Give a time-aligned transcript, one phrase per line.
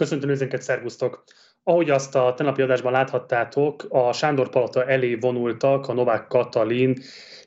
[0.00, 1.24] Köszöntöm nézőnket, szervusztok!
[1.62, 6.94] Ahogy azt a tenapi adásban láthattátok, a Sándor Palota elé vonultak a Novák Katalin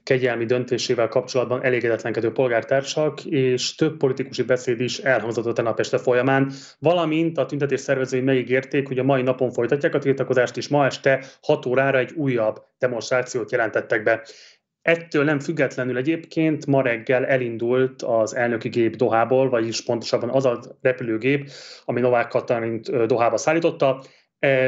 [0.03, 6.51] kegyelmi döntésével kapcsolatban elégedetlenkedő polgártársak, és több politikusi beszéd is elhangzott a tenap este folyamán,
[6.79, 11.25] valamint a tüntetés szervezői megígérték, hogy a mai napon folytatják a tiltakozást, és ma este
[11.41, 14.27] 6 órára egy újabb demonstrációt jelentettek be.
[14.83, 20.59] Ettől nem függetlenül egyébként ma reggel elindult az elnöki gép Dohából, vagyis pontosabban az a
[20.81, 21.49] repülőgép,
[21.85, 24.03] ami Novák Katalint Dohába szállította.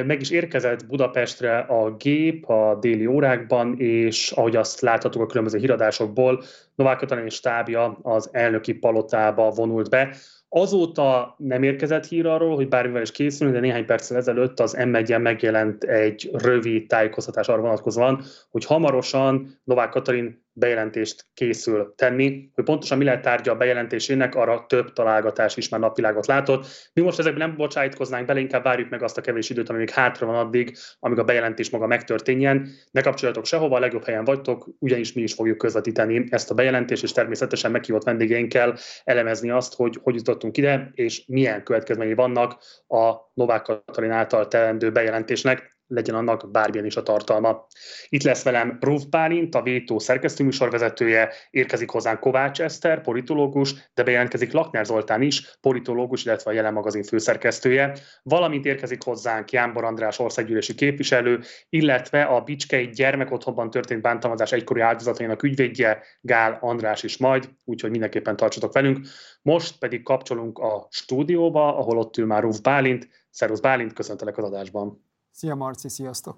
[0.06, 5.58] Meg is érkezett Budapestre a gép a déli órákban, és ahogy azt láthatók a különböző
[5.58, 6.44] híradásokból,
[6.76, 10.16] Novák Katalin stábja az elnöki palotába vonult be.
[10.58, 15.22] Azóta nem érkezett hír arról, hogy bármivel is készülünk, de néhány perccel ezelőtt az m
[15.22, 22.50] megjelent egy rövid tájékoztatás arra vonatkozóan, hogy hamarosan Novák Katalin bejelentést készül tenni.
[22.54, 26.68] Hogy pontosan mi lehet tárgya a bejelentésének, arra több találgatás is már napvilágot látott.
[26.94, 29.90] Mi most ezekben nem bocsájtkoznánk bele, inkább várjuk meg azt a kevés időt, ami még
[29.90, 32.70] hátra van addig, amíg a bejelentés maga megtörténjen.
[32.92, 37.04] Ne kapcsoljatok sehova, a legjobb helyen vagytok, ugyanis mi is fogjuk közvetíteni ezt a bejelentést,
[37.04, 43.14] és természetesen meghívott vendégeinkkel elemezni azt, hogy hogy jutottunk ide, és milyen következményei vannak a
[43.34, 47.68] Novák Katalin által teendő bejelentésnek legyen annak bármilyen is a tartalma.
[48.10, 54.52] Itt lesz velem Rúf Bálint, a Vétó szerkesztőműsorvezetője, érkezik hozzánk Kovács Eszter, politológus, de bejelentkezik
[54.52, 60.76] Lakner Zoltán is, politológus, illetve a Jelen magazin főszerkesztője, valamint érkezik hozzánk Jánbor András országgyűlési
[60.76, 67.90] képviselő, illetve a Bicskei gyermekotthonban történt bántalmazás egykori áldozatainak ügyvédje Gál András is majd, úgyhogy
[67.90, 69.08] mindenképpen tartsatok velünk.
[69.42, 73.08] Most pedig kapcsolunk a stúdióba, ahol ott ül már Rúf Bálint.
[73.30, 75.05] Szervusz Bálint, köszöntelek az adásban.
[75.36, 76.38] Szia Marci, sziasztok!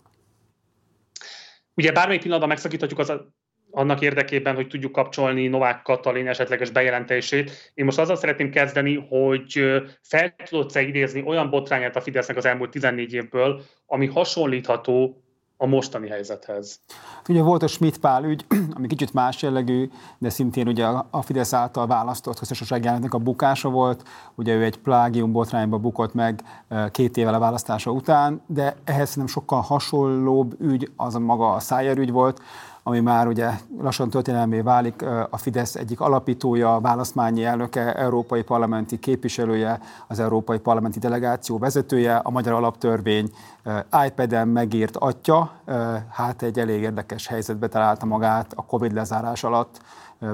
[1.73, 3.13] Ugye bármely pillanatban megszakíthatjuk az
[3.71, 7.71] annak érdekében, hogy tudjuk kapcsolni Novák Katalin esetleges bejelentését.
[7.73, 9.63] Én most azzal szeretném kezdeni, hogy
[10.01, 15.23] fel tudod-e idézni olyan botrányát a Fidesznek az elmúlt 14 évből, ami hasonlítható
[15.57, 16.79] a mostani helyzethez.
[17.29, 21.53] Ugye volt a Schmidt Pál ügy, ami kicsit más jellegű, de szintén ugye a Fidesz
[21.53, 24.03] által választott köztársasági elnöknek a bukása volt.
[24.35, 26.41] Ugye ő egy plágium botrányba bukott meg
[26.91, 31.59] két évvel a választása után, de ehhez nem sokkal hasonlóbb ügy az a maga a
[31.59, 32.41] Szájer ügy volt,
[32.87, 33.49] ami már ugye
[33.81, 40.99] lassan történelmé válik, a Fidesz egyik alapítója, választmányi elnöke, európai parlamenti képviselője, az európai parlamenti
[40.99, 43.31] delegáció vezetője, a magyar alaptörvény
[44.05, 45.51] iPad-en megírt atya,
[46.09, 49.81] hát egy elég érdekes helyzetbe találta magát a Covid lezárás alatt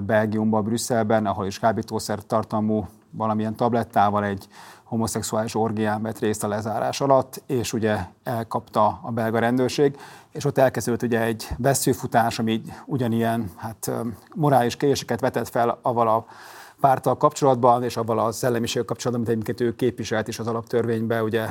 [0.05, 4.47] Belgiumban, Brüsszelben, ahol is kábítószer tartalmú valamilyen tablettával egy
[4.83, 9.97] homoszexuális orgián vett részt a lezárás alatt, és ugye elkapta a belga rendőrség,
[10.33, 13.91] és ott elkezdődött ugye egy veszőfutás, ami ugyanilyen hát,
[14.35, 16.25] morális kérdéseket vetett fel avval a
[16.79, 21.45] párttal kapcsolatban, és avval a szellemiséggel kapcsolatban, amit egyébként ő képviselt is az alaptörvényben, ugye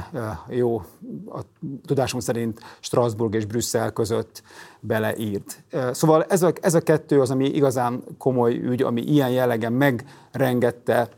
[0.48, 0.82] jó,
[1.26, 1.40] a
[1.86, 4.42] tudásom szerint Strasbourg és Brüsszel között
[4.80, 5.62] beleírt.
[5.92, 11.08] Szóval ez a, ez a kettő az, ami igazán komoly ügy, ami ilyen jellegen megrengette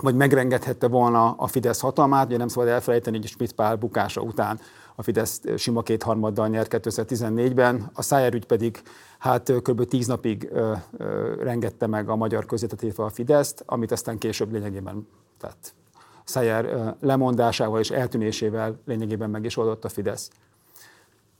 [0.00, 4.60] vagy megrengethette volna a Fidesz hatalmát, ugye nem szabad elfelejteni, hogy Schmidt Pál bukása után
[5.00, 8.82] a Fidesz sima kétharmaddal nyert 2014-ben, a Szájer ügy pedig
[9.18, 9.84] hát kb.
[9.84, 15.06] tíz napig ö, ö, rengette meg a magyar közvetetésre a Fideszt, amit aztán később lényegében
[15.38, 15.74] tehát
[16.24, 20.30] Szájer lemondásával és eltűnésével lényegében meg is oldott a Fidesz.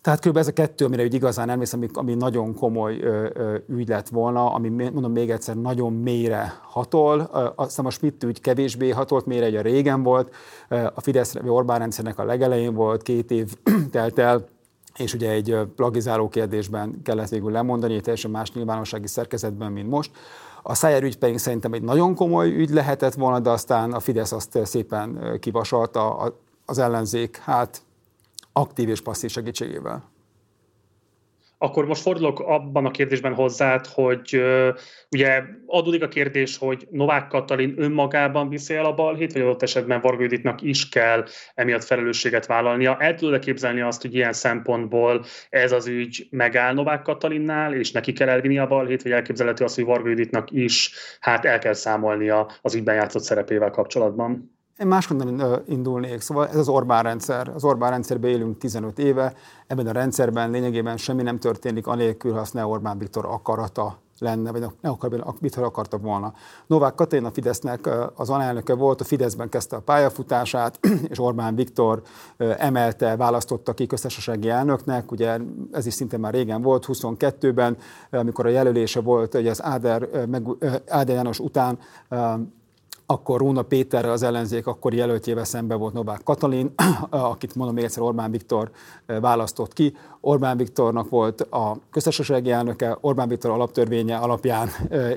[0.03, 0.37] Tehát kb.
[0.37, 4.53] ez a kettő, amire úgy igazán emlékszem, ami, nagyon komoly ö, ö, ügy lett volna,
[4.53, 7.21] ami mondom még egyszer nagyon mélyre hatol.
[7.56, 10.34] Aztán a Schmidt ügy kevésbé hatolt mélyre, ugye régen volt.
[10.69, 13.55] A Fidesz Orbán rendszernek a legelején volt, két év
[13.91, 14.44] telt el,
[14.97, 20.10] és ugye egy plagizáló kérdésben kellett végül lemondani, egy teljesen más nyilvánossági szerkezetben, mint most.
[20.62, 24.33] A Szájer ügy pedig szerintem egy nagyon komoly ügy lehetett volna, de aztán a Fidesz
[24.33, 26.34] azt szépen kivasalta,
[26.66, 27.83] az ellenzék, hát
[28.53, 30.11] aktív és passzív segítségével.
[31.62, 34.43] Akkor most fordulok abban a kérdésben hozzád, hogy
[35.11, 40.00] ugye adódik a kérdés, hogy Novák Katalin önmagában viszi el a balhét, vagy adott esetben
[40.00, 41.25] Varga is kell
[41.55, 42.97] emiatt felelősséget vállalnia.
[42.98, 48.13] El tudod képzelni azt, hogy ilyen szempontból ez az ügy megáll Novák Katalinnál, és neki
[48.13, 52.74] kell elvinni a balhét, vagy elképzelhető az, hogy Varga is hát el kell számolnia az
[52.74, 54.59] ügyben játszott szerepével kapcsolatban?
[54.80, 56.21] Én máshogy indulnék.
[56.21, 57.48] Szóval ez az Orbán rendszer.
[57.48, 59.34] Az Orbán rendszerben élünk 15 éve,
[59.66, 64.50] ebben a rendszerben lényegében semmi nem történik, anélkül, ha azt ne Orbán Viktor akarata lenne,
[64.53, 66.32] vagy ne akar, Viktor akarta volna.
[66.66, 70.78] Novák Katalin a Fidesznek az alelnöke volt, a Fideszben kezdte a pályafutását,
[71.10, 72.03] és Orbán Viktor
[72.36, 75.38] emelte, választotta ki köztársasági elnöknek, ugye
[75.72, 77.76] ez is szinte már régen volt, 22-ben,
[78.10, 80.47] amikor a jelölése volt, hogy az Áder, meg,
[80.88, 81.78] Áder János után
[83.10, 86.74] akkor Róna Péterrel az ellenzék akkor jelöltjével szembe volt Novák Katalin,
[87.10, 88.71] akit mondom még egyszer Orbán Viktor
[89.07, 89.97] választott ki.
[90.21, 94.69] Orbán Viktornak volt a köztársasági elnöke, Orbán Viktor alaptörvénye alapján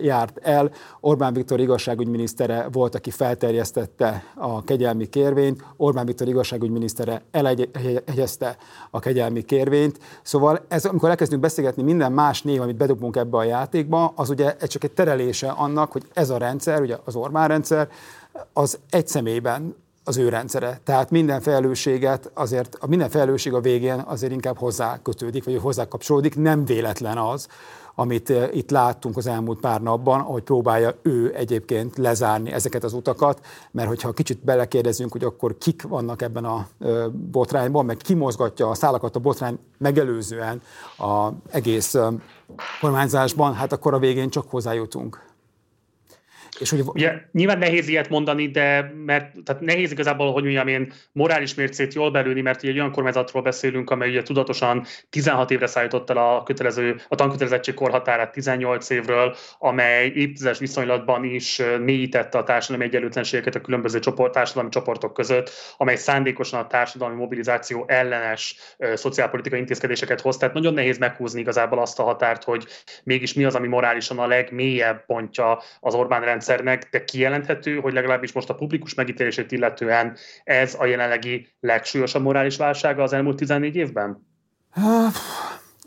[0.01, 0.71] járt el.
[0.99, 8.57] Orbán Viktor igazságügyminisztere volt, aki felterjesztette a kegyelmi kérvényt, Orbán Viktor igazságügyminisztere elegyezte
[8.91, 9.99] a kegyelmi kérvényt.
[10.21, 14.55] Szóval ez, amikor elkezdünk beszélgetni minden más név, amit bedobunk ebbe a játékba, az ugye
[14.57, 17.89] csak egy terelése annak, hogy ez a rendszer, ugye az Orbán rendszer,
[18.53, 20.79] az egy személyben az ő rendszere.
[20.83, 25.87] Tehát minden felelősséget azért, a minden felelősség a végén azért inkább hozzá kötődik, vagy hozzá
[25.87, 26.35] kapcsolódik.
[26.35, 27.47] Nem véletlen az,
[27.95, 32.93] amit eh, itt láttunk az elmúlt pár napban, ahogy próbálja ő egyébként lezárni ezeket az
[32.93, 36.67] utakat, mert hogyha kicsit belekérdezünk, hogy akkor kik vannak ebben a
[37.31, 40.61] botrányban, meg ki mozgatja a szálakat a botrány megelőzően
[40.97, 41.95] az egész
[42.81, 45.32] kormányzásban, hát akkor a végén csak hozzájutunk.
[46.59, 46.81] És hogy...
[46.85, 51.93] Ugye, nyilván nehéz ilyet mondani, de mert tehát nehéz igazából, hogy mondjam én morális mércét
[51.93, 56.17] jól belülni, mert ugye egy olyan kormányzatról beszélünk, amely ugye tudatosan 16 évre szállított el
[56.17, 63.55] a, kötelező, a tankötelezettség korhatárát 18 évről, amely évtizedes viszonylatban is mélyítette a társadalmi egyenlőtlenségeket
[63.55, 68.55] a különböző csoport, társadalmi csoportok között, amely szándékosan a társadalmi mobilizáció ellenes
[68.93, 70.37] szociálpolitikai intézkedéseket hoz.
[70.37, 72.67] Tehát nagyon nehéz meghúzni igazából azt a határt, hogy
[73.03, 77.93] mégis mi az, ami morálisan a legmélyebb pontja az Orbán rendszer rendszernek, de kijelenthető, hogy
[77.93, 83.75] legalábbis most a publikus megítélését illetően ez a jelenlegi legsúlyosabb morális válsága az elmúlt 14
[83.75, 84.27] évben?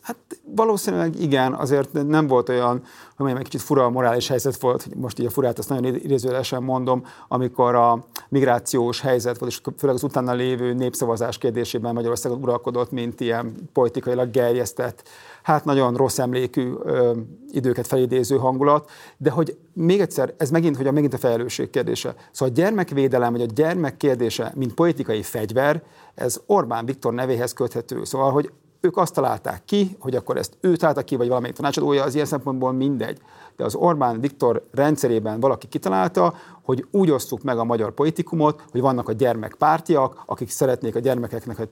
[0.07, 0.17] Hát
[0.55, 2.81] valószínűleg igen, azért nem volt olyan, hogy
[3.17, 5.95] mondjam, egy kicsit fura a morális helyzet volt, hogy most így a furát azt nagyon
[5.95, 12.43] idézőlesen mondom, amikor a migrációs helyzet volt, és főleg az utána lévő népszavazás kérdésében Magyarországon
[12.43, 15.09] uralkodott, mint ilyen politikailag gerjesztett,
[15.43, 17.13] hát nagyon rossz emlékű ö,
[17.51, 22.15] időket felidéző hangulat, de hogy még egyszer, ez megint, hogy a, megint a felelősség kérdése.
[22.31, 25.83] Szóval a gyermekvédelem, vagy a gyermek kérdése, mint politikai fegyver,
[26.15, 28.05] ez Orbán Viktor nevéhez köthető.
[28.05, 28.51] Szóval, hogy
[28.81, 32.27] ők azt találták ki, hogy akkor ezt ő találta ki, vagy valamelyik tanácsadója, az ilyen
[32.27, 33.21] szempontból mindegy.
[33.57, 38.81] De az Orbán Viktor rendszerében valaki kitalálta, hogy úgy osztuk meg a magyar politikumot, hogy
[38.81, 41.69] vannak a gyermekpártiak, akik szeretnék a gyermekeknek, hogy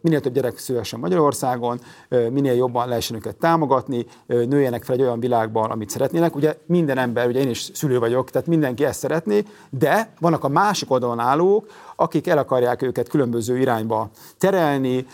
[0.00, 5.70] minél több gyerek szülessen Magyarországon, minél jobban lehessen őket támogatni, nőjenek fel egy olyan világban,
[5.70, 6.36] amit szeretnének.
[6.36, 10.48] Ugye minden ember, ugye én is szülő vagyok, tehát mindenki ezt szeretné, de vannak a
[10.48, 11.66] másik oldalon állók,
[11.96, 15.06] akik el akarják őket különböző irányba terelni,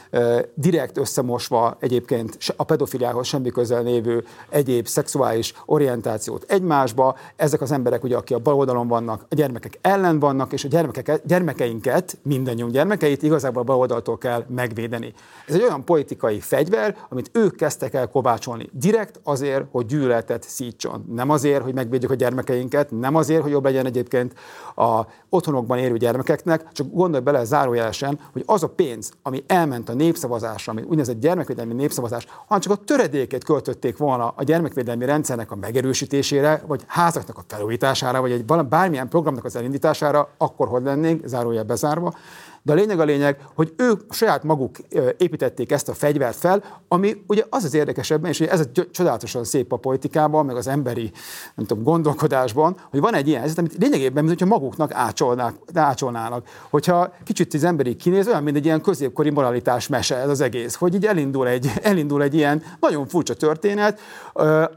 [0.55, 7.17] direkt összemosva egyébként a pedofiliához semmi közel lévő egyéb szexuális orientációt egymásba.
[7.37, 10.69] Ezek az emberek, ugye, akik a bal oldalon vannak, a gyermekek ellen vannak, és a
[10.69, 15.13] gyermekeket, gyermekeinket, mindannyiunk gyermekeit igazából a bal oldaltól kell megvédeni.
[15.47, 18.69] Ez egy olyan politikai fegyver, amit ők kezdtek el kovácsolni.
[18.73, 21.05] Direkt azért, hogy gyűlöletet szítson.
[21.15, 24.35] Nem azért, hogy megvédjük a gyermekeinket, nem azért, hogy jobb legyen egyébként
[24.77, 29.95] a otthonokban érő gyermekeknek, csak gondolj bele zárójelesen, hogy az a pénz, ami elment a
[29.95, 35.57] népszavazásra, ami úgynevezett gyermekvédelmi népszavazás, hanem csak a töredékét költötték volna a gyermekvédelmi rendszernek a
[35.57, 41.65] megerősítésére, vagy házaknak a felújítására, vagy egy bármilyen programnak az elindítására, akkor hogy lennénk, zárójel
[41.65, 42.15] bezárva.
[42.63, 44.77] De a lényeg a lényeg, hogy ők saját maguk
[45.17, 49.73] építették ezt a fegyvert fel, ami ugye az az érdekesebben, és ez a csodálatosan szép
[49.73, 51.11] a politikában, meg az emberi
[51.55, 56.49] nem tudom, gondolkodásban, hogy van egy ilyen helyzet, amit lényegében, mintha maguknak ácsolnák, ácsolnának.
[56.71, 60.75] Hogyha kicsit az emberi kinéz, olyan, mint egy ilyen középkori moralitás mese ez az egész,
[60.75, 64.01] hogy így elindul egy, elindul egy ilyen nagyon furcsa történet,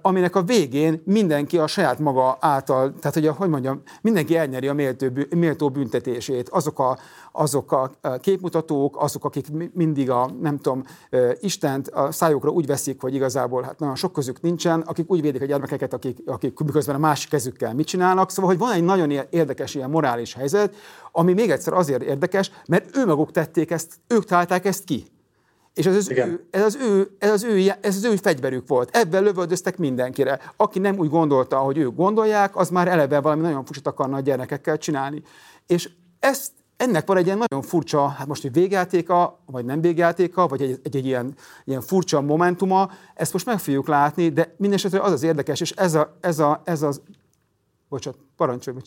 [0.02, 4.74] aminek a végén mindenki a saját maga által, tehát hogy, hogy mondjam, mindenki elnyeri a
[4.74, 6.50] méltó, méltó büntetését.
[6.50, 6.98] Azok a,
[7.36, 10.84] azok a képmutatók, azok, akik mindig a, nem tudom,
[11.40, 15.42] Istent a szájukra úgy veszik, hogy igazából hát nagyon sok közük nincsen, akik úgy védik
[15.42, 18.32] a gyermekeket, akik, akik miközben a másik kezükkel mit csinálnak.
[18.32, 20.76] Szóval, hogy van egy nagyon érdekes ilyen morális helyzet,
[21.12, 25.06] ami még egyszer azért érdekes, mert ő maguk tették ezt, ők találták ezt ki.
[25.74, 28.96] És ez az, ő, ez, az ő, ez, az ő, ez az ő fegyverük volt.
[28.96, 30.40] Ebben lövöldöztek mindenkire.
[30.58, 34.20] Aki nem úgy gondolta, hogy ők gondolják, az már eleve valami nagyon furcsát akarna a
[34.20, 35.22] gyermekekkel csinálni.
[35.68, 35.90] És
[36.20, 40.62] ezt ennek van egy ilyen nagyon furcsa, hát most egy végjátéka, vagy nem végjátéka, vagy
[40.62, 45.12] egy, egy, egy ilyen, ilyen furcsa momentuma, ezt most meg fogjuk látni, de mindesetre az
[45.12, 47.02] az érdekes, és ez, a, ez, a, ez az...
[47.90, 48.78] Bocsánat, parancsolj,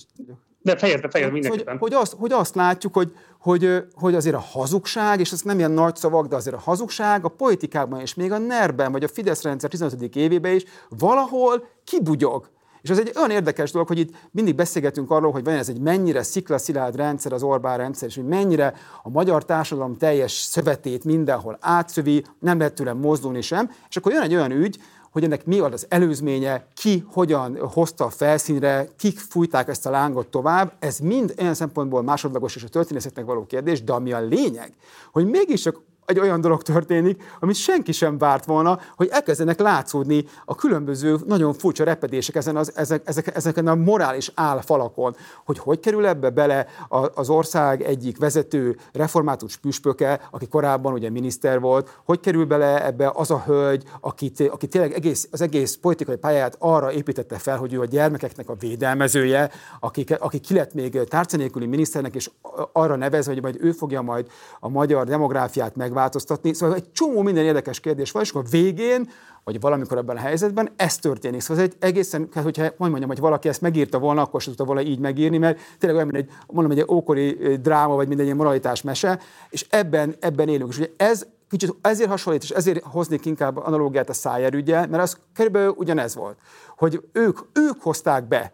[0.62, 1.78] de fejezd, fejezd mindenképpen.
[1.78, 5.59] Hogy, hogy, azt, hogy azt látjuk, hogy, hogy, hogy azért a hazugság, és ez nem
[5.59, 9.09] ilyen nagy szavak, de azért a hazugság a politikában és még a NER-ben, vagy a
[9.09, 10.16] Fidesz rendszer 15.
[10.16, 12.50] évében is valahol kibugyog.
[12.88, 15.80] És az egy olyan érdekes dolog, hogy itt mindig beszélgetünk arról, hogy van ez egy
[15.80, 21.59] mennyire sziklaszilárd rendszer, az Orbán rendszer, és hogy mennyire a magyar társadalom teljes szövetét mindenhol
[21.61, 24.78] átszövi, nem lehet tőle mozdulni sem, és akkor jön egy olyan ügy,
[25.11, 30.26] hogy ennek mi az előzménye, ki hogyan hozta a felszínre, kik fújták ezt a lángot
[30.26, 34.73] tovább, ez mind olyan szempontból másodlagos és a történészetnek való kérdés, de ami a lényeg,
[35.12, 40.55] hogy mégiscsak egy olyan dolog történik, amit senki sem várt volna, hogy elkezdenek látszódni a
[40.55, 46.07] különböző nagyon furcsa repedések ezen, az, ezek, ezek, ezeken a morális álfalakon, hogy hogy kerül
[46.07, 46.67] ebbe bele
[47.15, 53.11] az ország egyik vezető református püspöke, aki korábban ugye miniszter volt, hogy kerül bele ebbe
[53.15, 57.73] az a hölgy, akit, aki tényleg egész, az egész politikai pályát arra építette fel, hogy
[57.73, 59.50] ő a gyermekeknek a védelmezője,
[59.81, 62.31] aki, aki ki lett még tárcanélküli miniszternek, és
[62.73, 64.27] arra nevez, hogy majd ő fogja majd
[64.61, 66.55] a magyar demográfiát meg változtatni.
[66.55, 69.11] Szóval egy csomó minden érdekes kérdés van, és akkor végén,
[69.45, 71.40] vagy valamikor ebben a helyzetben ez történik.
[71.40, 74.55] Szóval ez egy egészen, hát hogyha majd mondjam, hogy valaki ezt megírta volna, akkor sem
[74.55, 78.37] tudta volna így megírni, mert tényleg olyan, egy, mondom, egy ókori dráma, vagy minden ilyen
[78.37, 79.19] moralitás mese,
[79.50, 80.71] és ebben, ebben élünk.
[80.71, 85.02] És ugye ez kicsit ezért hasonlít, és ezért hoznék inkább analógiát a Szájer ügye, mert
[85.02, 86.38] az körülbelül ugyanez volt,
[86.76, 88.52] hogy ők, ők hozták be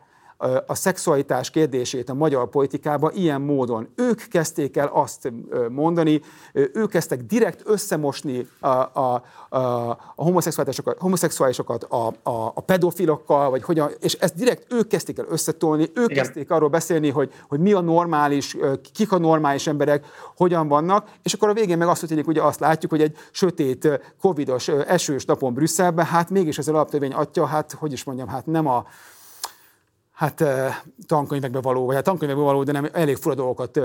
[0.67, 3.89] a szexualitás kérdését a magyar politikába ilyen módon.
[3.95, 5.33] Ők kezdték el azt
[5.69, 6.21] mondani,
[6.53, 9.59] ők kezdtek direkt összemosni a, a, a,
[9.89, 15.27] a homoszexuálisokat, homoszexuálisokat a, a, a pedofilokkal, vagy hogyan, és ezt direkt ők kezdték el
[15.29, 16.25] összetolni, ők Igen.
[16.25, 18.57] kezdték arról beszélni, hogy, hogy mi a normális,
[18.93, 22.61] kik a normális emberek, hogyan vannak, és akkor a végén meg azt történik, ugye azt
[22.61, 27.93] látjuk, hogy egy sötét, covidos, esős napon Brüsszelben, hát mégis az alaptörvény atya, hát hogy
[27.93, 28.85] is mondjam, hát nem a
[30.15, 30.45] hát
[31.07, 33.77] tankönyvekbe való, vagy hát tankönyvekbe való, de nem elég fura dolgokat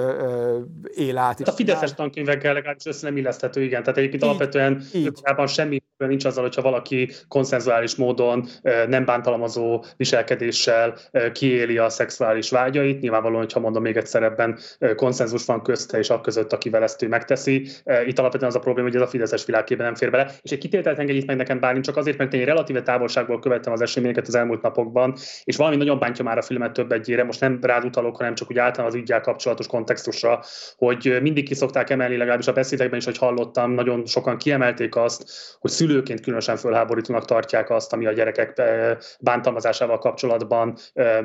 [0.95, 1.37] él át.
[1.37, 3.81] Hát a Fideszes tankönyvekkel legalábbis össze nem illeszthető, igen.
[3.83, 5.21] Tehát egyébként így, alapvetően így.
[5.45, 8.47] semmi nincs azzal, hogyha valaki konszenzuális módon
[8.87, 10.97] nem bántalmazó viselkedéssel
[11.33, 13.01] kiéli a szexuális vágyait.
[13.01, 14.57] Nyilvánvalóan, hogyha mondom még egyszer, ebben
[14.95, 17.67] konszenzus van közte és a között, akivel ezt ő megteszi.
[18.05, 20.31] Itt alapvetően az a probléma, hogy ez a Fideszes világében nem fér bele.
[20.41, 23.81] És egy kitételt engedjét meg nekem bárni, csak azért, mert én relatíve távolságból követtem az
[23.81, 27.59] eseményeket az elmúlt napokban, és valami nagyon bántja már a filmet több egyére, most nem
[27.61, 30.43] rád utalok, hanem csak úgy általán az ügyel kapcsolatos kontextusra,
[30.75, 35.23] hogy mindig ki szokták emelni, legalábbis a beszédekben is, hogy hallottam, nagyon sokan kiemelték azt,
[35.59, 38.61] hogy szülőként különösen fölháborítónak tartják azt, ami a gyerekek
[39.19, 40.75] bántalmazásával kapcsolatban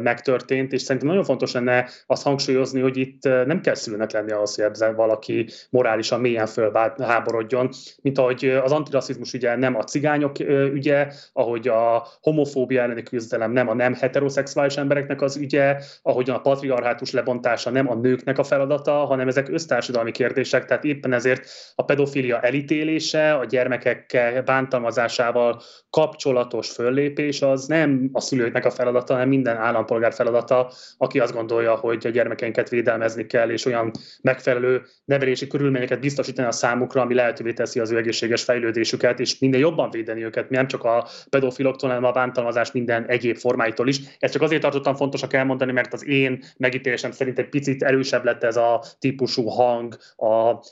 [0.03, 4.55] megtörtént, és szerintem nagyon fontos lenne azt hangsúlyozni, hogy itt nem kell szülőnek lenni ahhoz,
[4.55, 7.69] hogy ebben valaki morálisan mélyen fölháborodjon,
[8.03, 10.39] mint ahogy az antirasszizmus ügye nem a cigányok
[10.73, 16.41] ügye, ahogy a homofóbia elleni küzdelem nem a nem heteroszexuális embereknek az ügye, ahogyan a
[16.41, 21.85] patriarhátus lebontása nem a nőknek a feladata, hanem ezek össztársadalmi kérdések, tehát éppen ezért a
[21.85, 24.17] pedofilia elítélése, a gyermekek
[24.55, 31.33] bántalmazásával kapcsolatos föllépés az nem a szülőknek a feladata, hanem minden állampolgár feladata, aki azt
[31.33, 33.91] gondolja, hogy a gyermekeinket védelmezni kell, és olyan
[34.23, 39.61] megfelelő nevelési körülményeket biztosítani a számukra, ami lehetővé teszi az ő egészséges fejlődésüket, és minden
[39.61, 44.01] jobban védeni őket, nem csak a pedofiloktól, hanem a bántalmazás minden egyéb formáitól is.
[44.19, 48.45] Ezt csak azért tartottam fontosak elmondani, mert az én megítélésem szerint egy picit erősebb lett
[48.45, 50.63] ez a típusú hang a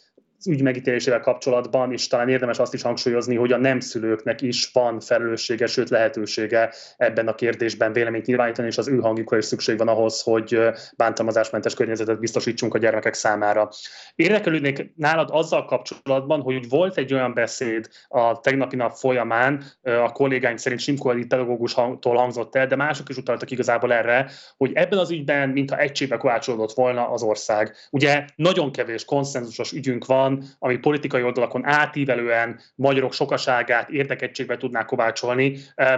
[0.46, 5.00] ügy megítélésével kapcsolatban, és talán érdemes azt is hangsúlyozni, hogy a nem szülőknek is van
[5.00, 9.88] felelőssége, sőt lehetősége ebben a kérdésben véleményt nyilvánítani, és az ő hangjukra is szükség van
[9.88, 10.58] ahhoz, hogy
[10.96, 13.68] bántalmazásmentes környezetet biztosítsunk a gyermekek számára.
[14.14, 20.56] Érdekelődnék nálad azzal kapcsolatban, hogy volt egy olyan beszéd a tegnapi nap folyamán, a kollégáim
[20.56, 25.10] szerint Simko Edith pedagógustól hangzott el, de mások is utaltak igazából erre, hogy ebben az
[25.10, 27.74] ügyben, mintha egységbe kovácsolódott volna az ország.
[27.90, 34.84] Ugye nagyon kevés konszenzusos ügyünk van, van, ami politikai oldalakon átívelően magyarok sokaságát érdekettségbe tudná
[34.84, 35.56] kovácsolni.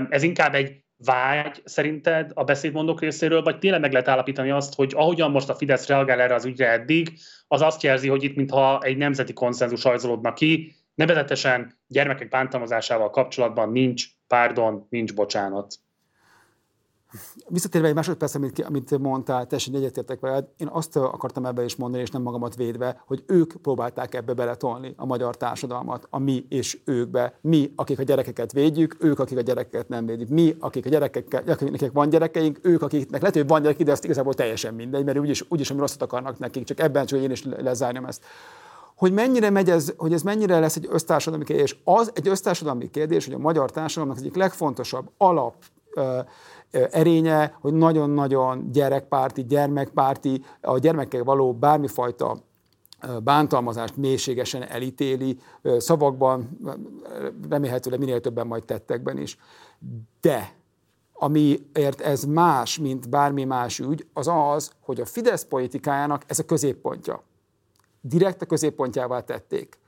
[0.08, 4.92] Ez inkább egy vágy szerinted a beszédmondók részéről, vagy tényleg meg lehet állapítani azt, hogy
[4.96, 8.80] ahogyan most a Fidesz reagál erre az ügyre eddig, az azt jelzi, hogy itt mintha
[8.82, 15.74] egy nemzeti konszenzus rajzolódna ki, nevezetesen gyermekek bántalmazásával kapcsolatban nincs párdon, nincs bocsánat.
[17.48, 22.02] Visszatérve egy másodperc, amit, amit mondtál, teljesen egyetértek veled, én azt akartam ebbe is mondani,
[22.02, 26.78] és nem magamat védve, hogy ők próbálták ebbe beletolni a magyar társadalmat, a mi és
[26.84, 27.38] őkbe.
[27.40, 30.28] Mi, akik a gyerekeket védjük, ők, akik a gyerekeket nem védik.
[30.28, 34.04] Mi, akik a gyerekekkel, akiknek van gyerekeink, ők, akiknek lehet, hogy van gyerekek, de azt
[34.04, 37.44] igazából teljesen mindegy, mert úgyis, úgyis ami rosszat akarnak nekik, csak ebben csak én is
[37.44, 38.24] lezárjam ezt
[38.94, 41.80] hogy mennyire megy ez, hogy ez mennyire lesz egy össztársadalmi kérdés.
[41.84, 45.54] Az egy össztársadalmi kérdés, hogy a magyar társadalomnak az egyik legfontosabb alap
[46.90, 52.36] erénye, hogy nagyon-nagyon gyerekpárti, gyermekpárti, a gyermekkel való bármifajta
[53.22, 55.38] bántalmazást mélységesen elítéli,
[55.78, 56.58] szavakban,
[57.48, 59.38] remélhetőleg minél többen majd tettekben is.
[60.20, 60.54] De
[61.12, 66.44] amiért ez más, mint bármi más ügy, az az, hogy a Fidesz politikájának ez a
[66.44, 67.22] középpontja.
[68.00, 69.78] Direkt a középpontjává tették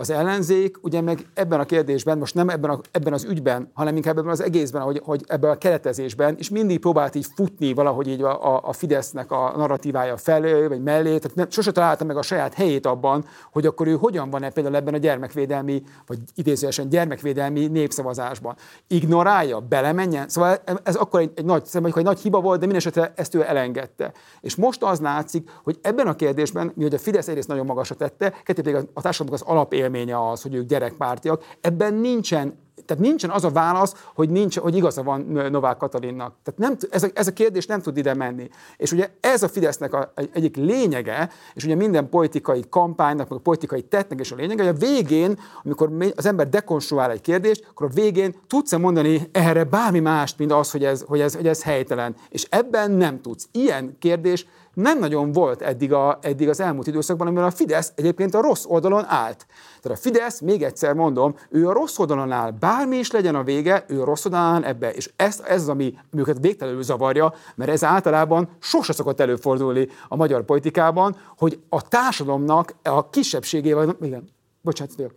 [0.00, 3.96] Az ellenzék ugye meg ebben a kérdésben, most nem ebben, a, ebben az ügyben, hanem
[3.96, 8.08] inkább ebben az egészben, hogy, hogy ebben a keretezésben, és mindig próbált így futni valahogy
[8.08, 12.16] így a, a, a Fidesznek a narratívája felé, vagy mellé, tehát nem, sose találta meg
[12.16, 16.18] a saját helyét abban, hogy akkor ő hogyan van -e például ebben a gyermekvédelmi, vagy
[16.34, 18.56] idézőesen gyermekvédelmi népszavazásban.
[18.86, 20.28] Ignorálja, belemenjen.
[20.28, 23.44] Szóval ez akkor egy, egy nagy, egy nagy hiba volt, de minden esetre ezt ő
[23.46, 24.12] elengedte.
[24.40, 27.94] És most az látszik, hogy ebben a kérdésben, mi hogy a Fidesz egyrészt nagyon magasra
[27.94, 29.54] tette, kettő pedig a társadalomnak az
[29.88, 34.76] alapélménye az, hogy ők gyerekpártiak, ebben nincsen tehát nincsen az a válasz, hogy, nincs, hogy
[34.76, 36.34] igaza van Novák Katalinnak.
[36.42, 38.48] Tehát nem, ez, a, ez a kérdés nem tud ide menni.
[38.76, 43.38] És ugye ez a Fidesznek a, egy, egyik lényege, és ugye minden politikai kampánynak, meg
[43.38, 47.66] a politikai tettnek is a lényege, hogy a végén, amikor az ember dekonstruál egy kérdést,
[47.70, 51.46] akkor a végén tudsz-e mondani erre bármi mást, mint az, hogy ez, hogy ez, hogy
[51.46, 52.14] ez helytelen.
[52.28, 53.48] És ebben nem tudsz.
[53.52, 54.46] Ilyen kérdés
[54.78, 58.64] nem nagyon volt eddig, a, eddig az elmúlt időszakban, amiben a Fidesz egyébként a rossz
[58.66, 59.46] oldalon állt.
[59.80, 63.42] Tehát a Fidesz, még egyszer mondom, ő a rossz oldalon áll, bármi is legyen a
[63.42, 64.92] vége, ő a rossz oldalon áll ebbe.
[64.92, 70.16] És ez, ez az, ami őket végtelenül zavarja, mert ez általában sose szokott előfordulni a
[70.16, 74.28] magyar politikában, hogy a társadalomnak a kisebbségével, igen,
[74.60, 75.12] bocsánat,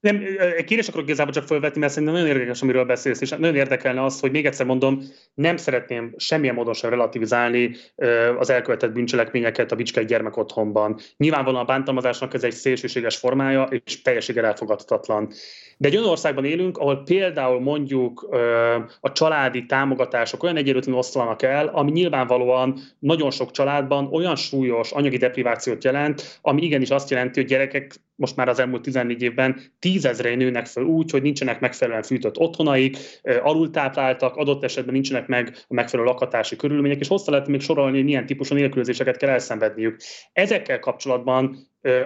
[0.00, 0.22] nem,
[0.56, 4.04] egy kérdés akarok igazából csak felvetni, mert szerintem nagyon érdekes, amiről beszélsz, és nagyon érdekelne
[4.04, 5.02] az, hogy még egyszer mondom,
[5.34, 7.76] nem szeretném semmilyen módon sem relativizálni
[8.38, 10.98] az elkövetett bűncselekményeket a Bicskei gyermek otthonban.
[11.16, 15.32] Nyilvánvalóan a bántalmazásnak ez egy szélsőséges formája, és teljességgel elfogadhatatlan.
[15.80, 18.28] De egy olyan országban élünk, ahol például mondjuk
[19.00, 25.16] a családi támogatások olyan egyenlőtlenül oszlanak el, ami nyilvánvalóan nagyon sok családban olyan súlyos anyagi
[25.16, 30.34] deprivációt jelent, ami igenis azt jelenti, hogy gyerekek most már az elmúlt 14 évben tízezre
[30.34, 32.96] nőnek fel úgy, hogy nincsenek megfelelően fűtött otthonaik,
[33.42, 38.04] alultápláltak, adott esetben nincsenek meg a megfelelő lakatási körülmények, és hozzá lehet még sorolni, hogy
[38.04, 39.96] milyen típusú nélkülözéseket kell elszenvedniük.
[40.32, 41.56] Ezekkel kapcsolatban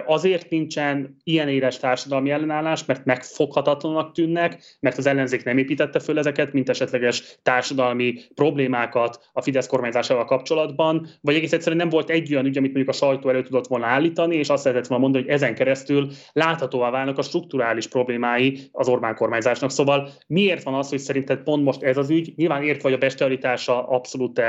[0.05, 6.17] Azért nincsen ilyen éles társadalmi ellenállás, mert megfoghatatlanak tűnnek, mert az ellenzék nem építette föl
[6.17, 12.33] ezeket, mint esetleges társadalmi problémákat a Fidesz kormányzásával kapcsolatban, vagy egész egyszerűen nem volt egy
[12.33, 15.23] olyan ügy, amit mondjuk a sajtó elő tudott volna állítani, és azt lehetett volna mondani,
[15.23, 19.71] hogy ezen keresztül láthatóvá válnak a strukturális problémái az Orbán kormányzásnak.
[19.71, 22.33] Szóval miért van az, hogy szerinted pont most ez az ügy?
[22.35, 24.41] Nyilván értve, hogy a bestialitása abszolút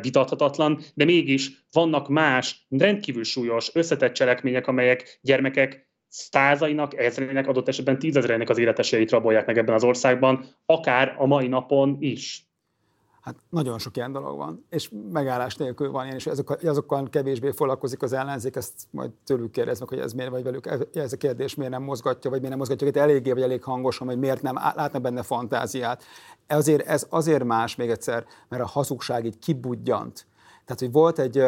[0.00, 7.98] vitathatatlan, de mégis vannak más, rendkívül súlyos, összetett cselekmények, amelyek gyermekek százainak, ezreinek, adott esetben
[7.98, 12.44] tízezreinek az életesélyeit rabolják meg ebben az országban, akár a mai napon is.
[13.20, 18.02] Hát nagyon sok ilyen dolog van, és megállás nélkül van, és azokkal, azokkal kevésbé foglalkozik
[18.02, 21.72] az ellenzék, ezt majd tőlük kérdeznek, hogy ez miért vagy velük, ez a kérdés miért
[21.72, 25.02] nem mozgatja, vagy miért nem mozgatja őket eléggé, vagy elég hangosan, vagy miért nem látnak
[25.02, 26.02] benne fantáziát.
[26.46, 30.26] Azért, ez azért más, még egyszer, mert a hazugság így kibudjant.
[30.70, 31.44] Tehát, hogy volt egy,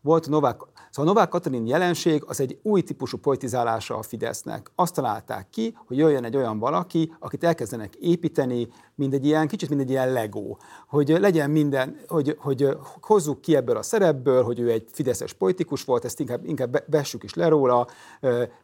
[0.00, 0.60] volt Novák,
[0.96, 4.70] szóval Novák Katalin jelenség az egy új típusú politizálása a Fidesznek.
[4.74, 9.68] Azt találták ki, hogy jöjjön egy olyan valaki, akit elkezdenek építeni, mint egy ilyen, kicsit
[9.68, 10.58] mint egy ilyen legó.
[10.88, 12.68] Hogy legyen minden, hogy, hogy
[13.00, 17.22] hozzuk ki ebből a szerepből, hogy ő egy fideszes politikus volt, ezt inkább, inkább vessük
[17.22, 17.86] is le róla,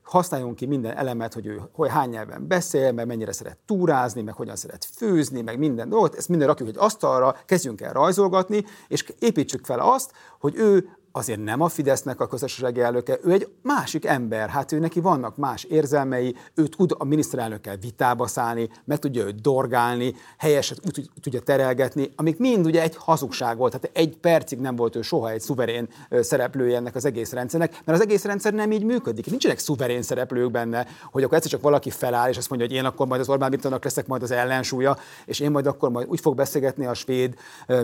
[0.02, 4.34] használjunk ki minden elemet, hogy ő hogy hány nyelven beszél, meg mennyire szeret túrázni, meg
[4.34, 9.04] hogyan szeret főzni, meg minden dolgot, ezt minden rakjuk egy asztalra, kezdjünk el rajzolgatni, és
[9.18, 14.04] építsük fel azt, hogy ő azért nem a Fidesznek a közösségi elnöke, ő egy másik
[14.04, 19.24] ember, hát ő neki vannak más érzelmei, ő tud a miniszterelnökkel vitába szállni, meg tudja
[19.24, 24.58] őt dorgálni, helyesen úgy tudja terelgetni, amik mind ugye egy hazugság volt, tehát egy percig
[24.58, 28.52] nem volt ő soha egy szuverén szereplője ennek az egész rendszernek, mert az egész rendszer
[28.52, 29.26] nem így működik.
[29.26, 32.84] Nincsenek szuverén szereplők benne, hogy akkor egyszer csak valaki feláll, és azt mondja, hogy én
[32.84, 36.20] akkor majd az Orbán Viktornak leszek majd az ellensúlya, és én majd akkor majd úgy
[36.20, 37.34] fog beszélgetni a svéd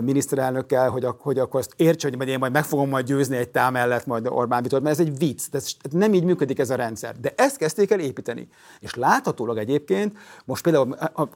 [0.03, 3.69] miniszterelnökkel, hogy, hogy akkor azt értse, hogy én majd meg fogom majd győzni egy tá
[3.69, 7.19] mellett majd Orbán Viktor, mert ez egy vicc, ez, nem így működik ez a rendszer.
[7.19, 8.47] De ezt kezdték el építeni.
[8.79, 11.27] És láthatólag egyébként, most például a,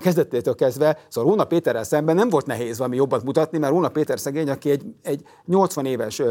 [0.00, 4.20] kezdetétől kezdve, szóval Róna Péterrel szemben nem volt nehéz valami jobbat mutatni, mert Róna Péter
[4.20, 6.22] szegény, aki egy, egy 80 éves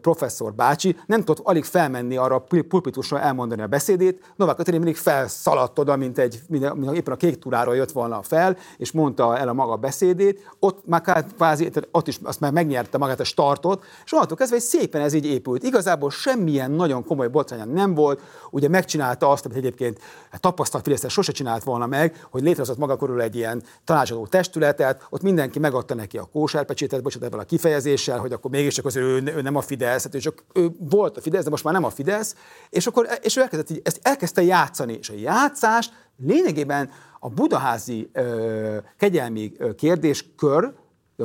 [0.00, 5.00] professzor bácsi, nem tudott alig felmenni arra a pulpitusra elmondani a beszédét, Novák Katalin mindig
[5.00, 9.36] felszaladt oda, mint egy, mint, mint éppen a kék túráról jött volna fel, és mondta
[9.36, 13.84] el a maga beszédét, ott már kvázi, ott is azt már megnyerte magát a startot,
[14.04, 15.62] és onnantól kezdve egy szépen ez így épült.
[15.62, 19.98] Igazából semmilyen nagyon komoly botránya nem volt, ugye megcsinálta azt, amit egyébként
[20.40, 25.22] tapasztalt Fidesz sose csinált volna meg, hogy létrehozott maga körül egy ilyen tanácsadó testületet, ott
[25.22, 29.40] mindenki megadta neki a kósárpecsétet, bocsánat, ebben a kifejezéssel, hogy akkor mégiscsak az ő, ő
[29.42, 31.90] nem a Fidesz, hát ő csak ő volt a Fidesz, de most már nem a
[31.90, 32.34] Fidesz,
[32.70, 38.10] és akkor és ő elkezdett, így, ezt elkezdte játszani, és a játszás lényegében a budaházi
[38.12, 40.72] ö, kegyelmi kérdéskör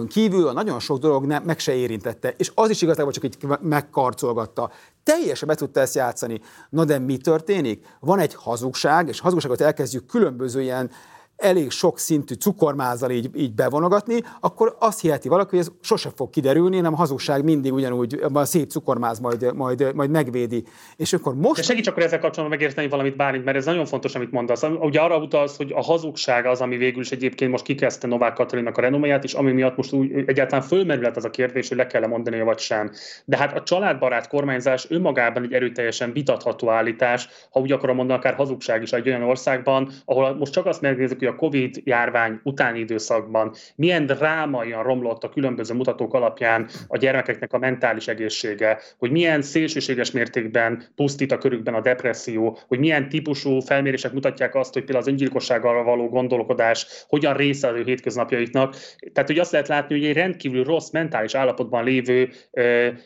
[0.05, 3.37] kívül a nagyon sok dolog nem, meg se érintette, és az is igazából csak így
[3.61, 4.71] megkarcolgatta.
[5.03, 6.41] Teljesen be tudta ezt játszani.
[6.69, 7.85] Na de mi történik?
[7.99, 10.91] Van egy hazugság, és hazugságot elkezdjük különböző ilyen
[11.37, 16.29] elég sok szintű cukormázal így, így bevonogatni, akkor azt hiheti valaki, hogy ez sose fog
[16.29, 20.63] kiderülni, hanem hazugság mindig ugyanúgy, a szép cukormáz majd, majd, majd megvédi.
[20.95, 21.55] És akkor most...
[21.55, 24.63] De segíts akkor ezzel kapcsolatban megérteni valamit, Bálint, mert ez nagyon fontos, amit mondasz.
[24.63, 28.77] Ugye arra utalsz, hogy a hazugság az, ami végül is egyébként most kikezdte Novák Katalinnak
[28.77, 32.07] a renoméját, és ami miatt most úgy egyáltalán fölmerülhet az a kérdés, hogy le kell
[32.07, 32.91] mondani, vagy sem.
[33.25, 38.33] De hát a családbarát kormányzás önmagában egy erőteljesen vitatható állítás, ha úgy akarom mondani, akár
[38.33, 43.53] hazugság is egy olyan országban, ahol most csak azt megnézzük, a COVID járvány utáni időszakban
[43.75, 50.11] milyen drámaian romlott a különböző mutatók alapján a gyermekeknek a mentális egészsége, hogy milyen szélsőséges
[50.11, 55.09] mértékben pusztít a körükben a depresszió, hogy milyen típusú felmérések mutatják azt, hogy például az
[55.09, 58.75] öngyilkossággal való gondolkodás hogyan része az ő hétköznapjaiknak.
[59.13, 62.29] Tehát, hogy azt lehet látni, hogy egy rendkívül rossz mentális állapotban lévő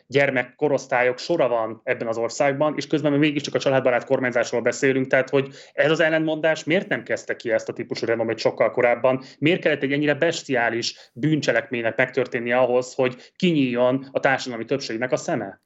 [0.08, 5.48] gyermekkorosztályok sora van ebben az országban, és közben mégiscsak a családbarát kormányzásról beszélünk, tehát hogy
[5.74, 9.22] ez az ellentmondás miért nem kezdte ki ezt a típusú renomét sokkal korábban.
[9.40, 15.62] Miért kellett egy ennyire bestiális bűncselekménynek megtörténnie ahhoz, hogy kinyíljon a társadalmi többségnek a szeme?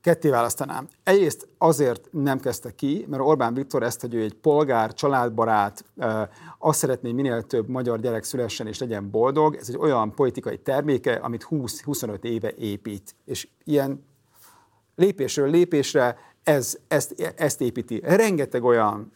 [0.00, 0.88] Ketté választanám.
[1.02, 5.84] Egyrészt azért nem kezdte ki, mert Orbán Viktor ezt, hogy ő egy polgár, családbarát,
[6.58, 11.12] azt szeretné, minél több magyar gyerek szülessen és legyen boldog, ez egy olyan politikai terméke,
[11.14, 13.14] amit 20-25 éve épít.
[13.24, 14.06] És ilyen
[14.94, 18.00] lépésről lépésre ez, ezt, ezt építi.
[18.04, 19.12] Rengeteg olyan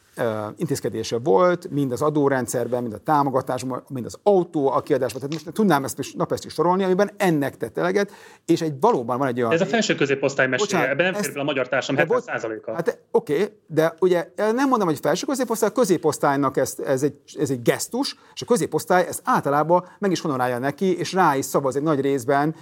[0.57, 5.55] intézkedése volt, mind az adórendszerben, mind a támogatásban, mind az autó a kiadásban, tehát most
[5.55, 8.11] tudnám ezt is, napest is sorolni, amiben ennek tett eleget,
[8.47, 9.53] és egy valóban van egy olyan...
[9.53, 12.73] Ez a felső középosztály meséje, ebben nem fér a magyar társadalom 70%-a.
[12.73, 17.15] Hát oké, okay, de ugye nem mondom, hogy felső középosztály, a középosztálynak ez, ez, egy,
[17.39, 21.45] ez egy gesztus, és a középosztály ezt általában meg is honorálja neki, és rá is
[21.45, 22.55] szavaz egy nagy részben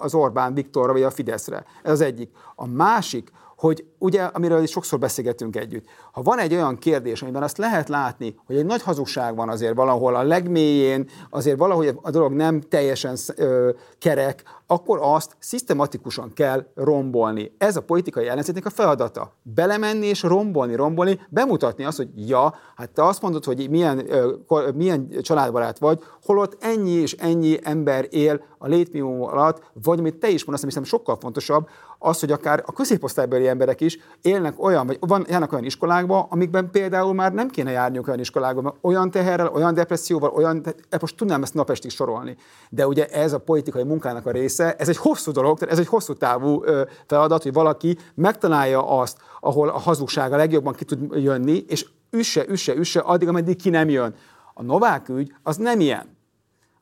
[0.00, 1.64] az Orbán Viktorra vagy a Fideszre.
[1.82, 2.30] Ez az egyik.
[2.54, 3.30] A másik,
[3.64, 7.88] hogy ugye, amiről is sokszor beszélgetünk együtt, ha van egy olyan kérdés, amiben azt lehet
[7.88, 12.60] látni, hogy egy nagy hazugság van azért valahol a legmélyén, azért valahogy a dolog nem
[12.60, 17.54] teljesen ö, kerek, akkor azt szisztematikusan kell rombolni.
[17.58, 19.32] Ez a politikai ellenzéknek a feladata.
[19.42, 24.34] Belemenni és rombolni, rombolni, bemutatni azt, hogy ja, hát te azt mondod, hogy milyen, ö,
[24.74, 30.28] milyen családbarát vagy, holott ennyi és ennyi ember él a létminimum alatt, vagy amit te
[30.28, 34.96] is mondasz, hiszem sokkal fontosabb, az, hogy akár a középosztálybeli emberek is élnek olyan, vagy
[35.00, 39.74] van, járnak olyan iskolákba, amikben például már nem kéne járniuk olyan iskolákba, olyan teherrel, olyan
[39.74, 42.36] depresszióval, olyan, tehát most tudnám ezt napestig sorolni.
[42.70, 45.86] De ugye ez a politikai munkának a része, ez egy hosszú dolog, tehát ez egy
[45.86, 46.64] hosszú távú
[47.06, 52.44] feladat, hogy valaki megtalálja azt, ahol a hazugság a legjobban ki tud jönni, és üsse,
[52.48, 54.14] üsse, üsse, addig, ameddig ki nem jön.
[54.54, 56.16] A Novák ügy az nem ilyen.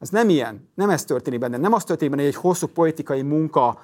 [0.03, 1.57] Az nem ilyen, nem ez történik benne.
[1.57, 3.79] Nem az történik benne, hogy egy hosszú politikai munka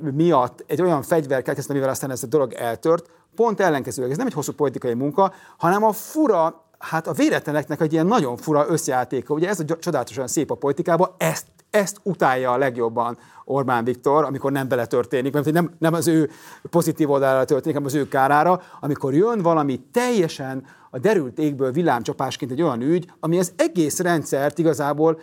[0.00, 3.10] miatt egy olyan fegyver keletkezett, amivel aztán ez a dolog eltört.
[3.34, 7.92] Pont ellenkezőleg, ez nem egy hosszú politikai munka, hanem a fura, hát a véletleneknek egy
[7.92, 9.34] ilyen nagyon fura összjátéka.
[9.34, 14.52] Ugye ez a csodálatosan szép a politikában, ezt, ezt utálja a legjobban Orbán Viktor, amikor
[14.52, 16.30] nem bele történik, mert nem, nem az ő
[16.70, 22.50] pozitív oldalára történik, hanem az ő kárára, amikor jön valami teljesen a derült égből villámcsapásként
[22.50, 25.20] egy olyan ügy, ami az egész rendszert igazából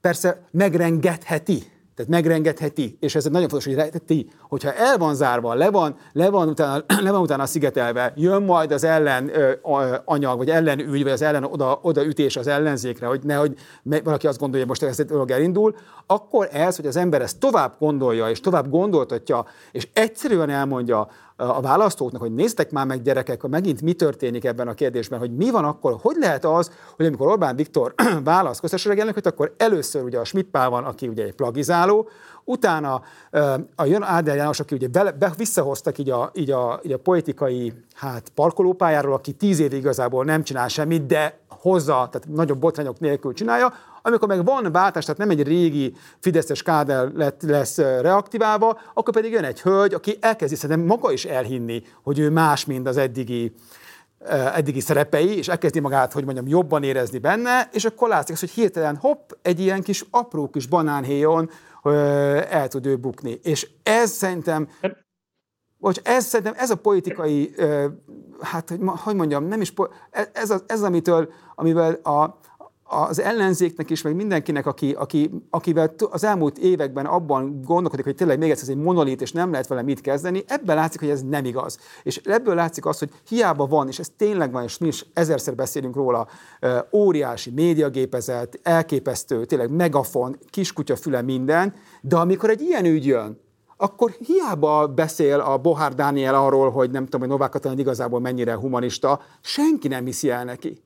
[0.00, 1.62] persze megrengetheti,
[1.98, 6.30] tehát megrengetheti, és ez nagyon fontos, hogy rejteti, hogyha el van zárva, le van, le
[6.30, 9.52] van, utána, le van utána szigetelve, jön majd az ellen ö,
[10.04, 14.26] anyag, vagy ellen ügy, vagy az ellen oda, oda ütés az ellenzékre, hogy nehogy valaki
[14.26, 15.74] azt gondolja, hogy most ez egy dolog elindul,
[16.06, 21.08] akkor ez, hogy az ember ezt tovább gondolja, és tovább gondoltatja, és egyszerűen elmondja
[21.40, 25.50] a választóknak, hogy néztek már meg gyerekek, megint mi történik ebben a kérdésben, hogy mi
[25.50, 30.18] van akkor, hogy lehet az, hogy amikor Orbán Viktor választ köztársaság elnököt, akkor először ugye
[30.18, 32.08] a Schmidt Pál van, aki ugye egy plagizáló,
[32.44, 33.02] utána
[33.74, 36.98] a jön Áder János, aki ugye be, be, visszahoztak így a, így, a, így a
[36.98, 43.00] politikai hát, parkolópályáról, aki tíz évig igazából nem csinál semmit, de hozza, tehát nagyobb botrányok
[43.00, 49.14] nélkül csinálja, amikor meg van váltás, tehát nem egy régi Fideszes káder lesz reaktiválva, akkor
[49.14, 52.96] pedig jön egy hölgy, aki elkezdi szerintem maga is elhinni, hogy ő más, mint az
[52.96, 53.54] eddigi
[54.54, 58.96] eddigi szerepei, és elkezdi magát, hogy mondjam, jobban érezni benne, és akkor látszik, hogy hirtelen
[58.96, 61.50] hopp, egy ilyen kis apró kis banánhéjon
[62.50, 63.40] el tud ő bukni.
[63.42, 64.68] És ez szerintem,
[65.78, 67.54] vagy ez szerintem ez a politikai,
[68.40, 69.72] hát hogy mondjam, nem is,
[70.32, 72.38] ez, az, ez amitől, amivel a,
[72.88, 78.38] az ellenzéknek is, meg mindenkinek, aki, aki, akivel az elmúlt években abban gondolkodik, hogy tényleg
[78.38, 81.44] még ez egy monolit, és nem lehet vele mit kezdeni, ebben látszik, hogy ez nem
[81.44, 81.78] igaz.
[82.02, 85.54] És ebből látszik az, hogy hiába van, és ez tényleg van, és mi is ezerszer
[85.54, 86.26] beszélünk róla,
[86.92, 93.40] óriási médiagépezet, elképesztő, tényleg megafon, kiskutya füle minden, de amikor egy ilyen ügy jön,
[93.76, 98.54] akkor hiába beszél a Bohár Dániel arról, hogy nem tudom, hogy Novák Katalin igazából mennyire
[98.54, 100.82] humanista, senki nem hiszi el neki.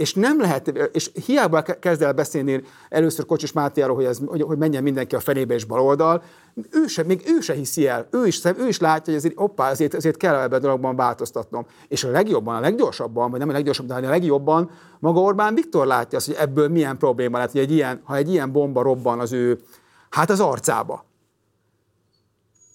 [0.00, 4.58] És nem lehet, és hiába kezd el beszélni először Kocsis Mátéáról, hogy, ez, hogy, hogy
[4.58, 6.22] menjen mindenki a fenébe és baloldal,
[6.70, 8.08] ő sem, még ő se hiszi el.
[8.10, 11.66] Ő is, ő is látja, hogy ezért, oppá, ezért, ezért kell ebben a dologban változtatnom.
[11.88, 15.86] És a legjobban, a leggyorsabban, vagy nem a leggyorsabban, de a legjobban maga Orbán Viktor
[15.86, 19.20] látja azt, hogy ebből milyen probléma lehet, hogy egy ilyen, ha egy ilyen bomba robban
[19.20, 19.58] az ő,
[20.10, 21.04] hát az arcába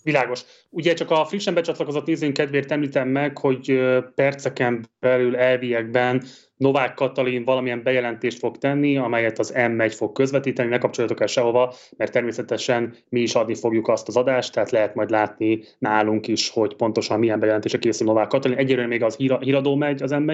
[0.05, 0.43] Világos.
[0.69, 3.79] Ugye csak a frissen becsatlakozott nézőink kedvéért említem meg, hogy
[4.15, 6.23] perceken belül elviekben
[6.57, 11.73] Novák Katalin valamilyen bejelentést fog tenni, amelyet az M1 fog közvetíteni, ne kapcsoljatok el sehova,
[11.97, 16.49] mert természetesen mi is adni fogjuk azt az adást, tehát lehet majd látni nálunk is,
[16.49, 18.57] hogy pontosan milyen bejelentése készül Novák Katalin.
[18.57, 20.31] Egyelőre még az híradó megy az m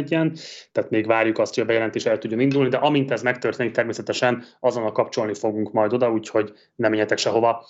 [0.72, 4.44] tehát még várjuk azt, hogy a bejelentés el tudjon indulni, de amint ez megtörténik, természetesen
[4.60, 7.66] azonnal kapcsolni fogunk majd oda, úgyhogy nem menjetek sehova.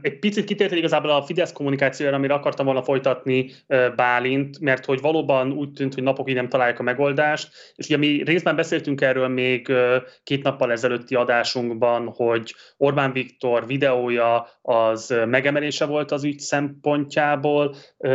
[0.00, 3.50] Egy picit kitértél igazából a Fidesz kommunikációra, amire akartam volna folytatni
[3.96, 7.50] Bálint, mert hogy valóban úgy tűnt, hogy napokig nem találják a megoldást,
[7.82, 9.72] és ugye mi részben beszéltünk erről még
[10.22, 17.74] két nappal ezelőtti adásunkban, hogy Orbán Viktor videója az megemelése volt az ügy szempontjából,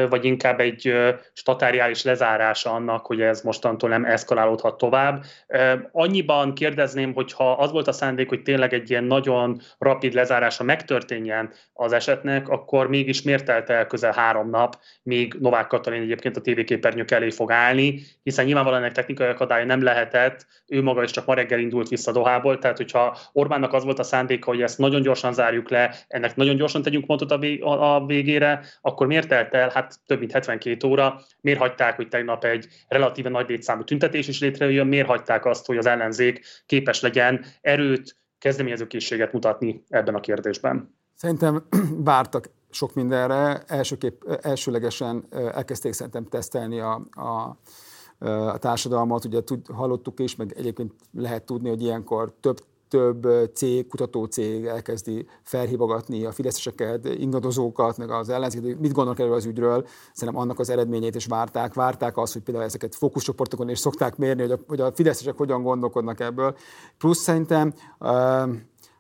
[0.10, 0.94] vagy inkább egy
[1.34, 5.24] statáriális lezárása annak, hogy ez mostantól nem eszkalálódhat tovább.
[5.92, 10.64] Annyiban kérdezném, hogy ha az volt a szándék, hogy tényleg egy ilyen nagyon rapid lezárása
[10.64, 16.38] megtörténjen az esetnek, akkor mégis miért telt el közel három nap, míg Novák Katalin egyébként
[16.38, 21.04] a tévéképernyők elé fog állni, hiszen nyilvánvalóan ennek technikai akadály akadály nem lehetett, ő maga
[21.04, 24.62] is csak ma reggel indult vissza Dohából, tehát hogyha Orbánnak az volt a szándéka, hogy
[24.62, 29.54] ezt nagyon gyorsan zárjuk le, ennek nagyon gyorsan tegyünk pontot a végére, akkor miért telt
[29.54, 29.70] el?
[29.70, 31.22] Hát több mint 72 óra.
[31.42, 34.88] Miért hagyták, hogy tegnap egy relatíve nagy létszámú tüntetés is létrejön?
[34.88, 40.96] Miért hagyták azt, hogy az ellenzék képes legyen erőt, kezdeményezőkészséget mutatni ebben a kérdésben?
[41.16, 41.68] Szerintem
[42.12, 43.64] vártak sok mindenre.
[43.68, 47.58] Elsőképp, elsőlegesen elkezdték szerintem tesztelni a, a
[48.20, 53.88] a társadalmat, ugye tud, hallottuk is, meg egyébként lehet tudni, hogy ilyenkor több több cég,
[53.88, 59.88] kutatócég elkezdi felhívogatni a fideszeseket, ingadozókat, meg az ellenzéket, mit gondolnak erről az ügyről.
[60.14, 61.74] Szerintem annak az eredményét is várták.
[61.74, 65.62] Várták azt, hogy például ezeket fókuszcsoportokon is szokták mérni, hogy a, hogy a fideszesek hogyan
[65.62, 66.56] gondolkodnak ebből.
[66.98, 68.50] Plusz szerintem uh,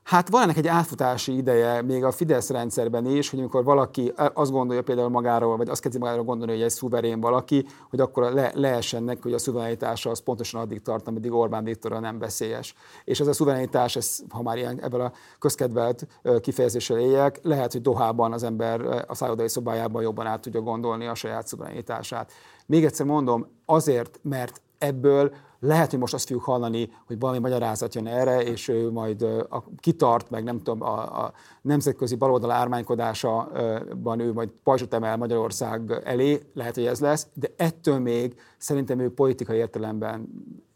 [0.07, 4.51] Hát van ennek egy átfutási ideje még a Fidesz rendszerben is, hogy amikor valaki azt
[4.51, 8.51] gondolja például magáról, vagy azt kezdi magáról gondolni, hogy egy szuverén valaki, hogy akkor le,
[8.53, 12.73] leessen neki, hogy a szuverenitása az pontosan addig tart, ameddig Orbán Viktorra nem veszélyes.
[13.03, 16.07] És ez a szuverenitás, ez, ha már ilyen, ebből a közkedvelt
[16.41, 21.15] kifejezéssel éljek, lehet, hogy Dohában az ember a szállodai szobájában jobban át tudja gondolni a
[21.15, 22.31] saját szuverenitását.
[22.65, 27.95] Még egyszer mondom, azért, mert ebből lehet, hogy most azt fogjuk hallani, hogy valami magyarázat
[27.95, 34.19] jön erre, és ő majd a, kitart, meg nem tudom, a, a nemzetközi baloldal ármánykodásában
[34.19, 39.13] ő majd pajzsot emel Magyarország elé, lehet, hogy ez lesz, de ettől még szerintem ő
[39.13, 40.27] politikai értelemben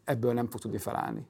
[0.04, 1.26] ebből nem fog tudni felállni.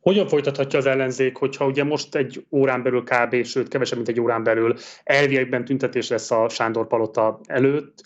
[0.00, 3.44] Hogyan folytathatja az ellenzék, hogyha ugye most egy órán belül kb.
[3.44, 8.04] sőt kevesebb, mint egy órán belül elviekben tüntetés lesz a Sándor Palota előtt,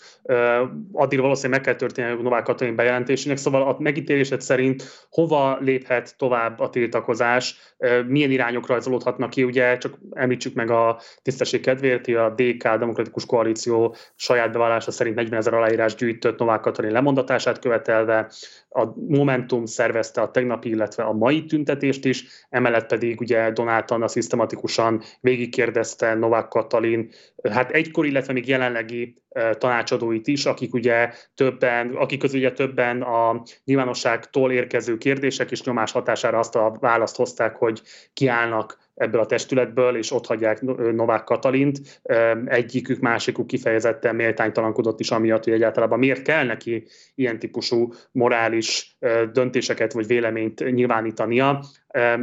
[0.91, 6.17] addig valószínűleg meg kell történni a Novák Katalin bejelentésének, szóval a megítélésed szerint hova léphet
[6.17, 7.75] tovább a tiltakozás,
[8.07, 13.95] milyen irányok rajzolódhatnak ki, ugye csak említsük meg a tisztesség kedvéért, a DK, Demokratikus Koalíció
[14.15, 18.31] saját bevallása szerint 40 ezer aláírás gyűjtött Novák Katalin lemondatását követelve,
[18.73, 24.07] a Momentum szervezte a tegnapi, illetve a mai tüntetést is, emellett pedig ugye Donát Anna
[24.07, 27.09] szisztematikusan végigkérdezte Novák Katalin,
[27.51, 29.21] hát egykor, illetve még jelenlegi
[29.57, 35.91] tanácsadóit is, akik ugye többen, akik közül ugye többen a nyilvánosságtól érkező kérdések és nyomás
[35.91, 37.81] hatására azt a választ hozták, hogy
[38.13, 42.01] kiállnak ebből a testületből, és ott hagyják Novák Katalint.
[42.45, 48.97] Egyikük, másikuk kifejezetten méltánytalankodott is amiatt, hogy egyáltalán miért kell neki ilyen típusú morális
[49.31, 51.63] döntéseket vagy véleményt nyilvánítania.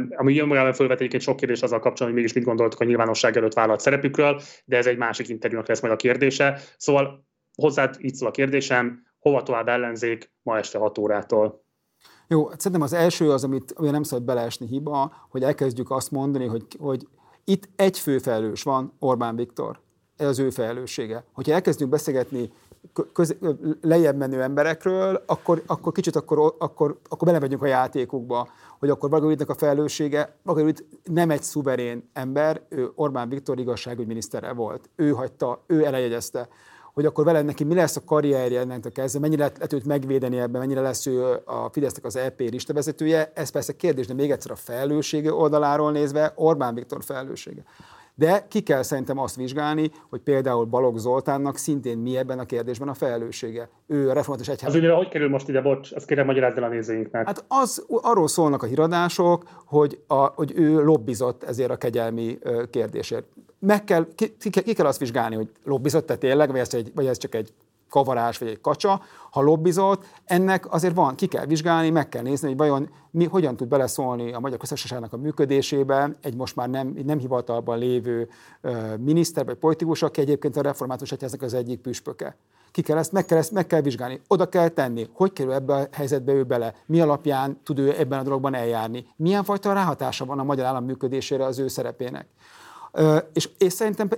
[0.09, 3.53] Ami önmagában felvet egyébként sok kérdés azzal kapcsolatban, hogy mégis mit gondoltuk a nyilvánosság előtt
[3.53, 6.59] vállalt szerepükről, de ez egy másik interjúnak lesz majd a kérdése.
[6.77, 11.60] Szóval hozzád így szól a kérdésem, hova tovább ellenzék ma este 6 órától?
[12.31, 16.45] Jó, szerintem az első az, amit ami nem szabad beleesni hiba, hogy elkezdjük azt mondani,
[16.45, 17.07] hogy, hogy
[17.43, 19.79] itt egy főfelelős van, Orbán Viktor.
[20.17, 21.23] Ez az ő felelőssége.
[21.33, 22.51] Hogyha elkezdünk beszélgetni
[23.13, 23.35] köz,
[23.81, 28.47] lejjebb menő emberekről, akkor, akkor kicsit akkor, akkor, akkor belevegyünk a játékukba,
[28.79, 34.89] hogy akkor Margaritnak a felelőssége, Margarit nem egy szuverén ember, ő Orbán Viktor igazságügyminisztere volt.
[34.95, 36.47] Ő hagyta, ő elejegyezte
[36.93, 40.39] hogy akkor vele neki mi lesz a karrierje ennek kezdve, mennyire lehet, lehet őt megvédeni
[40.39, 42.41] ebben, mennyire lesz ő a Fidesznek az EP
[42.73, 47.63] vezetője, ez persze kérdés, de még egyszer a felelőssége oldaláról nézve Orbán Viktor felelőssége.
[48.15, 52.87] De ki kell szerintem azt vizsgálni, hogy például Balogh Zoltánnak szintén mi ebben a kérdésben
[52.87, 53.69] a felelőssége.
[53.87, 54.73] Ő a református egyház.
[54.73, 57.25] Az ugye, hogy kerül most ide, bocs, azt kérem magyarázz el a nézőinknek.
[57.25, 63.25] Hát az, arról szólnak a híradások, hogy, a, hogy ő lobbizott ezért a kegyelmi kérdésért.
[63.63, 67.05] Meg kell, ki, ki, ki kell azt vizsgálni, hogy lobbizott-e tényleg, vagy ez, egy, vagy
[67.05, 67.53] ez csak egy
[67.91, 72.47] kavarás vagy egy kacsa, ha lobbizott, ennek azért van, ki kell vizsgálni, meg kell nézni,
[72.47, 76.97] hogy vajon mi, hogyan tud beleszólni a Magyar Köztársaságnak a működésébe egy most már nem,
[77.05, 78.29] nem hivatalban lévő
[78.61, 82.35] uh, miniszter vagy politikus, aki egyébként a református egyháznak az egyik püspöke.
[82.71, 85.73] Ki kell ezt, meg kell ezt meg kell vizsgálni, oda kell tenni, hogy kerül ebbe
[85.73, 90.25] a helyzetbe ő bele, mi alapján tud ő ebben a dologban eljárni, milyen fajta ráhatása
[90.25, 92.27] van a magyar állam működésére az ő szerepének.
[93.33, 94.09] És, és szerintem,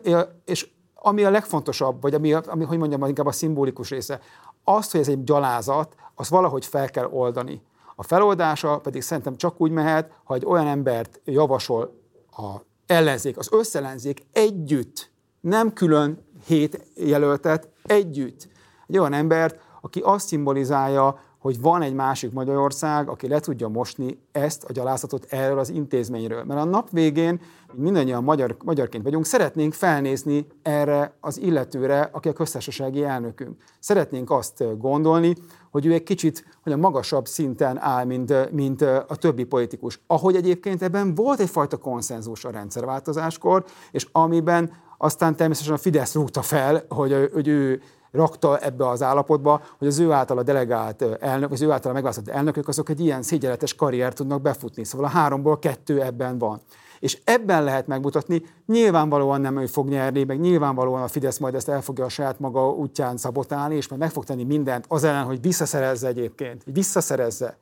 [0.46, 4.20] és ami a legfontosabb, vagy ami, ami hogy mondjam, inkább a szimbolikus része,
[4.64, 7.62] azt, hogy ez egy gyalázat, azt valahogy fel kell oldani.
[7.96, 12.00] A feloldása pedig szerintem csak úgy mehet, ha egy olyan embert javasol
[12.32, 12.52] a
[12.86, 18.48] ellenzék, az összellenzék együtt, nem külön hét jelöltet, együtt.
[18.88, 24.20] Egy olyan embert, aki azt szimbolizálja, hogy van egy másik Magyarország, aki le tudja mosni
[24.32, 26.44] ezt a gyalázatot erről az intézményről.
[26.44, 27.42] Mert a nap végén
[27.76, 33.62] mindannyian magyar, magyarként vagyunk, szeretnénk felnézni erre az illetőre, aki a köztársasági elnökünk.
[33.80, 35.36] Szeretnénk azt gondolni,
[35.72, 40.00] hogy ő egy kicsit hogy a magasabb szinten áll, mint, mint a többi politikus.
[40.08, 46.42] Ahogy egyébként ebben volt egyfajta konszenzus a rendszerváltozáskor, és amiben aztán természetesen a Fidesz rúgta
[46.42, 47.82] fel, hogy, hogy ő
[48.14, 52.68] rakta ebbe az állapotba, hogy az ő által delegált elnök, az ő által megválasztott elnökök,
[52.68, 54.84] azok egy ilyen szégyenletes karriert tudnak befutni.
[54.84, 56.62] Szóval a háromból kettő ebben van.
[57.04, 61.70] És ebben lehet megmutatni, nyilvánvalóan nem ő fog nyerni, meg nyilvánvalóan a Fidesz majd ezt
[61.70, 65.24] el fogja a saját maga útján szabotálni, és majd meg fog tenni mindent az ellen,
[65.24, 67.58] hogy visszaszerezze egyébként, hogy visszaszerezze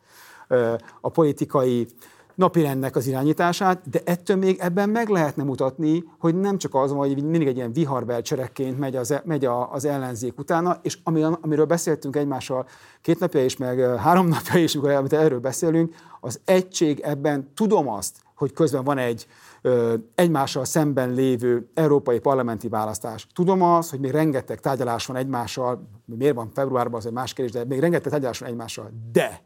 [1.01, 1.87] a politikai
[2.35, 7.23] napirendnek az irányítását, de ettől még ebben meg lehetne mutatni, hogy nem csak az hogy
[7.23, 12.15] mindig egy ilyen viharbelcserekként megy az, e- megy az ellenzék utána, és ami, amiről beszéltünk
[12.15, 12.67] egymással
[13.01, 18.15] két napja is, meg három napja is, amikor erről beszélünk, az egység ebben, tudom azt,
[18.41, 19.27] hogy közben van egy
[19.61, 23.27] ö, egymással szemben lévő európai parlamenti választás.
[23.33, 27.53] Tudom azt, hogy még rengeteg tárgyalás van egymással, miért van februárban, az egy más kérdés,
[27.53, 28.91] de még rengeteg tárgyalás van egymással.
[29.11, 29.41] De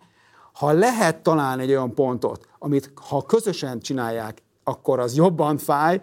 [0.53, 6.01] ha lehet találni egy olyan pontot, amit ha közösen csinálják, akkor az jobban fáj,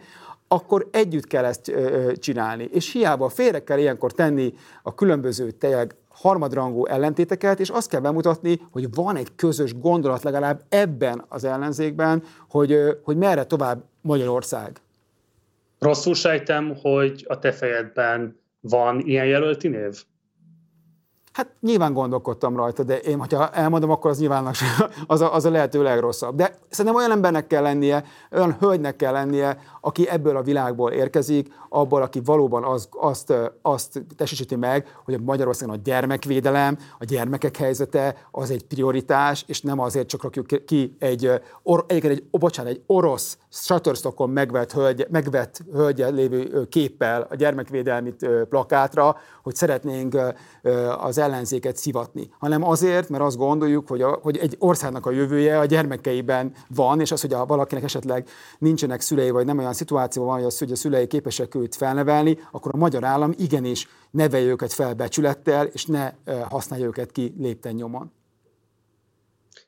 [0.48, 1.72] akkor együtt kell ezt
[2.14, 2.68] csinálni.
[2.72, 8.60] És hiába félre kell ilyenkor tenni a különböző tényleg harmadrangú ellentéteket, és azt kell bemutatni,
[8.70, 14.80] hogy van egy közös gondolat legalább ebben az ellenzékben, hogy, hogy merre tovább Magyarország.
[15.78, 20.04] Rosszul sejtem, hogy a te fejedben van ilyen jelölti név?
[21.32, 24.46] Hát nyilván gondolkodtam rajta, de én, hogyha elmondom, akkor az nyilván
[25.06, 26.36] az a, az a lehető legrosszabb.
[26.36, 31.52] De szerintem olyan embernek kell lennie, olyan hölgynek kell lennie, aki ebből a világból érkezik,
[31.68, 38.26] abból, aki valóban az, azt, azt testesíti meg, hogy Magyarországon a gyermekvédelem, a gyermekek helyzete
[38.30, 41.30] az egy prioritás, és nem azért csak rakjuk ki egy,
[41.62, 48.14] or, egy, egy, bocsánat, egy orosz Shutterstockon megvett, hölgy, megvett hölgye lévő képpel a gyermekvédelmi
[48.48, 50.18] plakátra, hogy szeretnénk
[50.98, 55.58] az ellenzéket szivatni, hanem azért, mert azt gondoljuk, hogy, a, hogy egy országnak a jövője
[55.58, 60.24] a gyermekeiben van, és az, hogy a valakinek esetleg nincsenek szülei, vagy nem olyan szituáció
[60.24, 64.46] van, hogy az, hogy a szülei képesek őt felnevelni, akkor a magyar állam igenis nevelje
[64.46, 66.12] őket fel becsülettel, és ne
[66.48, 68.12] használja őket ki lépten nyomon.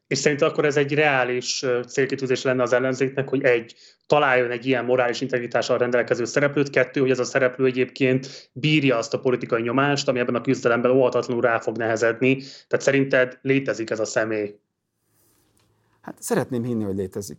[0.06, 3.74] És szerint akkor ez egy reális célkitűzés lenne az ellenzéknek, hogy egy,
[4.06, 9.14] találjon egy ilyen morális integritással rendelkező szereplőt, kettő, hogy ez a szereplő egyébként bírja azt
[9.14, 12.36] a politikai nyomást, ami ebben a küzdelemben óhatatlanul rá fog nehezedni.
[12.36, 14.58] Tehát szerinted létezik ez a személy?
[16.00, 17.38] Hát szeretném hinni, hogy létezik.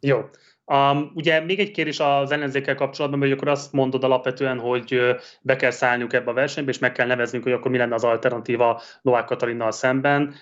[0.00, 0.24] Jó.
[0.66, 5.00] Um, ugye még egy kérdés az ellenzékkel kapcsolatban, hogy akkor azt mondod alapvetően, hogy
[5.40, 8.04] be kell szállniuk ebbe a versenybe, és meg kell neveznünk, hogy akkor mi lenne az
[8.04, 10.34] alternatíva Novák Katalinnal szemben,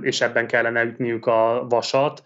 [0.00, 2.22] és ebben kellene ütniük a vasat.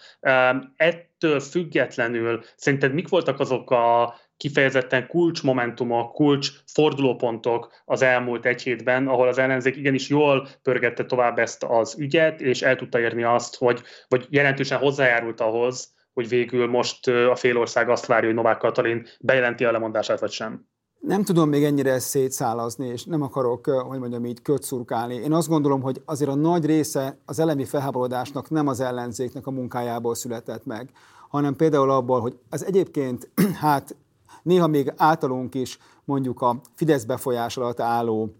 [1.22, 9.08] Ettől függetlenül szerinted mik voltak azok a kifejezetten kulcsmomentumok, kulcs fordulópontok az elmúlt egy hétben,
[9.08, 13.56] ahol az ellenzék igenis jól pörgette tovább ezt az ügyet, és el tudta érni azt,
[13.56, 19.06] hogy, vagy jelentősen hozzájárult ahhoz, hogy végül most a félország azt várja, hogy Novák Katalin
[19.20, 20.69] bejelenti a lemondását, vagy sem.
[21.00, 25.14] Nem tudom még ennyire szétszálazni, és nem akarok, hogy mondjam így, kötszurkálni.
[25.14, 29.50] Én azt gondolom, hogy azért a nagy része az elemi felháborodásnak nem az ellenzéknek a
[29.50, 30.90] munkájából született meg,
[31.28, 33.30] hanem például abból, hogy az egyébként,
[33.60, 33.96] hát
[34.42, 38.34] néha még általunk is mondjuk a Fidesz befolyás alatt álló,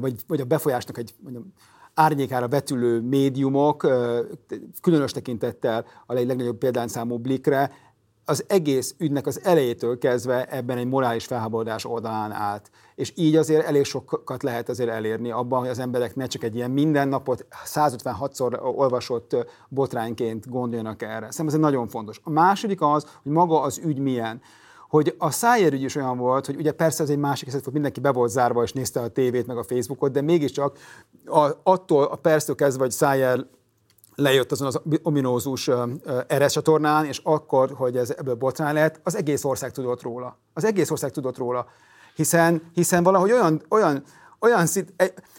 [0.00, 1.52] vagy, vagy a befolyásnak egy mondjam,
[1.94, 3.86] árnyékára vetülő médiumok,
[4.80, 7.70] különös tekintettel a legnagyobb példányszámú Blikre,
[8.24, 12.70] az egész ügynek az elejétől kezdve ebben egy morális felháborodás oldalán állt.
[12.94, 16.54] És így azért elég sokat lehet azért elérni abban, hogy az emberek ne csak egy
[16.54, 19.36] ilyen mindennapot 156-szor olvasott
[19.68, 21.30] botrányként gondoljanak erre.
[21.30, 22.20] Szerintem ez nagyon fontos.
[22.22, 24.40] A második az, hogy maga az ügy milyen
[24.88, 27.72] hogy a Szájer ügy is olyan volt, hogy ugye persze ez egy másik eset volt,
[27.72, 30.78] mindenki be volt zárva és nézte a tévét meg a Facebookot, de mégiscsak
[31.24, 33.46] a, attól a perctől kezdve, hogy Szájer
[34.14, 35.70] lejött azon az ominózus
[36.34, 40.38] RS csatornán, és akkor, hogy ez ebből botrány lehet, az egész ország tudott róla.
[40.52, 41.66] Az egész ország tudott róla.
[42.14, 44.02] Hiszen, hiszen valahogy olyan, olyan,
[44.40, 44.92] olyan szint,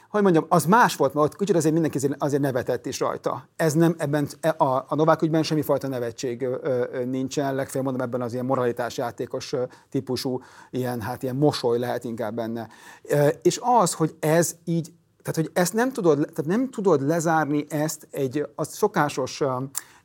[0.10, 3.48] hogy mondjam, az más volt, mert ott kicsit azért mindenki azért nevetett is rajta.
[3.56, 6.48] Ez nem, ebben e, a, a Novák ügyben semmifajta nevetség
[7.06, 9.54] nincsen, legfeljebb mondom, ebben az ilyen moralitás játékos
[9.90, 12.68] típusú, ilyen, hát ilyen mosoly lehet inkább benne.
[13.42, 14.94] És az, hogy ez így
[15.24, 19.42] tehát, hogy ezt nem tudod, tehát nem tudod lezárni ezt egy az szokásos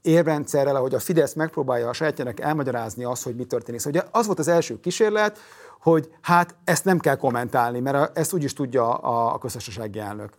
[0.02, 3.80] érrendszerrel, ahogy a Fidesz megpróbálja a sajátjának elmagyarázni azt, hogy mi történik.
[3.80, 5.38] Szóval ugye az volt az első kísérlet,
[5.80, 10.32] hogy hát ezt nem kell kommentálni, mert ezt úgyis tudja a, a közösségi elnök.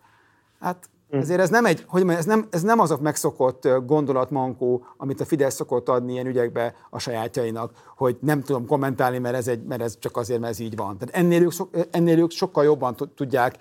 [0.60, 0.88] Hát.
[1.10, 5.20] Ezért ez nem, egy, hogy mondjam, ez nem, ez nem az a megszokott gondolatmankó, amit
[5.20, 9.62] a Fidesz szokott adni ilyen ügyekbe a sajátjainak, hogy nem tudom kommentálni, mert ez, egy,
[9.62, 10.98] mert ez csak azért, mert ez így van.
[10.98, 11.52] Tehát ennél ők,
[11.90, 13.56] ennél ők sokkal jobban tudják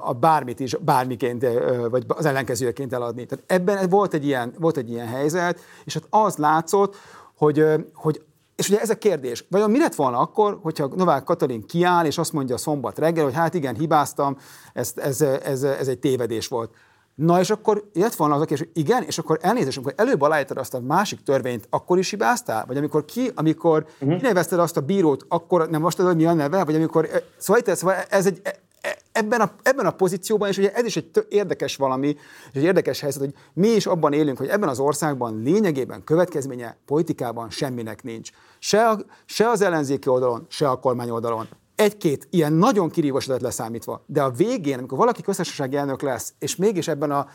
[0.00, 1.46] a bármit is, bármiként,
[1.90, 3.26] vagy az ellenkezőjeként eladni.
[3.26, 6.96] Tehát ebben volt egy ilyen, volt egy ilyen helyzet, és hát az látszott,
[7.36, 8.22] hogy, hogy
[8.58, 12.18] és ugye ez a kérdés, vajon mi lett volna akkor, hogyha Novák Katalin kiáll, és
[12.18, 14.36] azt mondja szombat reggel, hogy hát igen, hibáztam,
[14.72, 16.70] ez, ez, ez, ez egy tévedés volt.
[17.18, 20.74] Na és akkor jött volna az, hogy igen, és akkor elnézést, amikor előbb aláírtad azt
[20.74, 22.64] a másik törvényt, akkor is hibáztál?
[22.66, 24.18] Vagy amikor ki, amikor uh-huh.
[24.18, 26.64] kinevezted azt a bírót, akkor nem most tudod, mi a neve?
[26.64, 30.72] Vagy amikor, szóval, szóval ez egy, e, e, ebben a, ebben a pozícióban, és ugye
[30.72, 32.08] ez is egy érdekes valami,
[32.52, 36.76] és egy érdekes helyzet, hogy mi is abban élünk, hogy ebben az országban lényegében következménye
[36.86, 38.30] politikában semminek nincs.
[38.58, 41.48] Se, a, se az ellenzéki oldalon, se a kormány oldalon
[41.78, 46.88] egy-két ilyen nagyon kirívós leszámítva, de a végén, amikor valaki köztársasági elnök lesz, és mégis
[46.88, 47.26] ebben a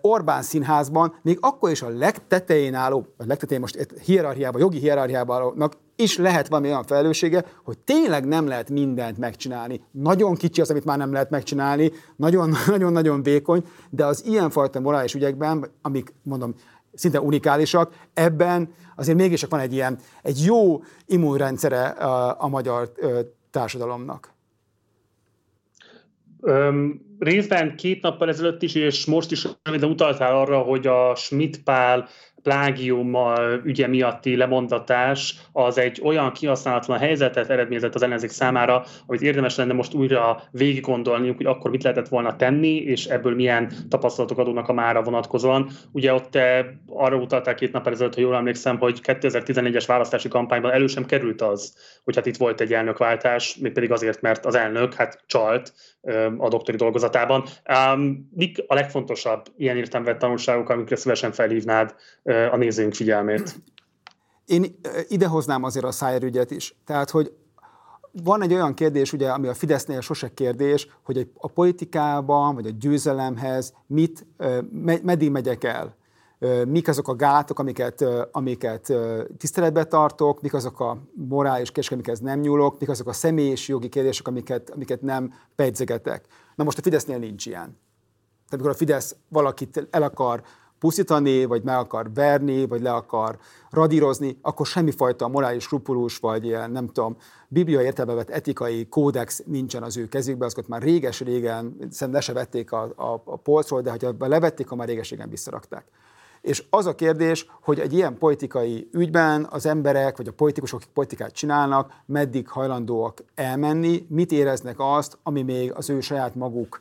[0.00, 6.16] Orbán színházban, még akkor is a legtetején álló, a legtetején most hierarchiában, jogi hierarchiában is
[6.16, 9.84] lehet valami olyan felelőssége, hogy tényleg nem lehet mindent megcsinálni.
[9.90, 11.92] Nagyon kicsi az, amit már nem lehet megcsinálni,
[12.66, 16.54] nagyon-nagyon vékony, de az ilyenfajta morális ügyekben, amik mondom,
[16.94, 21.86] szinte unikálisak, ebben azért mégis van egy ilyen, egy jó immunrendszere
[22.38, 22.92] a magyar
[23.58, 24.32] társadalomnak?
[26.40, 31.62] Öm, részben két nappal ezelőtt is, és most is röviden utaltál arra, hogy a Schmidt
[32.42, 33.16] Pál plágium
[33.64, 39.72] ügye miatti lemondatás az egy olyan kihasználatlan helyzetet eredményezett az ellenzék számára, amit érdemes lenne
[39.72, 44.68] most újra végig gondolniuk, hogy akkor mit lehetett volna tenni, és ebből milyen tapasztalatok adódnak
[44.68, 45.68] a mára vonatkozóan.
[45.92, 46.38] Ugye ott
[46.86, 51.42] arra utaltál két nap ezelőtt, ha jól emlékszem, hogy 2014-es választási kampányban elő sem került
[51.42, 55.72] az, hogy hát itt volt egy elnökváltás, mégpedig azért, mert az elnök hát csalt
[56.38, 57.44] a doktori dolgozatában.
[58.30, 61.94] Mik a legfontosabb ilyen értelmű tanulságok, amikre szívesen felhívnád
[62.24, 63.54] a nézőink figyelmét?
[64.46, 64.64] Én
[65.08, 66.76] idehoznám azért a Szájer ügyet is.
[66.84, 67.32] Tehát, hogy
[68.12, 72.70] van egy olyan kérdés, ugye, ami a Fidesznél sose kérdés, hogy a politikában, vagy a
[72.78, 74.26] győzelemhez mit,
[75.02, 75.97] meddig megyek el
[76.66, 78.92] mik azok a gátok, amiket, amiket
[79.36, 83.88] tiszteletbe tartok, mik azok a morális kérdések, amiket nem nyúlok, mik azok a személyes jogi
[83.88, 86.24] kérdések, amiket, amiket nem pejtzegetek.
[86.54, 87.76] Na most a Fidesznél nincs ilyen.
[88.48, 90.42] Tehát amikor a Fidesz valakit el akar
[90.78, 93.38] pusztítani, vagy meg akar verni, vagy le akar
[93.70, 97.16] radírozni, akkor semmifajta morális skrupulus, vagy ilyen, nem tudom,
[97.48, 102.32] biblia értelme vett etikai kódex nincsen az ő kezükben, azokat már réges-régen, szerintem le se
[102.32, 105.84] vették a, a, a polcról, de ha levették, akkor már réges-régen visszarakták.
[106.40, 110.92] És az a kérdés, hogy egy ilyen politikai ügyben az emberek, vagy a politikusok, akik
[110.92, 116.78] politikát csinálnak, meddig hajlandóak elmenni, mit éreznek azt, ami még az ő saját maguk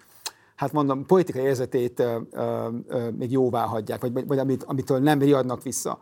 [0.57, 5.63] hát mondom, politikai érzetét ö, ö, még jóvá hagyják, vagy, vagy amit, amitől nem riadnak
[5.63, 5.99] vissza.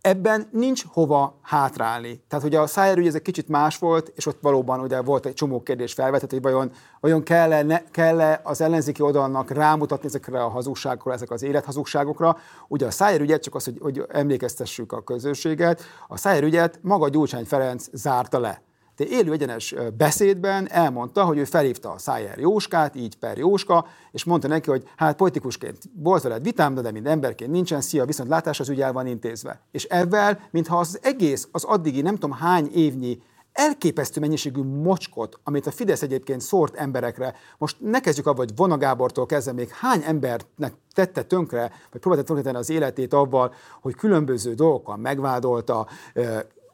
[0.00, 2.22] Ebben nincs hova hátrálni.
[2.28, 5.26] Tehát hogy a Szájer ügy ez egy kicsit más volt, és ott valóban ugye volt
[5.26, 10.48] egy csomó kérdés felvetett, hogy vajon, vajon kell-e, kell-e az ellenzéki oldalnak rámutatni ezekre a
[10.48, 12.36] hazugságokra, ezek az élethazugságokra.
[12.68, 17.08] Ugye a Szájer ügyet, csak az, hogy, hogy emlékeztessük a közösséget, a Szájer ügyet maga
[17.08, 18.62] Gyurcsány Ferenc zárta le
[18.96, 24.24] de élő egyenes beszédben elmondta, hogy ő felhívta a Szájer Jóskát, így per Jóska, és
[24.24, 28.60] mondta neki, hogy hát politikusként volt veled vitám, de mint emberként nincsen, szia, viszont látás
[28.60, 29.60] az ügy van intézve.
[29.70, 33.22] És ebben, mintha az egész, az addigi nem tudom hány évnyi
[33.52, 37.34] elképesztő mennyiségű mocskot, amit a Fidesz egyébként szórt emberekre.
[37.58, 42.26] Most ne kezdjük abban, hogy Vona Gábortól kezdve még hány embernek tette tönkre, vagy próbálta
[42.26, 45.86] tönkretenni az életét avval, hogy különböző dolgokkal megvádolta,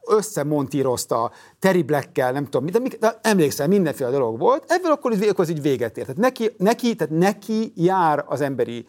[0.07, 5.61] összemontírozta, Terry Blackkel, nem tudom, de, de emlékszel, mindenféle dolog volt, ebből akkor, akkor így
[5.61, 6.07] véget ért.
[6.07, 8.85] Tehát neki, neki, tehát neki jár az emberi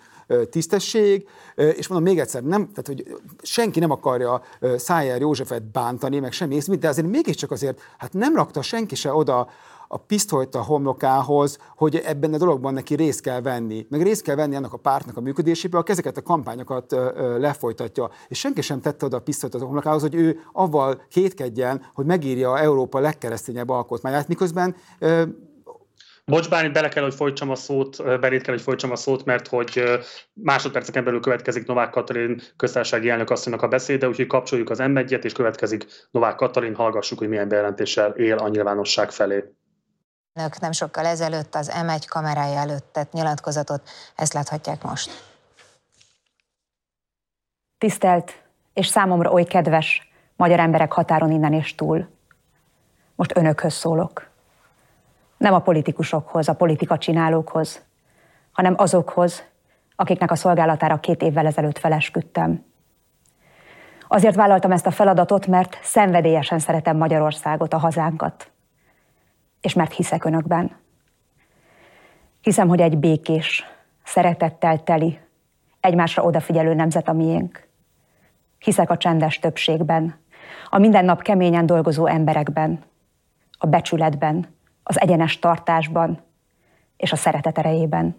[0.50, 4.42] tisztesség, és mondom még egyszer, nem, tehát, hogy senki nem akarja
[4.76, 9.48] Szájer Józsefet bántani, meg semmi de azért mégiscsak azért, hát nem rakta senki se oda
[9.92, 13.86] a pisztolyt a homlokához, hogy ebben a dologban neki részt kell venni.
[13.90, 16.96] Meg részt kell venni annak a pártnak a működésében, aki ezeket a kampányokat
[17.38, 18.10] lefolytatja.
[18.28, 22.58] És senki sem tette oda a pisztolyt a homlokához, hogy ő avval kétkedjen, hogy megírja
[22.58, 24.76] Európa legkeresztényebb alkotmányát, miközben
[26.24, 29.48] Bocs, bár bele kell, hogy folytsam a szót, belét kell, hogy folytsam a szót, mert
[29.48, 29.82] hogy
[30.32, 35.32] másodperceken belül következik Novák Katalin köztársasági elnök asszonynak a beszéde, úgyhogy kapcsoljuk az m és
[35.32, 39.44] következik Novák Katalin, hallgassuk, hogy milyen bejelentéssel él a nyilvánosság felé.
[40.34, 45.10] Önök nem sokkal ezelőtt az M1 kamerája előtt tett nyilatkozatot, ezt láthatják most.
[47.78, 52.08] Tisztelt és számomra oly kedves magyar emberek határon innen és túl.
[53.14, 54.30] Most önökhöz szólok.
[55.36, 57.82] Nem a politikusokhoz, a politika csinálókhoz,
[58.52, 59.42] hanem azokhoz,
[59.96, 62.64] akiknek a szolgálatára két évvel ezelőtt felesküdtem.
[64.08, 68.51] Azért vállaltam ezt a feladatot, mert szenvedélyesen szeretem Magyarországot, a hazánkat
[69.62, 70.76] és mert hiszek önökben.
[72.40, 73.64] Hiszem, hogy egy békés,
[74.04, 75.18] szeretettel teli,
[75.80, 77.68] egymásra odafigyelő nemzet a miénk.
[78.58, 80.20] Hiszek a csendes többségben,
[80.70, 82.84] a minden nap keményen dolgozó emberekben,
[83.58, 84.46] a becsületben,
[84.82, 86.20] az egyenes tartásban
[86.96, 88.16] és a szeretet erejében.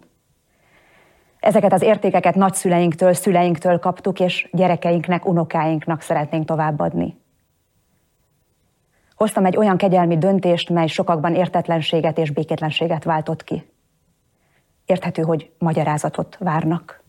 [1.40, 7.16] Ezeket az értékeket nagyszüleinktől, szüleinktől kaptuk, és gyerekeinknek, unokáinknak szeretnénk továbbadni.
[9.24, 13.66] Hoztam egy olyan kegyelmi döntést, mely sokakban értetlenséget és békétlenséget váltott ki.
[14.84, 17.02] Érthető, hogy magyarázatot várnak.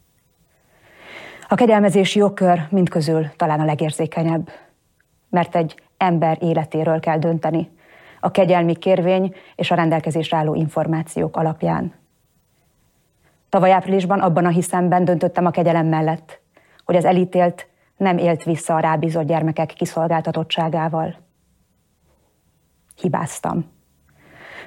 [1.47, 4.49] A kegyelmezési jogkör mindközül talán a legérzékenyebb,
[5.29, 7.69] mert egy ember életéről kell dönteni,
[8.19, 11.93] a kegyelmi kérvény és a rendelkezésre álló információk alapján.
[13.49, 16.41] Tavaly áprilisban abban a hiszemben döntöttem a kegyelem mellett,
[16.85, 21.23] hogy az elítélt nem élt vissza a rábízott gyermekek kiszolgáltatottságával
[22.95, 23.73] hibáztam.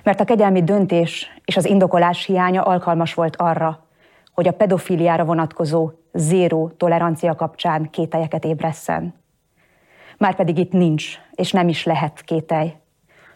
[0.03, 3.87] Mert a kegyelmi döntés és az indokolás hiánya alkalmas volt arra,
[4.33, 9.15] hogy a pedofiliára vonatkozó zéró tolerancia kapcsán kételyeket ébresszen.
[10.19, 12.75] Márpedig itt nincs, és nem is lehet kételj.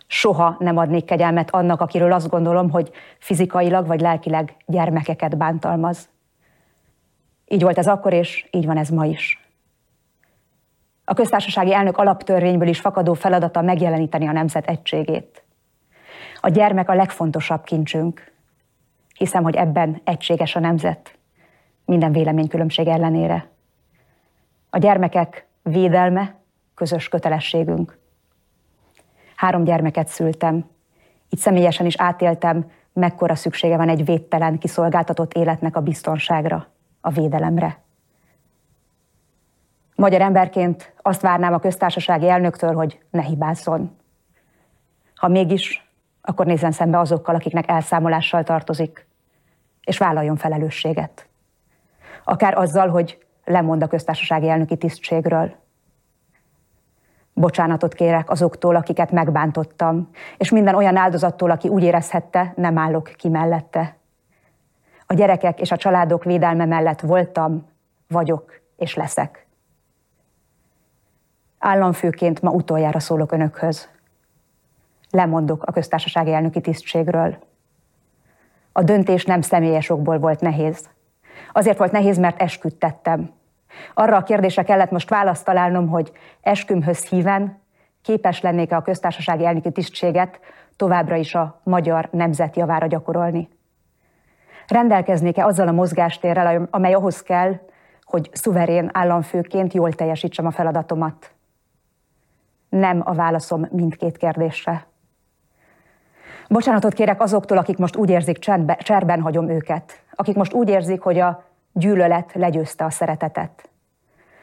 [0.07, 6.09] Soha nem adnék kegyelmet annak, akiről azt gondolom, hogy fizikailag vagy lelkileg gyermekeket bántalmaz.
[7.49, 9.42] Így volt ez akkor, és így van ez ma is.
[11.05, 15.45] A köztársasági elnök alaptörvényből is fakadó feladata megjeleníteni a nemzet egységét.
[16.41, 18.33] A gyermek a legfontosabb kincsünk.
[19.15, 21.19] Hiszem, hogy ebben egységes a nemzet,
[21.85, 23.49] minden véleménykülönbség ellenére.
[24.71, 26.35] A gyermekek védelme
[26.75, 27.99] közös kötelességünk.
[29.37, 30.71] Három gyermeket szültem,
[31.31, 36.67] így személyesen is átéltem, mekkora szüksége van egy védtelen, kiszolgáltatott életnek a biztonságra,
[37.01, 37.83] a védelemre.
[40.03, 43.97] Magyar emberként azt várnám a köztársasági elnöktől, hogy ne hibázzon.
[45.15, 45.93] Ha mégis,
[46.23, 49.07] akkor nézzen szembe azokkal, akiknek elszámolással tartozik,
[49.85, 51.29] és vállaljon felelősséget.
[52.25, 55.55] Akár azzal, hogy lemond a köztársasági elnöki tisztségről.
[57.33, 63.29] Bocsánatot kérek azoktól, akiket megbántottam, és minden olyan áldozattól, aki úgy érezhette, nem állok ki
[63.29, 63.97] mellette.
[65.07, 67.67] A gyerekek és a családok védelme mellett voltam,
[68.09, 69.42] vagyok és leszek.
[71.65, 73.89] Államfőként ma utoljára szólok önökhöz.
[75.11, 77.37] Lemondok a köztársasági elnöki tisztségről.
[78.73, 80.89] A döntés nem személyes okból volt nehéz.
[81.53, 83.31] Azért volt nehéz, mert esküdtettem.
[83.95, 87.61] Arra a kérdésre kellett most választ találnom, hogy eskümhöz híven
[88.03, 90.41] képes lennék-e a köztársasági elnöki tisztséget
[90.77, 93.49] továbbra is a magyar nemzet javára gyakorolni.
[94.67, 97.61] Rendelkeznék-e azzal a mozgástérrel, amely ahhoz kell,
[98.05, 101.33] hogy szuverén államfőként jól teljesítsem a feladatomat
[102.73, 104.87] nem a válaszom mindkét kérdésre.
[106.49, 111.01] Bocsánatot kérek azoktól, akik most úgy érzik, csendbe, cserben hagyom őket, akik most úgy érzik,
[111.01, 113.71] hogy a gyűlölet legyőzte a szeretetet.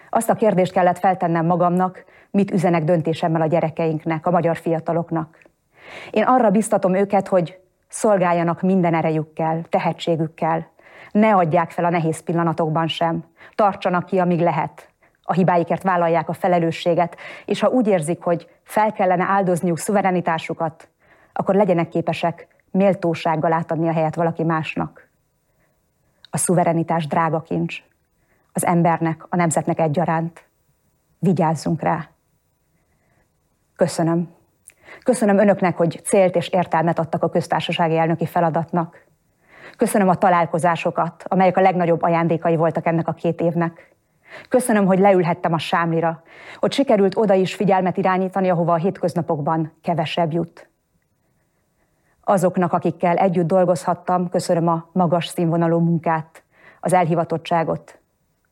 [0.10, 5.42] Azt a kérdést kellett feltennem magamnak, mit üzenek döntésemmel a gyerekeinknek, a magyar fiataloknak.
[6.12, 10.68] Én arra biztatom őket, hogy szolgáljanak minden erejükkel, tehetségükkel.
[11.12, 13.24] Ne adják fel a nehéz pillanatokban sem.
[13.56, 14.89] Tartsanak ki, amíg lehet.
[15.30, 20.90] A hibáikért vállalják a felelősséget, és ha úgy érzik, hogy fel kellene áldozniuk szuverenitásukat,
[21.34, 25.10] akkor legyenek képesek méltósággal átadni a helyet valaki másnak.
[26.30, 27.84] A szuverenitás drága kincs.
[28.54, 30.48] Az embernek, a nemzetnek egyaránt.
[31.20, 32.10] Vigyázzunk rá.
[33.76, 34.34] Köszönöm.
[35.04, 39.06] Köszönöm önöknek, hogy célt és értelmet adtak a köztársasági elnöki feladatnak.
[39.78, 43.98] Köszönöm a találkozásokat, amelyek a legnagyobb ajándékai voltak ennek a két évnek.
[44.50, 46.24] Köszönöm, hogy leülhettem a sámlira,
[46.56, 50.70] hogy sikerült oda is figyelmet irányítani, ahova a hétköznapokban kevesebb jut.
[52.24, 56.44] Azoknak, akikkel együtt dolgozhattam, köszönöm a magas színvonalú munkát,
[56.80, 58.00] az elhivatottságot,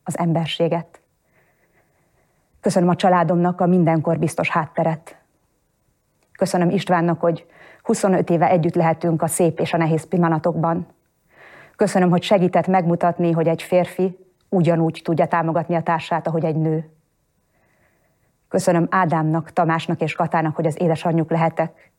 [0.03, 1.01] az emberséget.
[2.61, 5.17] Köszönöm a családomnak a mindenkor biztos hátteret.
[6.32, 7.45] Köszönöm Istvánnak, hogy
[7.84, 10.88] 25 éve együtt lehetünk a szép és a nehéz pillanatokban.
[11.75, 16.91] Köszönöm, hogy segített megmutatni, hogy egy férfi ugyanúgy tudja támogatni a társát, ahogy egy nő.
[18.47, 21.91] Köszönöm Ádámnak, Tamásnak és Katának, hogy az édesanyjuk lehetek,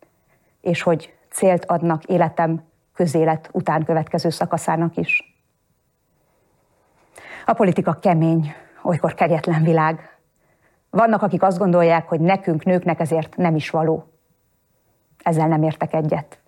[0.61, 2.63] és hogy célt adnak életem
[2.95, 5.37] közélet után következő szakaszának is.
[7.47, 10.19] A politika kemény, olykor kegyetlen világ.
[10.91, 14.13] Vannak, akik azt gondolják, hogy nekünk, nőknek ezért nem is való.
[15.23, 16.39] Ezzel nem értek egyet.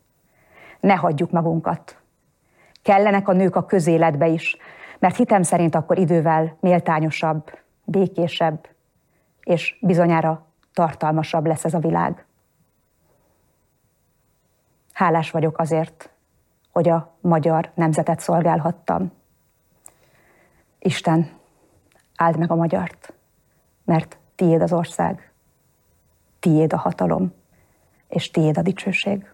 [0.81, 1.97] Ne hagyjuk magunkat.
[2.83, 4.57] Kellenek a nők a közéletbe is,
[5.01, 8.69] mert hitem szerint akkor idővel méltányosabb, békésebb,
[9.43, 12.27] és bizonyára tartalmasabb lesz ez a világ.
[14.93, 16.11] Hálás vagyok azért,
[16.73, 19.13] hogy a magyar nemzetet szolgálhattam.
[20.79, 21.31] Isten,
[22.17, 23.15] áld meg a magyart,
[23.85, 25.33] mert tiéd az ország,
[26.39, 27.33] tiéd a hatalom,
[28.09, 29.33] és tiéd a dicsőség.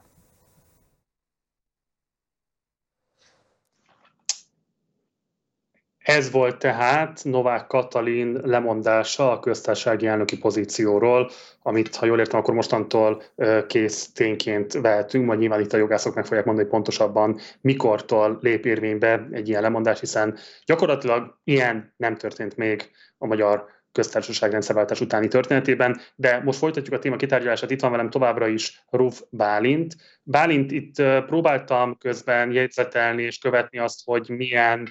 [6.06, 11.30] Ez volt tehát Novák Katalin lemondása a köztársasági elnöki pozícióról,
[11.62, 13.22] amit, ha jól értem, akkor mostantól
[13.66, 19.28] kész tényként vehetünk, majd nyilván itt a jogászok meg fogják mondani, pontosabban mikortól lép érvénybe
[19.30, 26.00] egy ilyen lemondás, hiszen gyakorlatilag ilyen nem történt még a magyar köztársaság rendszerváltás utáni történetében,
[26.14, 27.70] de most folytatjuk a téma kitárgyalását.
[27.70, 29.96] Itt van velem továbbra is Ruf Bálint.
[30.22, 30.94] Bálint, itt
[31.26, 34.88] próbáltam közben jegyzetelni és követni azt, hogy milyen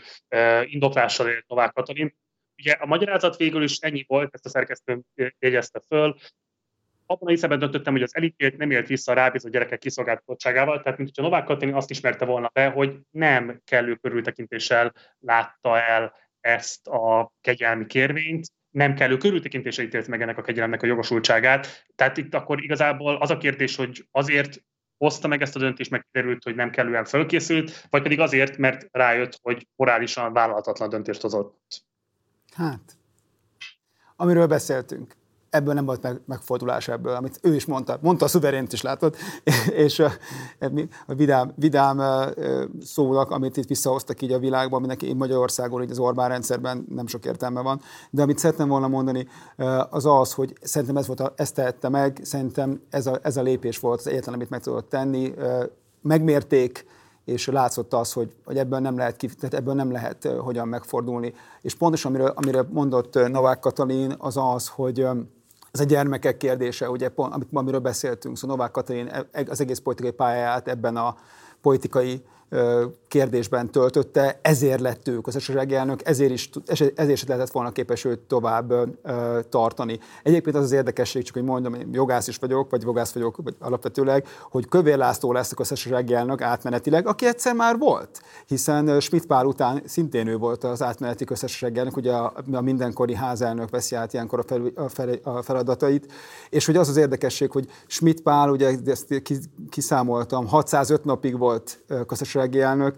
[0.63, 2.15] indoklással élt Novák Katalin.
[2.57, 5.01] Ugye a magyarázat végül is ennyi volt, ezt a szerkesztő
[5.39, 6.15] jegyezte föl,
[7.05, 10.97] abban a hiszemben döntöttem, hogy az elítélt nem élt vissza a rábízott gyerekek kiszolgáltatottságával, tehát
[10.97, 16.87] mint hogyha Novák Katalin azt ismerte volna be, hogy nem kellő körültekintéssel látta el ezt
[16.87, 21.85] a kegyelmi kérvényt, nem kellő körültekintése ítélt meg ennek a kegyelemnek a jogosultságát.
[21.95, 24.63] Tehát itt akkor igazából az a kérdés, hogy azért
[24.97, 28.87] hozta meg ezt a döntést, meg kiderült, hogy nem kellően fölkészült, vagy pedig azért, mert
[28.91, 31.83] rájött, hogy morálisan vállalhatatlan döntést hozott.
[32.53, 32.97] Hát,
[34.15, 35.15] amiről beszéltünk
[35.55, 37.99] ebből nem volt meg, megfordulás ebből, amit ő is mondta.
[38.01, 39.15] Mondta a szuverént is, látod?
[39.85, 40.11] és a,
[41.07, 42.01] a vidám, vidám
[42.81, 47.07] szónak, amit itt visszahoztak így a világban, aminek én Magyarországon, így az Orbán rendszerben nem
[47.07, 47.81] sok értelme van.
[48.09, 49.27] De amit szeretném volna mondani,
[49.89, 53.41] az az, hogy szerintem ez volt a, ezt tehette meg, szerintem ez a, ez a
[53.41, 55.33] lépés volt az egyetlen, amit meg tudott tenni.
[56.01, 56.85] Megmérték,
[57.25, 61.33] és látszott az, hogy, hogy ebből nem lehet, tehát ebből nem lehet hogyan megfordulni.
[61.61, 65.07] És pontosan, amire, amire mondott Novák Katalin, az az, hogy
[65.75, 70.11] ez a gyermekek kérdése, ugye, amit, amiről beszéltünk, szóval Novák Katalin e, az egész politikai
[70.11, 71.15] pályáját ebben a
[71.61, 72.23] politikai
[73.07, 78.19] kérdésben töltötte, ezért lett ő közösségi elnök, ezért is, ezért is lehetett volna képes őt
[78.19, 78.73] tovább
[79.49, 79.99] tartani.
[80.23, 83.55] Egyébként az az érdekesség, csak hogy mondom, én jogász is vagyok, vagy jogász vagyok vagy
[83.59, 89.25] alapvetőleg, hogy Kövér László lesz a közösségi elnök átmenetileg, aki egyszer már volt, hiszen Schmidt
[89.25, 93.95] Pál után szintén ő volt az átmeneti közösségi elnök, ugye a, a mindenkori házelnök veszi
[93.95, 96.11] át ilyenkor a, fel, a, fel, a feladatait,
[96.49, 99.21] és hogy az az érdekesség, hogy Schmidt Pál, ugye ezt
[99.69, 102.95] kiszámoltam, 605 napig volt közösségi köztársasági elnök,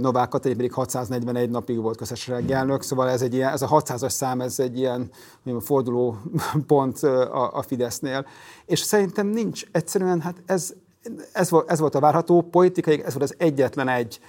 [0.00, 4.08] Novák Katalin pedig 641 napig volt köztársasági elnök, szóval ez, egy ilyen, ez a 600-as
[4.08, 5.10] szám, ez egy ilyen
[5.42, 6.16] mondjam, forduló
[6.66, 8.26] pont a, a Fidesznél.
[8.66, 10.72] És szerintem nincs egyszerűen, hát ez,
[11.32, 14.20] ez, volt, ez volt a várható, politikai, ez volt az egyetlen egy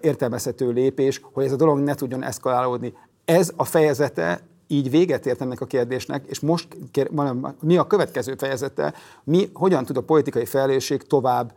[0.00, 2.92] értelmezhető lépés, hogy ez a dolog ne tudjon eszkalálódni.
[3.24, 6.68] Ez a fejezete így véget ért ennek a kérdésnek, és most
[7.60, 8.94] mi a következő fejezete,
[9.24, 11.52] mi hogyan tud a politikai felelősség tovább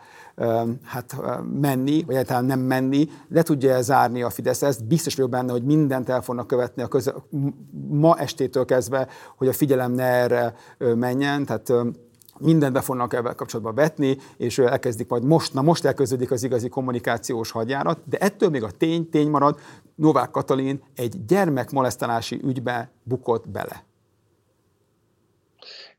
[0.83, 1.15] hát
[1.61, 4.61] menni, vagy egyáltalán nem menni, le tudja zárni a Fidesz?
[4.61, 4.85] Ezt.
[4.85, 7.15] Biztos vagyok benne, hogy mindent el fognak követni a köze-
[7.89, 11.73] ma estétől kezdve, hogy a figyelem ne erre menjen, tehát
[12.39, 16.69] mindent be fognak ebben kapcsolatban vetni, és elkezdik majd most, na most elkezdődik az igazi
[16.69, 19.59] kommunikációs hadjárat, de ettől még a tény, tény marad,
[19.97, 23.86] Novák Katalin egy gyermekmolesztálási ügybe bukott bele.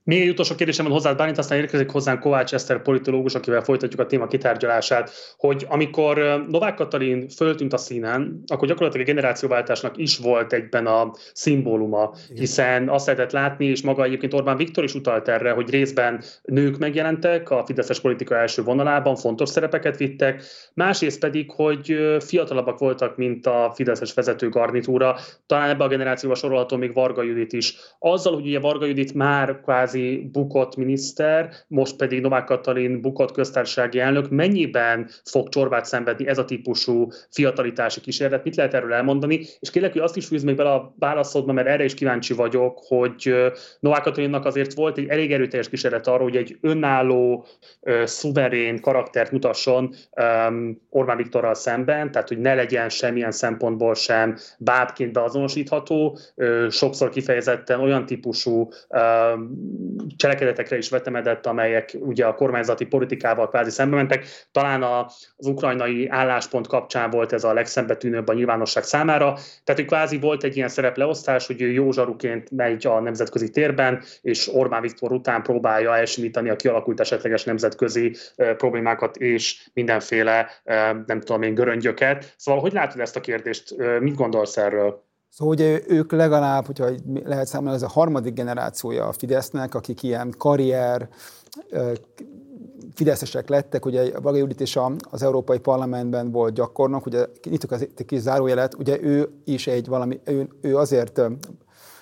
[0.08, 4.00] Még egy utolsó kérdésem van hozzád, Bálint, aztán érkezik hozzánk Kovács Eszter politológus, akivel folytatjuk
[4.00, 10.18] a téma kitárgyalását, hogy amikor Novák Katalin föltűnt a színen, akkor gyakorlatilag a generációváltásnak is
[10.18, 15.28] volt egyben a szimbóluma, hiszen azt lehetett látni, és maga egyébként Orbán Viktor is utalt
[15.28, 20.42] erre, hogy részben nők megjelentek a fideszes politika első vonalában, fontos szerepeket vittek,
[20.74, 26.76] másrészt pedig, hogy fiatalabbak voltak, mint a fideszes vezető garnitúra, talán ebbe a generációba sorolható
[26.76, 27.76] még Varga Judit is.
[27.98, 33.32] Azzal, hogy ugye Varga Judit már kvázi kvázi bukott miniszter, most pedig Novák Katalin bukott
[33.32, 38.44] köztársasági elnök, mennyiben fog csorbát szenvedni ez a típusú fiatalitási kísérlet?
[38.44, 39.40] Mit lehet erről elmondani?
[39.60, 42.78] És kérlek, hogy azt is fűz még bele a válaszodba, mert erre is kíváncsi vagyok,
[42.86, 43.34] hogy
[43.80, 47.46] Novák Katalinnak azért volt egy elég erőteljes kísérlet arra, hogy egy önálló,
[48.04, 49.94] szuverén karaktert mutasson
[50.90, 56.18] Orbán Viktorral szemben, tehát hogy ne legyen semmilyen szempontból sem bábként beazonosítható,
[56.70, 58.68] sokszor kifejezetten olyan típusú
[60.16, 64.26] cselekedetekre is vetemedett, amelyek ugye a kormányzati politikával kvázi szembe mentek.
[64.52, 69.32] Talán az ukrajnai álláspont kapcsán volt ez a legszembetűnőbb a nyilvánosság számára.
[69.64, 74.02] Tehát, hogy kvázi volt egy ilyen szerepleosztás, hogy ő jó zsaruként megy a nemzetközi térben,
[74.22, 78.16] és Orbán Viktor után próbálja elsimítani a kialakult esetleges nemzetközi
[78.56, 80.50] problémákat és mindenféle,
[81.06, 82.34] nem tudom én, göröngyöket.
[82.36, 83.74] Szóval, hogy látod ezt a kérdést?
[84.00, 85.06] Mit gondolsz erről?
[85.28, 86.88] Szóval ugye ők legalább, hogyha
[87.24, 91.08] lehet számolni, ez a harmadik generációja a Fidesznek, akik ilyen karrier,
[92.94, 94.78] fideszesek lettek, ugye Vaga Judit is
[95.10, 99.86] az Európai Parlamentben volt gyakornok, ugye nyitok az egy kis zárójelet, ugye ő is egy
[99.86, 101.20] valami, ő, ő azért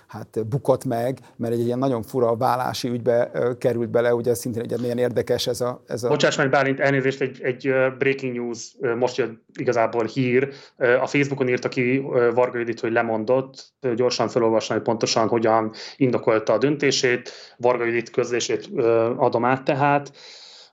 [0.07, 4.81] hát bukott meg, mert egy ilyen nagyon fura vállási ügybe került bele, ugye szintén egy
[4.81, 5.83] milyen érdekes ez a...
[5.87, 6.09] Ez a...
[6.09, 10.49] Bocsáss meg, Bálint, elnézést, egy, egy breaking news, most jött igazából hír.
[10.77, 11.99] A Facebookon írta ki
[12.35, 17.31] Varga Judit, hogy lemondott, gyorsan felolvasni, hogy pontosan hogyan indokolta a döntését.
[17.57, 18.69] Varga Judit közlését
[19.17, 20.13] adom át tehát.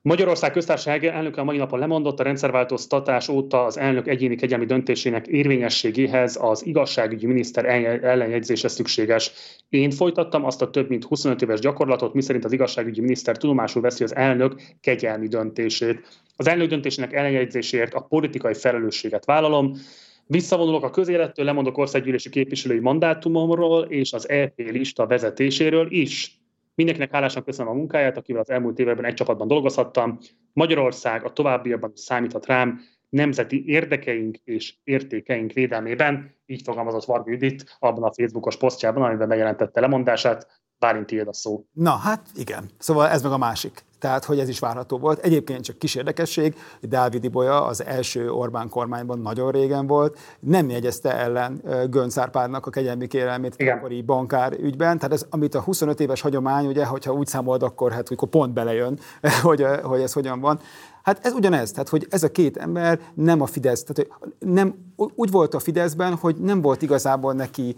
[0.06, 5.28] Magyarország köztársaság elnöke a mai napon lemondott a rendszerváltoztatás óta az elnök egyéni kegyelmi döntésének
[5.28, 7.66] érvényességéhez az igazságügyi miniszter
[8.04, 9.32] ellenjegyzése szükséges.
[9.70, 14.04] Én folytattam azt a több mint 25 éves gyakorlatot, miszerint az igazságügyi miniszter tudomásul veszi
[14.04, 16.22] az elnök kegyelmi döntését.
[16.36, 19.74] Az elnök döntésének ellenjegyzéséért a politikai felelősséget vállalom,
[20.26, 26.43] Visszavonulok a közélettől, lemondok országgyűlési képviselői mandátumomról és az EP lista vezetéséről is.
[26.76, 30.18] Mindenkinek hálásan köszönöm a munkáját, akivel az elmúlt években egy csapatban dolgozhattam.
[30.54, 38.04] Magyarország a továbbiakban számíthat rám nemzeti érdekeink és értékeink védelmében, így fogalmazott Varga Judit abban
[38.04, 40.62] a Facebookos posztjában, amiben bejelentette lemondását.
[40.80, 41.66] Bálint tiéd a szó.
[41.72, 42.70] Na, hát igen.
[42.78, 43.84] Szóval ez meg a másik.
[44.04, 45.20] Tehát, hogy ez is várható volt.
[45.20, 51.18] Egyébként csak kis érdekesség, Dávid Ibolya az első Orbán kormányban nagyon régen volt, nem jegyezte
[51.18, 54.98] ellen Gönc Árpádnak a kegyelmi kérelmét akkori bankár ügyben.
[54.98, 58.54] Tehát ez, amit a 25 éves hagyomány, ugye, hogyha úgy számold, akkor hát akkor pont
[58.54, 59.00] belejön,
[59.42, 60.60] hogy, hogy ez hogyan van.
[61.04, 65.32] Hát ez ugyanez, tehát hogy ez a két ember nem a Fidesz, tehát nem, úgy
[65.32, 67.76] volt a Fideszben, hogy nem volt igazából neki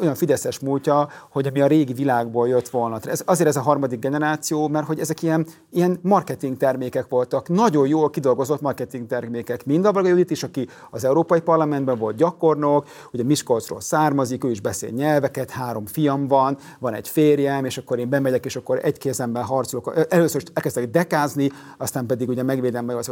[0.00, 2.98] olyan, fideszes múltja, hogy ami a régi világból jött volna.
[3.02, 7.86] Ez, azért ez a harmadik generáció, mert hogy ezek ilyen, ilyen marketing termékek voltak, nagyon
[7.86, 9.66] jól kidolgozott marketing termékek.
[9.66, 14.50] Mind a Braga Judit is, aki az Európai Parlamentben volt gyakornok, ugye Miskolcról származik, ő
[14.50, 18.80] is beszél nyelveket, három fiam van, van egy férjem, és akkor én bemegyek, és akkor
[18.82, 20.06] egy kézemben harcolok.
[20.08, 23.02] Először elkezdtek dekázni, aztán pedig ugye megvédem meg a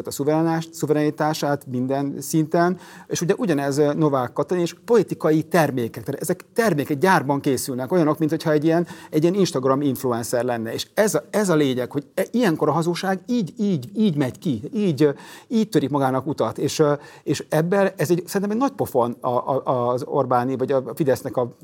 [0.71, 2.79] szuverenitását minden szinten,
[3.17, 8.31] és ugye ugyanez Novák Katalin, és politikai termékek, tehát ezek termékek gyárban készülnek, olyanok, mint
[8.31, 12.07] hogyha egy ilyen, egy ilyen Instagram influencer lenne, és ez a, ez a lényeg, hogy
[12.15, 15.09] e, ilyenkor a hazugság így, így, így megy ki, így,
[15.49, 16.83] így törik magának utat, és,
[17.23, 21.37] és ebben ez egy, szerintem egy nagy pofon a, a, az Orbáni, vagy a Fidesznek
[21.37, 21.57] a,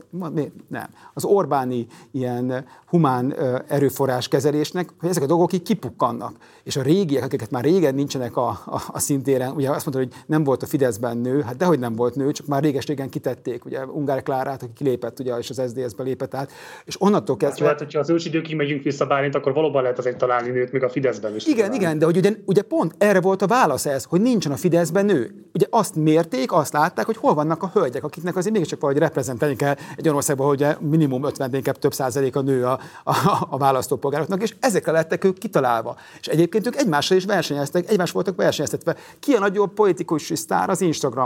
[0.68, 3.34] nem, az Orbáni ilyen humán
[3.68, 6.36] erőforrás kezelésnek, hogy ezek a dolgok így kipukkannak.
[6.62, 10.22] És a régiek, akiket már régen nincsenek a, a, a szintéren, ugye azt mondta, hogy
[10.26, 13.86] nem volt a Fideszben nő, hát dehogy nem volt nő, csak már réges-régen kitették, ugye
[13.86, 16.52] Ungár Klárát, aki kilépett, ugye, és az SZDSZ-be lépett át,
[16.84, 17.66] és onnantól kezdve...
[17.66, 20.88] Hát, hogyha az ősidőkig megyünk vissza Bálint, akkor valóban lehet azért találni nőt, még a
[20.88, 21.44] Fideszben is.
[21.44, 21.76] Igen, találni.
[21.76, 25.04] igen, de hogy ugye, ugye pont erre volt a válasz ez, hogy nincsen a Fideszben
[25.04, 25.34] nő.
[25.54, 29.56] Ugye azt mérték, azt látták, hogy hol vannak a hölgyek, akiknek azért mégiscsak valahogy reprezentálni
[29.56, 33.56] kell egy olyan országban, hogy minimum 50 inkább több százalék a nő a, a, a
[33.58, 35.96] választópolgároknak, és ezekre lettek ők kitalálva.
[36.20, 38.96] És egyébként ők egymással is versenyeztek, egymás voltak versenyeztetve.
[39.20, 40.80] Ki a nagyobb politikus sztár az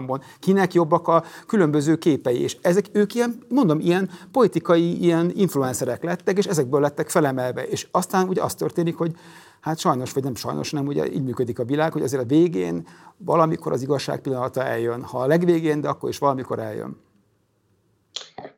[0.07, 0.21] Instagramon?
[0.39, 2.43] Kinek jobbak a különböző képei?
[2.43, 7.67] És ezek ők ilyen, mondom, ilyen politikai, ilyen influencerek lettek, és ezekből lettek felemelve.
[7.67, 9.15] És aztán ugye az történik, hogy
[9.61, 12.87] hát sajnos, vagy nem sajnos, nem ugye így működik a világ, hogy azért a végén
[13.17, 15.03] valamikor az igazság pillanata eljön.
[15.03, 16.97] Ha a legvégén, de akkor is valamikor eljön.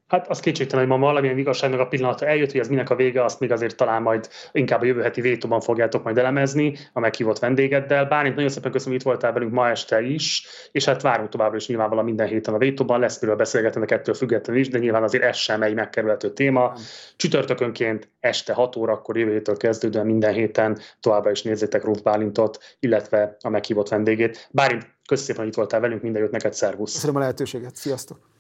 [0.09, 3.25] Hát az kétségtelen, hogy ma valamilyen igazságnak a pillanata eljött, hogy ez minek a vége,
[3.25, 7.39] azt még azért talán majd inkább a jövő heti vétóban fogjátok majd elemezni a meghívott
[7.39, 8.05] vendégeddel.
[8.05, 11.57] Bármint nagyon szépen köszönöm, hogy itt voltál velünk ma este is, és hát várunk továbbra
[11.57, 15.03] is nyilvánvalóan minden héten a vétóban, lesz miről beszélgetni a kettő függetlenül is, de nyilván
[15.03, 16.73] azért ez sem egy megkerülhető téma.
[17.17, 23.37] Csütörtökönként este 6 órakor jövő héttől kezdődően minden héten továbbra is nézzétek Ruth Bálintot, illetve
[23.41, 24.49] a meghívott vendégét.
[24.51, 26.93] Bárint, köszönöm szépen, hogy itt voltál velünk, minden jót neked, szervusz!
[26.93, 28.38] Köszönöm a lehetőséget, sziasztok!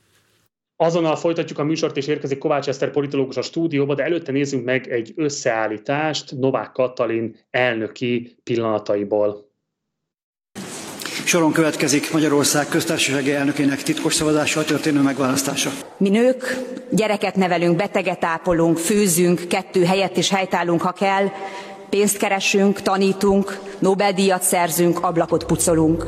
[0.80, 4.88] Azonnal folytatjuk a műsort, és érkezik Kovács Eszter politológus a stúdióba, de előtte nézzünk meg
[4.90, 9.50] egy összeállítást Novák Katalin elnöki pillanataiból.
[11.24, 15.70] Soron következik Magyarország köztársasági elnökének titkos szavazással történő megválasztása.
[15.96, 16.56] Mi nők
[16.90, 21.26] gyereket nevelünk, beteget ápolunk, főzünk, kettő helyett is helytállunk, ha kell,
[21.90, 26.06] pénzt keresünk, tanítunk, Nobel-díjat szerzünk, ablakot pucolunk.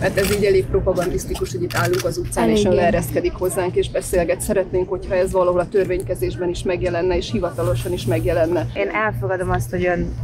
[0.00, 3.90] Mert ez így elég propagandisztikus, hogy itt állunk az utcán, Elég és leereszkedik hozzánk, és
[3.90, 4.40] beszélget.
[4.40, 8.66] Szeretnénk, hogyha ez valahol a törvénykezésben is megjelenne, és hivatalosan is megjelenne.
[8.74, 10.14] Én elfogadom azt, hogy ön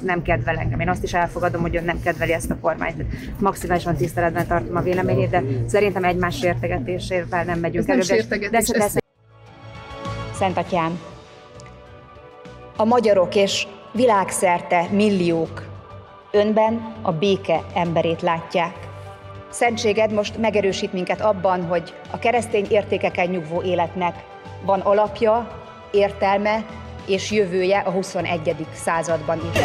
[0.00, 0.80] nem kedvel engem.
[0.80, 3.04] Én azt is elfogadom, hogy ön nem kedveli ezt a kormányt.
[3.38, 8.28] Maximálisan tiszteletben tartom a véleményét, de szerintem egymás sértegetésével nem megyünk ez előbb.
[8.28, 8.88] Nem de, de, de,
[10.34, 10.98] Szent Atyám,
[12.76, 15.62] a magyarok és világszerte milliók
[16.30, 18.92] önben a béke emberét látják.
[19.54, 24.14] Szentséged most megerősít minket abban, hogy a keresztény értékeken nyugvó életnek
[24.64, 26.64] van alapja, értelme
[27.06, 28.66] és jövője a 21.
[28.74, 29.60] században is.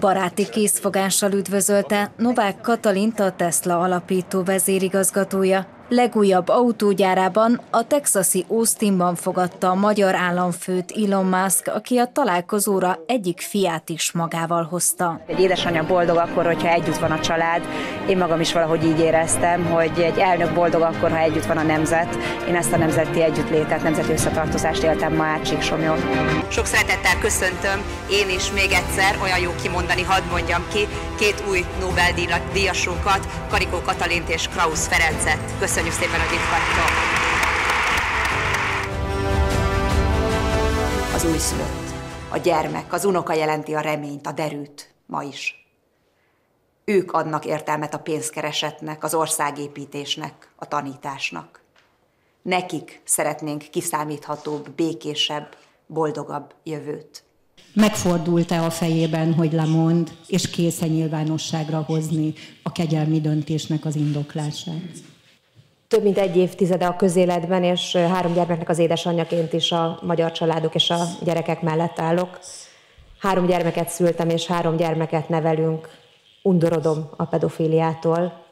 [0.00, 9.70] Baráti készfogással üdvözölte Novák Katalint a Tesla alapító vezérigazgatója, Legújabb autógyárában, a texasi Austinban fogadta
[9.70, 15.20] a magyar államfőt Elon Musk, aki a találkozóra egyik fiát is magával hozta.
[15.26, 17.62] Egy édesanyja boldog akkor, hogyha együtt van a család.
[18.08, 21.62] Én magam is valahogy így éreztem, hogy egy elnök boldog akkor, ha együtt van a
[21.62, 22.18] nemzet.
[22.48, 25.98] Én ezt a nemzeti együttlétet, nemzeti összetartozást éltem ma át Csíksomjon.
[26.48, 31.64] Sok szeretettel köszöntöm én is még egyszer, olyan jó kimondani, hadd mondjam ki, két új
[31.80, 35.38] Nobel-díjasunkat, Karikó Katalint és Krausz Ferencet.
[35.58, 36.90] Köszönöm Köszönjük szépen, hogy itt vagytok!
[41.14, 41.94] Az újszülött,
[42.30, 45.66] a gyermek, az unoka jelenti a reményt, a derűt, ma is.
[46.84, 51.60] Ők adnak értelmet a pénzkeresetnek, az országépítésnek, a tanításnak.
[52.42, 55.56] Nekik szeretnénk kiszámíthatóbb, békésebb,
[55.86, 57.24] boldogabb jövőt.
[57.72, 65.14] Megfordult-e a fejében, hogy lemond, és készen nyilvánosságra hozni a kegyelmi döntésnek az indoklását?
[65.88, 70.74] Több mint egy évtizede a közéletben, és három gyermeknek az édesanyjaként is a magyar családok
[70.74, 72.38] és a gyerekek mellett állok.
[73.18, 75.88] Három gyermeket szültem, és három gyermeket nevelünk.
[76.42, 78.44] Undorodom a pedofiliától.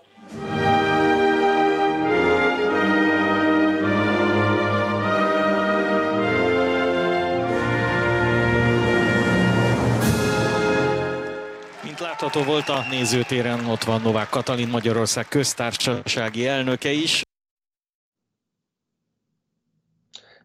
[12.21, 17.23] Látható volt a nézőtéren, ott van Novák Katalin, Magyarország köztársasági elnöke is.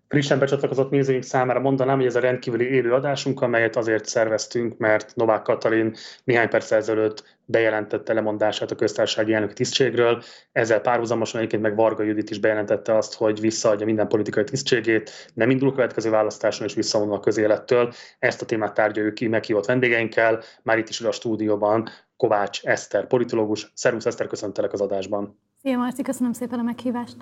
[0.08, 5.16] Frissen becsatlakozott nézőink számára mondanám, hogy ez a rendkívüli élő adásunk, amelyet azért szerveztünk, mert
[5.16, 10.24] Novák Katalin néhány perc ezelőtt bejelentette lemondását a köztársasági elnök tisztségről.
[10.52, 15.50] Ezzel párhuzamosan egyébként meg Varga Judit is bejelentette azt, hogy visszaadja minden politikai tisztségét, nem
[15.50, 17.94] indul a következő választáson és visszavonul a közélettől.
[18.20, 23.72] Ezt a témát tárgyaljuk ki meghívott vendégeinkkel, már itt is a stúdióban Kovács Eszter, politológus.
[23.76, 25.40] Szervusz Eszter, köszöntelek az adásban.
[25.62, 27.16] Szia Marci, köszönöm szépen a meghívást.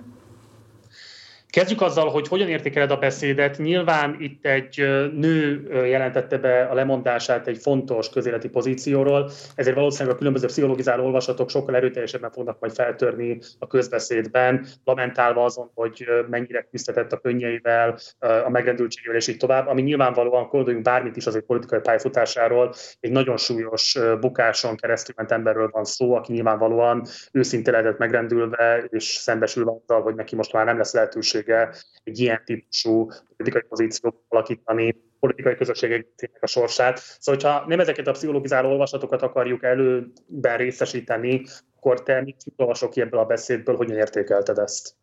[1.50, 3.58] Kezdjük azzal, hogy hogyan értékeled a beszédet.
[3.58, 4.76] Nyilván itt egy
[5.12, 11.50] nő jelentette be a lemondását egy fontos közéleti pozícióról, ezért valószínűleg a különböző pszichologizáló olvasatok
[11.50, 17.98] sokkal erőteljesebben fognak majd feltörni a közbeszédben, lamentálva azon, hogy mennyire küzdetett a könnyeivel,
[18.44, 23.10] a megrendültségével és így tovább, ami nyilvánvalóan gondoljunk bármit is az egy politikai pályafutásáról, egy
[23.10, 29.70] nagyon súlyos bukáson keresztül ment emberről van szó, aki nyilvánvalóan őszinte lehetett megrendülve és szembesülve
[29.70, 31.74] azzal, hogy neki most már nem lesz lehetőség lehetősége
[32.04, 36.06] egy ilyen típusú politikai pozíciót alakítani, politikai közösségek
[36.40, 36.98] a sorsát.
[36.98, 41.44] Szóval, hogyha nem ezeket a pszichologizáló olvasatokat akarjuk előben részesíteni,
[41.76, 44.94] akkor te mit olvasok ki ebből a beszédből, hogyan értékelted ezt?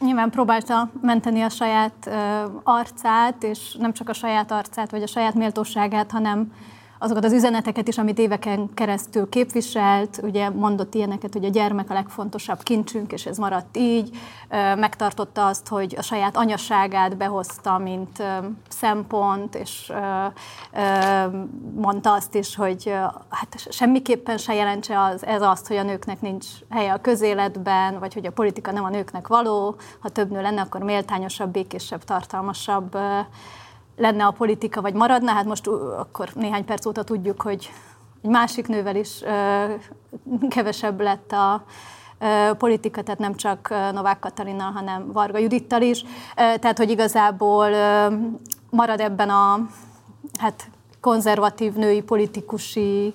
[0.00, 2.10] Nyilván próbálta menteni a saját
[2.62, 6.52] arcát, és nem csak a saját arcát, vagy a saját méltóságát, hanem
[7.02, 11.94] azokat az üzeneteket is, amit éveken keresztül képviselt, ugye mondott ilyeneket, hogy a gyermek a
[11.94, 14.16] legfontosabb kincsünk, és ez maradt így,
[14.76, 18.22] megtartotta azt, hogy a saját anyasságát behozta, mint
[18.68, 19.92] szempont, és
[21.74, 22.94] mondta azt is, hogy
[23.28, 28.14] hát semmiképpen se jelentse az, ez azt, hogy a nőknek nincs helye a közéletben, vagy
[28.14, 32.96] hogy a politika nem a nőknek való, ha több nő lenne, akkor méltányosabb, békésebb, tartalmasabb
[34.00, 35.66] lenne a politika, vagy maradna, hát most
[35.98, 37.70] akkor néhány perc óta tudjuk, hogy
[38.22, 39.22] egy másik nővel is
[40.48, 41.64] kevesebb lett a
[42.58, 46.04] politika, tehát nem csak Novák Katalina, hanem Varga Judittal is.
[46.34, 47.68] Tehát, hogy igazából
[48.70, 49.58] marad ebben a
[50.38, 50.70] hát,
[51.00, 53.14] konzervatív női politikusi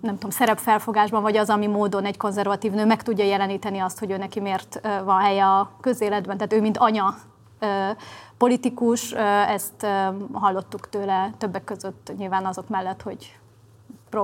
[0.00, 4.10] nem tudom, szerepfelfogásban, vagy az, ami módon egy konzervatív nő meg tudja jeleníteni azt, hogy
[4.10, 6.36] ő neki miért van helye a közéletben.
[6.36, 7.14] Tehát ő, mint anya
[8.38, 9.12] politikus,
[9.48, 9.86] ezt
[10.32, 13.36] hallottuk tőle többek között nyilván azok mellett, hogy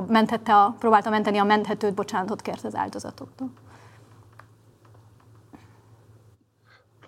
[0.06, 3.50] mentette a, próbálta menteni a menthetőt, bocsánatot kért az áldozatoktól.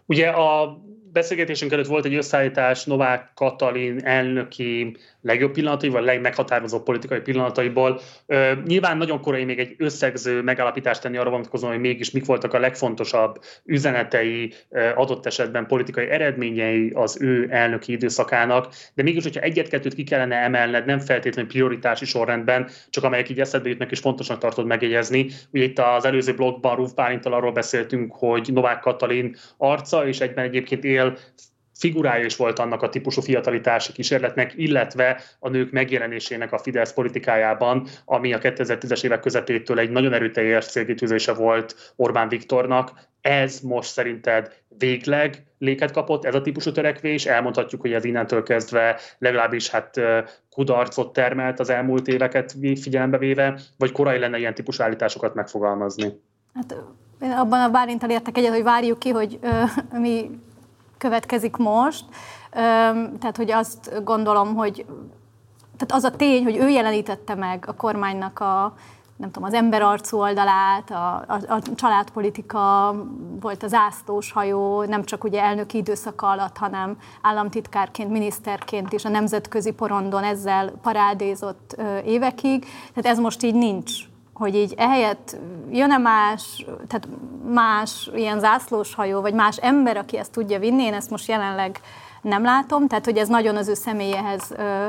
[0.07, 0.79] Ugye a
[1.13, 8.01] beszélgetésünk előtt volt egy összeállítás Novák Katalin elnöki legjobb pillanatai, vagy legmeghatározó politikai pillanataiból.
[8.67, 12.59] Nyilván nagyon korai még egy összegző megállapítást tenni arra vonatkozóan, hogy mégis mik voltak a
[12.59, 14.53] legfontosabb üzenetei,
[14.95, 20.87] adott esetben politikai eredményei az ő elnöki időszakának, de mégis, hogyha egyet-kettőt ki kellene emelned,
[20.87, 25.31] nem feltétlenül prioritási sorrendben, csak amelyek így eszedbe jutnak és fontosnak tartod megjegyezni.
[25.53, 30.45] Ugye itt az előző blogban Ruf Bálintal arról beszéltünk, hogy Novák Katalin arca, és egyben
[30.45, 31.19] egyébként él
[31.85, 37.87] figurája is volt annak a típusú fiatalitási kísérletnek, illetve a nők megjelenésének a Fidesz politikájában,
[38.05, 42.93] ami a 2010-es évek közepétől egy nagyon erőteljes célkitűzése volt Orbán Viktornak.
[43.21, 47.27] Ez most szerinted végleg léket kapott, ez a típusú törekvés?
[47.27, 50.01] Elmondhatjuk, hogy ez innentől kezdve legalábbis hát
[50.51, 56.21] kudarcot termelt az elmúlt éveket figyelembe véve, vagy korai lenne ilyen típusú állításokat megfogalmazni?
[56.55, 56.75] Hát
[57.21, 59.49] abban a Bálintal értek egyet, hogy várjuk ki, hogy ö,
[59.99, 60.31] mi
[61.05, 62.05] következik most.
[63.21, 64.87] Tehát, hogy azt gondolom, hogy
[65.77, 68.75] tehát az a tény, hogy ő jelenítette meg a kormánynak a,
[69.17, 72.95] nem tudom, az emberarcú oldalát, a, a, a családpolitika
[73.41, 79.09] volt az ászlós hajó, nem csak ugye elnöki időszak alatt, hanem államtitkárként, miniszterként is a
[79.09, 82.67] nemzetközi porondon ezzel parádézott ö, évekig.
[82.95, 83.93] Tehát ez most így nincs
[84.35, 85.37] hogy így ehelyett
[85.71, 87.09] jön-e más, tehát
[87.53, 91.81] más ilyen zászlós hajó, vagy más ember, aki ezt tudja vinni, én ezt most jelenleg
[92.23, 94.87] nem látom, tehát hogy ez nagyon az ő személyehez ö,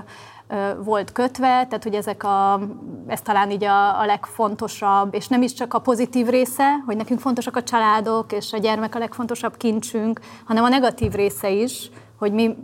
[0.47, 2.59] ö, volt kötve, tehát hogy ezek a,
[3.07, 7.19] ez talán így a, a legfontosabb, és nem is csak a pozitív része, hogy nekünk
[7.19, 11.89] fontosak a családok, és a gyermek a legfontosabb kincsünk, hanem a negatív része is,
[12.19, 12.55] hogy mi,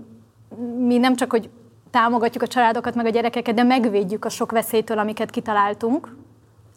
[0.77, 1.49] mi nem csak, hogy
[1.91, 6.15] támogatjuk a családokat, meg a gyerekeket, de megvédjük a sok veszélytől, amiket kitaláltunk,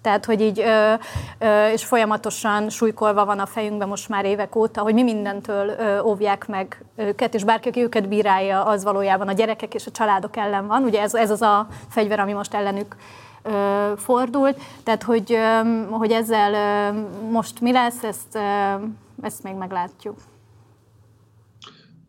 [0.05, 0.95] tehát, hogy így, ö,
[1.39, 6.01] ö, és folyamatosan súlykolva van a fejünkben most már évek óta, hogy mi mindentől ö,
[6.01, 10.37] óvják meg őket, és bárki, aki őket bírálja, az valójában a gyerekek és a családok
[10.37, 10.83] ellen van.
[10.83, 12.97] Ugye ez, ez az a fegyver, ami most ellenük
[13.43, 14.61] ö, fordult.
[14.83, 17.01] Tehát, hogy, ö, hogy ezzel ö,
[17.31, 18.75] most mi lesz, ezt, ö,
[19.23, 20.17] ezt még meglátjuk.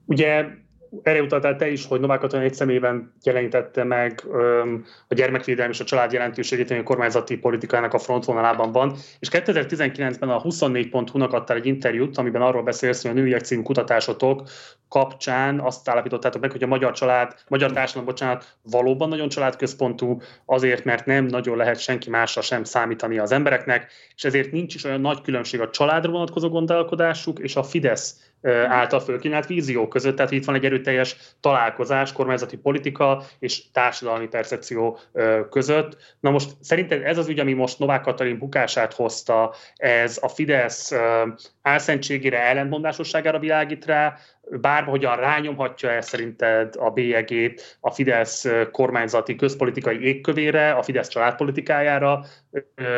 [0.06, 0.46] Ugye
[1.04, 5.80] erre utaltál te is, hogy Novák Katalin egy szemében jelenítette meg öm, a gyermekvédelem és
[5.80, 8.96] a család jelentőségét, ami a kormányzati politikának a frontvonalában van.
[9.20, 14.44] És 2019-ben a 24.hu-nak adtál egy interjút, amiben arról beszélsz, hogy a nőiek című kutatásotok
[14.90, 20.84] kapcsán azt állapítottátok meg, hogy a magyar család, magyar társadalom, bocsánat, valóban nagyon családközpontú, azért,
[20.84, 25.02] mert nem nagyon lehet senki másra sem számítani az embereknek, és ezért nincs is olyan
[25.02, 28.34] nagy különbség a családra vonatkozó gondolkodásuk és a Fidesz
[28.68, 30.16] által fölkínált vízió között.
[30.16, 35.00] Tehát itt van egy erőteljes találkozás kormányzati politika és társadalmi percepció
[35.50, 35.98] között.
[36.20, 40.94] Na most szerinted ez az ügy, ami most Novák Katalin bukását hozta, ez a Fidesz
[41.62, 44.18] álszentségére, ellentmondásosságára világít rá,
[44.50, 52.26] bárhogyan rányomhatja el szerinted a bélyegét a Fidesz kormányzati közpolitikai égkövére, a Fidesz családpolitikájára,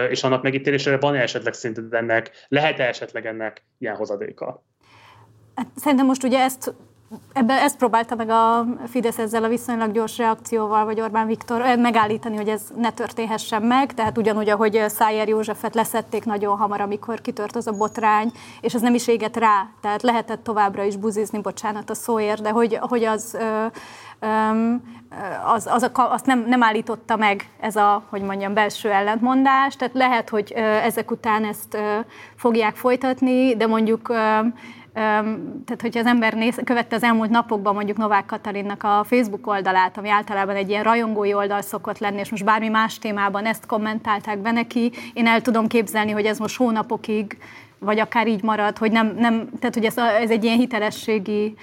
[0.09, 4.63] és annak megítélésére van-e esetleg szerinted ennek, lehet-e esetleg ennek ilyen hozadéka?
[5.58, 6.74] Hát szerintem most ugye ezt
[7.34, 12.36] Ebbe ezt próbálta meg a Fidesz ezzel a viszonylag gyors reakcióval, vagy Orbán Viktor megállítani,
[12.36, 17.55] hogy ez ne történhessen meg, tehát ugyanúgy, ahogy Szájer Józsefet leszették nagyon hamar, amikor kitört
[17.55, 18.32] az a botrány,
[18.62, 22.49] és ez nem is égett rá, tehát lehetett továbbra is buzizni, bocsánat a szóért, de
[22.49, 23.38] hogy, hogy az,
[25.45, 29.93] az, az a, azt nem, nem állította meg ez a, hogy mondjam, belső ellentmondás, tehát
[29.93, 30.51] lehet, hogy
[30.84, 31.78] ezek után ezt
[32.36, 34.12] fogják folytatni, de mondjuk
[35.65, 39.97] tehát, hogyha az ember néz, követte az elmúlt napokban mondjuk Novák Katalinnak a Facebook oldalát,
[39.97, 44.39] ami általában egy ilyen rajongói oldal szokott lenni, és most bármi más témában ezt kommentálták
[44.39, 47.37] be neki, én el tudom képzelni, hogy ez most hónapokig,
[47.79, 51.55] vagy akár így marad, hogy nem, nem tehát hogy ez, ez egy ilyen hitelességi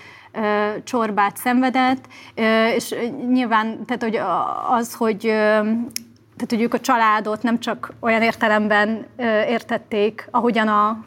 [0.84, 2.04] csorbát szenvedett,
[2.74, 2.94] és
[3.28, 4.20] nyilván tehát, hogy
[4.70, 5.20] az, hogy
[6.36, 9.06] tehát, hogy ők a családot nem csak olyan értelemben
[9.48, 11.04] értették, ahogyan a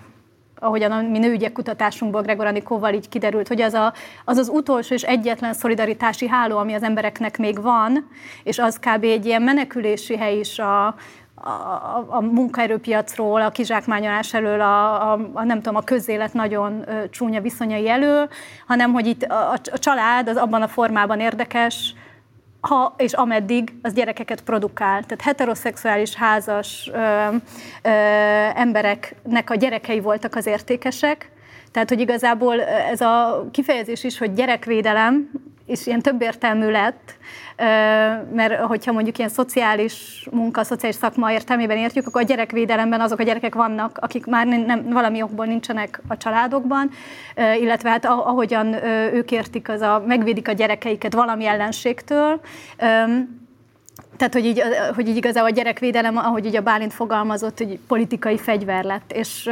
[0.60, 3.93] ahogyan a mi nőügyek kutatásunkból Gregor Anikóval így kiderült, hogy az, a,
[4.26, 8.08] az az utolsó és egyetlen szolidaritási háló, ami az embereknek még van,
[8.43, 9.03] és az kb.
[9.03, 10.95] egy ilyen menekülési hely is a,
[11.36, 17.41] a, a munkaerőpiacról, a kizsákmányolás elől, a, a, a nem tudom, a közélet nagyon csúnya
[17.41, 18.30] viszonyai elől,
[18.68, 21.93] hanem hogy itt a, a család az abban a formában érdekes,
[22.62, 25.03] ha és ameddig az gyerekeket produkál.
[25.03, 27.89] Tehát heteroszexuális házas ö, ö,
[28.55, 31.32] embereknek a gyerekei voltak az értékesek,
[31.72, 35.32] tehát, hogy igazából ez a kifejezés is, hogy gyerekvédelem,
[35.68, 37.15] és ilyen többértelmű lett,
[38.34, 43.24] mert hogyha mondjuk ilyen szociális munka, szociális szakma értelmében értjük, akkor a gyerekvédelemben azok a
[43.24, 46.89] gyerekek vannak, akik már nem, valami okból nincsenek a családokban,
[47.59, 48.74] illetve hát ahogyan
[49.13, 52.39] ők értik, az a, megvédik a gyerekeiket valami ellenségtől,
[54.18, 54.61] tehát, hogy így,
[54.95, 59.49] hogy így igazából a gyerekvédelem, ahogy így a Bálint fogalmazott, hogy politikai fegyver lett, és,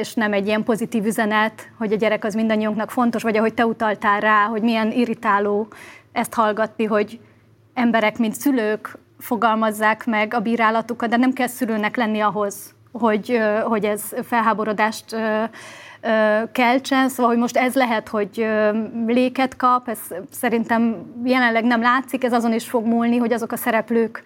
[0.00, 3.66] és nem egy ilyen pozitív üzenet, hogy a gyerek az mindannyiunknak fontos, vagy ahogy te
[3.66, 5.68] utaltál rá, hogy milyen irritáló
[6.12, 7.20] ezt hallgatni, hogy
[7.74, 13.84] emberek, mint szülők fogalmazzák meg a bírálatukat, de nem kell szülőnek lenni ahhoz, hogy, hogy
[13.84, 15.16] ez felháborodást
[16.52, 18.46] keltsen, szóval hogy most ez lehet, hogy
[19.06, 19.98] léket kap, ez
[20.30, 24.22] szerintem jelenleg nem látszik, ez azon is fog múlni, hogy azok a szereplők,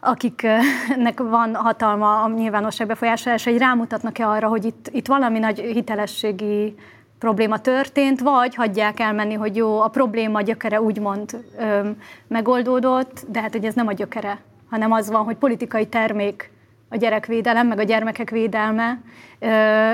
[0.00, 6.74] akiknek van hatalma a nyilvánosság befolyásolása, hogy rámutatnak-e arra, hogy itt, itt valami nagy hitelességi
[7.18, 11.88] probléma történt, vagy hagyják elmenni, hogy jó, a probléma gyökere úgymond ö,
[12.26, 14.38] megoldódott, de hát hogy ez nem a gyökere,
[14.70, 16.50] hanem az van, hogy politikai termék
[16.88, 18.98] a gyerekvédelem, meg a gyermekek védelme,
[19.38, 19.92] ö,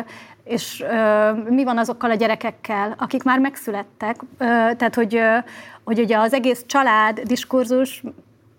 [0.50, 5.36] és ö, mi van azokkal a gyerekekkel, akik már megszülettek, ö, tehát hogy, ö,
[5.84, 8.02] hogy ugye az egész család diskurzus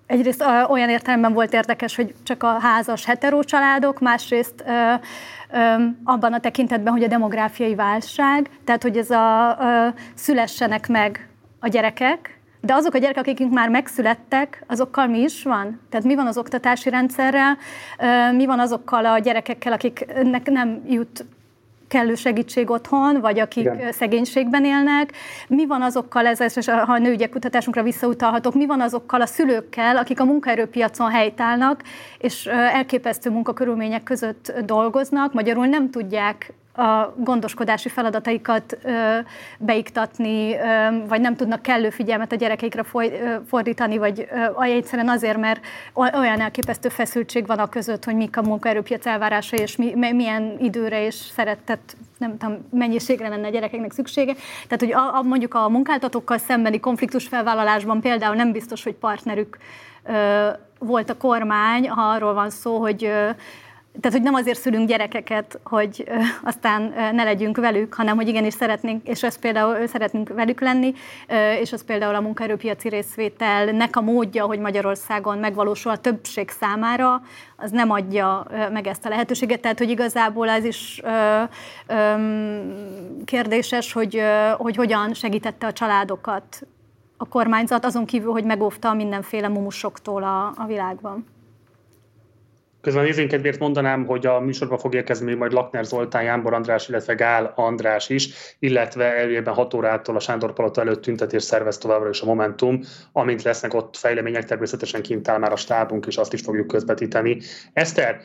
[0.05, 4.93] egyrészt ö, olyan értelemben volt érdekes, hogy csak a házas heteró családok, másrészt ö,
[5.57, 11.29] ö, abban a tekintetben, hogy a demográfiai válság, tehát hogy ez a ö, szülessenek meg
[11.59, 15.79] a gyerekek, de azok a gyerekek, akik már megszülettek, azokkal mi is van?
[15.89, 17.57] Tehát mi van az oktatási rendszerrel,
[18.31, 21.25] mi van azokkal a gyerekekkel, akiknek nem jut
[21.91, 23.91] kellő segítség otthon, vagy akik Igen.
[23.91, 25.11] szegénységben élnek.
[25.47, 29.97] Mi van azokkal, ez, és ha a nőügyek kutatásunkra visszautalhatok, mi van azokkal a szülőkkel,
[29.97, 31.83] akik a munkaerőpiacon helytállnak,
[32.17, 39.17] és elképesztő munkakörülmények között dolgoznak, magyarul nem tudják a gondoskodási feladataikat ö,
[39.57, 40.57] beiktatni, ö,
[41.07, 45.65] vagy nem tudnak kellő figyelmet a gyerekeikre foly, ö, fordítani, vagy ö, egyszerűen azért, mert
[45.93, 51.05] olyan elképesztő feszültség van a között, hogy mik a munkaerőpiac elvárása, és mi, milyen időre
[51.05, 54.33] és szeretett nem tudom, mennyiségre lenne a gyerekeknek szüksége.
[54.67, 59.57] Tehát, hogy a, a, mondjuk a munkáltatókkal szembeni konfliktus felvállalásban például nem biztos, hogy partnerük
[60.03, 60.49] ö,
[60.79, 63.11] volt a kormány, ha arról van szó, hogy
[63.99, 68.27] tehát, hogy nem azért szülünk gyerekeket, hogy ö, aztán ö, ne legyünk velük, hanem hogy
[68.27, 70.93] igenis szeretnénk, és ezt például szeretnénk velük lenni,
[71.27, 77.21] ö, és az például a munkaerőpiaci részvételnek a módja, hogy Magyarországon megvalósul a többség számára,
[77.55, 79.61] az nem adja ö, meg ezt a lehetőséget.
[79.61, 81.43] Tehát, hogy igazából ez is ö,
[81.87, 82.15] ö,
[83.25, 86.67] kérdéses, hogy, ö, hogy hogyan segítette a családokat
[87.17, 91.25] a kormányzat, azon kívül, hogy megóvta mindenféle mumusoktól a, a világban.
[92.81, 97.13] Közben nézőink kedvéért mondanám, hogy a műsorba fog érkezni majd Lakner Zoltán, Jánbor András, illetve
[97.13, 98.29] Gál András is,
[98.59, 102.79] illetve elvében 6 órától a Sándor Palota előtt tüntetés szervez továbbra is a Momentum.
[103.11, 107.37] Amint lesznek ott fejlemények, természetesen kint áll már a stábunk, és azt is fogjuk közvetíteni.
[107.73, 108.21] Eszter,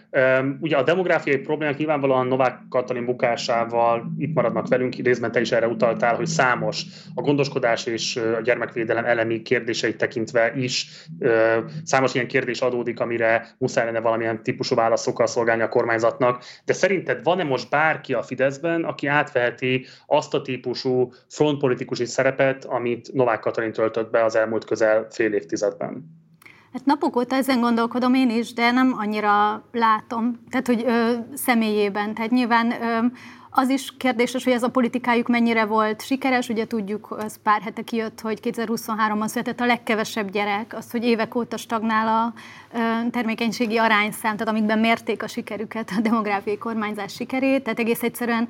[0.60, 5.66] ugye a demográfiai problémák nyilvánvalóan Novák Katalin bukásával itt maradnak velünk, részben te is erre
[5.66, 6.82] utaltál, hogy számos
[7.14, 10.86] a gondoskodás és a gyermekvédelem elemi kérdéseit tekintve is
[11.84, 17.22] számos ilyen kérdés adódik, amire muszáj lenne valamilyen típusú válaszokkal szolgálni a kormányzatnak, de szerinted
[17.22, 23.72] van-e most bárki a Fideszben, aki átveheti azt a típusú frontpolitikusi szerepet, amit Novák Katalin
[23.72, 26.24] töltött be az elmúlt közel fél évtizedben?
[26.72, 32.14] Hát napok óta ezen gondolkodom én is, de nem annyira látom, tehát hogy ö, személyében.
[32.14, 33.06] Tehát nyilván ö,
[33.58, 36.48] az is kérdéses, hogy ez a politikájuk mennyire volt sikeres.
[36.48, 41.34] Ugye tudjuk, az pár hete kijött, hogy 2023-ban született a legkevesebb gyerek, az, hogy évek
[41.34, 42.32] óta stagnál a
[43.10, 47.62] termékenységi arányszám, tehát amikben mérték a sikerüket, a demográfiai kormányzás sikerét.
[47.62, 48.48] Tehát egész egyszerűen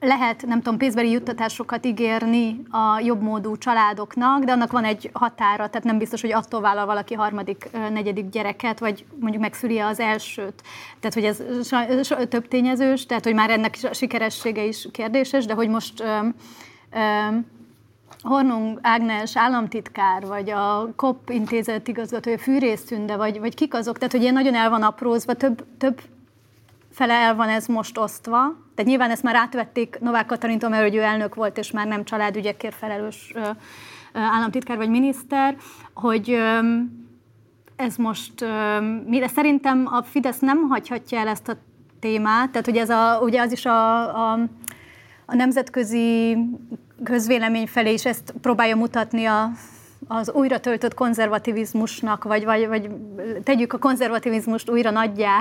[0.00, 5.84] lehet, nem tudom, pénzbeli juttatásokat ígérni a jobbmódú családoknak, de annak van egy határa, tehát
[5.84, 10.62] nem biztos, hogy attól vállal valaki harmadik, negyedik gyereket, vagy mondjuk megszüli az elsőt.
[11.00, 11.42] Tehát, hogy ez
[12.28, 16.34] több tényezős, tehát, hogy már ennek a sikeressége is kérdéses, de hogy most öm,
[16.92, 17.46] öm,
[18.22, 24.22] Hornung Ágnes államtitkár, vagy a COP intézet igazgatója, Fűrésztünde, vagy, vagy kik azok, tehát hogy
[24.22, 26.00] ilyen nagyon el van aprózva, több, több
[26.90, 28.56] fele el van ez most osztva.
[28.80, 32.04] Tehát nyilván ezt már átvették Novák Katalintól, mert hogy ő elnök volt, és már nem
[32.04, 33.34] családügyekért felelős
[34.12, 35.56] államtitkár vagy miniszter,
[35.94, 36.38] hogy
[37.76, 38.44] ez most,
[39.06, 41.56] mire szerintem a Fidesz nem hagyhatja el ezt a
[41.98, 44.00] témát, tehát ugye, ez a, ugye az is a,
[44.32, 44.38] a,
[45.26, 46.36] a nemzetközi
[47.04, 49.50] közvélemény felé is ezt próbálja mutatni a
[50.08, 52.90] az újra töltött konzervativizmusnak, vagy, vagy, vagy
[53.44, 55.38] tegyük a konzervativizmust újra nagyjá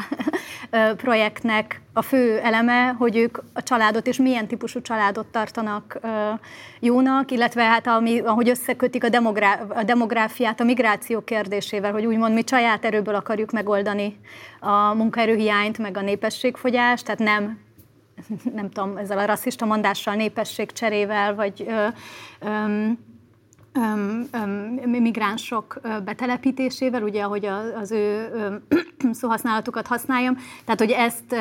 [1.04, 6.00] projektnek a fő eleme, hogy ők a családot és milyen típusú családot tartanak
[6.80, 12.34] jónak, illetve hát ami, ahogy összekötik a, demográ- a demográfiát a migráció kérdésével, hogy úgymond
[12.34, 14.20] mi saját erőből akarjuk megoldani
[14.60, 17.68] a munkaerőhiányt, meg a népességfogyást, tehát nem
[18.54, 21.88] nem tudom, ezzel a rasszista mondással, népességcserével, vagy ö,
[22.40, 22.88] ö,
[24.86, 27.46] migránsok betelepítésével, ugye, ahogy
[27.82, 28.30] az ő
[29.12, 30.36] szóhasználatukat használjam.
[30.66, 31.34] Tehát, hogy ezt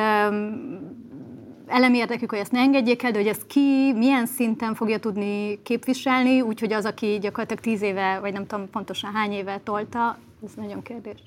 [1.66, 5.62] elemi érdekük, hogy ezt ne engedjék el, de hogy ezt ki milyen szinten fogja tudni
[5.62, 10.50] képviselni, úgyhogy az, aki gyakorlatilag tíz éve, vagy nem tudom pontosan hány éve tolta, ez
[10.56, 11.20] nagyon kérdés.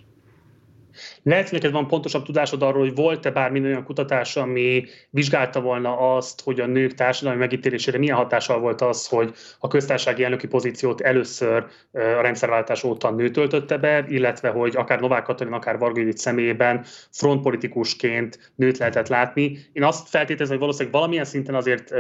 [1.24, 6.16] Lehet, hogy neked van pontosabb tudásod arról, hogy volt-e bármi olyan kutatás, ami vizsgálta volna
[6.16, 11.02] azt, hogy a nők társadalmi megítélésére milyen hatással volt az, hogy a köztársasági elnöki pozíciót
[11.02, 16.18] először a rendszerváltás óta nő töltötte be, illetve hogy akár Novák Katalin, akár Varga Judit
[16.18, 19.58] személyében frontpolitikusként nőt lehetett látni.
[19.74, 21.94] Én azt feltételezem, hogy valószínűleg valamilyen szinten azért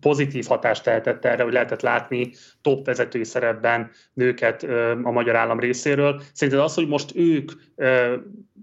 [0.00, 4.62] pozitív hatást tehetett erre, hogy lehetett látni top vezetői szerepben nőket
[5.02, 6.22] a magyar állam részéről.
[6.32, 7.52] Szerinted az, hogy most ők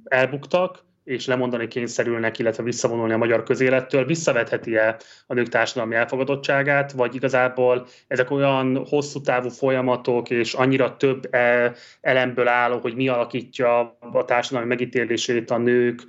[0.03, 7.15] elbuktak, és lemondani kényszerülnek, illetve visszavonulni a magyar közélettől, visszavetheti-e a nők társadalmi elfogadottságát, vagy
[7.15, 13.97] igazából ezek olyan hosszú távú folyamatok, és annyira több e, elemből álló, hogy mi alakítja
[13.99, 16.01] a társadalmi megítélését a nők,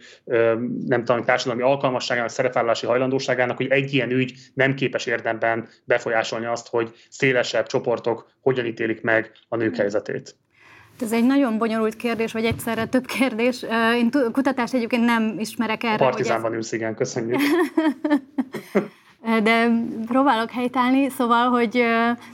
[0.87, 6.69] nem tudom, társadalmi alkalmasságának, szerepvállalási hajlandóságának, hogy egy ilyen ügy nem képes érdemben befolyásolni azt,
[6.69, 10.37] hogy szélesebb csoportok hogyan ítélik meg a nők helyzetét.
[11.03, 13.65] Ez egy nagyon bonyolult kérdés, vagy egyszerre több kérdés.
[13.97, 15.95] Én kutatást egyébként nem ismerek erre.
[15.95, 16.57] A partizánban ez...
[16.57, 17.41] ülsz, igen, köszönjük.
[19.23, 19.71] de
[20.07, 21.85] próbálok helytállni, szóval, hogy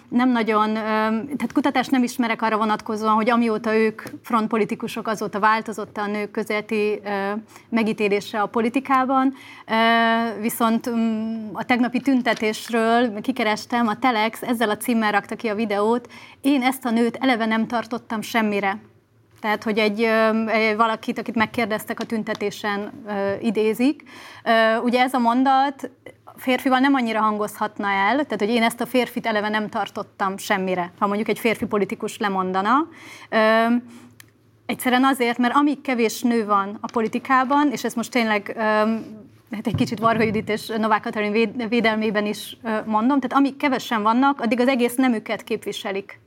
[0.08, 6.06] nem nagyon, tehát kutatást nem ismerek arra vonatkozóan, hogy amióta ők frontpolitikusok, azóta változott a
[6.06, 7.00] nők közéleti
[7.68, 9.34] megítélése a politikában,
[10.40, 16.08] viszont mm, a tegnapi tüntetésről kikerestem, a Telex ezzel a címmel rakta ki a videót,
[16.40, 18.78] én ezt a nőt eleve nem tartottam semmire.
[19.40, 20.08] Tehát, hogy egy,
[20.76, 23.04] valakit, akit megkérdeztek a tüntetésen,
[23.40, 24.02] idézik.
[24.82, 25.90] Ugye ez a mondat
[26.38, 30.92] férfival nem annyira hangozhatna el, tehát hogy én ezt a férfit eleve nem tartottam semmire,
[30.98, 32.88] ha mondjuk egy férfi politikus lemondana.
[34.66, 38.56] Egyszerűen azért, mert amíg kevés nő van a politikában, és ez most tényleg
[39.50, 44.40] hát egy kicsit Varga Judit és Novák Katalin védelmében is mondom, tehát amíg kevesen vannak,
[44.40, 46.20] addig az egész nemüket képviselik.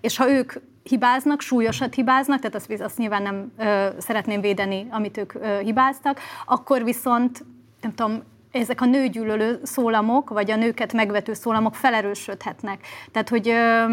[0.00, 0.52] És ha ők
[0.82, 6.20] hibáznak, súlyosat hibáznak, tehát azt, azt nyilván nem ö, szeretném védeni, amit ők ö, hibáztak,
[6.44, 7.44] akkor viszont
[7.80, 8.22] nem tudom,
[8.52, 12.86] ezek a nőgyűlölő szólamok, vagy a nőket megvető szólamok felerősödhetnek.
[13.12, 13.84] Tehát, hogy ö,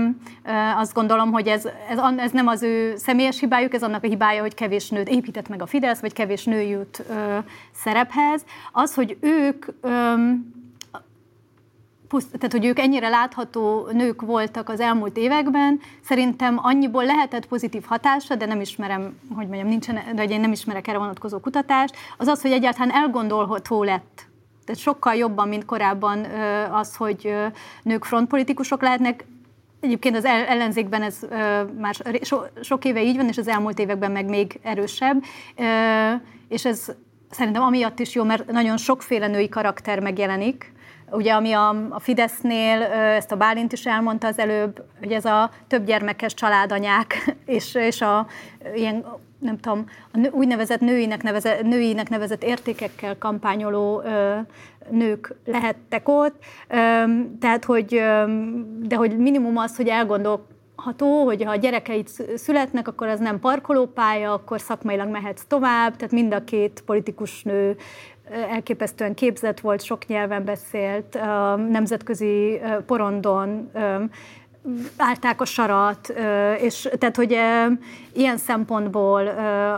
[0.46, 4.08] ö, azt gondolom, hogy ez, ez, ez nem az ő személyes hibájuk, ez annak a
[4.08, 7.38] hibája, hogy kevés nőt épített meg a Fidesz, vagy kevés nő jut ö,
[7.72, 8.46] szerephez.
[8.72, 10.14] Az, hogy ők ö,
[12.10, 18.36] tehát, hogy ők ennyire látható nők voltak az elmúlt években, szerintem annyiból lehetett pozitív hatása,
[18.36, 22.42] de nem ismerem, hogy mondjam, nincsen, de én nem ismerek erre vonatkozó kutatást, az az,
[22.42, 24.27] hogy egyáltalán elgondolható lett
[24.68, 26.26] tehát sokkal jobban, mint korábban
[26.72, 27.34] az, hogy
[27.84, 29.26] nők frontpolitikusok lehetnek,
[29.80, 31.20] egyébként az ellenzékben ez
[31.80, 35.24] már so, sok éve így van, és az elmúlt években meg még erősebb,
[36.48, 36.86] és ez
[37.30, 40.76] szerintem amiatt is jó, mert nagyon sokféle női karakter megjelenik,
[41.12, 45.52] Ugye, ami a, a Fidesznél, ezt a Bálint is elmondta az előbb, hogy ez a
[45.68, 48.28] több gyermekes családanyák, és, és a
[48.76, 49.06] ilyen,
[49.40, 54.36] nem tudom, a úgynevezett nőinek nevezett, nőinek nevezett értékekkel kampányoló ö,
[54.90, 56.36] nők lehettek ott.
[56.68, 56.76] Ö,
[57.40, 58.24] tehát, hogy, ö,
[58.82, 64.34] de hogy minimum az, hogy elgondolható, hogy ha a gyerekeid születnek, akkor az nem parkolópálya,
[64.34, 67.76] akkor szakmailag mehetsz tovább, tehát mind a két politikus nő
[68.30, 71.20] elképesztően képzett volt, sok nyelven beszélt,
[71.70, 73.72] nemzetközi porondon
[74.98, 76.14] állták a sarat,
[76.60, 77.38] és tehát, hogy
[78.14, 79.28] ilyen szempontból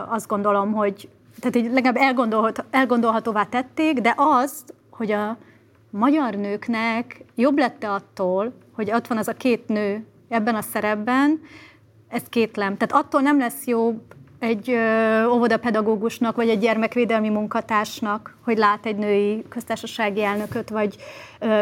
[0.08, 1.08] azt gondolom, hogy
[1.40, 5.36] tehát így legalább elgondolhat, elgondolhatóvá tették, de azt, hogy a
[5.90, 11.40] magyar nőknek jobb lett attól, hogy ott van az a két nő ebben a szerepben,
[12.08, 12.76] ez kétlem.
[12.76, 14.00] Tehát attól nem lesz jobb
[14.38, 14.76] egy
[15.28, 20.96] óvodapedagógusnak, vagy egy gyermekvédelmi munkatársnak, hogy lát egy női köztársasági elnököt, vagy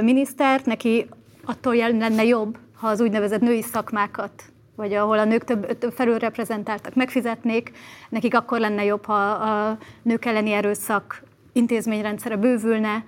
[0.03, 1.09] minisztert, neki
[1.45, 4.43] attól lenne jobb, ha az úgynevezett női szakmákat,
[4.77, 7.73] vagy ahol a nők több, több felülreprezentáltak, megfizetnék,
[8.09, 11.23] nekik akkor lenne jobb, ha a nők elleni erőszak
[11.53, 13.05] intézményrendszere bővülne,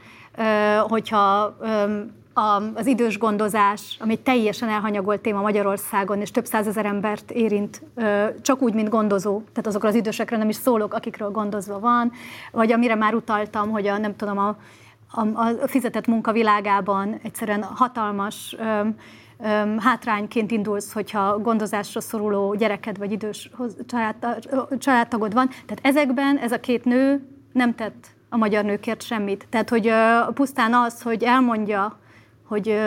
[0.88, 1.56] hogyha
[2.74, 7.82] az idős gondozás, ami teljesen elhanyagolt téma Magyarországon, és több százezer embert érint,
[8.42, 12.12] csak úgy, mint gondozó, tehát azokra az idősekre nem is szólok, akikről gondozva van,
[12.52, 14.56] vagy amire már utaltam, hogy a, nem tudom, a,
[15.10, 15.20] a,
[15.62, 18.56] a fizetett munka világában egyszerűen hatalmas
[19.79, 23.51] hátrányként indulsz, hogyha gondozásra szoruló gyereked vagy idős
[23.87, 24.15] család,
[24.79, 25.49] családtagod van.
[25.49, 29.47] Tehát ezekben ez a két nő nem tett a magyar nőkért semmit.
[29.51, 29.93] Tehát, hogy
[30.35, 31.99] pusztán az, hogy elmondja
[32.51, 32.79] hogy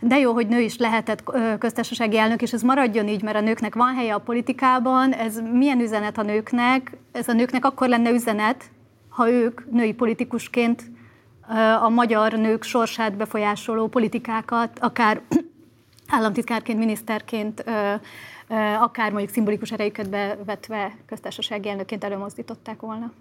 [0.00, 1.22] de jó, hogy nő is lehetett
[1.58, 5.12] köztársasági elnök, és ez maradjon így, mert a nőknek van helye a politikában.
[5.12, 6.96] Ez milyen üzenet a nőknek?
[7.12, 8.70] Ez a nőknek akkor lenne üzenet,
[9.08, 10.82] ha ők női politikusként
[11.80, 15.20] a magyar nők sorsát befolyásoló politikákat, akár
[16.16, 17.64] államtitkárként, miniszterként,
[18.80, 23.12] akár mondjuk szimbolikus erejüket bevetve köztársasági elnökként előmozdították volna.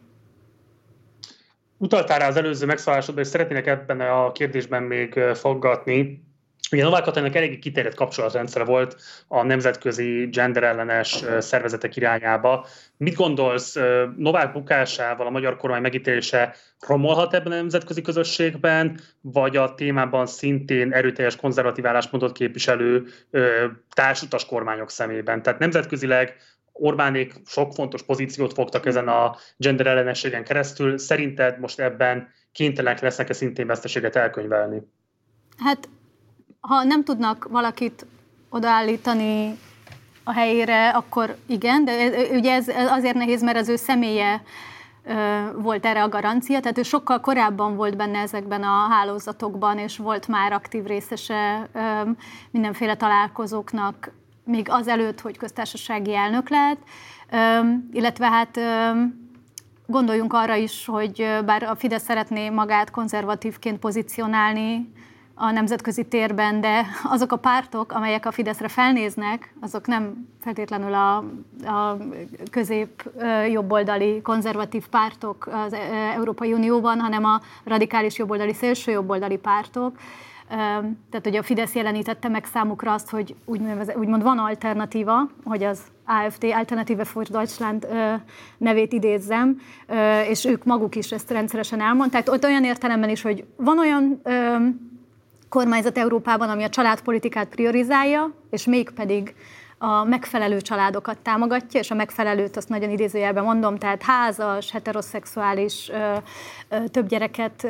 [1.77, 6.23] Utaltál rá az előző megszólásodban, és szeretnének ebben a kérdésben még foggatni.
[6.72, 12.68] Ugye Novák Katalinnak eléggé kiterjedt kapcsolatrendszere volt a nemzetközi genderellenes szervezetek irányába.
[12.98, 13.77] Mit gondolsz,
[14.18, 16.56] Novák bukásával a magyar kormány megítélése
[16.88, 23.06] romolhat ebben a nemzetközi közösségben, vagy a témában szintén erőteljes konzervatív álláspontot képviselő
[23.93, 25.41] társutas kormányok szemében?
[25.41, 26.35] Tehát nemzetközileg
[26.73, 30.98] Orbánék sok fontos pozíciót fogtak ezen a gender ellenességen keresztül.
[30.98, 34.81] Szerinted most ebben kénytelenek lesznek-e szintén veszteséget elkönyvelni?
[35.57, 35.89] Hát,
[36.61, 38.05] ha nem tudnak valakit
[38.49, 39.57] odaállítani
[40.23, 44.43] a helyére, akkor igen, de ugye ez azért nehéz, mert az ő személye
[45.55, 50.27] volt erre a garancia, tehát ő sokkal korábban volt benne ezekben a hálózatokban, és volt
[50.27, 51.69] már aktív részese
[52.51, 54.11] mindenféle találkozóknak,
[54.43, 56.79] még azelőtt, hogy köztársasági elnök lett,
[57.91, 58.59] illetve hát
[59.85, 64.91] gondoljunk arra is, hogy bár a Fidesz szeretné magát konzervatívként pozícionálni
[65.33, 71.15] a nemzetközi térben, de azok a pártok, amelyek a Fideszre felnéznek, azok nem feltétlenül a,
[71.65, 71.97] a
[72.51, 73.09] közép
[73.51, 75.73] jobboldali konzervatív pártok az
[76.15, 79.97] Európai Unióban, hanem a radikális jobboldali, szélső jobboldali pártok.
[81.09, 86.43] Tehát ugye a Fidesz jelenítette meg számukra azt, hogy úgymond, van alternatíva, hogy az AFD,
[86.43, 87.87] Alternative für Deutschland
[88.57, 89.61] nevét idézzem,
[90.29, 92.31] és ők maguk is ezt rendszeresen elmondták.
[92.31, 94.21] Ott olyan értelemben is, hogy van olyan
[95.52, 99.36] kormányzat Európában, ami a családpolitikát priorizálja, és mégpedig
[99.78, 105.91] a megfelelő családokat támogatja, és a megfelelőt azt nagyon idézőjelben mondom, tehát házas, heteroszexuális,
[106.91, 107.61] több gyereket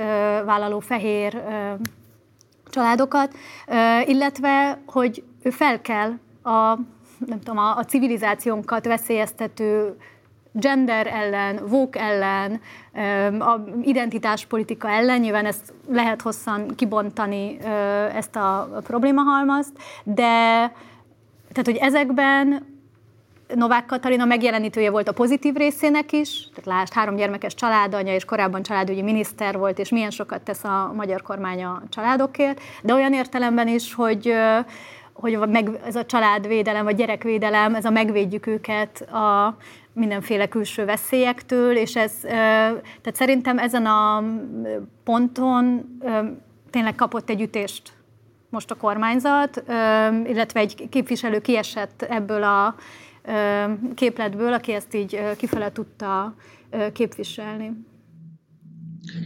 [0.45, 1.43] vállaló fehér
[2.69, 3.35] családokat,
[4.05, 6.11] illetve hogy ő fel kell
[6.43, 6.77] a,
[7.25, 9.95] nem tudom, a, a civilizációnkat veszélyeztető
[10.53, 12.61] gender ellen, vók ellen,
[13.39, 17.57] a identitáspolitika ellen, nyilván ezt lehet hosszan kibontani
[18.15, 19.71] ezt a problémahalmazt,
[20.03, 20.71] de
[21.51, 22.69] tehát, hogy ezekben
[23.55, 28.63] Novák Katalina megjelenítője volt a pozitív részének is, tehát lásd, három gyermekes családanya, és korábban
[28.63, 33.67] családügyi miniszter volt, és milyen sokat tesz a magyar kormány a családokért, de olyan értelemben
[33.67, 34.33] is, hogy
[35.13, 39.57] hogy meg, ez a családvédelem, vagy gyerekvédelem, ez a megvédjük őket a
[39.93, 44.23] mindenféle külső veszélyektől, és ez, tehát szerintem ezen a
[45.03, 45.85] ponton
[46.69, 47.93] tényleg kapott egy ütést
[48.49, 49.63] most a kormányzat,
[50.25, 52.75] illetve egy képviselő kiesett ebből a
[53.95, 56.33] képletből, aki ezt így kifele tudta
[56.93, 57.71] képviselni.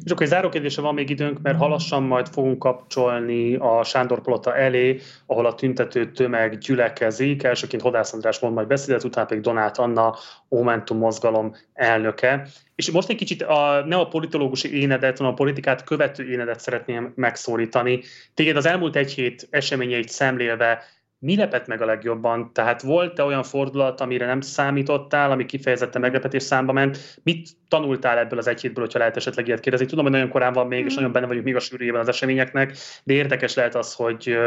[0.03, 4.21] És akkor egy záró kérdése van még időnk, mert halassan majd fogunk kapcsolni a Sándor
[4.21, 7.43] Palota elé, ahol a tüntető tömeg gyülekezik.
[7.43, 10.15] Elsőként Hodász András mond majd beszédet, utána pedig Donát Anna,
[10.49, 12.47] Momentum mozgalom elnöke.
[12.75, 17.13] És most egy kicsit a, ne a politológusi énedet, hanem a politikát követő énedet szeretném
[17.15, 18.01] megszólítani.
[18.33, 20.83] Téged az elmúlt egy hét eseményeit szemlélve
[21.25, 22.53] mi lepett meg a legjobban?
[22.53, 27.19] Tehát volt-e olyan fordulat, amire nem számítottál, ami kifejezetten meglepetés számba ment?
[27.23, 29.85] Mit tanultál ebből az egy hétből, hogyha lehet esetleg ilyet kérdezni?
[29.85, 30.85] Tudom, hogy nagyon korán van még, mm.
[30.85, 34.37] és nagyon benne vagyunk még a sűrűjében az eseményeknek, de érdekes lehet az, hogy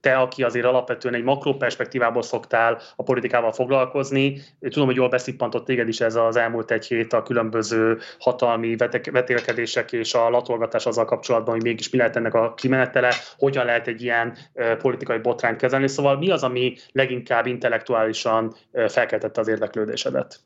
[0.00, 5.88] te, aki azért alapvetően egy makroperspektívából szoktál a politikával foglalkozni, tudom, hogy jól beszippantott téged
[5.88, 8.76] is ez az elmúlt egy hét a különböző hatalmi
[9.12, 13.86] vetélkedések és a latolgatás azzal kapcsolatban, hogy mégis mi lehet ennek a kimenetele, hogyan lehet
[13.86, 14.36] egy ilyen
[14.78, 15.88] politikai botrányt kezelni.
[15.88, 18.54] Szóval mi az, ami leginkább intellektuálisan
[18.88, 20.40] felkeltette az érdeklődésedet?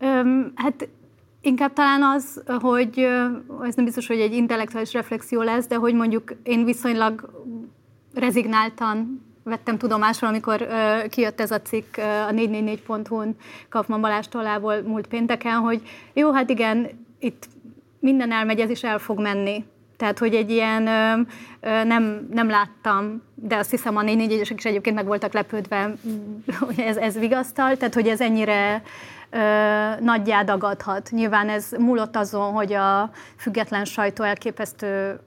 [0.00, 0.88] Um, hát
[1.44, 2.98] Inkább talán az, hogy
[3.62, 7.30] ez nem biztos, hogy egy intellektuális reflexió lesz, de hogy mondjuk én viszonylag
[8.14, 13.36] rezignáltan vettem tudomásul, amikor uh, kijött ez a cikk uh, a 444.hu-n
[13.68, 15.82] Kaufman Balázs tollából múlt pénteken, hogy
[16.12, 17.48] jó, hát igen, itt
[17.98, 19.64] minden elmegy, ez is el fog menni.
[20.02, 21.20] Tehát, hogy egy ilyen ö,
[21.60, 25.94] ö, nem, nem láttam, de azt hiszem a 444-esek is egyébként meg voltak lepődve,
[26.66, 28.82] hogy ez, ez vigasztal, tehát, hogy ez ennyire
[30.00, 31.10] nagyjá dagadhat.
[31.10, 35.20] Nyilván ez múlott azon, hogy a független sajtó elképesztő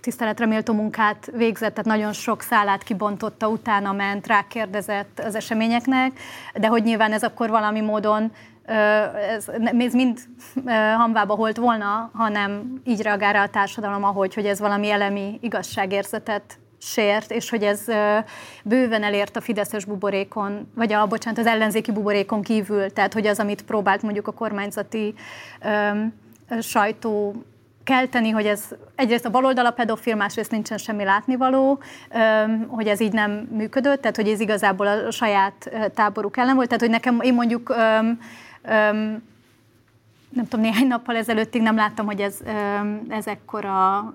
[0.00, 6.12] tiszteletre méltó munkát végzett, tehát nagyon sok szálát kibontotta, utána ment, rákérdezett az eseményeknek,
[6.54, 8.32] de hogy nyilván ez akkor valami módon
[8.68, 10.18] ez, ez mind
[10.96, 16.58] hamvába holt volna, hanem így reagál rá a társadalom, ahogy, hogy ez valami elemi igazságérzetet
[16.78, 17.84] sért, és hogy ez
[18.64, 23.38] bőven elért a fideszes buborékon, vagy a, bocsánat, az ellenzéki buborékon kívül, tehát hogy az,
[23.38, 25.14] amit próbált mondjuk a kormányzati
[25.62, 26.12] öm,
[26.60, 27.34] sajtó
[27.84, 28.64] kelteni, hogy ez
[28.94, 31.78] egyrészt a baloldal a pedofil, másrészt nincsen semmi látnivaló,
[32.68, 36.66] hogy ez így nem működött, tehát hogy ez igazából a saját táboruk ellen volt.
[36.66, 37.74] Tehát, hogy nekem én mondjuk
[40.28, 42.38] nem tudom, néhány nappal ezelőttig nem láttam, hogy ez,
[43.08, 44.12] ez ekkora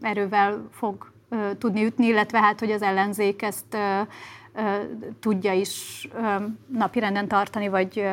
[0.00, 1.10] erővel fog
[1.58, 3.76] tudni ütni, illetve hát, hogy az ellenzék ezt
[5.20, 6.08] tudja is
[6.66, 8.04] napirenden tartani, vagy,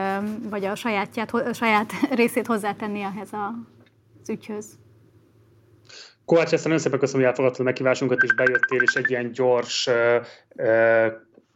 [0.50, 1.92] vagy a sajátját, a saját
[2.22, 4.66] részét hozzátenni ehhez az ügyhöz.
[6.26, 9.90] Kovács, ezt nagyon szépen köszönöm, hogy elfogadtad a meghívásunkat, és bejöttél, és egy ilyen gyors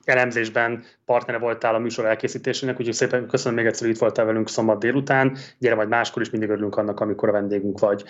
[0.10, 4.50] elemzésben partnere voltál a műsor elkészítésének, úgyhogy szépen köszönöm még egyszer, hogy itt voltál velünk
[4.50, 5.38] szombat délután.
[5.58, 8.04] Gyere majd máskor is, mindig örülünk annak, amikor a vendégünk vagy.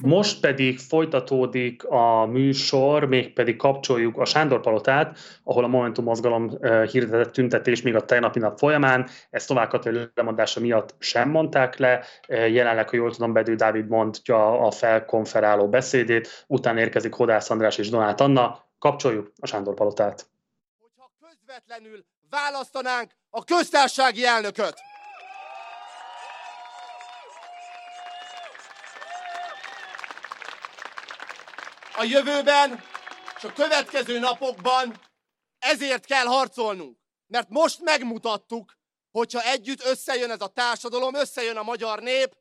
[0.00, 6.50] Most pedig folytatódik a műsor, mégpedig kapcsoljuk a Sándor Palotát, ahol a Momentum mozgalom
[6.90, 9.08] hirdetett tüntetés még a tegnapi nap folyamán.
[9.30, 12.04] Ezt Novák Katalin lemondása miatt sem mondták le.
[12.28, 17.90] Jelenleg, ha jól tudom, Bedő Dávid mondja a felkonferáló beszédét, utána érkezik Hodász András és
[17.90, 18.58] Donát Anna.
[18.78, 20.30] Kapcsoljuk a Sándor Palotát
[21.52, 24.80] közvetlenül választanánk a köztársasági elnököt.
[31.96, 32.84] A jövőben
[33.36, 35.00] és a következő napokban
[35.58, 36.98] ezért kell harcolnunk.
[37.26, 38.72] Mert most megmutattuk,
[39.10, 42.36] hogyha együtt összejön ez a társadalom, összejön a magyar nép,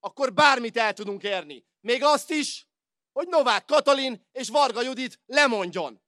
[0.00, 1.66] akkor bármit el tudunk érni.
[1.80, 2.66] Még azt is,
[3.12, 6.07] hogy Novák Katalin és Varga Judit lemondjon.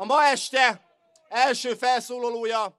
[0.00, 0.80] A ma este
[1.28, 2.78] első felszólalója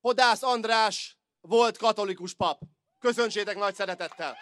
[0.00, 2.62] Hodász András volt katolikus pap.
[2.98, 4.36] Köszöntsétek nagy szeretettel!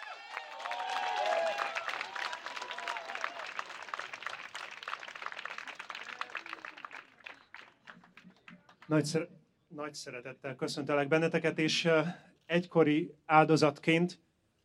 [8.85, 9.29] Nagy, szer-
[9.67, 11.89] nagy szeretettel köszöntelek benneteket, és
[12.45, 14.19] egykori áldozatként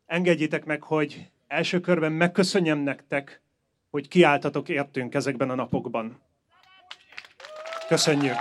[0.05, 3.41] engedjétek meg, hogy első körben megköszönjem nektek,
[3.89, 6.21] hogy kiálltatok értünk ezekben a napokban.
[7.87, 8.35] Köszönjük!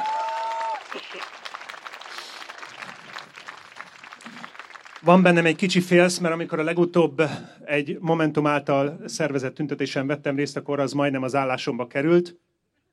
[5.04, 7.22] Van bennem egy kicsi félsz, mert amikor a legutóbb
[7.64, 12.36] egy Momentum által szervezett tüntetésen vettem részt, akkor az majdnem az állásomba került,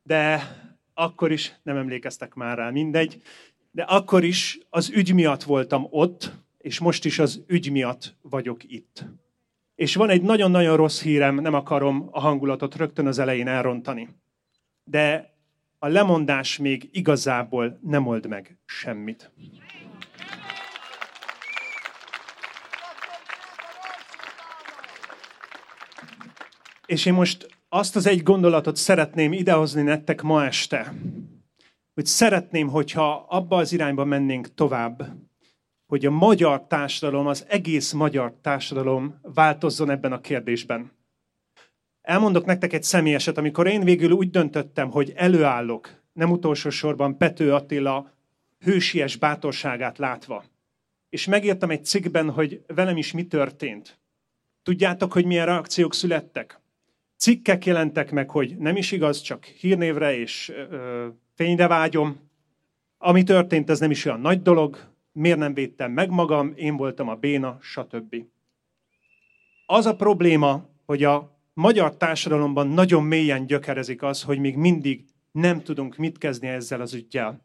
[0.03, 0.41] de
[0.93, 3.21] akkor is nem emlékeztek már rá, mindegy.
[3.71, 8.63] De akkor is az ügy miatt voltam ott, és most is az ügy miatt vagyok
[8.63, 9.05] itt.
[9.75, 14.09] És van egy nagyon-nagyon rossz hírem, nem akarom a hangulatot rögtön az elején elrontani.
[14.83, 15.33] De
[15.79, 19.31] a lemondás még igazából nem old meg semmit.
[26.85, 30.93] És én most azt az egy gondolatot szeretném idehozni nektek ma este,
[31.93, 35.03] hogy szeretném, hogyha abba az irányba mennénk tovább,
[35.85, 40.98] hogy a magyar társadalom, az egész magyar társadalom változzon ebben a kérdésben.
[42.09, 47.53] Elmondok nektek egy személyeset, amikor én végül úgy döntöttem, hogy előállok, nem utolsó sorban Pető
[47.53, 48.11] Attila
[48.59, 50.43] hősies bátorságát látva.
[51.09, 53.99] És megírtam egy cikkben, hogy velem is mi történt.
[54.63, 56.61] Tudjátok, hogy milyen reakciók születtek?
[57.17, 62.29] Cikkek jelentek meg, hogy nem is igaz, csak hírnévre és ö, fényre vágyom.
[62.97, 67.09] Ami történt, ez nem is olyan nagy dolog, miért nem védtem meg magam, én voltam
[67.09, 68.15] a béna, stb.
[69.65, 75.61] Az a probléma, hogy a magyar társadalomban nagyon mélyen gyökerezik az, hogy még mindig nem
[75.61, 77.41] tudunk mit kezdeni ezzel az ügyjel.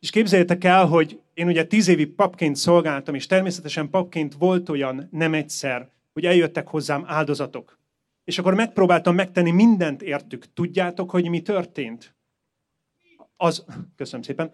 [0.00, 5.08] És képzeljétek el, hogy én ugye tíz évi papként szolgáltam, és természetesen papként volt olyan
[5.10, 7.78] nem egyszer, hogy eljöttek hozzám áldozatok.
[8.24, 10.52] És akkor megpróbáltam megtenni mindent értük.
[10.52, 12.14] Tudjátok, hogy mi történt?
[13.36, 13.64] Az,
[13.96, 14.50] köszönöm szépen.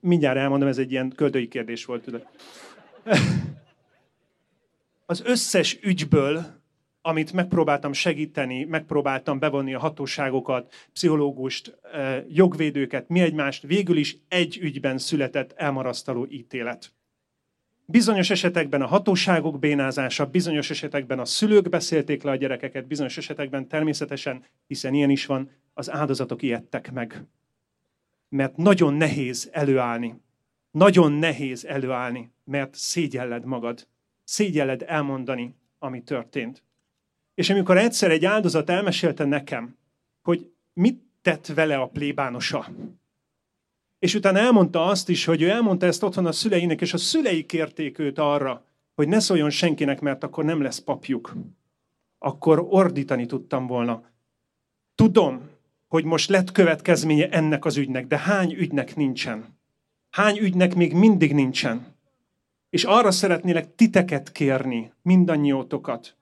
[0.00, 2.10] Mindjárt elmondom, ez egy ilyen köldői kérdés volt.
[5.06, 6.64] Az összes ügyből,
[7.06, 11.78] amit megpróbáltam segíteni, megpróbáltam bevonni a hatóságokat, pszichológust,
[12.28, 16.92] jogvédőket, mi egymást, végül is egy ügyben született elmarasztaló ítélet.
[17.84, 23.68] Bizonyos esetekben a hatóságok bénázása, bizonyos esetekben a szülők beszélték le a gyerekeket, bizonyos esetekben
[23.68, 27.24] természetesen, hiszen ilyen is van, az áldozatok ijedtek meg.
[28.28, 30.20] Mert nagyon nehéz előállni.
[30.70, 33.86] Nagyon nehéz előállni, mert szégyelled magad.
[34.24, 36.64] Szégyelled elmondani, ami történt.
[37.36, 39.76] És amikor egyszer egy áldozat elmesélte nekem,
[40.22, 42.68] hogy mit tett vele a plébánosa,
[43.98, 47.46] és utána elmondta azt is, hogy ő elmondta ezt otthon a szüleinek, és a szülei
[47.46, 48.64] kérték őt arra,
[48.94, 51.34] hogy ne szóljon senkinek, mert akkor nem lesz papjuk.
[52.18, 54.02] Akkor ordítani tudtam volna.
[54.94, 55.50] Tudom,
[55.88, 59.58] hogy most lett következménye ennek az ügynek, de hány ügynek nincsen?
[60.10, 61.94] Hány ügynek még mindig nincsen?
[62.70, 66.16] És arra szeretnélek titeket kérni, mindannyiótokat,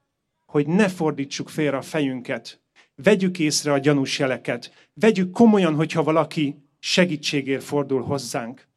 [0.54, 2.60] hogy ne fordítsuk félre a fejünket,
[2.94, 8.68] vegyük észre a gyanús jeleket, vegyük komolyan, hogyha valaki segítségért fordul hozzánk.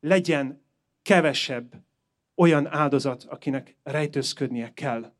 [0.00, 0.62] Legyen
[1.02, 1.84] kevesebb
[2.36, 5.12] olyan áldozat, akinek rejtőzködnie kell.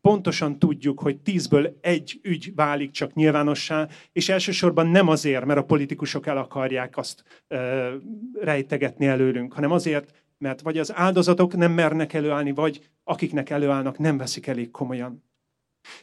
[0.00, 5.64] Pontosan tudjuk, hogy tízből egy ügy válik csak nyilvánossá, és elsősorban nem azért, mert a
[5.64, 7.94] politikusok el akarják azt ö,
[8.40, 14.16] rejtegetni előlünk, hanem azért, mert vagy az áldozatok nem mernek előállni, vagy akiknek előállnak, nem
[14.16, 15.26] veszik elég komolyan.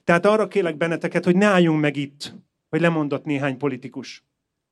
[0.03, 2.33] Tehát arra kérlek benneteket, hogy ne álljunk meg itt,
[2.69, 4.23] hogy lemondott néhány politikus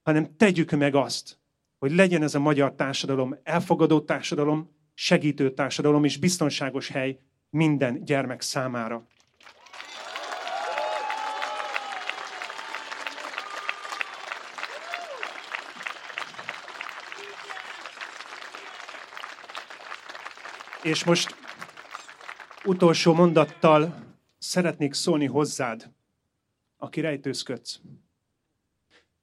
[0.03, 1.38] hanem tegyük meg azt,
[1.80, 7.19] hogy legyen ez a magyar társadalom elfogadó társadalom, segítő társadalom és biztonságos hely
[7.49, 9.07] minden gyermek számára.
[20.81, 21.35] És most
[22.64, 24.12] utolsó mondattal
[24.44, 25.91] szeretnék szólni hozzád,
[26.78, 27.82] aki rejtőzködsz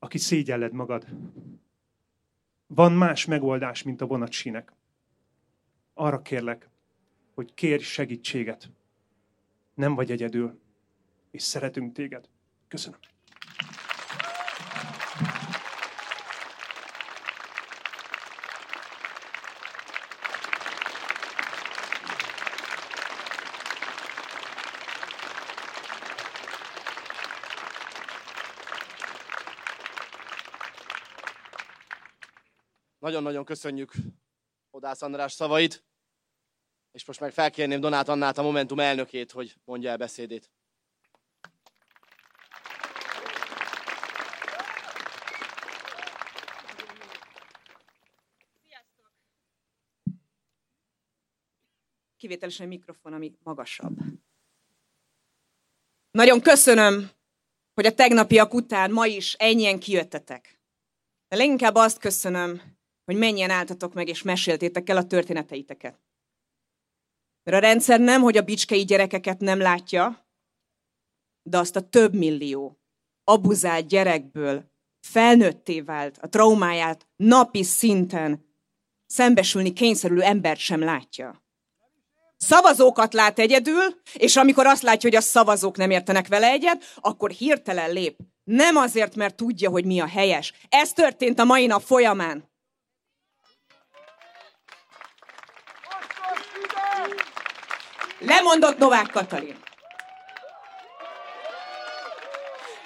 [0.02, 1.06] aki szégyelled magad.
[2.66, 4.72] Van más megoldás, mint a vonatsínek.
[5.94, 6.68] Arra kérlek,
[7.34, 8.70] hogy kérj segítséget.
[9.74, 10.60] Nem vagy egyedül,
[11.30, 12.28] és szeretünk téged.
[12.68, 12.98] Köszönöm.
[33.10, 33.92] Nagyon-nagyon köszönjük
[34.70, 35.84] Odász András szavait,
[36.92, 40.50] és most meg felkérném Donát Annát, a Momentum elnökét, hogy mondja el beszédét.
[52.16, 53.96] Kivételesen mikrofon, ami magasabb.
[56.10, 57.10] Nagyon köszönöm,
[57.74, 60.60] hogy a tegnapiak után ma is ennyien kijöttetek.
[61.28, 62.78] De leginkább azt köszönöm,
[63.10, 66.00] hogy mennyien álltatok meg és meséltétek el a történeteiteket.
[67.42, 70.26] Mert a rendszer nem, hogy a bicskei gyerekeket nem látja,
[71.42, 72.80] de azt a több millió
[73.24, 74.70] abuzált gyerekből
[75.00, 78.46] felnőtté vált, a traumáját napi szinten
[79.06, 81.44] szembesülni kényszerülő embert sem látja.
[82.36, 87.30] Szavazókat lát egyedül, és amikor azt látja, hogy a szavazók nem értenek vele egyet, akkor
[87.30, 88.18] hirtelen lép.
[88.44, 90.52] Nem azért, mert tudja, hogy mi a helyes.
[90.68, 92.49] Ez történt a mai nap folyamán.
[98.20, 99.56] Lemondott Novák Katalin.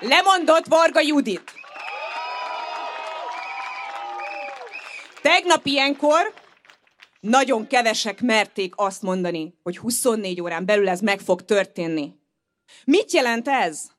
[0.01, 1.53] Lemondott Varga Judit.
[5.23, 6.33] Tegnap ilyenkor
[7.21, 12.13] nagyon kevesek merték azt mondani, hogy 24 órán belül ez meg fog történni.
[12.85, 13.94] Mit jelent ez?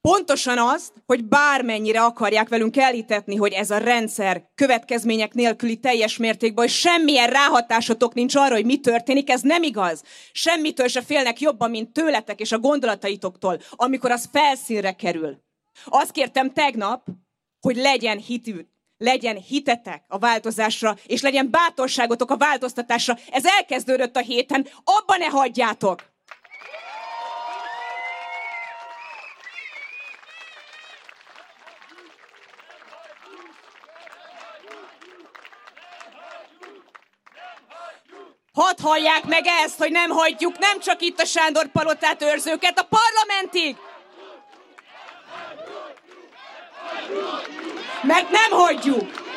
[0.00, 6.64] Pontosan azt, hogy bármennyire akarják velünk elhitetni, hogy ez a rendszer következmények nélküli teljes mértékben,
[6.64, 10.02] hogy semmilyen ráhatásotok nincs arra, hogy mi történik, ez nem igaz.
[10.32, 15.38] Semmitől se félnek jobban, mint tőletek és a gondolataitoktól, amikor az felszínre kerül.
[15.84, 17.06] Azt kértem tegnap,
[17.60, 18.66] hogy legyen hitű,
[18.96, 23.18] legyen hitetek a változásra, és legyen bátorságotok a változtatásra.
[23.30, 26.09] Ez elkezdődött a héten, abba ne hagyjátok!
[38.52, 42.88] Hadd hallják meg ezt, hogy nem hagyjuk nem csak itt a Sándor palotát őrzőket, a
[42.88, 43.76] parlamentig!
[48.02, 49.28] Mert nem hagyjuk!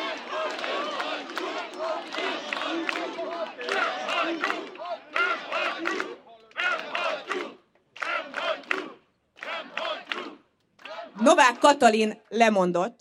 [11.20, 13.00] Novák Katalin lemondott,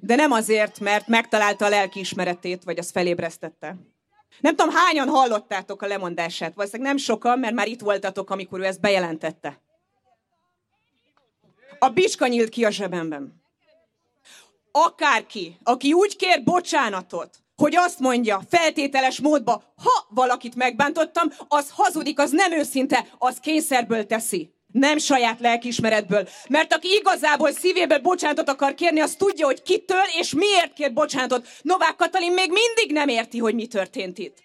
[0.00, 3.76] de nem azért, mert megtalálta a lelkiismeretét, vagy az felébresztette.
[4.40, 6.54] Nem tudom, hányan hallottátok a lemondását.
[6.54, 9.60] Valószínűleg nem sokan, mert már itt voltatok, amikor ő ezt bejelentette.
[11.78, 13.42] A bicska nyílt ki a zsebemben.
[14.70, 22.18] Akárki, aki úgy kér bocsánatot, hogy azt mondja feltételes módba, ha valakit megbántottam, az hazudik,
[22.18, 24.53] az nem őszinte, az kényszerből teszi.
[24.74, 26.28] Nem saját lelkismeretből.
[26.48, 31.48] Mert aki igazából szívéből bocsánatot akar kérni, az tudja, hogy kitől és miért kér bocsánatot.
[31.62, 34.36] Novák Katalin még mindig nem érti, hogy mi történt itt.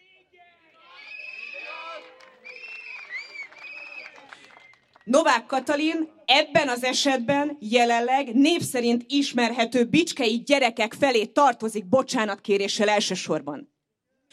[5.04, 13.74] Novák Katalin ebben az esetben jelenleg név szerint ismerhető bicskei gyerekek felé tartozik bocsánatkéréssel elsősorban.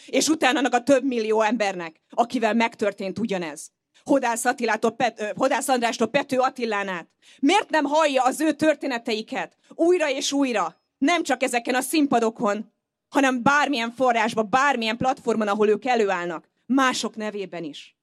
[0.07, 3.76] És utána annak a több millió embernek, akivel megtörtént ugyanez.
[4.07, 7.09] Hodász, Attilától, Pet, Hodász Andrástól Pető Attilán át.
[7.41, 10.81] Miért nem hallja az ő történeteiket újra és újra?
[10.99, 12.73] Nem csak ezeken a színpadokon,
[13.09, 16.49] hanem bármilyen forrásban, bármilyen platformon, ahol ők előállnak.
[16.67, 17.97] Mások nevében is.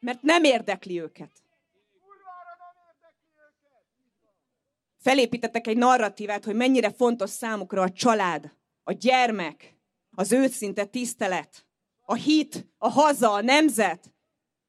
[0.00, 1.30] Mert nem érdekli őket.
[5.00, 8.52] Felépítettek egy narratívát, hogy mennyire fontos számukra a család,
[8.84, 9.71] a gyermek,
[10.14, 11.66] az őszinte tisztelet,
[12.04, 14.12] a hit, a haza, a nemzet.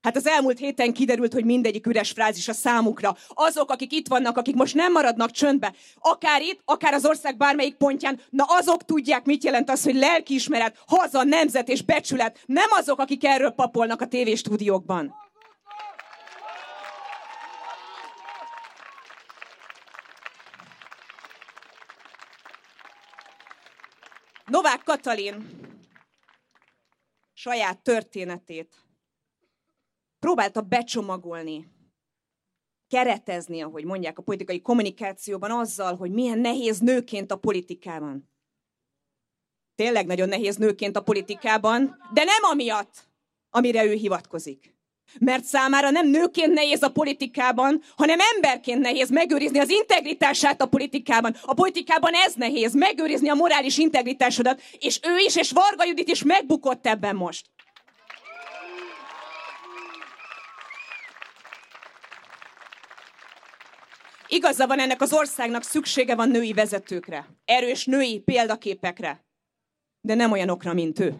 [0.01, 3.15] Hát az elmúlt héten kiderült, hogy mindegyik üres frázis a számukra.
[3.27, 7.75] Azok, akik itt vannak, akik most nem maradnak csöndbe, akár itt, akár az ország bármelyik
[7.75, 12.39] pontján, na azok tudják, mit jelent az, hogy lelkiismeret, haza, nemzet és becsület.
[12.45, 15.15] Nem azok, akik erről papolnak a tévéstúdiókban.
[24.53, 25.49] Novák Katalin
[27.33, 28.85] saját történetét
[30.19, 31.67] próbálta becsomagolni,
[32.87, 38.29] keretezni, ahogy mondják a politikai kommunikációban, azzal, hogy milyen nehéz nőként a politikában.
[39.75, 43.07] Tényleg nagyon nehéz nőként a politikában, de nem amiatt,
[43.49, 44.72] amire ő hivatkozik.
[45.19, 51.35] Mert számára nem nőként nehéz a politikában, hanem emberként nehéz megőrizni az integritását a politikában.
[51.41, 56.23] A politikában ez nehéz, megőrizni a morális integritásodat, és ő is, és Varga Judit is
[56.23, 57.45] megbukott ebben most.
[64.27, 69.25] Igaza van ennek az országnak szüksége van női vezetőkre, erős női példaképekre,
[70.01, 71.15] de nem olyanokra, mint ő,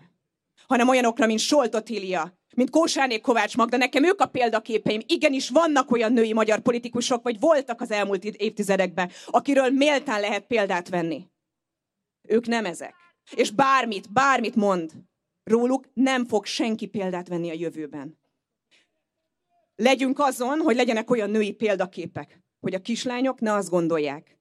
[0.67, 5.01] hanem olyanokra, mint Solt Otília, mint Kósáné Kovács Magda, nekem ők a példaképeim.
[5.05, 10.89] Igenis vannak olyan női magyar politikusok, vagy voltak az elmúlt évtizedekben, akiről méltán lehet példát
[10.89, 11.27] venni.
[12.27, 12.95] Ők nem ezek.
[13.35, 14.91] És bármit, bármit mond
[15.43, 18.19] róluk, nem fog senki példát venni a jövőben.
[19.75, 24.37] Legyünk azon, hogy legyenek olyan női példaképek, hogy a kislányok ne azt gondolják,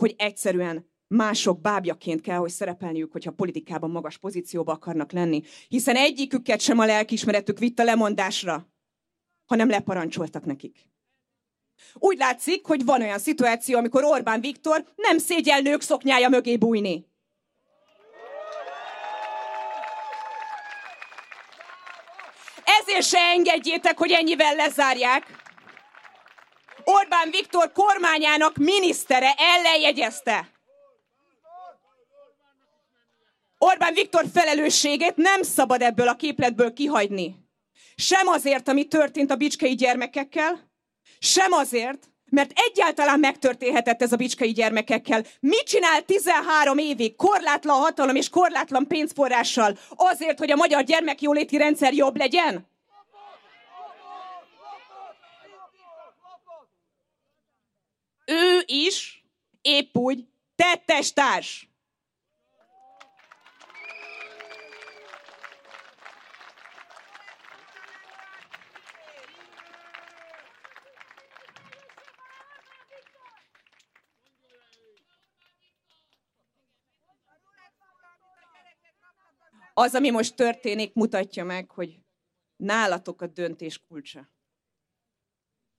[0.00, 5.42] hogy egyszerűen mások bábjaként kell, hogy szerepelniük, hogyha politikában magas pozícióba akarnak lenni.
[5.68, 8.68] Hiszen egyiküket sem a lelkiismeretük vitt a lemondásra,
[9.44, 10.92] hanem leparancsoltak nekik.
[11.94, 17.06] Úgy látszik, hogy van olyan szituáció, amikor Orbán Viktor nem szégyel nők szoknyája mögé bújni.
[22.80, 25.42] Ezért se engedjétek, hogy ennyivel lezárják.
[26.84, 30.53] Orbán Viktor kormányának minisztere ellenjegyezte,
[33.64, 37.34] Orbán Viktor felelősségét nem szabad ebből a képletből kihagyni.
[37.96, 40.70] Sem azért, ami történt a bicskei gyermekekkel,
[41.18, 45.24] sem azért, mert egyáltalán megtörténhetett ez a bicskei gyermekekkel.
[45.40, 51.92] Mit csinál 13 évig korlátlan hatalom és korlátlan pénzforrással azért, hogy a magyar gyermekjóléti rendszer
[51.92, 52.66] jobb legyen?
[58.26, 59.24] Ő is
[59.62, 60.24] épp úgy
[60.56, 61.73] tettestárs.
[79.76, 82.00] Az, ami most történik, mutatja meg, hogy
[82.56, 84.32] nálatok a döntés kulcsa.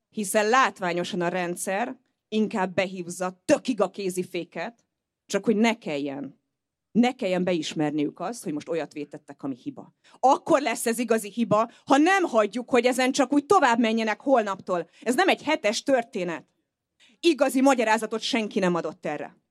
[0.10, 4.86] Hiszen látványosan a rendszer inkább behívza tökig a kéziféket,
[5.26, 6.40] csak hogy ne kelljen,
[6.92, 9.96] ne kelljen beismerniük azt, hogy most olyat vétettek, ami hiba.
[10.20, 14.90] Akkor lesz ez igazi hiba, ha nem hagyjuk, hogy ezen csak úgy tovább menjenek holnaptól.
[15.02, 16.48] Ez nem egy hetes történet.
[17.20, 19.45] Igazi magyarázatot senki nem adott erre.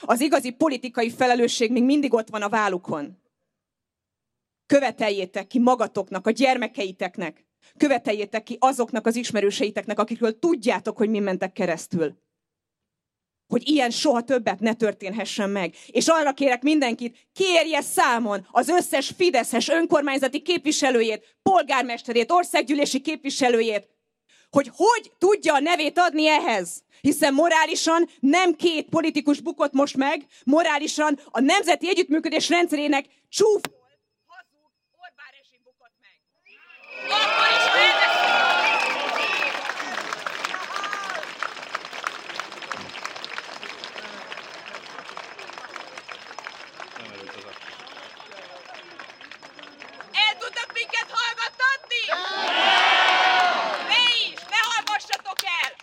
[0.00, 3.18] Az igazi politikai felelősség még mindig ott van a vállukon.
[4.66, 7.44] Követeljétek ki magatoknak, a gyermekeiteknek.
[7.76, 12.24] Követeljétek ki azoknak az ismerőseiteknek, akikről tudjátok, hogy mi mentek keresztül.
[13.46, 15.74] Hogy ilyen soha többet ne történhessen meg.
[15.86, 23.95] És arra kérek mindenkit, kérje számon az összes Fideszes önkormányzati képviselőjét, polgármesterét, országgyűlési képviselőjét,
[24.50, 26.84] hogy hogy tudja a nevét adni ehhez.
[27.00, 33.60] Hiszen morálisan nem két politikus bukott most meg, morálisan a nemzeti együttműködés rendszerének csúf
[34.26, 34.70] hazug
[35.04, 35.32] Orbán
[35.64, 36.16] bukott meg
[50.12, 52.02] El tudnak minket hallgattatni?
[53.88, 54.40] Ne is!
[54.54, 55.76] Ne hallgassatok el!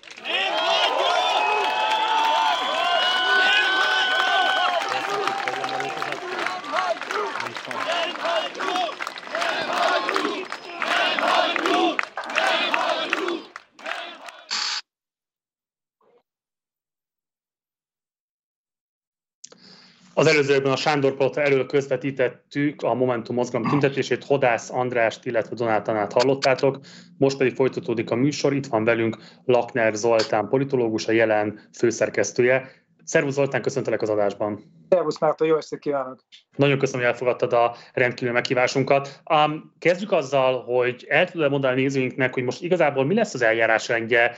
[20.23, 26.13] Az előzőben a Sándor Palota elől közvetítettük a Momentum mozgalom tüntetését, Hodász Andrást, illetve Donáltanát
[26.13, 26.79] hallottátok.
[27.17, 28.53] Most pedig folytatódik a műsor.
[28.53, 32.71] Itt van velünk Lakner Zoltán, politológus, a jelen főszerkesztője.
[33.03, 34.63] Szervusz Zoltán, köszöntelek az adásban.
[34.89, 36.19] Szervusz Márta, jó estét kívánok!
[36.55, 39.21] Nagyon köszönöm, hogy elfogadtad a rendkívül meghívásunkat.
[39.33, 44.35] Um, kezdjük azzal, hogy el tudod mondani nézőinknek, hogy most igazából mi lesz az eljárásrendje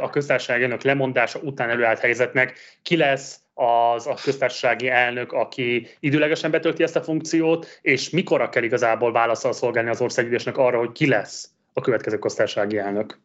[0.00, 6.50] a köztársaság elnök lemondása után előállt helyzetnek, ki lesz az a köztársasági elnök, aki időlegesen
[6.50, 11.08] betölti ezt a funkciót, és mikorra kell igazából válaszol szolgálni az országgyűlésnek arra, hogy ki
[11.08, 13.18] lesz a következő köztársasági elnök?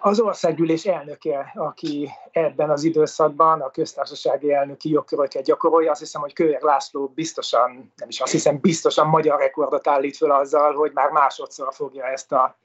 [0.00, 6.32] Az országgyűlés elnöke, aki ebben az időszakban a köztársasági elnöki jogköröket gyakorolja, azt hiszem, hogy
[6.32, 11.10] Kőer László biztosan, nem is azt hiszem, biztosan magyar rekordot állít föl azzal, hogy már
[11.10, 12.58] másodszor fogja ezt, a,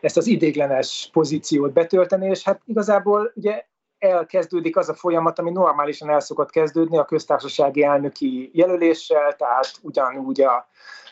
[0.00, 3.64] ezt az idéglenes pozíciót betölteni, és hát igazából ugye
[4.02, 10.40] elkezdődik az a folyamat, ami normálisan el szokott kezdődni a köztársasági elnöki jelöléssel, tehát ugyanúgy
[10.40, 10.68] a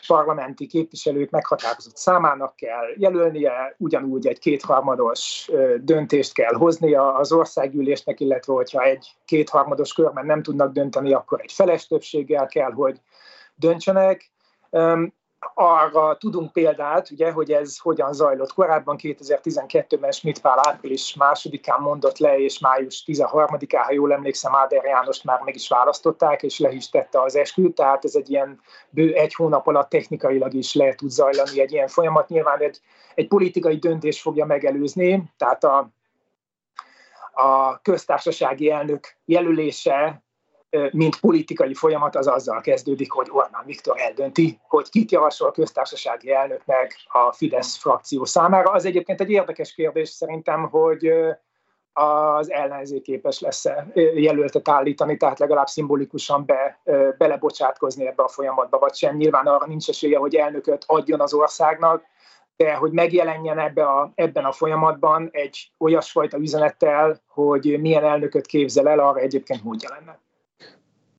[0.07, 5.49] parlamenti képviselők meghatározott számának kell jelölnie, ugyanúgy egy kétharmados
[5.81, 11.51] döntést kell hoznia az országgyűlésnek, illetve hogyha egy kétharmados körben nem tudnak dönteni, akkor egy
[11.51, 13.01] feles többséggel kell, hogy
[13.55, 14.31] döntsenek
[15.53, 22.17] arra tudunk példát, ugye, hogy ez hogyan zajlott korábban, 2012-ben Schmidt Pál április másodikán mondott
[22.17, 26.71] le, és május 13-án, ha jól emlékszem, Áder Jánost már meg is választották, és le
[26.71, 28.59] is tette az esküt, tehát ez egy ilyen
[28.89, 32.27] bő egy hónap alatt technikailag is le tud zajlani egy ilyen folyamat.
[32.27, 32.79] Nyilván egy,
[33.15, 35.89] egy politikai döntés fogja megelőzni, tehát a,
[37.33, 40.23] a köztársasági elnök jelölése
[40.91, 46.95] mint politikai folyamat az azzal kezdődik, hogy Orbán Viktor eldönti, hogy kit javasol köztársasági elnöknek
[47.07, 48.71] a Fidesz frakció számára.
[48.71, 51.13] Az egyébként egy érdekes kérdés szerintem, hogy
[51.93, 53.65] az ellenzék képes lesz
[54.15, 56.81] jelöltet állítani, tehát legalább szimbolikusan be,
[57.17, 59.15] belebocsátkozni ebbe a folyamatba, vagy sem.
[59.15, 62.03] Nyilván arra nincs esélye, hogy elnököt adjon az országnak,
[62.55, 68.89] de hogy megjelenjen ebbe a, ebben a folyamatban egy olyasfajta üzenettel, hogy milyen elnököt képzel
[68.89, 70.19] el, arra egyébként módja lenne.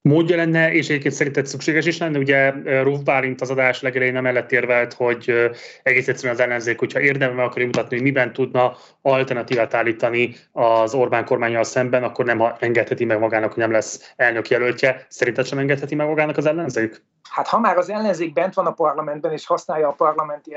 [0.03, 2.19] Módja lenne, és egyébként szerinted szükséges is lenne.
[2.19, 2.51] Ugye
[2.83, 5.51] Ruf Bálint az adás legelején emellett érvelt, hogy
[5.83, 11.25] egész egyszerűen az ellenzék, hogyha érdemben akarja mutatni, hogy miben tudna alternatívát állítani az Orbán
[11.25, 15.07] kormányjal szemben, akkor nem engedheti meg magának, hogy nem lesz elnök jelöltje.
[15.09, 17.03] Szerinted sem engedheti meg magának az ellenzék?
[17.31, 20.57] Hát ha már az ellenzék bent van a parlamentben, és használja a parlamenti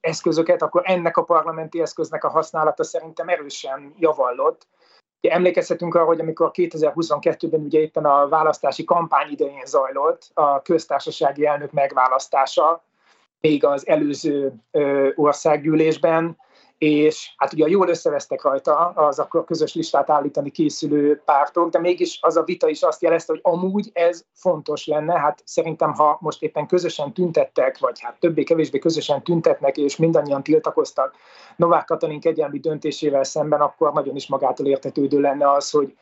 [0.00, 4.66] eszközöket, akkor ennek a parlamenti eszköznek a használata szerintem erősen javallott
[5.30, 11.72] Emlékezhetünk arra, hogy amikor 2022-ben ugye éppen a választási kampány idején zajlott a köztársasági elnök
[11.72, 12.84] megválasztása,
[13.40, 14.54] még az előző
[15.14, 16.36] országgyűlésben,
[16.84, 22.18] és hát ugye jól összevesztek rajta az akkor közös listát állítani készülő pártok, de mégis
[22.20, 25.18] az a vita is azt jelezte, hogy amúgy ez fontos lenne.
[25.18, 31.14] Hát szerintem, ha most éppen közösen tüntettek, vagy hát többé-kevésbé közösen tüntetnek, és mindannyian tiltakoztak
[31.56, 35.96] Novák Katalin kegyelmi döntésével szemben, akkor nagyon is magától értetődő lenne az, hogy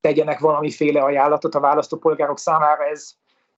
[0.00, 2.84] tegyenek valamiféle ajánlatot a választópolgárok számára.
[2.84, 3.12] Ez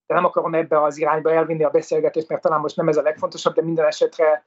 [0.06, 3.02] de nem akarom ebbe az irányba elvinni a beszélgetést, mert talán most nem ez a
[3.02, 4.44] legfontosabb, de minden esetre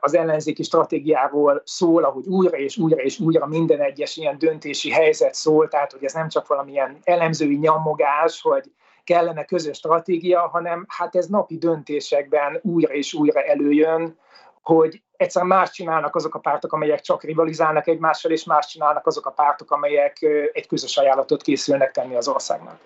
[0.00, 5.34] az ellenzéki stratégiáról szól, ahogy újra és újra és újra minden egyes ilyen döntési helyzet
[5.34, 8.72] szól, tehát hogy ez nem csak valamilyen elemzői nyomogás, hogy
[9.04, 14.18] kellene közös stratégia, hanem hát ez napi döntésekben újra és újra előjön,
[14.62, 19.26] hogy egyszerűen más csinálnak azok a pártok, amelyek csak rivalizálnak egymással, és más csinálnak azok
[19.26, 20.22] a pártok, amelyek
[20.52, 22.78] egy közös ajánlatot készülnek tenni az országnak.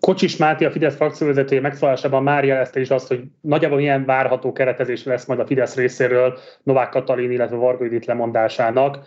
[0.00, 5.04] Kocsis Máté, a Fidesz frakcióvezetője megszólásában már jelezte is azt, hogy nagyjából milyen várható keretezés
[5.04, 8.98] lesz majd a Fidesz részéről Novák Katalin, illetve Varga Judit lemondásának.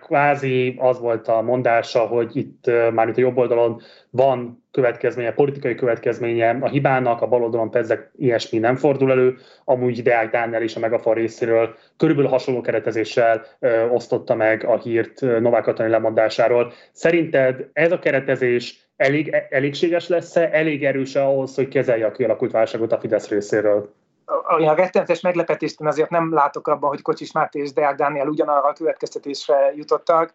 [0.00, 5.74] Kvázi az volt a mondása, hogy itt már itt a jobb oldalon van következménye, politikai
[5.74, 10.76] következménye a hibának, a bal oldalon ezek ilyesmi nem fordul elő, amúgy Deák Dániel is
[10.76, 16.72] a Megafar részéről körülbelül hasonló keretezéssel ö, osztotta meg a hírt Novák Katalin lemondásáról.
[16.92, 22.92] Szerinted ez a keretezés elég, elégséges lesz-e, elég erős ahhoz, hogy kezelje a kialakult válságot
[22.92, 23.94] a Fidesz részéről?
[24.56, 28.68] olyan rettenetes meglepetést én azért nem látok abban, hogy Kocsis Máté és Deák Dániel ugyanarra
[28.68, 30.34] a következtetésre jutottak.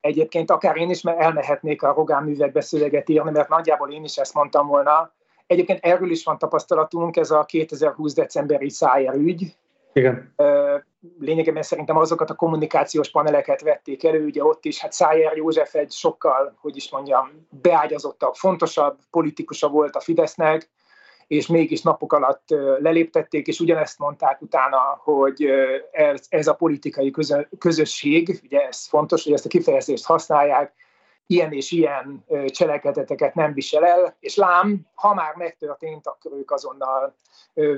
[0.00, 4.34] Egyébként akár én is elmehetnék a Rogán művekbe szöveget írni, mert nagyjából én is ezt
[4.34, 5.12] mondtam volna.
[5.46, 9.56] Egyébként erről is van tapasztalatunk, ez a 2020 decemberi szájer ügy,
[9.92, 10.34] igen.
[11.18, 15.92] Lényegében szerintem azokat a kommunikációs paneleket vették elő, ugye ott is, hát Szájer József egy
[15.92, 20.70] sokkal, hogy is mondjam, beágyazottabb, fontosabb politikusa volt a Fidesznek,
[21.26, 22.44] és mégis napok alatt
[22.78, 25.46] leléptették, és ugyanezt mondták utána, hogy
[25.90, 27.12] ez, ez a politikai
[27.58, 30.72] közösség, ugye ez fontos, hogy ezt a kifejezést használják,
[31.26, 37.14] ilyen és ilyen cselekedeteket nem visel el, és lám, ha már megtörtént, akkor ők azonnal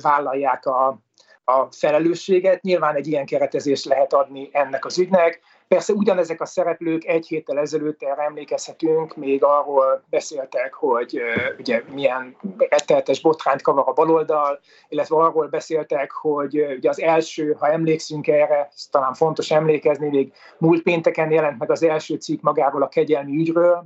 [0.02, 0.98] vállalják a,
[1.44, 2.62] a felelősséget.
[2.62, 5.40] Nyilván egy ilyen keretezést lehet adni ennek az ügynek.
[5.68, 11.20] Persze ugyanezek a szereplők egy héttel ezelőtt erre emlékezhetünk, még arról beszéltek, hogy
[11.58, 12.36] ugye milyen
[12.68, 18.68] retteltes botrányt kavar a baloldal, illetve arról beszéltek, hogy ugye az első, ha emlékszünk erre,
[18.90, 23.84] talán fontos emlékezni, még múlt pénteken jelent meg az első cikk magáról a kegyelmi ügyről,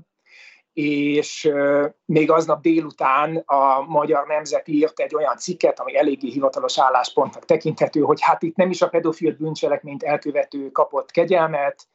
[0.80, 1.50] és
[2.04, 8.00] még aznap délután a Magyar Nemzet írt egy olyan cikket, ami eléggé hivatalos álláspontnak tekinthető,
[8.00, 11.88] hogy hát itt nem is a pedofil bűncselekményt elkövető kapott kegyelmet,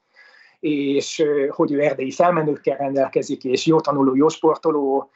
[0.59, 5.09] és hogy ő erdélyi felmenőkkel rendelkezik, és jó tanuló, jó sportoló,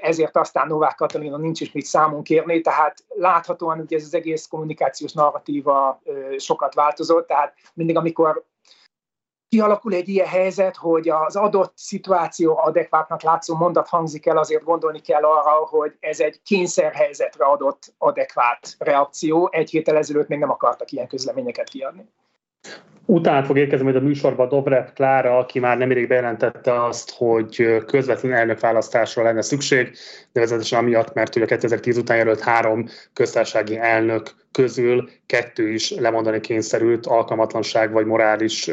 [0.00, 4.46] ezért aztán Novák Katalina nincs is mit számon kérni, tehát láthatóan ugye ez az egész
[4.46, 6.02] kommunikációs narratíva
[6.36, 8.44] sokat változott, tehát mindig amikor
[9.52, 15.00] kialakul egy ilyen helyzet, hogy az adott szituáció adekvátnak látszó mondat hangzik el, azért gondolni
[15.00, 19.48] kell arra, hogy ez egy kényszerhelyzetre adott adekvát reakció.
[19.52, 22.08] Egy héttel ezelőtt még nem akartak ilyen közleményeket kiadni.
[23.06, 28.32] Utána fog érkezni majd a műsorba Dobrev Klára, aki már nemrég bejelentette azt, hogy közvetlen
[28.32, 29.96] elnökválasztásra lenne szükség,
[30.32, 37.06] nevezetesen amiatt, mert ugye 2010 után jelölt három köztársasági elnök közül kettő is lemondani kényszerült
[37.06, 38.70] alkalmatlanság vagy morális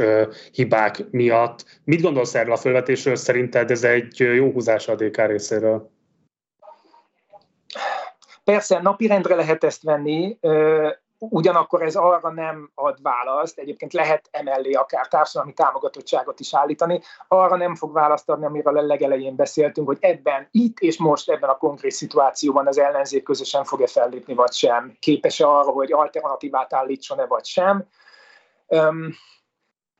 [0.51, 1.79] hibák miatt.
[1.83, 3.15] Mit gondolsz erről a felvetésről?
[3.15, 5.91] Szerinted ez egy jó húzás a DK részéről?
[8.43, 10.37] Persze, napirendre lehet ezt venni
[11.19, 17.55] ugyanakkor ez arra nem ad választ, egyébként lehet emellé akár társadalmi támogatottságot is állítani, arra
[17.55, 21.57] nem fog választ adni, amiről a legelején beszéltünk, hogy ebben, itt és most ebben a
[21.57, 27.45] konkrét szituációban az ellenzék közösen fog-e fellépni, vagy sem, képes-e arra, hogy alternatívát állítson-e, vagy
[27.45, 27.85] sem.
[28.67, 29.15] Um,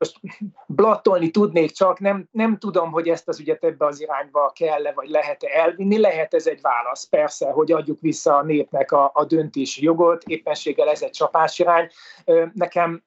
[0.00, 0.20] most
[0.66, 5.08] blattolni tudnék csak, nem, nem tudom, hogy ezt az ügyet ebbe az irányba kell-e, vagy
[5.08, 5.98] lehet-e elvinni.
[5.98, 10.88] Lehet ez egy válasz, persze, hogy adjuk vissza a népnek a, a döntési jogot, éppenséggel
[10.88, 11.22] ez egy
[11.58, 11.88] irány.
[12.52, 13.02] Nekem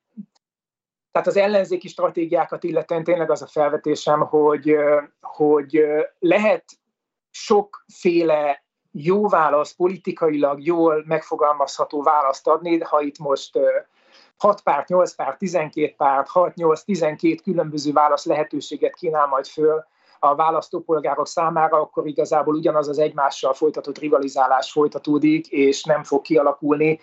[1.12, 4.76] tehát az ellenzéki stratégiákat illetően tényleg az a felvetésem, hogy,
[5.22, 5.84] hogy
[6.20, 6.66] lehet
[7.30, 13.60] sokféle jó válasz, politikailag jól megfogalmazható választ adni, ha itt most
[14.38, 19.84] 6 párt, 8 párt, 12 párt, 6, 8, 12 különböző válasz lehetőséget kínál majd föl
[20.20, 27.00] a választópolgárok számára, akkor igazából ugyanaz az egymással folytatott rivalizálás folytatódik, és nem fog kialakulni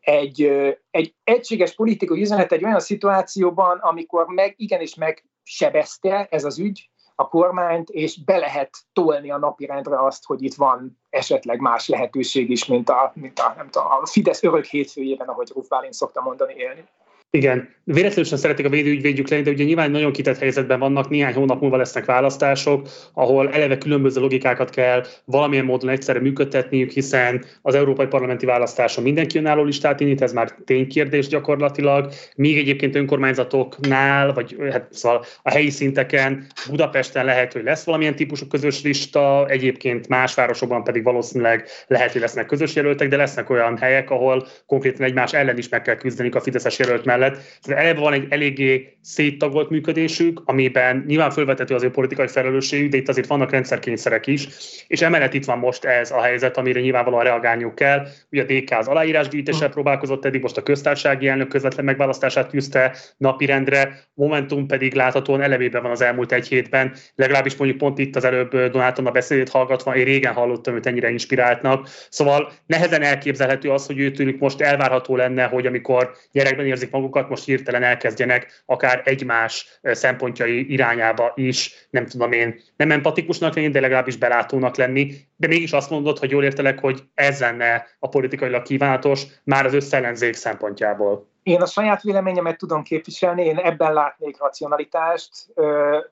[0.00, 0.42] egy,
[0.90, 6.89] egy egységes politikai üzenet egy olyan szituációban, amikor meg igenis megsebezte ez az ügy
[7.20, 12.50] a kormányt, és be lehet tolni a napirendre azt, hogy itt van esetleg más lehetőség
[12.50, 16.20] is, mint a, mint a, nem tudom, a Fidesz örök hétfőjében, ahogy Ruf Bálint szokta
[16.20, 16.84] mondani élni.
[17.32, 21.34] Igen, véletlenül sem szeretik a védőügyvédjük lenni, de ugye nyilván nagyon kitett helyzetben vannak, néhány
[21.34, 27.74] hónap múlva lesznek választások, ahol eleve különböző logikákat kell valamilyen módon egyszerre működtetniük, hiszen az
[27.74, 34.56] európai parlamenti választáson mindenki önálló listát indít, ez már ténykérdés gyakorlatilag, míg egyébként önkormányzatoknál, vagy
[34.70, 40.34] hát szóval a helyi szinteken, Budapesten lehet, hogy lesz valamilyen típusú közös lista, egyébként más
[40.34, 45.32] városokban pedig valószínűleg lehet, hogy lesznek közös jelöltek, de lesznek olyan helyek, ahol konkrétan egymás
[45.32, 47.58] ellen is meg kell küzdeni a Fideszes jelölt mellett mellett.
[47.62, 52.96] Tehát eleve van egy eléggé széttagolt működésük, amiben nyilván felvethető az ő politikai felelősségük, de
[52.96, 54.48] itt azért vannak rendszerkényszerek is,
[54.86, 58.06] és emellett itt van most ez a helyzet, amire nyilvánvalóan reagálniuk kell.
[58.30, 64.08] Ugye a DK az aláírásgyűjtéssel próbálkozott eddig, most a köztársasági elnök közvetlen megválasztását tűzte napirendre,
[64.14, 68.56] Momentum pedig láthatóan elevében van az elmúlt egy hétben, legalábbis mondjuk pont itt az előbb
[68.56, 71.88] Donáton a beszédét hallgatva, én régen hallottam őt ennyire inspiráltnak.
[72.08, 77.30] Szóval nehezen elképzelhető az, hogy őtőlük most elvárható lenne, hogy amikor gyerekben érzik magukat, magukat
[77.30, 83.80] most hirtelen elkezdjenek akár egymás szempontjai irányába is, nem tudom én, nem empatikusnak lenni, de
[83.80, 85.14] legalábbis belátónak lenni.
[85.36, 89.74] De mégis azt mondod, hogy jól értelek, hogy ez lenne a politikailag kívánatos már az
[89.74, 91.28] összellenzék szempontjából.
[91.42, 95.30] Én a saját véleményemet tudom képviselni, én ebben látnék racionalitást,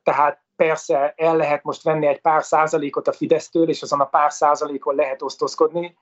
[0.03, 4.33] tehát persze el lehet most venni egy pár százalékot a Fidesztől, és azon a pár
[4.33, 5.97] százalékon lehet osztozkodni,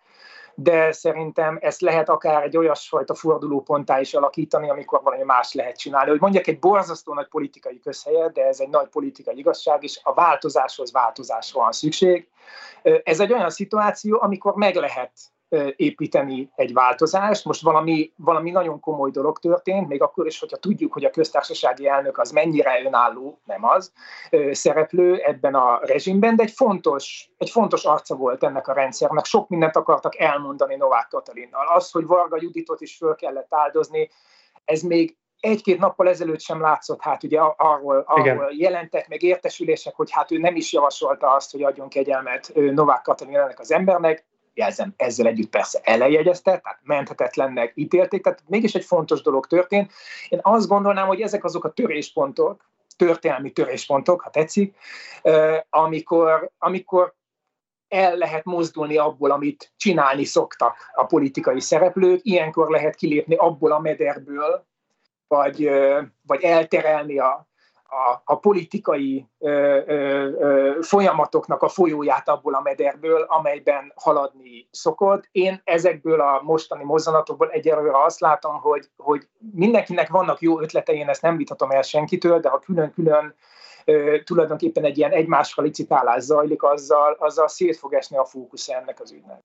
[0.58, 6.10] de szerintem ezt lehet akár egy olyasfajta fordulóponttá is alakítani, amikor valami más lehet csinálni.
[6.10, 10.14] Hogy mondjak, egy borzasztó nagy politikai közhelye, de ez egy nagy politikai igazság, és a
[10.14, 12.28] változáshoz változásra van szükség.
[12.82, 15.12] Ez egy olyan szituáció, amikor meg lehet
[15.76, 17.44] építeni egy változást.
[17.44, 21.88] Most valami, valami nagyon komoly dolog történt, még akkor is, hogyha tudjuk, hogy a köztársasági
[21.88, 23.92] elnök az mennyire önálló, nem az,
[24.50, 29.24] szereplő ebben a rezsimben, de egy fontos, egy fontos arca volt ennek a rendszernek.
[29.24, 31.66] Sok mindent akartak elmondani Novák Katalinnal.
[31.66, 34.10] Az, hogy Varga Juditot is föl kellett áldozni,
[34.64, 40.10] ez még egy-két nappal ezelőtt sem látszott, hát ugye arról, arról jelentek meg értesülések, hogy
[40.10, 44.26] hát ő nem is javasolta azt, hogy adjon kegyelmet Novák Katalin ennek az embernek,
[44.56, 49.92] jelzem, ezzel együtt persze elejegyezte, tehát menthetetlennek ítélték, tehát mégis egy fontos dolog történt.
[50.28, 54.76] Én azt gondolnám, hogy ezek azok a töréspontok, történelmi töréspontok, ha tetszik,
[55.70, 57.14] amikor, amikor
[57.88, 63.80] el lehet mozdulni abból, amit csinálni szoktak a politikai szereplők, ilyenkor lehet kilépni abból a
[63.80, 64.66] mederből,
[65.28, 65.70] vagy,
[66.26, 67.48] vagy elterelni a,
[67.88, 69.50] a, a politikai ö,
[69.86, 75.28] ö, ö, folyamatoknak a folyóját abból a mederből, amelyben haladni szokott.
[75.32, 81.08] Én ezekből a mostani mozzanatokból egyelőre azt látom, hogy, hogy mindenkinek vannak jó ötletei, én
[81.08, 83.34] ezt nem vitatom el senkitől, de ha külön-külön
[84.24, 89.12] tulajdonképpen egy ilyen egymásra licitálás zajlik, azzal, azzal szét fog esni a fókusz ennek az
[89.12, 89.44] ügynek.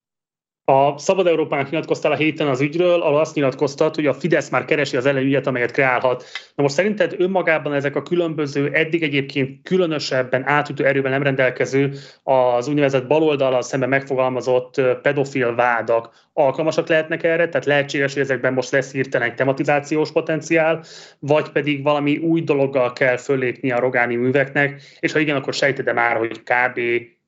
[0.71, 4.65] A Szabad Európának nyilatkoztál a héten az ügyről, ahol azt nyilatkoztat, hogy a Fidesz már
[4.65, 6.23] keresi az ellenügyet, amelyet kreálhat.
[6.55, 11.93] Na most szerinted önmagában ezek a különböző, eddig egyébként különösebben átütő erőben nem rendelkező,
[12.23, 18.71] az úgynevezett baloldal szemben megfogalmazott pedofil vádak alkalmasak lehetnek erre, tehát lehetséges, hogy ezekben most
[18.71, 20.83] lesz hirtelen egy tematizációs potenciál,
[21.19, 25.93] vagy pedig valami új dologgal kell fölépni a rogáni műveknek, és ha igen, akkor sejted
[25.93, 26.79] már, hogy kb.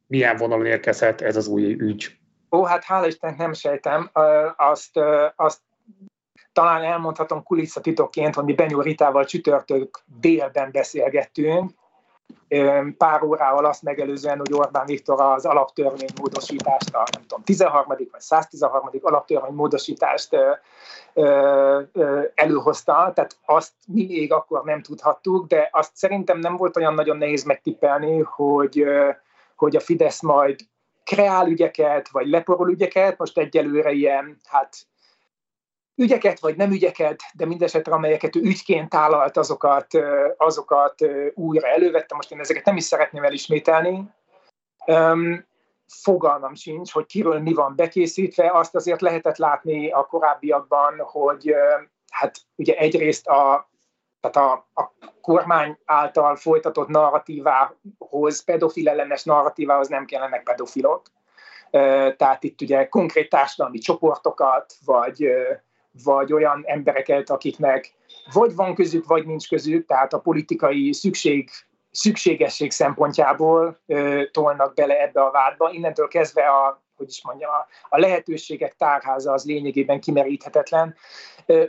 [0.07, 2.21] milyen vonalon érkezhet ez az új ügy.
[2.55, 4.09] Ó, hát hála Istennek nem sejtem.
[4.55, 4.99] Azt,
[5.35, 5.59] azt
[6.51, 11.71] talán elmondhatom kulisszatitokként, hogy mi Benyó Ritával csütörtök délben beszélgettünk,
[12.97, 17.83] pár órával azt megelőzően, hogy Orbán Viktor az alaptörvény módosítást, a nem tudom, 13.
[17.87, 18.89] vagy 113.
[19.01, 20.37] alaptörvény módosítást
[22.35, 27.17] előhozta, tehát azt mi még akkor nem tudhattuk, de azt szerintem nem volt olyan nagyon
[27.17, 28.85] nehéz megtippelni, hogy,
[29.55, 30.59] hogy a Fidesz majd
[31.03, 34.87] kreál ügyeket, vagy leporol ügyeket, most egyelőre ilyen, hát
[35.95, 39.87] ügyeket, vagy nem ügyeket, de mindesetre, amelyeket ő ügyként tállalt, azokat,
[40.37, 40.95] azokat
[41.33, 42.15] újra elővette.
[42.15, 44.03] Most én ezeket nem is szeretném elismételni.
[44.85, 45.45] Um,
[45.87, 48.51] fogalmam sincs, hogy kiről mi van bekészítve.
[48.51, 51.53] Azt azért lehetett látni a korábbiakban, hogy
[52.11, 53.71] hát ugye egyrészt a
[54.31, 54.91] tehát a, a
[55.21, 61.01] kormány által folytatott narratívához, pedofil ellenes narratívához nem kellenek pedofilok.
[62.17, 65.27] Tehát itt ugye konkrét társadalmi csoportokat, vagy,
[66.03, 67.93] vagy olyan embereket, akiknek
[68.33, 71.49] vagy van közük, vagy nincs közük, tehát a politikai szükség,
[71.91, 73.79] szükségesség szempontjából
[74.31, 75.71] tolnak bele ebbe a vádba.
[75.71, 80.95] Innentől kezdve a, hogy is mondjam, a, a lehetőségek tárháza az lényegében kimeríthetetlen.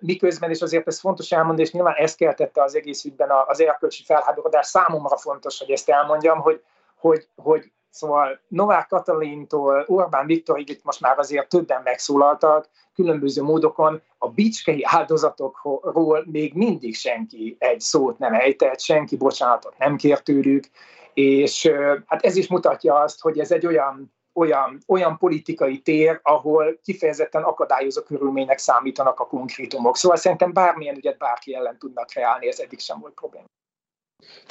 [0.01, 4.05] Miközben, és azért ez fontos elmondani, és nyilván ezt keltette az egész ügyben az erkölcsi
[4.05, 6.62] felháborodás, számomra fontos, hogy ezt elmondjam, hogy,
[6.96, 14.02] hogy, hogy Szóval Novák Katalintól Orbán Viktorig itt most már azért többen megszólaltak, különböző módokon
[14.18, 20.64] a bicskei áldozatokról még mindig senki egy szót nem ejtett, senki bocsánatot nem kért tőlük,
[21.12, 21.70] és
[22.06, 27.43] hát ez is mutatja azt, hogy ez egy olyan olyan, olyan politikai tér, ahol kifejezetten
[27.43, 29.97] akadályozó körülmények számítanak a konkrétumok.
[29.97, 33.47] Szóval szerintem bármilyen ügyet bárki ellen tudnak kreálni, ez eddig sem volt probléma.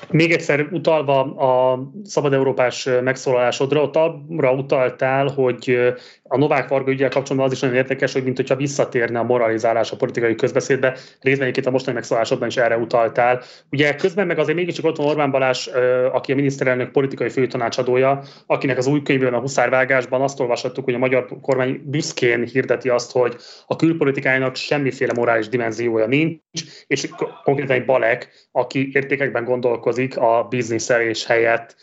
[0.09, 5.93] Még egyszer utalva a Szabad Európás megszólalásodra, ott arra utaltál, hogy
[6.23, 9.91] a Novák Varga ügyel kapcsolatban az is nagyon érdekes, hogy mint hogyha visszatérne a moralizálás
[9.91, 10.97] a politikai közbeszédbe.
[11.19, 13.41] Részben egyébként a mostani megszólásodban is erre utaltál.
[13.71, 15.67] Ugye közben meg azért mégiscsak ott van Orbán Balázs,
[16.11, 20.97] aki a miniszterelnök politikai főtanácsadója, akinek az új könyvben a Huszárvágásban azt olvashattuk, hogy a
[20.97, 23.35] magyar kormány büszkén hirdeti azt, hogy
[23.67, 27.09] a külpolitikájának semmiféle morális dimenziója nincs, és
[27.43, 31.75] konkrétan egy Balek, aki értékekben gondolkozik a bizniszelés helyett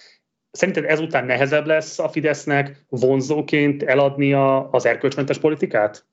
[0.52, 6.04] Szerinted ezután nehezebb lesz a Fidesznek vonzóként eladnia az erkölcsmentes politikát?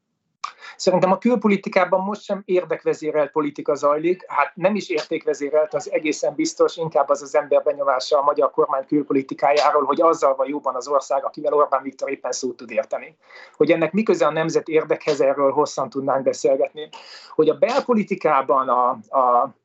[0.76, 6.76] Szerintem a külpolitikában most sem érdekvezérelt politika zajlik, hát nem is értékvezérelt, az egészen biztos,
[6.76, 11.26] inkább az az ember benyomása a magyar kormány külpolitikájáról, hogy azzal van jóban az ország,
[11.26, 13.18] akivel Orbán Viktor éppen szót tud érteni.
[13.56, 16.90] Hogy ennek miközben a nemzet érdekhez, erről hosszan tudnánk beszélgetni.
[17.30, 19.56] Hogy a belpolitikában a, a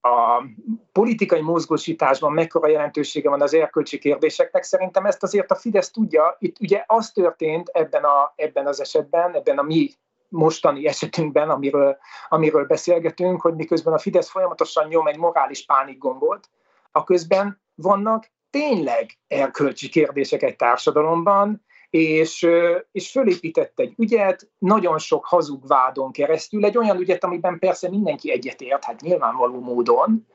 [0.00, 0.44] a
[0.92, 6.36] politikai mozgósításban mekkora jelentősége van az erkölcsi kérdéseknek, szerintem ezt azért a Fidesz tudja.
[6.38, 9.90] Itt ugye az történt ebben, a, ebben az esetben, ebben a mi
[10.28, 11.96] mostani esetünkben, amiről,
[12.28, 16.48] amiről beszélgetünk, hogy miközben a Fidesz folyamatosan nyom egy morális pánikgombot,
[16.90, 22.48] a közben vannak tényleg erkölcsi kérdések egy társadalomban, és,
[22.92, 28.30] és fölépített egy ügyet, nagyon sok hazug vádon keresztül, egy olyan ügyet, amiben persze mindenki
[28.30, 30.26] egyetért, hát nyilvánvaló módon,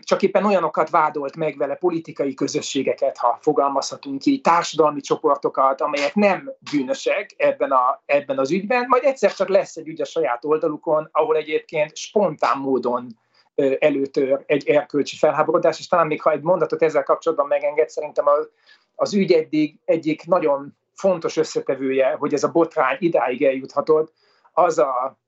[0.00, 6.52] csak éppen olyanokat vádolt meg vele politikai közösségeket, ha fogalmazhatunk így, társadalmi csoportokat, amelyek nem
[6.70, 11.08] bűnösek ebben, a, ebben az ügyben, majd egyszer csak lesz egy ügy a saját oldalukon,
[11.12, 13.06] ahol egyébként spontán módon
[13.78, 18.48] előtör egy erkölcsi felháborodás, és talán még ha egy mondatot ezzel kapcsolatban megenged, szerintem az,
[18.94, 24.12] az ügy eddig egyik nagyon fontos összetevője, hogy ez a botrány idáig eljuthatott,
[24.52, 25.18] az a,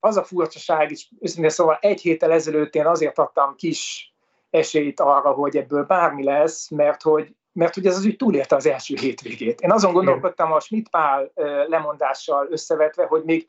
[0.00, 4.12] az a furcsaság, és őszintén szóval egy héttel ezelőtt én azért adtam kis
[4.50, 8.66] esélyt arra, hogy ebből bármi lesz, mert hogy, mert hogy ez az ügy túlélte az
[8.66, 9.60] első hétvégét.
[9.60, 11.32] Én azon gondolkodtam a Schmidt-Pál
[11.66, 13.48] lemondással összevetve, hogy még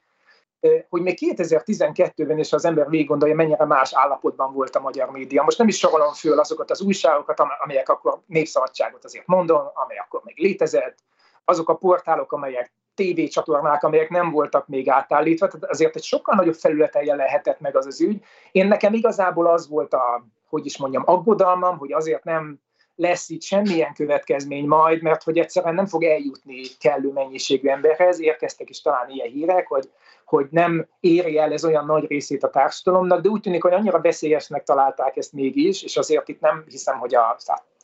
[0.90, 5.44] hogy még 2012-ben is az ember végig gondolja, mennyire más állapotban volt a magyar média.
[5.44, 10.22] Most nem is sorolom föl azokat az újságokat, amelyek akkor népszabadságot azért mondom, amely akkor
[10.24, 10.98] még létezett,
[11.46, 16.54] azok a portálok, amelyek tévécsatornák, amelyek nem voltak még átállítva, tehát azért egy sokkal nagyobb
[16.54, 18.24] felületen lehetett meg az az ügy.
[18.52, 22.60] Én nekem igazából az volt a, hogy is mondjam, aggodalmam, hogy azért nem
[22.96, 28.20] lesz itt semmilyen következmény majd, mert hogy egyszerűen nem fog eljutni kellő mennyiségű emberhez.
[28.20, 29.90] Érkeztek is talán ilyen hírek, hogy,
[30.32, 34.02] hogy nem éri el ez olyan nagy részét a társadalomnak, de úgy tűnik, hogy annyira
[34.02, 37.38] veszélyesnek találták ezt mégis, és azért itt nem hiszem, hogy a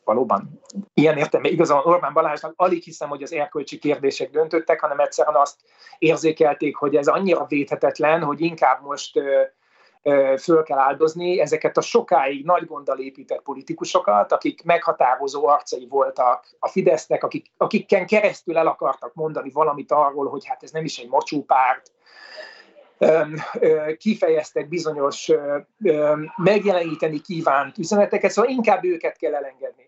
[0.04, 0.62] valóban
[0.94, 5.60] ilyen értelme igazán Orbán Balázsnak alig hiszem, hogy az erkölcsi kérdések döntöttek, hanem egyszerűen azt
[5.98, 9.20] érzékelték, hogy ez annyira védhetetlen, hogy inkább most
[10.38, 16.68] föl kell áldozni ezeket a sokáig nagy gonddal épített politikusokat, akik meghatározó arcai voltak a
[16.68, 21.10] Fidesznek, akik, akikken keresztül el akartak mondani valamit arról, hogy hát ez nem is egy
[21.10, 21.92] mocsúpárt,
[23.98, 25.32] kifejeztek bizonyos
[26.36, 29.88] megjeleníteni kívánt üzeneteket, szóval inkább őket kell elengedni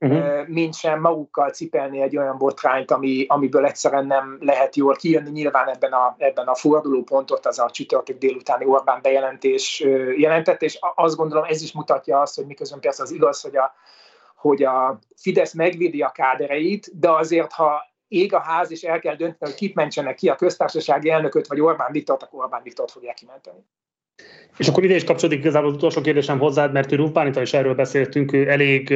[0.00, 0.48] uh-huh.
[0.48, 5.30] mint sem magukkal cipelni egy olyan botrányt, ami, amiből egyszerűen nem lehet jól kijönni.
[5.30, 9.80] Nyilván ebben a, ebben a fordulópontot az a csütörtök délutáni Orbán bejelentés
[10.16, 13.74] jelentett, és azt gondolom ez is mutatja azt, hogy miközben persze az igaz, hogy a,
[14.36, 19.14] hogy a Fidesz megvédi a kádereit, de azért, ha ég a ház, és el kell
[19.14, 23.14] dönteni, hogy kit mentsenek ki a köztársasági elnököt, vagy Orbán Viktort, akkor Orbán Viktort fogják
[23.14, 23.58] kimenteni.
[24.56, 27.74] És akkor ide is kapcsolódik igazából az utolsó kérdésem hozzád, mert Rúf Bálintal is erről
[27.74, 28.94] beszéltünk, ő elég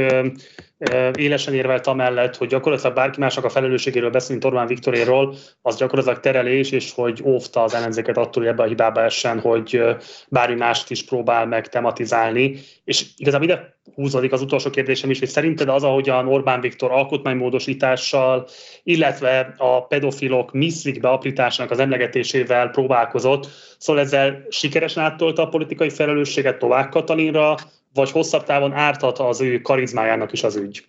[1.19, 6.70] élesen érvelt amellett, hogy gyakorlatilag bárki másnak a felelősségéről beszélni Orbán Viktoréről, az gyakorlatilag terelés,
[6.70, 9.82] és hogy óvta az ellenzéket attól, hogy ebbe a hibába essen, hogy
[10.28, 12.59] bármi mást is próbál meg tematizálni.
[12.85, 18.47] És igazából ide húzódik az utolsó kérdésem is, hogy szerinted az, ahogyan Orbán Viktor alkotmánymódosítással,
[18.82, 23.48] illetve a pedofilok miszlik beaprításának az emlegetésével próbálkozott,
[23.78, 27.56] szóval ezzel sikeresen áttolta a politikai felelősséget Tovább Katalinra,
[27.95, 30.87] vagy hosszabb távon árthat az ő karizmájának is az ügy?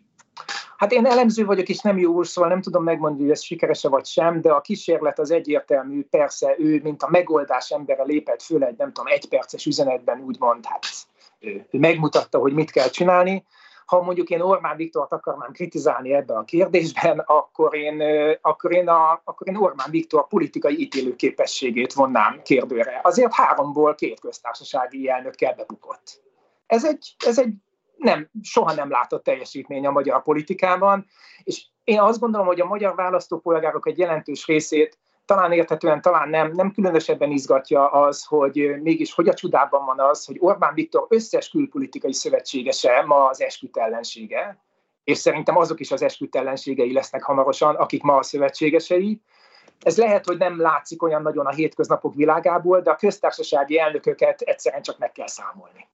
[0.77, 3.89] Hát én elemző vagyok, és nem jó úr, szóval nem tudom megmondani, hogy ez sikerese
[3.89, 8.63] vagy sem, de a kísérlet az egyértelmű, persze ő, mint a megoldás embere lépett föl
[8.63, 10.85] egy, nem tudom, egyperces üzenetben úgymond, hát
[11.39, 13.45] ő, ő megmutatta, hogy mit kell csinálni.
[13.85, 18.01] Ha mondjuk én Orbán Viktort akarnám kritizálni ebben a kérdésben, akkor én,
[18.41, 22.99] akkor én, a, akkor én Orbán Viktor politikai ítélőképességét vonnám kérdőre.
[23.03, 26.23] Azért háromból két köztársasági elnökkel bebukott.
[26.67, 27.53] Ez egy, ez egy
[27.97, 31.05] nem, soha nem látott teljesítmény a magyar politikában,
[31.43, 36.51] és én azt gondolom, hogy a magyar választópolgárok egy jelentős részét talán érthetően, talán nem,
[36.51, 41.49] nem különösebben izgatja az, hogy mégis hogy a csodában van az, hogy Orbán Viktor összes
[41.49, 44.63] külpolitikai szövetségese ma az esküt ellensége,
[45.03, 49.21] és szerintem azok is az esküt ellenségei lesznek hamarosan, akik ma a szövetségesei.
[49.79, 54.81] Ez lehet, hogy nem látszik olyan nagyon a hétköznapok világából, de a köztársasági elnököket egyszerűen
[54.81, 55.87] csak meg kell számolni.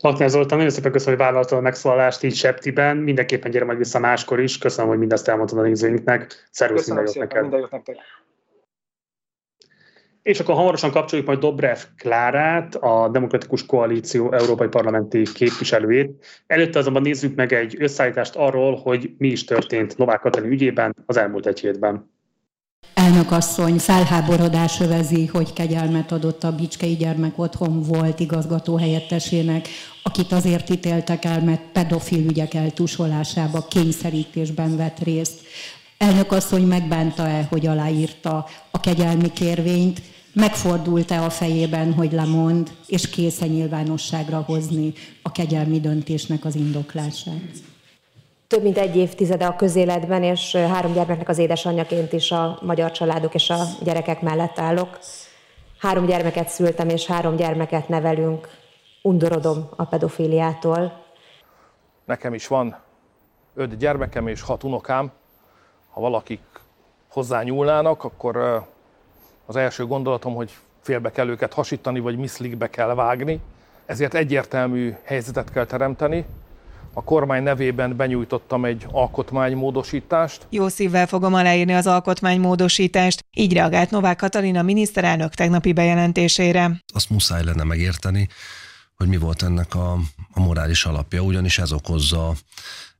[0.00, 2.96] Lakner Zoltán, nagyon szépen köszönöm, hogy vállaltad a megszólalást így Septiben.
[2.96, 4.58] Mindenképpen gyere majd vissza máskor is.
[4.58, 6.48] Köszönöm, hogy mindezt elmondtad a nézőinknek.
[6.50, 7.40] Szervusz, minden jót neked.
[7.40, 7.96] Minden jót nektek.
[10.22, 16.24] És akkor hamarosan kapcsoljuk majd Dobrev Klárát, a Demokratikus Koalíció Európai Parlamenti képviselőjét.
[16.46, 21.16] Előtte azonban nézzük meg egy összeállítást arról, hogy mi is történt Novák Katalin ügyében az
[21.16, 22.10] elmúlt egy hétben.
[23.18, 29.68] Elnökasszony felháborodás övezi, hogy kegyelmet adott a Bicskei Gyermek Otthon volt igazgató helyettesének,
[30.02, 35.40] akit azért ítéltek el, mert pedofil ügyek eltusolásába, kényszerítésben vett részt.
[35.96, 44.40] Elnökasszony megbánta-e, hogy aláírta a kegyelmi kérvényt, megfordult-e a fejében, hogy lemond, és kész nyilvánosságra
[44.46, 44.92] hozni
[45.22, 47.67] a kegyelmi döntésnek az indoklását?
[48.48, 53.34] Több mint egy évtizede a közéletben, és három gyermeknek az édesanyjaként is a magyar családok
[53.34, 54.98] és a gyerekek mellett állok.
[55.78, 58.48] Három gyermeket szültem, és három gyermeket nevelünk.
[59.02, 61.04] Undorodom a pedofiliától.
[62.04, 62.76] Nekem is van
[63.54, 65.12] öt gyermekem és hat unokám.
[65.90, 66.42] Ha valakik
[67.08, 68.66] hozzányúlnának, akkor
[69.46, 70.50] az első gondolatom, hogy
[70.80, 73.40] félbe kell őket hasítani, vagy miszlikbe kell vágni.
[73.86, 76.26] Ezért egyértelmű helyzetet kell teremteni,
[76.92, 80.46] a kormány nevében benyújtottam egy alkotmánymódosítást.
[80.50, 83.24] Jó szívvel fogom aláírni az alkotmánymódosítást.
[83.36, 86.82] Így reagált Novák Katalina miniszterelnök tegnapi bejelentésére.
[86.94, 88.28] Azt muszáj lenne megérteni,
[88.96, 89.92] hogy mi volt ennek a,
[90.32, 92.34] a morális alapja, ugyanis ez okozza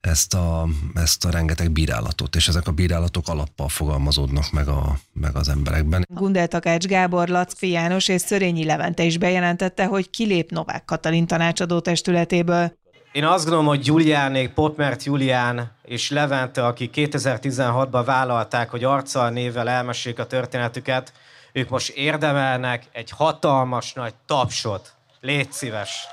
[0.00, 5.36] ezt a, ezt a rengeteg bírálatot, és ezek a bírálatok alappal fogalmazódnak meg, a, meg
[5.36, 6.06] az emberekben.
[6.14, 11.80] Gundel Takács Gábor, Lackfi János és Szörényi Levente is bejelentette, hogy kilép Novák Katalin tanácsadó
[11.80, 12.72] testületéből.
[13.18, 19.68] Én azt gondolom, hogy Giuliánék, Popmert Julián és Levente, akik 2016-ban vállalták, hogy arccal névvel
[19.68, 21.12] elmesék a történetüket,
[21.52, 24.94] ők most érdemelnek egy hatalmas nagy tapsot.
[25.20, 26.06] Légy szíves!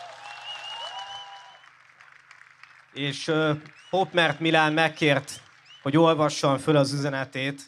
[2.93, 3.57] És uh,
[3.89, 5.41] Popmert Milán megkért,
[5.81, 7.61] hogy olvassam föl az üzenetét,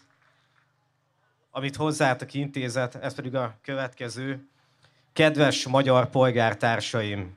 [1.51, 4.47] amit hozzátok intézet, ez pedig a következő.
[5.13, 7.36] Kedves magyar polgártársaim!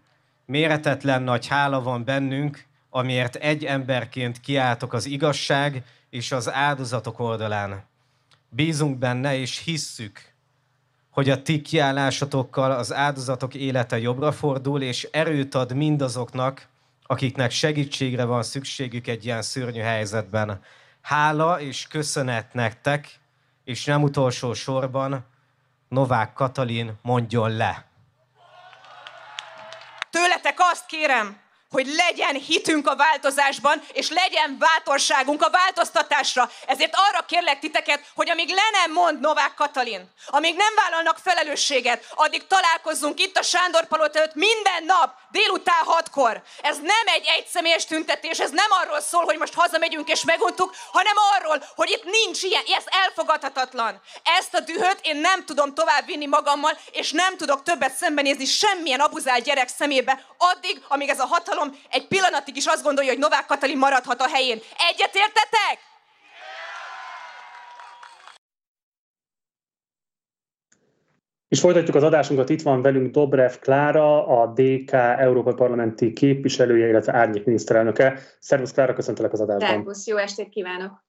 [0.50, 7.84] Méretetlen nagy hála van bennünk, amiért egy emberként kiálltok az igazság és az áldozatok oldalán.
[8.48, 10.32] Bízunk benne és hisszük,
[11.10, 16.68] hogy a ti kiállásotokkal az áldozatok élete jobbra fordul, és erőt ad mindazoknak,
[17.06, 20.60] akiknek segítségre van szükségük egy ilyen szörnyű helyzetben.
[21.00, 23.18] Hála és köszönet nektek,
[23.64, 25.24] és nem utolsó sorban
[25.88, 27.89] Novák Katalin mondjon le.
[30.50, 31.40] Tőletek azt kérem,
[31.70, 36.50] hogy legyen hitünk a változásban, és legyen bátorságunk a változtatásra.
[36.66, 42.06] Ezért arra kérlek titeket, hogy amíg le nem mond Novák Katalin, amíg nem vállalnak felelősséget,
[42.14, 46.42] addig találkozzunk itt a Sándor Palota előtt minden nap, délután hatkor.
[46.62, 51.16] Ez nem egy egyszemélyes tüntetés, ez nem arról szól, hogy most hazamegyünk és meguntuk, hanem
[51.36, 54.00] arról, hogy itt nincs ilyen, ez elfogadhatatlan.
[54.38, 59.00] Ezt a dühöt én nem tudom tovább vinni magammal, és nem tudok többet szembenézni semmilyen
[59.00, 63.20] abuzált gyerek szemébe, addig, amíg ez a hatalom hatalom egy pillanatig is azt gondolja, hogy
[63.20, 64.58] Novák Katalin maradhat a helyén.
[64.90, 65.88] Egyetértetek?
[71.48, 77.14] És folytatjuk az adásunkat, itt van velünk Dobrev Klára, a DK Európai Parlamenti képviselője, illetve
[77.14, 78.18] árnyék miniszterelnöke.
[78.38, 79.68] Szervusz Klára, köszöntelek az adásban.
[79.68, 81.04] Szervusz, jó estét kívánok!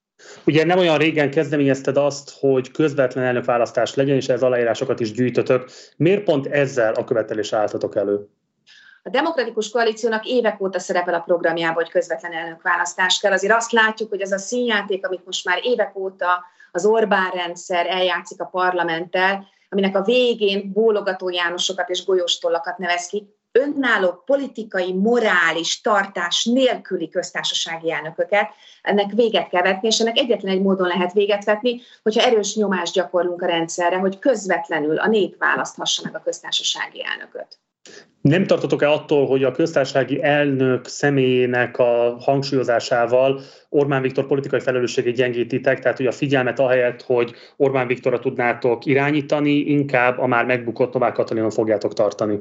[0.45, 5.69] Ugye nem olyan régen kezdeményezted azt, hogy közvetlen elnökválasztás legyen, és ez aláírásokat is gyűjtötök.
[5.98, 8.30] Miért pont ezzel a követelésre álltatok elő?
[9.03, 13.32] A demokratikus koalíciónak évek óta szerepel a programjában, hogy közvetlen elnökválasztás kell.
[13.32, 17.88] Azért azt látjuk, hogy ez a színjáték, amit most már évek óta az Orbán rendszer
[17.88, 25.82] eljátszik a parlamenttel, aminek a végén bólogató Jánosokat és golyóstollakat nevez ki, önálló politikai, morális
[25.82, 28.49] tartás nélküli köztársasági elnököket,
[28.82, 32.94] ennek véget kell vetni, és ennek egyetlen egy módon lehet véget vetni, hogyha erős nyomást
[32.94, 37.60] gyakorlunk a rendszerre, hogy közvetlenül a nép választhassa meg a köztársasági elnököt.
[38.22, 45.80] Nem tartotok-e attól, hogy a köztársasági elnök személyének a hangsúlyozásával Orbán Viktor politikai felelősségét gyengítitek,
[45.80, 51.14] tehát hogy a figyelmet ahelyett, hogy Orbán Viktorra tudnátok irányítani, inkább a már megbukott Novák
[51.14, 52.40] Katalinon fogjátok tartani?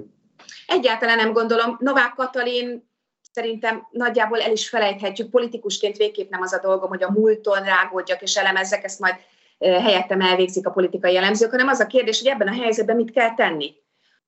[0.67, 1.77] Egyáltalán nem gondolom.
[1.79, 2.89] Novák Katalin
[3.33, 5.31] szerintem nagyjából el is felejthetjük.
[5.31, 9.15] Politikusként végképp nem az a dolgom, hogy a múlton rágódjak és elemezzek, ezt majd
[9.59, 13.35] helyettem elvégzik a politikai elemzők, hanem az a kérdés, hogy ebben a helyzetben mit kell
[13.35, 13.75] tenni.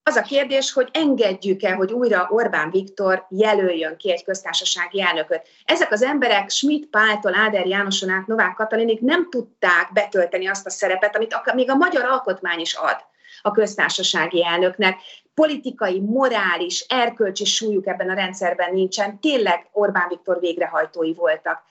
[0.04, 5.48] Az a kérdés, hogy engedjük-e, hogy újra Orbán Viktor jelöljön ki egy köztársasági elnököt.
[5.64, 10.70] Ezek az emberek Schmidt Páltól Áder Jánoson át Novák Katalinig nem tudták betölteni azt a
[10.70, 12.96] szerepet, amit még a magyar alkotmány is ad
[13.42, 14.98] a köztársasági elnöknek.
[15.34, 19.20] Politikai, morális, erkölcsi súlyuk ebben a rendszerben nincsen.
[19.20, 21.62] Tényleg Orbán Viktor végrehajtói voltak.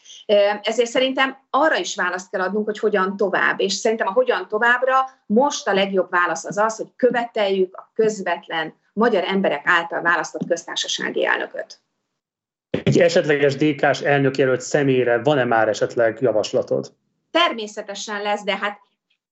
[0.61, 3.59] Ezért szerintem arra is választ kell adnunk, hogy hogyan tovább.
[3.59, 8.73] És szerintem a hogyan továbbra most a legjobb válasz az az, hogy követeljük a közvetlen
[8.93, 11.79] magyar emberek által választott köztársasági elnököt.
[12.83, 16.93] Egy esetleges DK-s elnökjelölt személyre van-e már esetleg javaslatod?
[17.31, 18.79] Természetesen lesz, de hát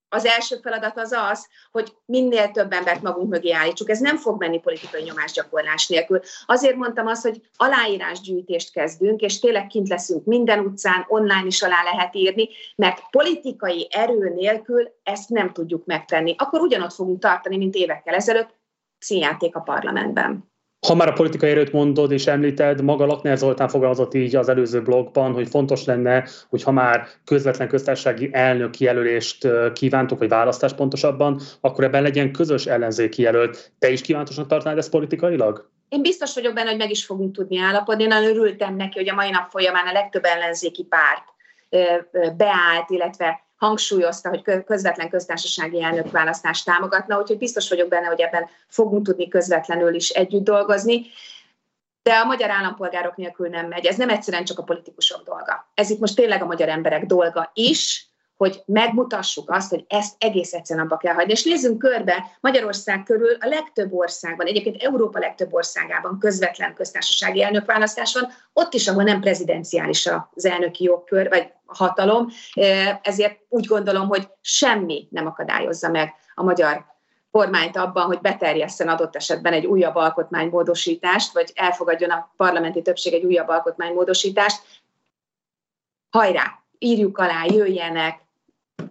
[0.10, 3.90] az első feladat az az, hogy minél több embert magunk mögé állítsuk.
[3.90, 6.19] Ez nem fog menni politikai nyomásgyakorlás nélkül.
[6.45, 11.84] Azért mondtam azt, hogy aláírásgyűjtést kezdünk, és tényleg kint leszünk minden utcán, online is alá
[11.84, 16.36] lehet írni, mert politikai erő nélkül ezt nem tudjuk megtenni.
[16.38, 18.57] Akkor ugyanott fogunk tartani, mint évekkel ezelőtt,
[18.98, 20.52] színjáték a parlamentben.
[20.88, 24.81] Ha már a politikai erőt mondod és említed, maga Lakner Zoltán fogalmazott így az előző
[24.81, 31.39] blogban, hogy fontos lenne, hogy ha már közvetlen köztársasági elnök jelölést kívántok, vagy választás pontosabban,
[31.61, 33.72] akkor ebben legyen közös ellenzéki jelölt.
[33.80, 35.69] Te is kívántosnak tartanád ezt politikailag?
[35.89, 38.03] Én biztos vagyok benne, hogy meg is fogunk tudni állapodni.
[38.03, 41.23] Én örültem neki, hogy a mai nap folyamán a legtöbb ellenzéki párt
[42.38, 48.49] beállt, illetve hangsúlyozta, hogy közvetlen köztársasági elnök választást támogatna, úgyhogy biztos vagyok benne, hogy ebben
[48.68, 51.06] fogunk tudni közvetlenül is együtt dolgozni.
[52.03, 53.86] De a magyar állampolgárok nélkül nem megy.
[53.86, 55.72] Ez nem egyszerűen csak a politikusok dolga.
[55.73, 58.09] Ez itt most tényleg a magyar emberek dolga is,
[58.40, 61.32] hogy megmutassuk azt, hogy ezt egész egyszerűen abba kell hagyni.
[61.32, 68.14] És nézzünk körbe, Magyarország körül a legtöbb országban, egyébként Európa legtöbb országában közvetlen köztársasági elnökválasztás
[68.14, 72.28] van, ott is, ahol nem prezidenciális az elnöki jogkör, vagy a hatalom,
[73.02, 76.86] ezért úgy gondolom, hogy semmi nem akadályozza meg a magyar
[77.32, 83.26] kormányt abban, hogy beterjesszen adott esetben egy újabb alkotmánymódosítást, vagy elfogadjon a parlamenti többség egy
[83.26, 84.61] újabb alkotmánymódosítást.
[86.10, 88.28] Hajrá, írjuk alá, jöjjenek,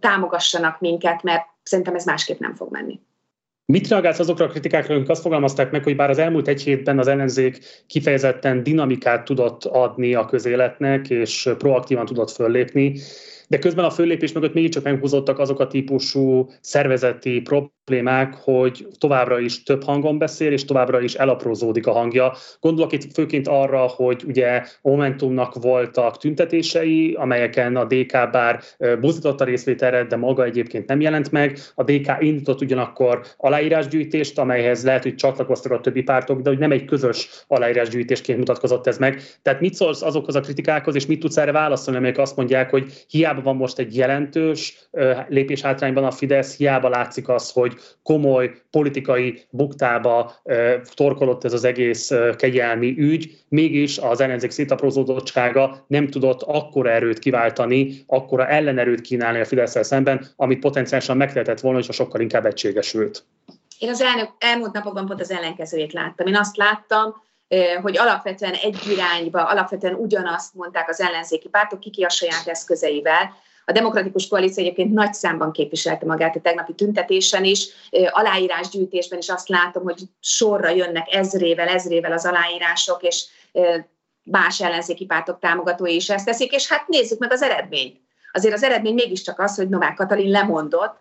[0.01, 3.01] támogassanak minket, mert szerintem ez másképp nem fog menni.
[3.73, 6.99] Mit reagálsz azokra a kritikákra, amik azt fogalmazták meg, hogy bár az elmúlt egy hétben
[6.99, 12.99] az ellenzék kifejezetten dinamikát tudott adni a közéletnek, és proaktívan tudott föllépni,
[13.49, 17.77] de közben a föllépés mögött mégiscsak meghúzottak azok a típusú szervezeti problémák,
[18.45, 22.33] hogy továbbra is több hangon beszél, és továbbra is elaprózódik a hangja.
[22.61, 28.61] Gondolok itt főként arra, hogy ugye Momentumnak voltak tüntetései, amelyeken a DK bár
[29.01, 31.59] buzdította részvételre, de maga egyébként nem jelent meg.
[31.75, 36.73] A DK indított ugyanakkor aláírásgyűjtést, amelyhez lehet, hogy csatlakoztak a többi pártok, de hogy nem
[36.73, 39.23] egy közös aláírásgyűjtésként mutatkozott ez meg.
[39.43, 42.93] Tehát mit szólsz azokhoz a kritikákhoz, és mit tudsz erre válaszolni, amelyek azt mondják, hogy
[43.09, 44.89] hiába van most egy jelentős
[45.29, 50.35] lépés hátrányban a Fidesz, hiába látszik az, hogy komoly politikai buktába
[50.95, 58.05] torkolott ez az egész kegyelmi ügy, mégis az ellenzék szétaprózódottsága nem tudott akkora erőt kiváltani,
[58.07, 63.25] akkora ellenerőt kínálni a fidesz szemben, amit potenciálisan megtehetett volna, hogyha sokkal inkább egységesült.
[63.79, 66.27] Én az elnök, elmúlt napokban pont az ellenkezőjét láttam.
[66.27, 67.23] Én azt láttam,
[67.83, 73.31] hogy alapvetően egy irányba, alapvetően ugyanazt mondták az ellenzéki pártok, kiki a saját eszközeivel.
[73.69, 77.69] A demokratikus koalíció egyébként nagy számban képviselte magát a tegnapi tüntetésen is,
[78.11, 83.25] aláírásgyűjtésben is azt látom, hogy sorra jönnek ezrével, ezrével az aláírások, és
[84.23, 88.01] más ellenzéki pártok támogatói is ezt teszik, és hát nézzük meg az eredményt.
[88.33, 90.97] Azért az eredmény mégiscsak az, hogy Novák Katalin lemondott,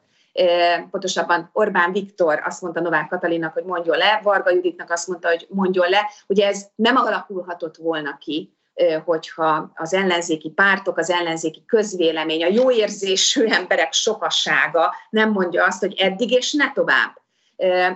[0.92, 5.48] pontosabban Orbán Viktor azt mondta Novák Katalinnak, hogy mondjon le, Varga Juditnak azt mondta, hogy
[5.50, 6.10] mondjon le.
[6.28, 8.57] Ugye ez nem alakulhatott volna ki,
[9.06, 15.80] hogyha az ellenzéki pártok, az ellenzéki közvélemény, a jó érzésű emberek sokassága nem mondja azt,
[15.80, 17.22] hogy eddig és ne tovább.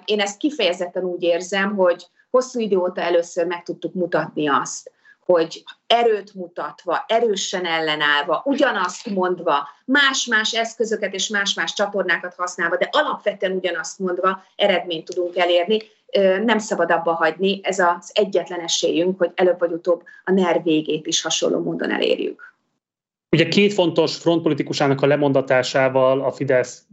[0.05, 4.91] Én ezt kifejezetten úgy érzem, hogy hosszú idő óta először meg tudtuk mutatni azt,
[5.25, 13.51] hogy erőt mutatva, erősen ellenállva, ugyanazt mondva, más-más eszközöket és más-más csatornákat használva, de alapvetően
[13.51, 15.81] ugyanazt mondva eredményt tudunk elérni.
[16.43, 21.07] Nem szabad abba hagyni, ez az egyetlen esélyünk, hogy előbb vagy utóbb a NER végét
[21.07, 22.55] is hasonló módon elérjük.
[23.31, 26.85] Ugye két fontos frontpolitikusának a lemondatásával a Fidesz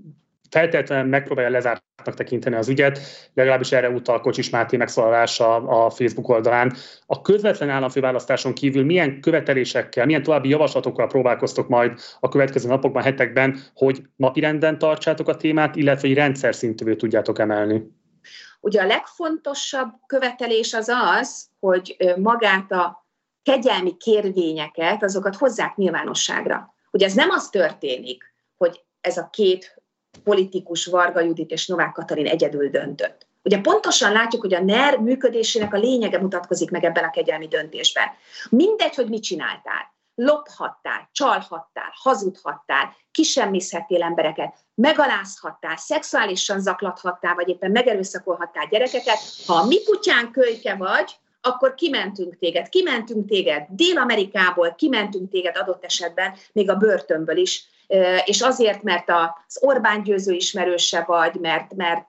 [0.51, 3.01] feltétlenül megpróbálja lezártnak tekinteni az ügyet,
[3.35, 6.73] legalábbis erre utal Kocsis Máté megszólalása a Facebook oldalán.
[7.07, 13.59] A közvetlen államfőválasztáson kívül milyen követelésekkel, milyen további javaslatokkal próbálkoztok majd a következő napokban, hetekben,
[13.75, 17.97] hogy napirenden tartsátok a témát, illetve egy rendszer szintűvé tudjátok emelni?
[18.61, 23.07] Ugye a legfontosabb követelés az az, hogy magát a
[23.43, 26.75] kegyelmi kérvényeket, azokat hozzák nyilvánosságra.
[26.91, 29.83] Ugye ez nem az történik, hogy ez a két
[30.25, 33.27] politikus Varga Judit és Novák Katalin egyedül döntött.
[33.43, 38.09] Ugye pontosan látjuk, hogy a NER működésének a lényege mutatkozik meg ebben a kegyelmi döntésben.
[38.51, 39.97] Mindegy, hogy mit csináltál.
[40.21, 49.19] Lophattál, csalhattál, hazudhattál, kisemmizhettél embereket, megalázhattál, szexuálisan zaklathattál, vagy éppen megerőszakolhattál gyerekeket.
[49.47, 55.85] Ha a mi kutyán kölyke vagy, akkor kimentünk téged, kimentünk téged Dél-Amerikából, kimentünk téged adott
[55.85, 57.65] esetben még a börtönből is,
[58.25, 62.09] és azért, mert az Orbán győző ismerőse vagy, mert, mert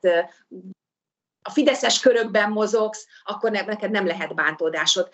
[1.41, 5.09] a fideszes körökben mozogsz, akkor neked nem lehet bántódásod.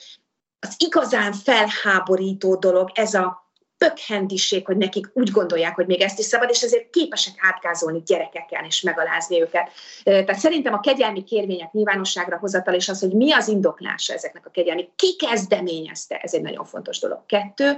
[0.68, 6.26] Az igazán felháborító dolog ez a pökhendiség, hogy nekik úgy gondolják, hogy még ezt is
[6.26, 9.72] szabad, és ezért képesek átkázolni gyerekeken és megalázni őket.
[10.04, 14.50] Tehát szerintem a kegyelmi kérvények nyilvánosságra hozatal, és az, hogy mi az indoklása ezeknek a
[14.50, 17.26] kegyelmi, ki kezdeményezte, ez egy nagyon fontos dolog.
[17.26, 17.78] Kettő,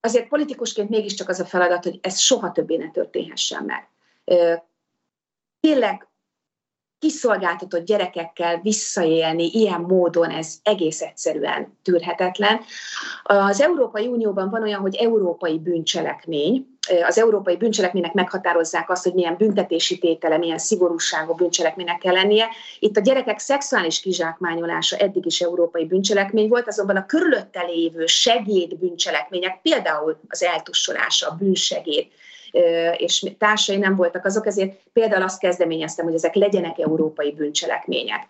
[0.00, 3.88] azért politikusként mégiscsak az a feladat, hogy ez soha többé ne történhessen meg.
[5.60, 6.06] Tényleg
[7.02, 12.60] kiszolgáltatott gyerekekkel visszaélni ilyen módon, ez egész egyszerűen tűrhetetlen.
[13.22, 16.66] Az Európai Unióban van olyan, hogy európai bűncselekmény,
[17.06, 22.48] az európai bűncselekménynek meghatározzák azt, hogy milyen büntetési tétele, milyen szigorúságú bűncselekménynek kell lennie.
[22.78, 28.76] Itt a gyerekek szexuális kizsákmányolása eddig is európai bűncselekmény volt, azonban a körülötte lévő segéd
[28.76, 32.06] bűncselekmények, például az eltussolása, a bűnsegéd,
[32.96, 38.26] és társai nem voltak azok, ezért például azt kezdeményeztem, hogy ezek legyenek európai bűncselekmények.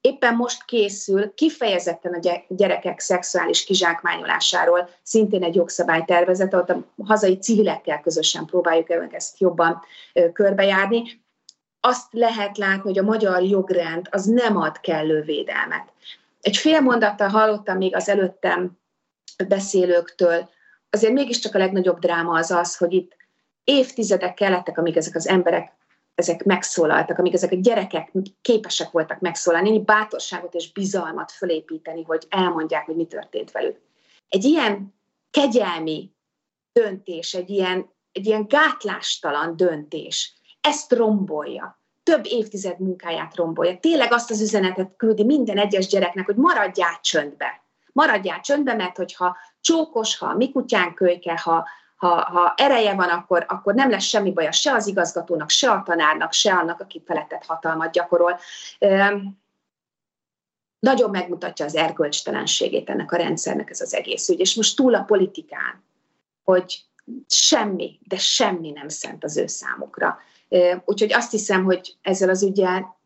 [0.00, 8.00] Éppen most készül kifejezetten a gyerekek szexuális kizsákmányolásáról szintén egy jogszabálytervezet, ott a hazai civilekkel
[8.00, 9.82] közösen próbáljuk ezt jobban
[10.32, 11.02] körbejárni.
[11.80, 15.92] Azt lehet látni, hogy a magyar jogrend az nem ad kellő védelmet.
[16.40, 18.78] Egy fél mondattal hallottam még az előttem
[19.48, 20.48] beszélőktől,
[20.90, 23.16] azért mégiscsak a legnagyobb dráma az az, hogy itt
[23.64, 25.76] évtizedek kellettek, amíg ezek az emberek
[26.18, 32.86] ezek megszólaltak, amíg ezek a gyerekek képesek voltak megszólalni, bátorságot és bizalmat fölépíteni, hogy elmondják,
[32.86, 33.80] hogy mi történt velük.
[34.28, 34.94] Egy ilyen
[35.30, 36.10] kegyelmi
[36.72, 41.80] döntés, egy ilyen, egy ilyen gátlástalan döntés, ezt rombolja.
[42.02, 43.78] Több évtized munkáját rombolja.
[43.78, 47.62] Tényleg azt az üzenetet küldi minden egyes gyereknek, hogy maradjál csöndbe.
[47.92, 49.36] Maradjál csöndbe, mert hogyha
[49.68, 54.04] csókos, ha a mi kutyán kölyke, ha, ha, ha ereje van, akkor, akkor nem lesz
[54.04, 58.38] semmi baja se az igazgatónak, se a tanárnak, se annak, aki feletett hatalmat gyakorol.
[60.78, 64.40] Nagyon megmutatja az erkölcstelenségét ennek a rendszernek ez az egész ügy.
[64.40, 65.82] És most túl a politikán,
[66.44, 66.80] hogy
[67.26, 70.18] semmi, de semmi nem szent az ő számukra.
[70.84, 72.96] Úgyhogy azt hiszem, hogy ezzel az ügyel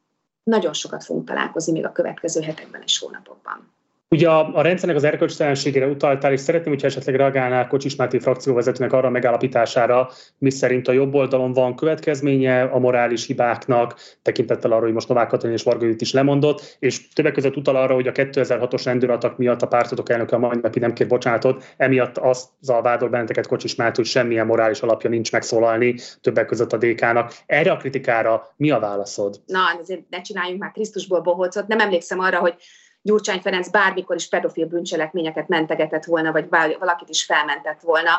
[0.43, 3.72] nagyon sokat fogunk találkozni még a következő hetekben és hónapokban.
[4.12, 8.93] Ugye a, a rendszernek az erkölcstelenségére utaltál, és szeretném, hogyha esetleg reagálnál Kocsis Máté frakcióvezetőnek
[8.93, 14.84] arra a megállapítására, mi szerint a jobb oldalon van következménye a morális hibáknak, tekintettel arra,
[14.84, 18.12] hogy most Novák Katalin és Varga is lemondott, és többek között utal arra, hogy a
[18.12, 23.09] 2006-os rendőratak miatt a pártotok elnöke a mai napi nem kér bocsánatot, emiatt azzal vádol
[23.09, 27.32] benneteket Kocsis Máté, hogy semmilyen morális alapja nincs megszólalni, többek között a DK-nak.
[27.47, 29.40] Erre a kritikára mi a válaszod?
[29.47, 31.66] Na, azért ne csináljunk már Krisztusból bohócot.
[31.66, 32.55] Nem emlékszem arra, hogy
[33.03, 36.49] Gyurcsány Ferenc bármikor is pedofil bűncselekményeket mentegetett volna, vagy
[36.79, 38.11] valakit is felmentett volna.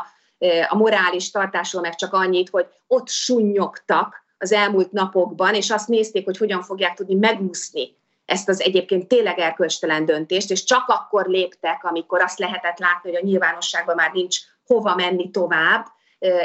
[0.69, 6.25] A morális tartásról meg csak annyit, hogy ott sunnyogtak az elmúlt napokban, és azt nézték,
[6.25, 7.95] hogy hogyan fogják tudni megúszni
[8.25, 13.19] ezt az egyébként tényleg erkölcstelen döntést, és csak akkor léptek, amikor azt lehetett látni, hogy
[13.21, 15.85] a nyilvánosságban már nincs hova menni tovább,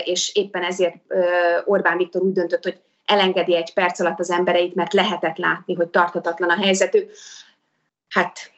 [0.05, 0.97] és éppen ezért
[1.65, 5.89] Orbán Viktor úgy döntött, hogy elengedi egy perc alatt az embereit, mert lehetett látni, hogy
[5.89, 7.11] tartatatlan a helyzetük.
[8.09, 8.53] Hát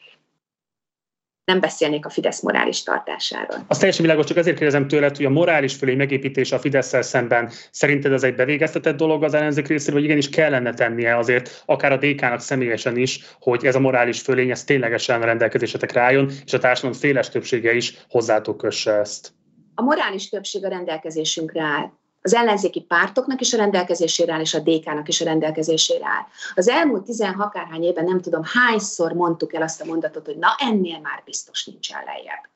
[1.51, 3.65] nem beszélnék a Fidesz morális tartásáról.
[3.67, 7.51] Az teljesen világos, csak azért kérdezem tőled, hogy a morális fölény megépítése a fidesz szemben
[7.71, 11.97] szerinted ez egy bevégeztetett dolog az ellenzék részéről, vagy igenis kellene tennie azért, akár a
[11.97, 16.97] DK-nak személyesen is, hogy ez a morális fölény ez ténylegesen rendelkezésetekre álljon, és a társadalom
[16.97, 19.33] széles többsége is hozzátok kösse ezt.
[19.75, 21.91] A morális többség a rendelkezésünkre áll
[22.21, 26.25] az ellenzéki pártoknak is a rendelkezésére áll, és a DK-nak is a rendelkezésére áll.
[26.55, 30.55] Az elmúlt 16 akárhány évben nem tudom hányszor mondtuk el azt a mondatot, hogy na
[30.57, 32.49] ennél már biztos nincsen lejjebb.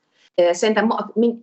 [0.55, 0.95] Szerintem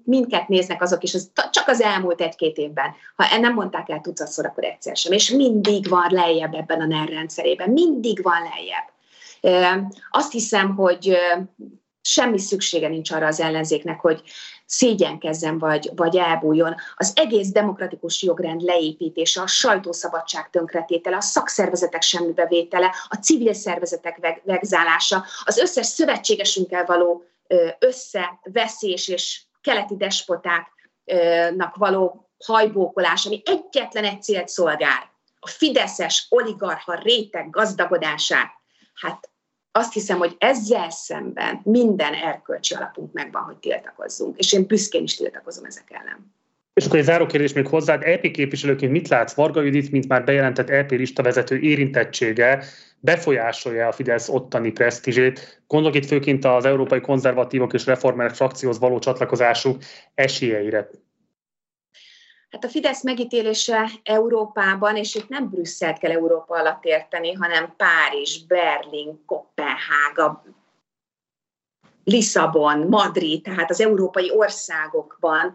[0.05, 2.95] mindket néznek azok is, az, csak az elmúlt egy-két évben.
[3.17, 5.13] Ha nem mondták el tucatszor, akkor egyszer sem.
[5.13, 7.71] És mindig van lejjebb ebben a NER rendszerében.
[7.71, 8.91] Mindig van lejjebb.
[10.11, 11.17] Azt hiszem, hogy
[12.03, 14.23] semmi szüksége nincs arra az ellenzéknek, hogy
[14.73, 16.75] szégyenkezzen vagy, vagy elbújjon.
[16.97, 25.25] Az egész demokratikus jogrend leépítése, a sajtószabadság tönkretétele, a szakszervezetek semmibevétele, a civil szervezetek vegzálása,
[25.45, 27.25] az összes szövetségesünkkel való
[27.79, 37.51] összeveszés és keleti despotáknak való hajbókolás, ami egyetlen egy célt szolgál, a fideszes oligarha réteg
[37.51, 38.51] gazdagodását.
[38.95, 39.31] Hát
[39.73, 45.17] azt hiszem, hogy ezzel szemben minden erkölcsi alapunk megvan, hogy tiltakozzunk, és én büszkén is
[45.17, 46.35] tiltakozom ezek ellen.
[46.75, 50.25] És akkor egy záró kérdés még hozzád, EP képviselőként mit látsz Varga Judit, mint már
[50.25, 52.65] bejelentett EP listavezető érintettsége,
[53.01, 55.63] befolyásolja a Fidesz ottani presztízsét?
[55.67, 59.83] Gondolok itt főként az európai konzervatívok és reformerek frakcióhoz való csatlakozásuk
[60.15, 60.89] esélyeire.
[62.53, 68.39] Hát a Fidesz megítélése Európában, és itt nem Brüsszelt kell Európa alatt érteni, hanem Párizs,
[68.47, 70.45] Berlin, Kopenhága,
[72.05, 75.55] Lisszabon, Madrid, tehát az európai országokban,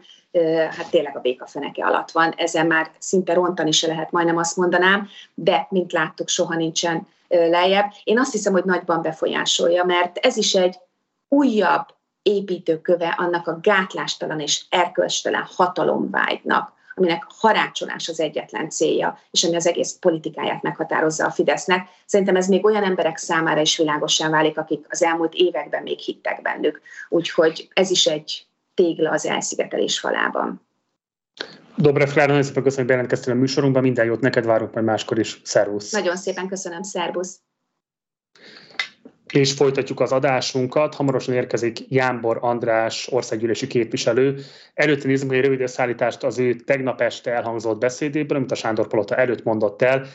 [0.70, 5.08] hát tényleg a békafeneke alatt van, ezen már szinte rontani se lehet, majdnem azt mondanám,
[5.34, 7.92] de, mint láttuk, soha nincsen lejjebb.
[8.04, 10.80] Én azt hiszem, hogy nagyban befolyásolja, mert ez is egy
[11.28, 11.86] újabb
[12.22, 19.68] építőköve annak a gátlástalan és erkölcstelen hatalomvágynak, aminek harácsolás az egyetlen célja, és ami az
[19.68, 21.88] egész politikáját meghatározza a Fidesznek.
[22.06, 26.42] Szerintem ez még olyan emberek számára is világosan válik, akik az elmúlt években még hittek
[26.42, 26.82] bennük.
[27.10, 30.62] Úgyhogy ez is egy tégla az elszigetelés falában.
[31.76, 33.84] Dobrev Klára, nagyon szépen köszönöm, hogy bejelentkeztél a műsorunkban.
[33.84, 35.42] Minden jót neked várunk majd máskor is.
[35.44, 35.92] Szervusz!
[35.92, 37.40] Nagyon szépen köszönöm, szervusz!
[39.34, 40.96] És folytatjuk az adásunkat.
[40.96, 44.40] Hamarosan érkezik Jánbor András országgyűlési képviselő.
[44.74, 49.16] Előtte nézzük egy rövid összeállítást az ő tegnap este elhangzott beszédéből, amit a Sándor Palota
[49.16, 50.08] előtt mondott el,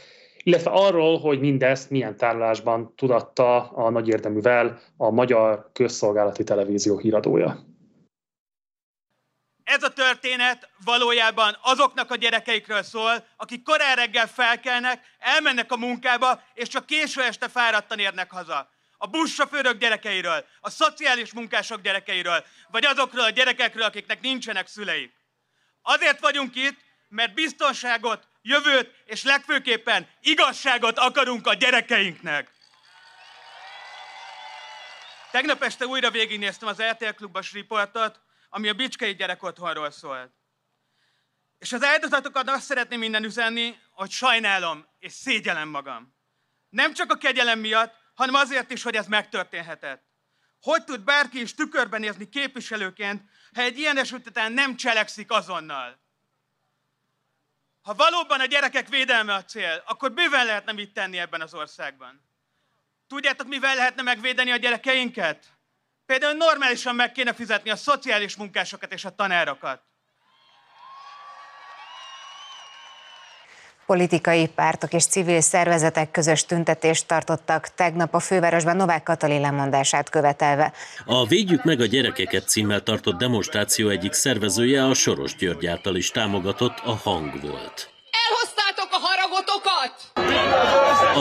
[0.42, 7.70] illetve arról, hogy mindezt milyen tárolásban tudatta a nagy érdeművel a Magyar Közszolgálati Televízió híradója.
[9.64, 16.40] Ez a történet valójában azoknak a gyerekeikről szól, akik korán reggel felkelnek, elmennek a munkába,
[16.54, 18.71] és csak késő este fáradtan érnek haza
[19.02, 25.14] a buszsofőrök gyerekeiről, a szociális munkások gyerekeiről, vagy azokról a gyerekekről, akiknek nincsenek szüleik.
[25.82, 32.50] Azért vagyunk itt, mert biztonságot, jövőt és legfőképpen igazságot akarunk a gyerekeinknek.
[35.30, 40.30] Tegnap este újra végignéztem az RTL Klubos riportot, ami a Bicskei gyerekotthonról szólt.
[41.58, 46.14] És az áldozatokat azt szeretném minden üzenni, hogy sajnálom és szégyelem magam.
[46.68, 50.02] Nem csak a kegyelem miatt, hanem azért is, hogy ez megtörténhetett.
[50.60, 53.22] Hogy tud bárki is tükörben nézni képviselőként,
[53.54, 56.00] ha egy ilyen esetben nem cselekszik azonnal?
[57.82, 62.24] Ha valóban a gyerekek védelme a cél, akkor bőven lehetne mit tenni ebben az országban.
[63.08, 65.46] Tudjátok, mivel lehetne megvédeni a gyerekeinket?
[66.06, 69.82] Például normálisan meg kéne fizetni a szociális munkásokat és a tanárokat.
[73.92, 80.72] Politikai pártok és civil szervezetek közös tüntetést tartottak tegnap a fővárosban Novák Katalin lemondását követelve.
[81.04, 86.10] A Védjük meg a gyerekeket címmel tartott demonstráció egyik szervezője a Soros György által is
[86.10, 87.90] támogatott a hang volt.
[88.10, 89.94] Elhoztátok a haragotokat!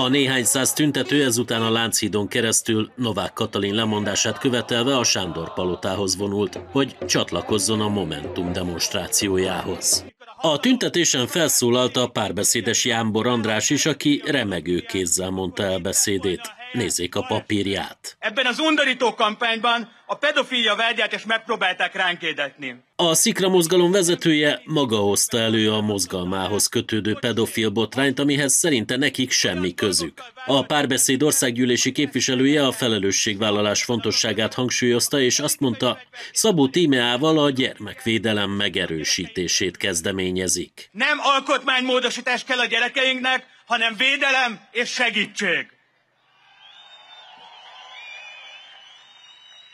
[0.06, 6.18] A néhány száz tüntető ezután a Lánchídon keresztül Novák Katalin lemondását követelve a Sándor palotához
[6.18, 10.04] vonult, hogy csatlakozzon a Momentum demonstrációjához.
[10.42, 16.61] A tüntetésen felszólalt a párbeszédes Jámbor András is, aki remegő kézzel mondta el beszédét.
[16.72, 18.16] Nézzék a papírját.
[18.20, 22.76] Ebben az undorító kampányban a pedofília vágyát is megpróbálták ránk édetni.
[22.96, 29.32] A Szikra mozgalom vezetője maga hozta elő a mozgalmához kötődő pedofil botrányt, amihez szerinte nekik
[29.32, 30.22] semmi közük.
[30.46, 36.00] A párbeszéd országgyűlési képviselője a felelősségvállalás fontosságát hangsúlyozta, és azt mondta,
[36.32, 40.90] Szabó Tímeával a gyermekvédelem megerősítését kezdeményezik.
[40.92, 45.71] Nem alkotmánymódosítás kell a gyerekeinknek, hanem védelem és segítség.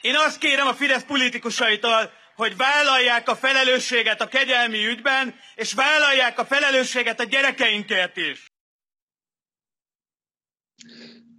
[0.08, 6.40] Én azt kérem a Fidesz politikusaitól, hogy vállalják a felelősséget a kegyelmi ügyben, és vállalják
[6.40, 8.52] a felelősséget a gyerekeinkért is.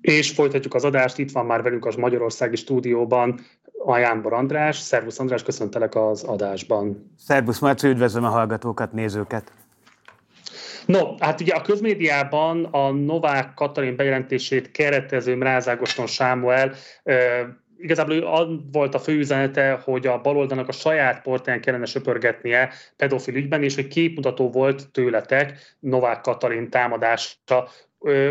[0.01, 3.41] És folytatjuk az adást, itt van már velünk az Magyarországi stúdióban
[3.85, 4.77] a Jánbor András.
[4.77, 7.15] Szervusz András, köszöntelek az adásban.
[7.19, 9.53] Szervusz Marci, üdvözlöm a hallgatókat, nézőket.
[10.87, 16.75] No, hát ugye a közmédiában a Novák Katalin bejelentését keretező Mrázágoston Sámuel
[17.79, 23.35] igazából az volt a fő üzenete, hogy a baloldalnak a saját portán kellene söpörgetnie pedofil
[23.35, 27.69] ügyben, és hogy képmutató volt tőletek Novák Katalin támadása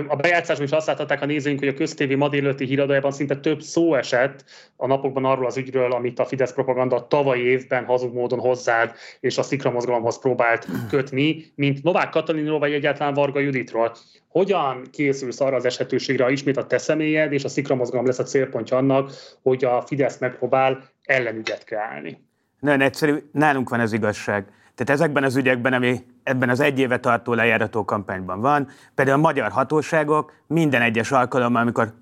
[0.08, 3.62] a bejátszásban is azt láthatták a nézőink, hogy a köztévi ma délőtti híradójában szinte több
[3.62, 4.44] szó esett
[4.76, 9.38] a napokban arról az ügyről, amit a Fidesz propaganda tavalyi évben hazug módon hozzád és
[9.38, 13.96] a Szikra mozgalomhoz próbált kötni, mint Novák Katalinról vagy egyáltalán Varga Juditról.
[14.28, 18.20] Hogyan készülsz arra az eshetőségre, ha ismét a te személyed és a Szikra mozgalom lesz
[18.20, 19.12] a célpontja annak,
[19.42, 22.26] hogy a Fidesz megpróbál ellenügyet kreálni?
[22.60, 24.46] Nagyon egyszerű, nálunk van az igazság.
[24.76, 29.22] Tehát ezekben az ügyekben, ami ebben az egy éve tartó lejárató kampányban van, például a
[29.22, 31.94] magyar hatóságok minden egyes alkalommal, amikor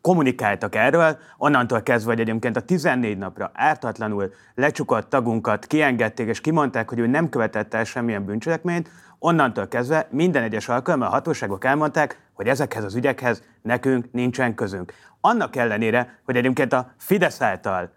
[0.00, 6.88] kommunikáltak erről, onnantól kezdve, hogy egyébként a 14 napra ártatlanul lecsukott tagunkat kiengedték, és kimondták,
[6.88, 12.20] hogy ő nem követett el semmilyen bűncselekményt, onnantól kezdve minden egyes alkalommal a hatóságok elmondták,
[12.32, 14.92] hogy ezekhez az ügyekhez nekünk nincsen közünk.
[15.20, 17.90] Annak ellenére, hogy egyébként a Fidesz által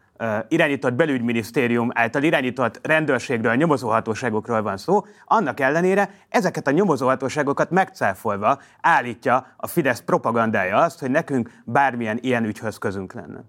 [0.48, 9.48] irányított belügyminisztérium által irányított rendőrségről, nyomozóhatóságokról van szó, annak ellenére ezeket a nyomozóhatóságokat megcáfolva állítja
[9.58, 13.44] a Fidesz propagandája azt, hogy nekünk bármilyen ilyen ügyhöz közünk lenne.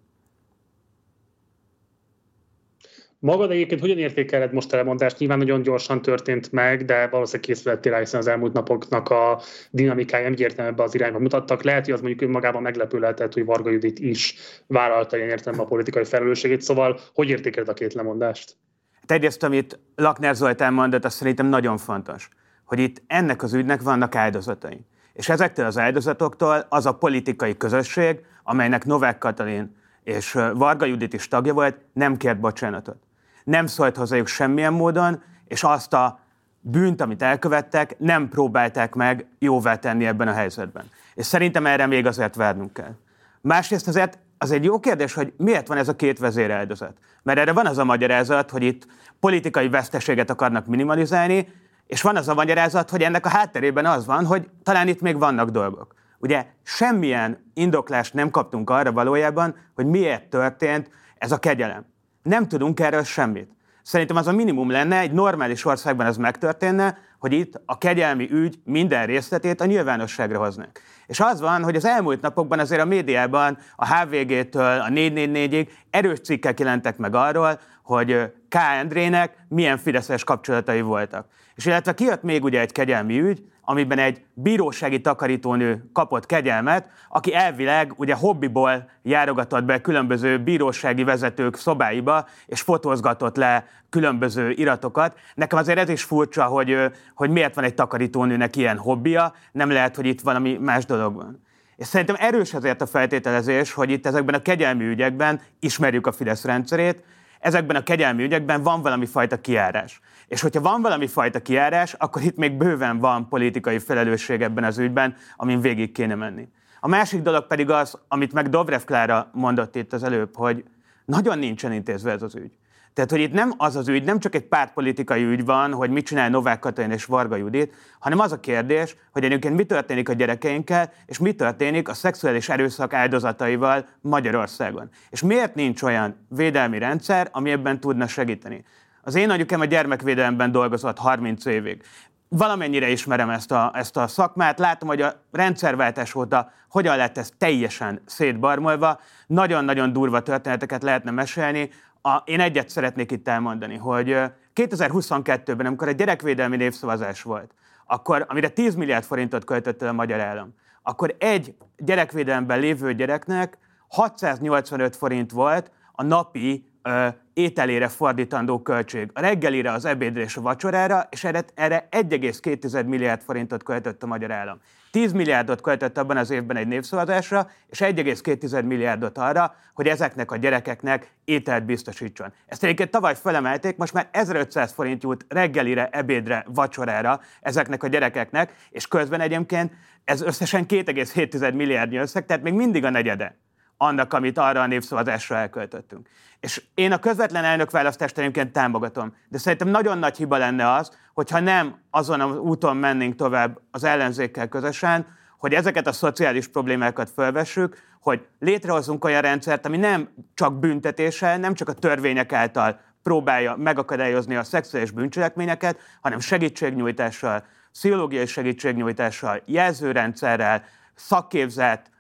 [3.22, 5.18] Magad egyébként hogyan értékeled most a lemondást?
[5.18, 9.40] Nyilván nagyon gyorsan történt meg, de valószínűleg készülettél hiszen az elmúlt napoknak a
[9.70, 11.62] dinamikája egyértelműen ebbe az irányba mutattak.
[11.62, 14.34] Lehet, hogy az mondjuk önmagában meglepő lehetett, hogy Varga Judit is
[14.66, 16.60] vállalta ilyen értelemben a politikai felelősségét.
[16.60, 18.56] Szóval hogy értékeled a két lemondást?
[19.00, 22.28] Hát egyrészt, amit Lakner Zoltán mondott, azt szerintem nagyon fontos,
[22.64, 24.86] hogy itt ennek az ügynek vannak áldozatai.
[25.12, 31.28] És ezektől az áldozatoktól az a politikai közösség, amelynek Novák Katalin és Varga Judit is
[31.28, 33.08] tagja volt, nem kért bocsánatot
[33.44, 36.20] nem szólt hozzájuk semmilyen módon, és azt a
[36.60, 40.84] bűnt, amit elkövettek, nem próbálták meg jóvá tenni ebben a helyzetben.
[41.14, 42.94] És szerintem erre még azért várnunk kell.
[43.40, 46.96] Másrészt azért az egy jó kérdés, hogy miért van ez a két vezéreldozat.
[47.22, 48.86] Mert erre van az a magyarázat, hogy itt
[49.20, 51.48] politikai veszteséget akarnak minimalizálni,
[51.86, 55.18] és van az a magyarázat, hogy ennek a hátterében az van, hogy talán itt még
[55.18, 55.94] vannak dolgok.
[56.18, 61.84] Ugye semmilyen indoklást nem kaptunk arra valójában, hogy miért történt ez a kegyelem.
[62.22, 63.48] Nem tudunk erről semmit.
[63.82, 68.58] Szerintem az a minimum lenne, egy normális országban ez megtörténne, hogy itt a kegyelmi ügy
[68.64, 70.80] minden részletét a nyilvánosságra hoznak.
[71.06, 76.20] És az van, hogy az elmúlt napokban azért a médiában, a HVG-től a 444-ig erős
[76.20, 78.54] cikkek jelentek meg arról, hogy K.
[78.78, 81.26] Endrének milyen fideszes kapcsolatai voltak.
[81.54, 87.34] És illetve kijött még ugye egy kegyelmi ügy, amiben egy bírósági takarítónő kapott kegyelmet, aki
[87.34, 95.18] elvileg ugye hobbiból járogatott be különböző bírósági vezetők szobáiba, és fotózgatott le különböző iratokat.
[95.34, 96.76] Nekem azért ez is furcsa, hogy,
[97.14, 101.42] hogy miért van egy takarítónőnek ilyen hobbija, nem lehet, hogy itt valami más dolog van.
[101.76, 106.44] És szerintem erős azért a feltételezés, hogy itt ezekben a kegyelmi ügyekben ismerjük a Fidesz
[106.44, 107.02] rendszerét,
[107.40, 110.00] ezekben a kegyelmi ügyekben van valami fajta kiárás.
[110.30, 114.78] És hogyha van valami fajta kiárás, akkor itt még bőven van politikai felelősség ebben az
[114.78, 116.48] ügyben, amin végig kéne menni.
[116.80, 120.64] A másik dolog pedig az, amit meg Dobrev Klára mondott itt az előbb, hogy
[121.04, 122.52] nagyon nincsen intézve ez az ügy.
[122.94, 126.06] Tehát, hogy itt nem az az ügy, nem csak egy pártpolitikai ügy van, hogy mit
[126.06, 130.12] csinál Novák Katalin és Varga Judit, hanem az a kérdés, hogy egyébként mi történik a
[130.12, 134.88] gyerekeinkkel, és mi történik a szexuális erőszak áldozataival Magyarországon.
[135.10, 138.64] És miért nincs olyan védelmi rendszer, ami ebben tudna segíteni.
[139.02, 141.82] Az én anyukám a gyermekvédelemben dolgozott 30 évig.
[142.28, 147.30] Valamennyire ismerem ezt a, ezt a szakmát, látom, hogy a rendszerváltás óta hogyan lett ez
[147.38, 149.00] teljesen szétbarmolva.
[149.26, 151.70] Nagyon-nagyon durva történeteket lehetne mesélni.
[152.02, 154.18] A, én egyet szeretnék itt elmondani, hogy
[154.54, 157.54] 2022-ben, amikor egy gyerekvédelmi népszavazás volt,
[157.86, 163.58] akkor, amire 10 milliárd forintot költött el a magyar állam, akkor egy gyerekvédelemben lévő gyereknek
[163.88, 167.08] 685 forint volt a napi ö,
[167.40, 169.10] ételére fordítandó költség.
[169.12, 174.06] A reggelire, az ebédre és a vacsorára, és erre, erre 1,2 milliárd forintot költött a
[174.06, 174.60] magyar állam.
[174.90, 180.36] 10 milliárdot költött abban az évben egy népszavazásra, és 1,2 milliárdot arra, hogy ezeknek a
[180.36, 182.32] gyerekeknek ételt biztosítson.
[182.46, 188.54] Ezt egyébként tavaly felemelték, most már 1500 forint jut reggelire, ebédre, vacsorára ezeknek a gyerekeknek,
[188.70, 189.72] és közben egyébként
[190.04, 193.36] ez összesen 2,7 milliárdnyi összeg, tehát még mindig a negyede
[193.82, 196.08] annak, amit arra a népszavazásra elköltöttünk.
[196.40, 201.40] És én a közvetlen elnökválasztást egyébként támogatom, de szerintem nagyon nagy hiba lenne az, hogyha
[201.40, 205.06] nem azon az úton mennénk tovább az ellenzékkel közösen,
[205.38, 211.54] hogy ezeket a szociális problémákat fölvessük, hogy létrehozunk olyan rendszert, ami nem csak büntetéssel, nem
[211.54, 221.90] csak a törvények által próbálja megakadályozni a szexuális bűncselekményeket, hanem segítségnyújtással, pszichológiai segítségnyújtással, jelzőrendszerrel, szakképzett,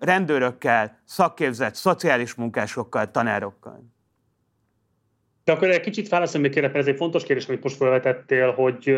[0.00, 3.96] rendőrökkel, szakképzett, szociális munkásokkal, tanárokkal.
[5.44, 8.52] De akkor egy kicsit válaszolom még kérlek, mert ez egy fontos kérdés, amit most felvetettél,
[8.52, 8.96] hogy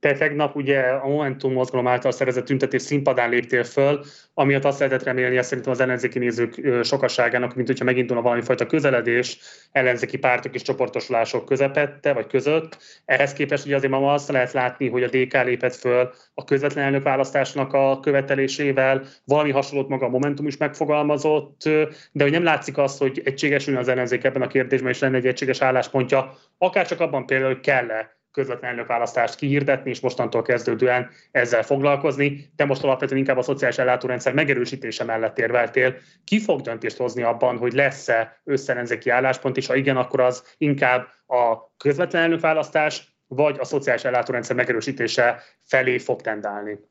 [0.00, 4.04] te tegnap ugye a Momentum mozgalom által szervezett tüntetés színpadán léptél föl,
[4.34, 8.66] amiatt azt lehetett remélni, hogy szerintem az ellenzéki nézők sokasságának, mint hogyha megindulna valami fajta
[8.66, 9.38] közeledés
[9.72, 12.78] ellenzéki pártok és csoportosulások közepette, vagy között.
[13.04, 16.84] Ehhez képest ugye azért ma azt lehet látni, hogy a DK lépett föl a közvetlen
[16.84, 21.62] elnökválasztásnak a követelésével, valami hasonlót maga a Momentum is megfogalmazott,
[22.12, 25.26] de hogy nem látszik azt, hogy egységesülne az ellenzék ebben a kérdésben, és lenne egy
[25.26, 31.62] egységes álláspontja, akár csak abban például, hogy kell-e közvetlen elnökválasztást kihirdetni, és mostantól kezdődően ezzel
[31.62, 32.52] foglalkozni.
[32.56, 35.96] Te most alapvetően inkább a szociális ellátórendszer megerősítése mellett érveltél.
[36.24, 41.08] Ki fog döntést hozni abban, hogy lesz-e összerenzéki álláspont, és ha igen, akkor az inkább
[41.26, 46.89] a közvetlen elnökválasztás, vagy a szociális ellátórendszer megerősítése felé fog tendálni?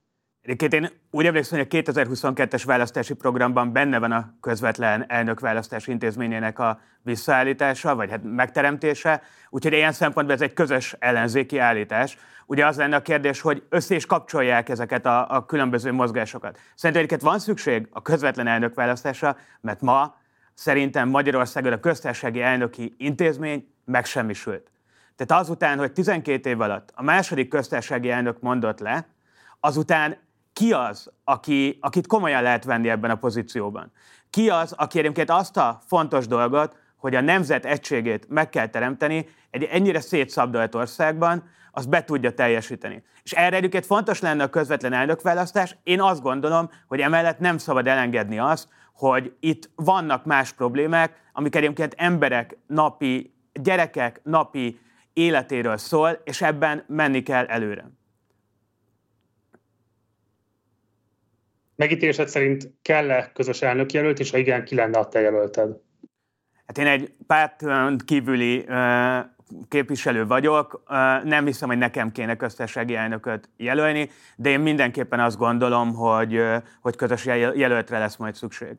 [0.50, 6.60] Egyébként én úgy emlékszem, hogy a 2022-es választási programban benne van a közvetlen elnökválasztás intézményének
[6.60, 12.18] a visszaállítása, vagy hát megteremtése, úgyhogy ilyen szempontból ez egy közös ellenzéki állítás.
[12.46, 16.60] Ugye az lenne a kérdés, hogy össze is kapcsolják ezeket a, a különböző mozgásokat.
[16.76, 20.16] Szerintem egyébként van szükség a közvetlen elnökválasztásra, mert ma
[20.54, 24.72] szerintem Magyarországon a köztársasági elnöki intézmény megsemmisült.
[25.16, 29.08] Tehát azután, hogy 12 év alatt a második köztársasági elnök mondott le,
[29.60, 30.18] azután
[30.60, 33.92] ki az, aki, akit komolyan lehet venni ebben a pozícióban?
[34.30, 39.28] Ki az, aki egyébként azt a fontos dolgot, hogy a nemzet egységét meg kell teremteni
[39.50, 43.04] egy ennyire szétszabdalt országban, az be tudja teljesíteni.
[43.24, 45.76] És erre egyébként fontos lenne a közvetlen elnökválasztás.
[45.84, 51.56] Én azt gondolom, hogy emellett nem szabad elengedni azt, hogy itt vannak más problémák, amik
[51.56, 54.80] egyébként emberek napi, gyerekek napi
[55.14, 57.99] életéről szól, és ebben menni kell előre.
[61.80, 65.78] Megítélésed szerint kell-e közös elnökjelölt, és ha igen, ki lenne a te jelölted?
[66.66, 67.64] Hát én egy párt
[68.06, 68.66] kívüli
[69.68, 70.84] képviselő vagyok,
[71.24, 76.42] nem hiszem, hogy nekem kéne köztársasági elnököt jelölni, de én mindenképpen azt gondolom, hogy,
[76.82, 77.26] hogy közös
[77.56, 78.76] jelöltre lesz majd szükség.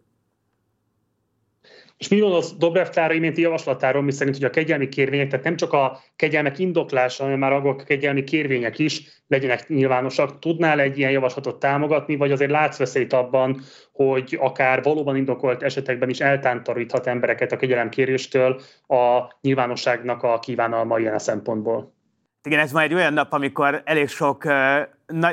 [2.01, 5.57] És mi gondolsz Dobrev Klára iménti javaslatáról, mi szerint, hogy a kegyelmi kérvények, tehát nem
[5.57, 10.39] csak a kegyelmek indoklása, hanem már a kegyelmi kérvények is legyenek nyilvánosak.
[10.39, 13.61] Tudnál egy ilyen javaslatot támogatni, vagy azért látsz veszélyt abban,
[13.93, 21.15] hogy akár valóban indokolt esetekben is eltántoríthat embereket a kegyelemkéréstől a nyilvánosságnak a kívánalma ilyen
[21.15, 21.95] a szempontból?
[22.43, 24.45] Igen, ez már egy olyan nap, amikor elég sok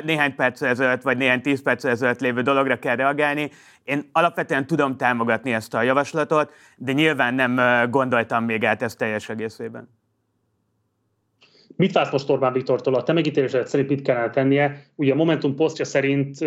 [0.04, 3.50] néhány perc ezelőtt, vagy néhány tíz perc ezelőtt lévő dologra kell reagálni.
[3.84, 9.28] Én alapvetően tudom támogatni ezt a javaslatot, de nyilván nem gondoltam még át ezt teljes
[9.28, 9.96] egészében.
[11.76, 12.94] Mit vársz most Orbán Viktortól?
[12.94, 14.82] A te megítélésed szerint mit kellene tennie?
[14.94, 16.40] Ugye a Momentum posztja szerint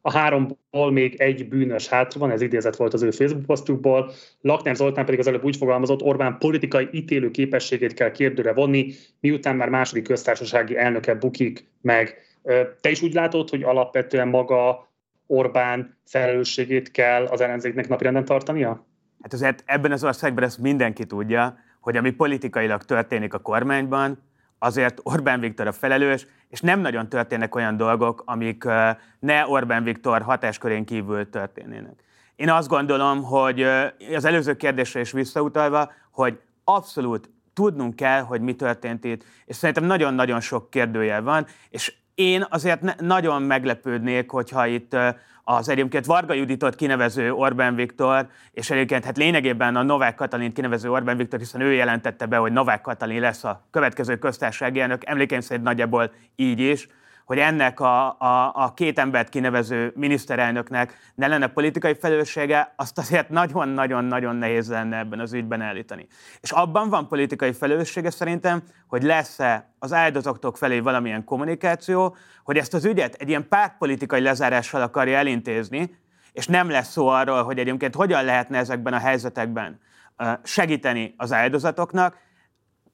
[0.00, 4.10] a háromból még egy bűnös hátra van, ez idézet volt az ő Facebook posztjukból.
[4.40, 9.56] Lakner Zoltán pedig az előbb úgy fogalmazott, Orbán politikai ítélő képességét kell kérdőre vonni, miután
[9.56, 12.25] már második köztársasági elnöke bukik meg.
[12.80, 14.88] Te is úgy látod, hogy alapvetően maga
[15.26, 18.86] Orbán felelősségét kell az ellenzéknek napirenden tartania?
[19.22, 24.22] Hát azért ebben az országban ezt mindenki tudja, hogy ami politikailag történik a kormányban,
[24.58, 28.64] azért Orbán Viktor a felelős, és nem nagyon történnek olyan dolgok, amik
[29.18, 32.04] ne Orbán Viktor hatáskörén kívül történnének.
[32.36, 33.62] Én azt gondolom, hogy
[34.14, 39.84] az előző kérdésre is visszautalva, hogy abszolút tudnunk kell, hogy mi történt itt, és szerintem
[39.84, 44.96] nagyon-nagyon sok kérdőjel van, és én azért ne, nagyon meglepődnék, hogyha itt
[45.44, 50.90] az egyébként Varga Juditot kinevező Orbán Viktor, és egyébként hát lényegében a Novák Katalin kinevező
[50.90, 55.40] Orbán Viktor, hiszen ő jelentette be, hogy Novák Katalin lesz a következő köztársasági elnök, emlékeim
[55.40, 56.88] szerint nagyjából így is,
[57.26, 63.28] hogy ennek a, a, a két embert kinevező miniszterelnöknek ne lenne politikai felelőssége, azt azért
[63.28, 66.06] nagyon-nagyon-nagyon nehéz lenne ebben az ügyben állítani.
[66.40, 72.74] És abban van politikai felelőssége szerintem, hogy lesz-e az áldozatok felé valamilyen kommunikáció, hogy ezt
[72.74, 75.96] az ügyet egy ilyen pártpolitikai lezárással akarja elintézni,
[76.32, 79.80] és nem lesz szó arról, hogy egyébként hogyan lehetne ezekben a helyzetekben
[80.42, 82.16] segíteni az áldozatoknak,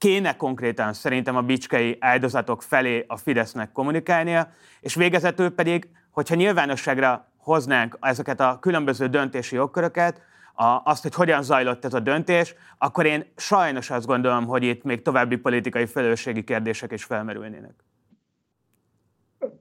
[0.02, 7.28] kéne konkrétan szerintem a bicskei áldozatok felé a Fidesznek kommunikálnia, és végezetül pedig, hogyha nyilvánosságra
[7.36, 10.20] hoznánk ezeket a különböző döntési jogköröket,
[10.54, 14.82] a, azt, hogy hogyan zajlott ez a döntés, akkor én sajnos azt gondolom, hogy itt
[14.82, 17.74] még további politikai felelősségi kérdések is felmerülnének.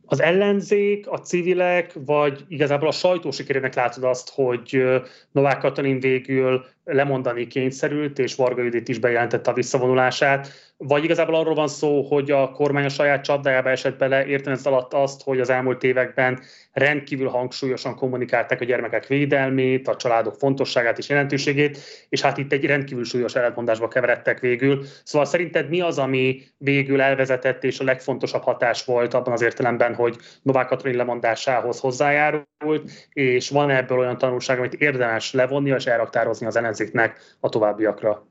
[0.05, 4.83] Az ellenzék, a civilek, vagy igazából a sajtó sikerének látod azt, hogy
[5.31, 11.53] Novák Katalin végül lemondani kényszerült, és Varga Judit is bejelentette a visszavonulását, vagy igazából arról
[11.53, 15.39] van szó, hogy a kormány a saját csapdájába esett bele, értem ez alatt azt, hogy
[15.39, 16.39] az elmúlt években
[16.71, 21.77] rendkívül hangsúlyosan kommunikálták a gyermekek védelmét, a családok fontosságát és jelentőségét,
[22.09, 24.83] és hát itt egy rendkívül súlyos ellentmondásba keveredtek végül.
[25.03, 29.95] Szóval szerinted mi az, ami végül elvezetett, és a legfontosabb hatás volt abban az értelemben,
[29.95, 36.45] hogy Novák Katalin lemondásához hozzájárult, és van ebből olyan tanulság, amit érdemes levonni és elraktározni
[36.45, 38.29] az ellenzéknek a továbbiakra?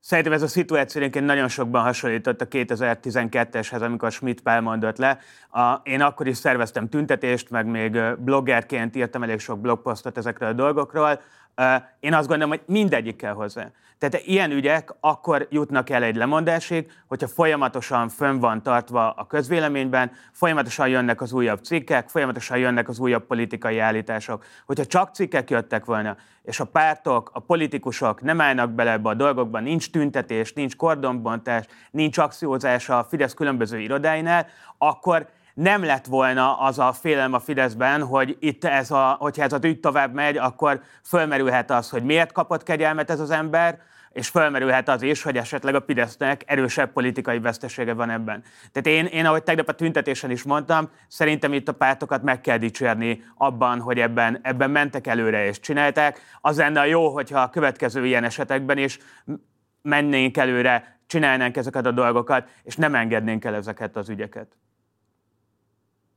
[0.00, 5.18] Szerintem ez a szituáció egyébként nagyon sokban hasonlított a 2012-eshez, amikor Schmidt Pál mondott le.
[5.50, 10.52] A, én akkor is szerveztem tüntetést, meg még bloggerként írtam elég sok blogposztot ezekről a
[10.52, 11.20] dolgokról.
[12.00, 13.70] Én azt gondolom, hogy mindegyik kell hozzá.
[13.98, 20.10] Tehát ilyen ügyek akkor jutnak el egy lemondásig, hogyha folyamatosan fönn van tartva a közvéleményben,
[20.32, 24.44] folyamatosan jönnek az újabb cikkek, folyamatosan jönnek az újabb politikai állítások.
[24.66, 29.14] Hogyha csak cikkek jöttek volna, és a pártok, a politikusok nem állnak bele ebbe a
[29.14, 34.46] dolgokba, nincs tüntetés, nincs kordonbontás, nincs akciózás a Fidesz különböző irodáinál,
[34.78, 35.28] akkor
[35.58, 39.64] nem lett volna az a félelem a Fideszben, hogy itt ez a, hogyha ez az
[39.64, 43.78] ügy tovább megy, akkor fölmerülhet az, hogy miért kapott kegyelmet ez az ember,
[44.12, 48.42] és fölmerülhet az is, hogy esetleg a Fidesznek erősebb politikai vesztesége van ebben.
[48.72, 52.58] Tehát én, én, ahogy tegnap a tüntetésen is mondtam, szerintem itt a pártokat meg kell
[52.58, 56.20] dicsérni abban, hogy ebben, ebben mentek előre és csinálták.
[56.40, 58.98] Az lenne a jó, hogyha a következő ilyen esetekben is
[59.82, 64.56] mennénk előre, csinálnánk ezeket a dolgokat, és nem engednénk el ezeket az ügyeket.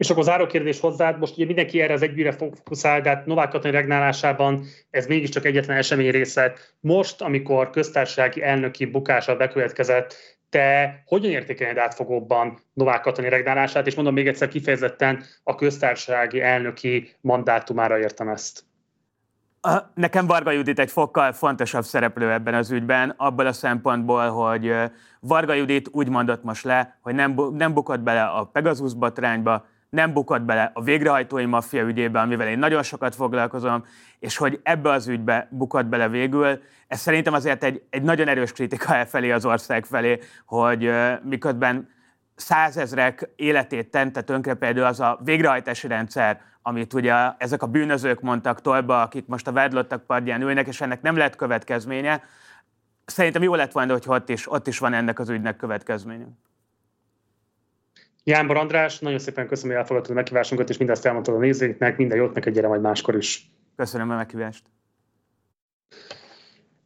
[0.01, 3.49] És akkor záró kérdés hozzád, most ugye mindenki erre az együgyre fókuszál, de hát Novák
[3.49, 6.53] Katalin regnálásában ez mégiscsak egyetlen esemény része.
[6.79, 10.15] Most, amikor köztársasági elnöki bukása bekövetkezett,
[10.49, 17.09] te hogyan értékeled átfogóbban Novák Katalin regnálását, és mondom még egyszer kifejezetten a köztársasági elnöki
[17.21, 18.63] mandátumára értem ezt?
[19.93, 24.73] Nekem Varga Judit egy fokkal fontosabb szereplő ebben az ügyben, abból a szempontból, hogy
[25.19, 30.13] Varga Judit úgy mondott most le, hogy nem, nem bukott bele a Pegasus botrányba, nem
[30.13, 33.85] bukott bele a végrehajtói maffia ügyébe, amivel én nagyon sokat foglalkozom,
[34.19, 36.61] és hogy ebbe az ügybe bukott bele végül.
[36.87, 41.89] Ez szerintem azért egy, egy nagyon erős kritika elfelé az ország felé, hogy uh, miközben
[42.35, 48.61] százezrek életét tente tönkre például az a végrehajtási rendszer, amit ugye ezek a bűnözők mondtak
[48.61, 52.23] tolba, akik most a vádlottak padján ülnek, és ennek nem lett következménye.
[53.05, 56.25] Szerintem jó lett volna, hogy ott is, ott is van ennek az ügynek következménye.
[58.23, 61.97] Jánbor András, nagyon szépen köszönöm, hogy elfogadtad a meghívásunkat, és mindezt elmondtad a nézőinknek.
[61.97, 63.51] Minden jót neked, gyere majd máskor is.
[63.75, 64.63] Köszönöm a meghívást.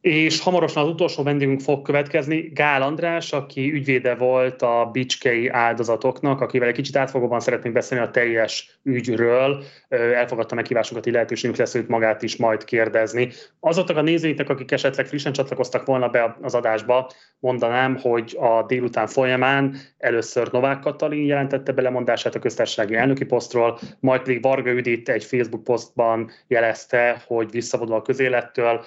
[0.06, 6.42] És hamarosan az utolsó vendégünk fog következni, Gál András, aki ügyvéde volt a bicskei áldozatoknak,
[6.42, 9.64] akivel egy kicsit átfogóban szeretnénk beszélni a teljes ügyről.
[9.90, 13.30] Elfogadta meghívásunkat, így lehetőségünk lesz őt magát is majd kérdezni.
[13.60, 19.08] Azoknak a nézőinknek, akik esetleg frissen csatlakoztak volna be az adásba, mondanám, hogy a délután
[19.08, 25.10] folyamán először Novák Katalin jelentette be lemondását a köztársasági elnöki posztról, majd pedig Varga Üdít
[25.10, 28.86] egy Facebook posztban jelezte, hogy visszavonul a közélettől.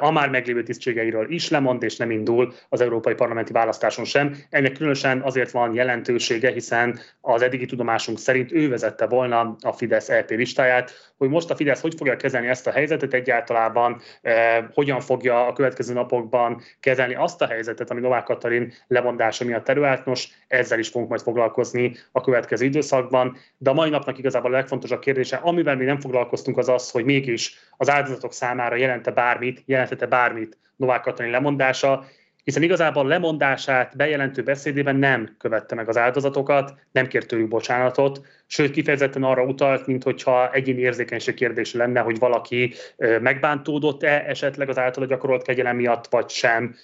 [0.00, 4.36] A már meglévő tisztségeiről is lemond, és nem indul az európai parlamenti választáson sem.
[4.50, 10.08] Ennek különösen azért van jelentősége, hiszen az eddigi tudomásunk szerint ő vezette volna a Fidesz
[10.08, 15.00] EP listáját, hogy most a Fidesz hogy fogja kezelni ezt a helyzetet egyáltalában, eh, hogyan
[15.00, 20.04] fogja a következő napokban kezelni azt a helyzetet, ami Novák Katalin lemondása miatt terület.
[20.04, 23.36] Nos, ezzel is fogunk majd foglalkozni a következő időszakban.
[23.58, 27.04] De a mai napnak igazából a legfontosabb kérdése, amivel még nem foglalkoztunk, az az, hogy
[27.04, 30.06] mégis az áldozatok számára jelente bármit, jelentette
[30.44, 32.04] bármit Novák Katalin lemondása,
[32.44, 38.70] hiszen igazából lemondását bejelentő beszédében nem követte meg az áldozatokat, nem kért tőlük bocsánatot, sőt
[38.70, 42.72] kifejezetten arra utalt, mint hogyha egyéni érzékenység kérdés lenne, hogy valaki
[43.20, 46.74] megbántódott-e esetleg az általa gyakorolt kegyelem miatt, vagy sem.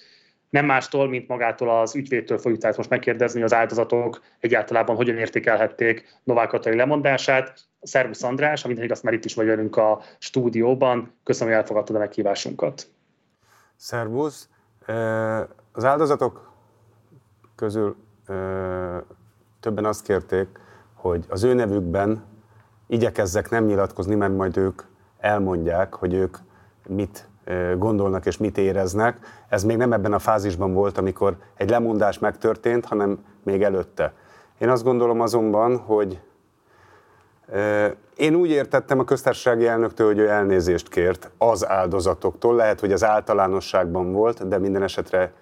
[0.49, 6.19] nem mástól, mint magától az ügyvédtől fogjuk tehát most megkérdezni, az áldozatok egyáltalában hogyan értékelhették
[6.23, 7.59] Novák Katalin lemondását.
[7.81, 11.17] Szervusz András, amint igaz, már itt is vagy velünk a stúdióban.
[11.23, 12.90] Köszönöm, hogy elfogadtad a meghívásunkat.
[13.83, 14.49] Szervusz.
[15.71, 16.51] Az áldozatok
[17.55, 17.95] közül
[19.59, 20.47] többen azt kérték,
[20.93, 22.23] hogy az ő nevükben
[22.87, 24.81] igyekezzek nem nyilatkozni, mert majd ők
[25.19, 26.37] elmondják, hogy ők
[26.87, 27.27] mit
[27.77, 29.19] gondolnak és mit éreznek.
[29.47, 34.13] Ez még nem ebben a fázisban volt, amikor egy lemondás megtörtént, hanem még előtte.
[34.57, 36.21] Én azt gondolom azonban, hogy
[38.15, 42.55] én úgy értettem a köztársasági elnöktől, hogy ő elnézést kért az áldozatoktól.
[42.55, 45.33] Lehet, hogy az általánosságban volt, de minden esetre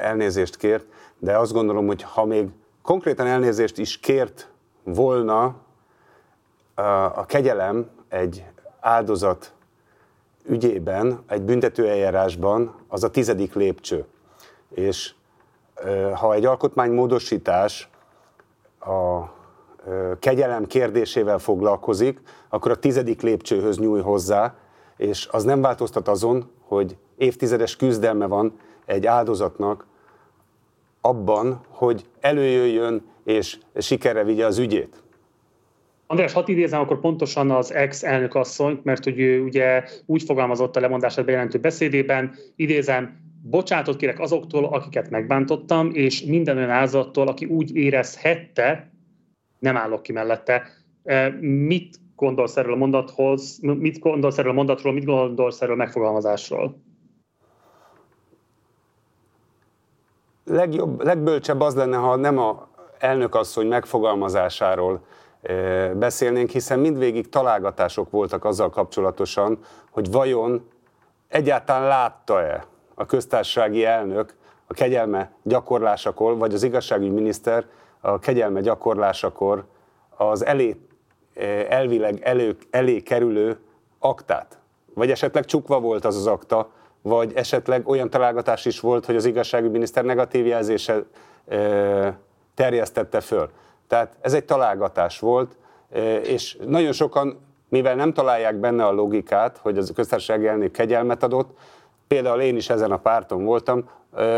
[0.00, 0.86] elnézést kért.
[1.18, 2.48] De azt gondolom, hogy ha még
[2.82, 4.48] konkrétan elnézést is kért
[4.84, 5.54] volna
[7.14, 8.44] a kegyelem egy
[8.80, 9.52] áldozat
[10.46, 14.04] ügyében, egy büntetőeljárásban az a tizedik lépcső.
[14.74, 15.14] És
[16.14, 17.90] ha egy alkotmánymódosítás
[18.80, 19.22] a
[20.18, 24.54] kegyelem kérdésével foglalkozik, akkor a tizedik lépcsőhöz nyúj hozzá,
[24.96, 28.52] és az nem változtat azon, hogy évtizedes küzdelme van
[28.86, 29.86] egy áldozatnak
[31.00, 35.02] abban, hogy előjöjjön és sikerre vigye az ügyét.
[36.06, 40.80] András, hadd idézem akkor pontosan az ex-elnök asszonyt, mert hogy ő ugye úgy fogalmazott a
[40.80, 47.76] lemondását bejelentő beszédében, idézem, bocsánatot kérek azoktól, akiket megbántottam, és minden olyan áldozattól, aki úgy
[47.76, 48.91] érezhette,
[49.62, 50.68] nem állok ki mellette.
[51.40, 56.76] Mit gondolsz erről a mondathoz, mit gondolsz erről a mondatról, mit gondolsz erről a megfogalmazásról?
[60.44, 62.68] Legjobb, legbölcsebb az lenne, ha nem a
[62.98, 65.04] elnökasszony megfogalmazásáról
[65.94, 69.58] beszélnénk, hiszen mindvégig találgatások voltak azzal kapcsolatosan,
[69.90, 70.68] hogy vajon
[71.28, 74.34] egyáltalán látta-e a köztársasági elnök
[74.66, 77.66] a kegyelme gyakorlásakor, vagy az igazságügyi miniszter
[78.04, 79.64] a kegyelme gyakorlásakor
[80.16, 80.76] az elé,
[81.68, 83.58] elvileg elő, elé kerülő
[83.98, 84.58] aktát.
[84.94, 86.70] Vagy esetleg csukva volt az az akta,
[87.02, 91.02] vagy esetleg olyan találgatás is volt, hogy az igazságügyi miniszter negatív jelzése
[91.48, 92.18] e,
[92.54, 93.50] terjesztette föl.
[93.86, 95.56] Tehát ez egy találgatás volt,
[96.22, 101.58] és nagyon sokan, mivel nem találják benne a logikát, hogy az köztársasági elnök kegyelmet adott,
[102.06, 103.88] például én is ezen a párton voltam,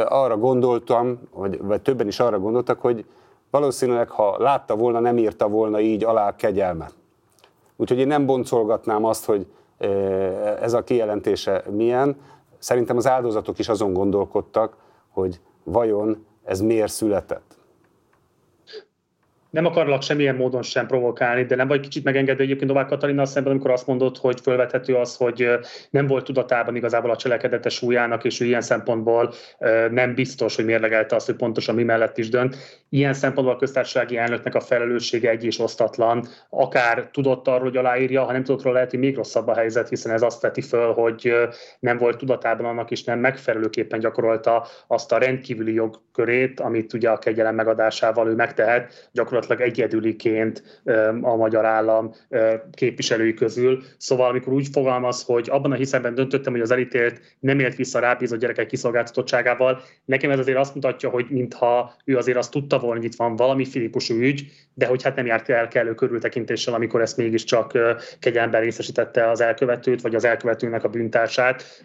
[0.04, 3.04] arra gondoltam, vagy, vagy többen is arra gondoltak, hogy
[3.54, 6.94] valószínűleg, ha látta volna, nem írta volna így alá a kegyelmet.
[7.76, 9.46] Úgyhogy én nem boncolgatnám azt, hogy
[10.60, 12.16] ez a kijelentése milyen.
[12.58, 14.76] Szerintem az áldozatok is azon gondolkodtak,
[15.10, 17.53] hogy vajon ez miért született
[19.54, 23.52] nem akarlak semmilyen módon sem provokálni, de nem vagy kicsit megengedő egyébként Novák Katalina szemben,
[23.52, 25.48] amikor azt mondod, hogy felvethető az, hogy
[25.90, 29.32] nem volt tudatában igazából a cselekedete súlyának, és ő ilyen szempontból
[29.90, 32.56] nem biztos, hogy mérlegelte azt, hogy pontosan mi mellett is dönt.
[32.88, 38.24] Ilyen szempontból a köztársasági elnöknek a felelőssége egy és osztatlan, akár tudott arról, hogy aláírja,
[38.24, 40.92] ha nem tudott róla, lehet, hogy még rosszabb a helyzet, hiszen ez azt veti föl,
[40.92, 41.32] hogy
[41.80, 47.18] nem volt tudatában annak, és nem megfelelőképpen gyakorolta azt a rendkívüli jogkörét, amit ugye a
[47.18, 50.82] kegyelem megadásával ő megtehet, gyakorlatilag gyakorlatilag egyedüliként
[51.20, 52.14] a magyar állam
[52.72, 53.82] képviselői közül.
[53.96, 57.98] Szóval amikor úgy fogalmaz, hogy abban a hiszemben döntöttem, hogy az elítélt nem élt vissza
[57.98, 62.78] a rábízott gyerekek kiszolgáltatottságával, nekem ez azért azt mutatja, hogy mintha ő azért azt tudta
[62.78, 66.74] volna, hogy itt van valami filipusú ügy, de hogy hát nem járt el kellő körültekintéssel,
[66.74, 67.78] amikor ezt mégiscsak
[68.20, 71.84] kegyelemben részesítette az elkövetőt, vagy az elkövetőnek a bűntársát.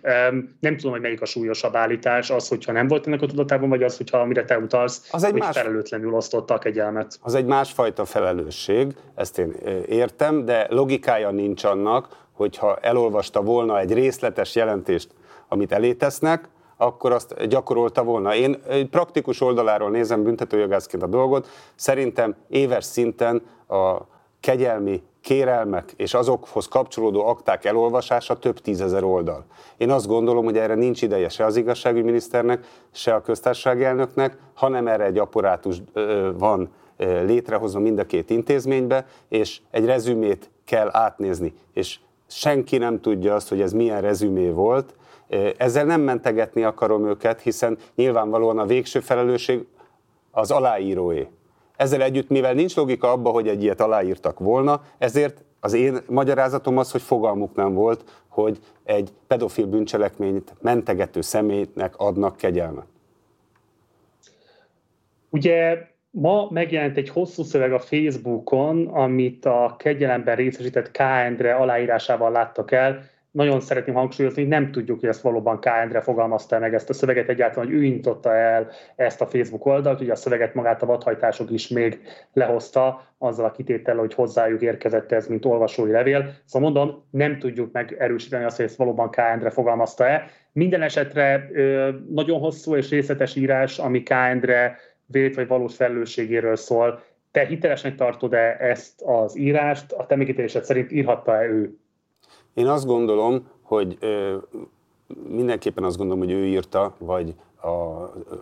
[0.60, 3.84] Nem tudom, hogy melyik a súlyosabb állítás, az, hogyha nem volt ennek a tudatában, vagy
[3.84, 5.58] az, hogyha amire te utalsz, az egy hogy más...
[5.58, 7.20] felelőtlenül osztotta a kegyelmet.
[7.22, 9.56] Az egy másfajta felelősség, ezt én
[9.88, 15.10] értem, de logikája nincs annak, hogyha elolvasta volna egy részletes jelentést,
[15.48, 18.36] amit elétesznek, akkor azt gyakorolta volna.
[18.36, 23.98] Én egy praktikus oldaláról nézem büntetőjogászként a dolgot, szerintem éves szinten a
[24.40, 29.46] kegyelmi kérelmek és azokhoz kapcsolódó akták elolvasása több tízezer oldal.
[29.78, 34.88] Én azt gondolom, hogy erre nincs ideje se az igazságügyminiszternek, se a köztársasági elnöknek, hanem
[34.88, 35.82] erre egy apparátus
[36.38, 36.70] van
[37.00, 41.54] létrehozva mind a két intézménybe, és egy rezümét kell átnézni.
[41.74, 44.96] És senki nem tudja azt, hogy ez milyen rezümé volt.
[45.58, 49.66] Ezzel nem mentegetni akarom őket, hiszen nyilvánvalóan a végső felelősség
[50.32, 51.28] az aláíróé.
[51.76, 56.78] Ezzel együtt, mivel nincs logika abba, hogy egy ilyet aláírtak volna, ezért az én magyarázatom
[56.78, 62.86] az, hogy fogalmuk nem volt, hogy egy pedofil bűncselekményt mentegető személynek adnak kegyelmet.
[65.30, 71.00] Ugye Ma megjelent egy hosszú szöveg a Facebookon, amit a kegyelemben részesített K.
[71.00, 73.04] Endre aláírásával láttak el.
[73.32, 75.66] nagyon szeretném hangsúlyozni, hogy nem tudjuk, hogy ezt valóban K.
[75.66, 80.02] Endre fogalmazta meg ezt a szöveget egyáltalán, hogy ő intotta el ezt a Facebook oldalt,
[80.02, 82.02] ugye a szöveget magát a vadhajtások is még
[82.34, 86.34] lehozta, azzal a kitétel, hogy hozzájuk érkezett ez, mint olvasói levél.
[86.46, 89.18] Szóval mondom, nem tudjuk megerősíteni azt, hogy ezt valóban K.
[89.18, 90.30] Endre fogalmazta-e.
[90.52, 91.50] Minden esetre
[92.10, 94.10] nagyon hosszú és részletes írás, ami K.
[94.10, 94.78] Endre
[95.12, 97.04] vélt vagy valós felelősségéről szól.
[97.32, 99.92] Te hitelesnek tartod-e ezt az írást?
[99.92, 101.78] A te megítélésed szerint írhatta-e ő?
[102.54, 104.38] Én azt gondolom, hogy ö,
[105.28, 108.36] mindenképpen azt gondolom, hogy ő írta, vagy a ö,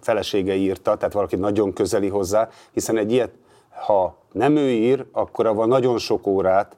[0.00, 3.32] felesége írta, tehát valaki nagyon közeli hozzá, hiszen egy ilyet,
[3.68, 6.76] ha nem ő ír, akkor avval nagyon sok órát,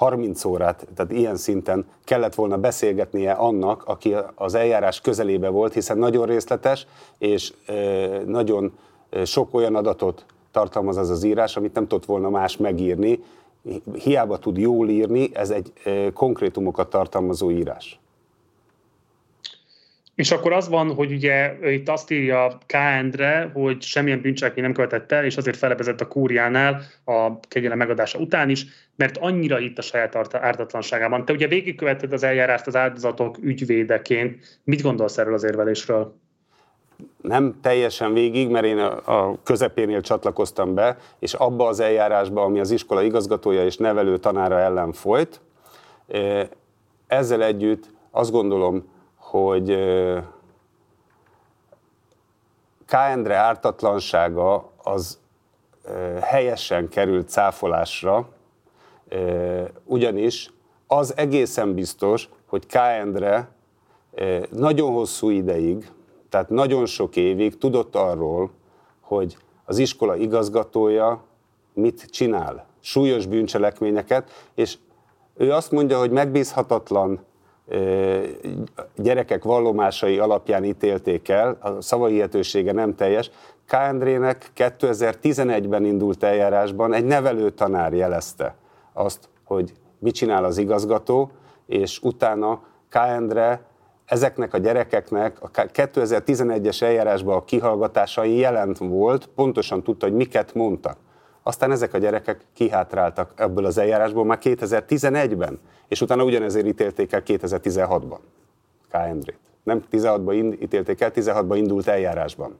[0.00, 5.98] 30 órát, tehát ilyen szinten kellett volna beszélgetnie annak, aki az eljárás közelébe volt, hiszen
[5.98, 6.86] nagyon részletes,
[7.18, 7.52] és
[8.26, 8.72] nagyon
[9.24, 13.24] sok olyan adatot tartalmaz az az írás, amit nem tudott volna más megírni,
[13.94, 15.72] hiába tud jól írni, ez egy
[16.14, 18.00] konkrétumokat tartalmazó írás.
[20.20, 22.72] És akkor az van, hogy ugye itt azt írja K.
[22.72, 28.18] Endre, hogy semmilyen bűncselekmény nem követett el, és azért felebezett a kúriánál a kegyelem megadása
[28.18, 28.66] után is,
[28.96, 31.24] mert annyira itt a saját ártatlanságában.
[31.24, 34.60] Te ugye végigkövetted az eljárást az áldozatok ügyvédeként.
[34.64, 36.14] Mit gondolsz erről az érvelésről?
[37.22, 42.70] nem teljesen végig, mert én a közepénél csatlakoztam be, és abba az eljárásba, ami az
[42.70, 45.40] iskola igazgatója és nevelő tanára ellen folyt,
[47.06, 48.98] ezzel együtt azt gondolom,
[49.30, 49.78] hogy
[52.86, 52.92] K.
[52.92, 55.18] Endre ártatlansága az
[56.20, 58.28] helyesen került cáfolásra,
[59.84, 60.52] ugyanis
[60.86, 62.74] az egészen biztos, hogy K.
[62.74, 63.48] Endre
[64.50, 65.90] nagyon hosszú ideig,
[66.28, 68.50] tehát nagyon sok évig tudott arról,
[69.00, 71.22] hogy az iskola igazgatója
[71.72, 74.78] mit csinál, súlyos bűncselekményeket, és
[75.36, 77.24] ő azt mondja, hogy megbízhatatlan
[78.96, 83.30] gyerekek vallomásai alapján ítélték el, a szavahihetősége nem teljes.
[83.66, 83.72] K.
[83.72, 88.54] Andrének 2011-ben indult eljárásban egy nevelő tanár jelezte
[88.92, 91.30] azt, hogy mit csinál az igazgató,
[91.66, 92.94] és utána K.
[92.94, 93.60] Endre
[94.04, 100.96] ezeknek a gyerekeknek a 2011-es eljárásban a kihallgatásai jelent volt, pontosan tudta, hogy miket mondtak.
[101.50, 107.22] Aztán ezek a gyerekek kihátráltak ebből az eljárásból már 2011-ben, és utána ugyanezért ítélték el
[107.26, 108.18] 2016-ban
[108.88, 108.94] K.
[108.94, 109.38] Endrét.
[109.62, 112.58] Nem 16-ban ítélték el, 16-ban indult eljárásban.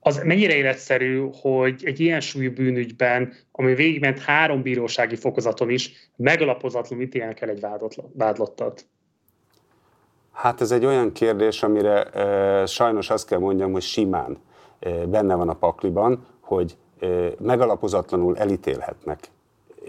[0.00, 7.04] Az mennyire életszerű, hogy egy ilyen súlyú bűnügyben, ami végigment három bírósági fokozaton is, megalapozatlanul
[7.04, 7.66] ítélnek el egy
[8.14, 8.86] vádlottat?
[10.32, 14.38] Hát ez egy olyan kérdés, amire e, sajnos azt kell mondjam, hogy simán
[14.78, 16.76] e, benne van a pakliban, hogy
[17.38, 19.30] megalapozatlanul elítélhetnek.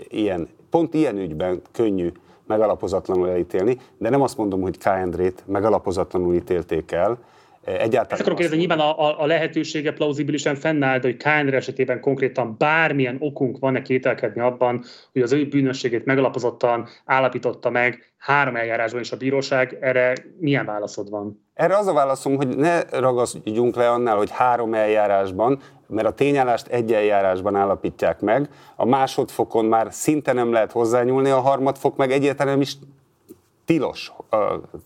[0.10, 2.12] Ilyen, pont ilyen ügyben könnyű
[2.46, 4.86] megalapozatlanul elítélni, de nem azt mondom, hogy K.
[4.86, 7.20] Endrét megalapozatlanul ítélték el,
[7.64, 12.00] Egyáltalán Ezt akarok kérdezni, nyilván a, a, a lehetősége plauzibilisen fennáll, de hogy Kánr esetében
[12.00, 19.02] konkrétan bármilyen okunk van-e kételkedni abban, hogy az ő bűnösségét megalapozottan állapította meg három eljárásban
[19.02, 21.46] is a bíróság, erre milyen válaszod van?
[21.54, 26.68] Erre az a válaszom, hogy ne ragaszkodjunk le annál, hogy három eljárásban, mert a tényállást
[26.68, 32.62] egy eljárásban állapítják meg, a másodfokon már szinte nem lehet hozzányúlni, a harmadfok meg egyáltalán
[32.62, 32.78] is
[33.66, 34.12] tilos.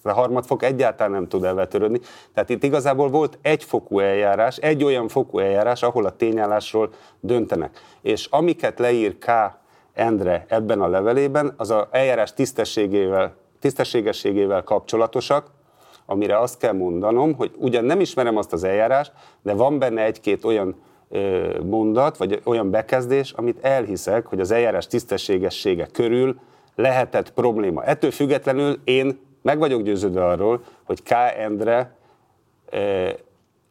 [0.03, 1.99] A harmadfok egyáltalán nem tud elvetörődni.
[2.33, 7.81] Tehát itt igazából volt egy fokú eljárás, egy olyan fokú eljárás, ahol a tényállásról döntenek.
[8.01, 9.31] És amiket leír K.
[9.93, 15.47] Endre ebben a levelében, az a eljárás tisztességével, tisztességességével kapcsolatosak,
[16.05, 20.45] amire azt kell mondanom, hogy ugyan nem ismerem azt az eljárást, de van benne egy-két
[20.45, 20.75] olyan
[21.63, 26.39] mondat, vagy olyan bekezdés, amit elhiszek, hogy az eljárás tisztességessége körül
[26.75, 27.83] lehetett probléma.
[27.83, 31.11] Ettől függetlenül én meg vagyok győződve arról, hogy K.
[31.37, 31.95] Endre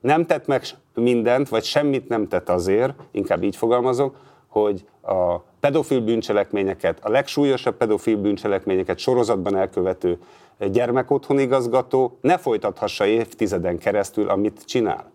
[0.01, 0.63] nem tett meg
[0.95, 7.77] mindent, vagy semmit nem tett azért, inkább így fogalmazok, hogy a pedofil bűncselekményeket, a legsúlyosabb
[7.77, 10.19] pedofil bűncselekményeket sorozatban elkövető
[10.59, 15.12] gyermekotthonigazgató ne folytathassa évtizeden keresztül, amit csinál.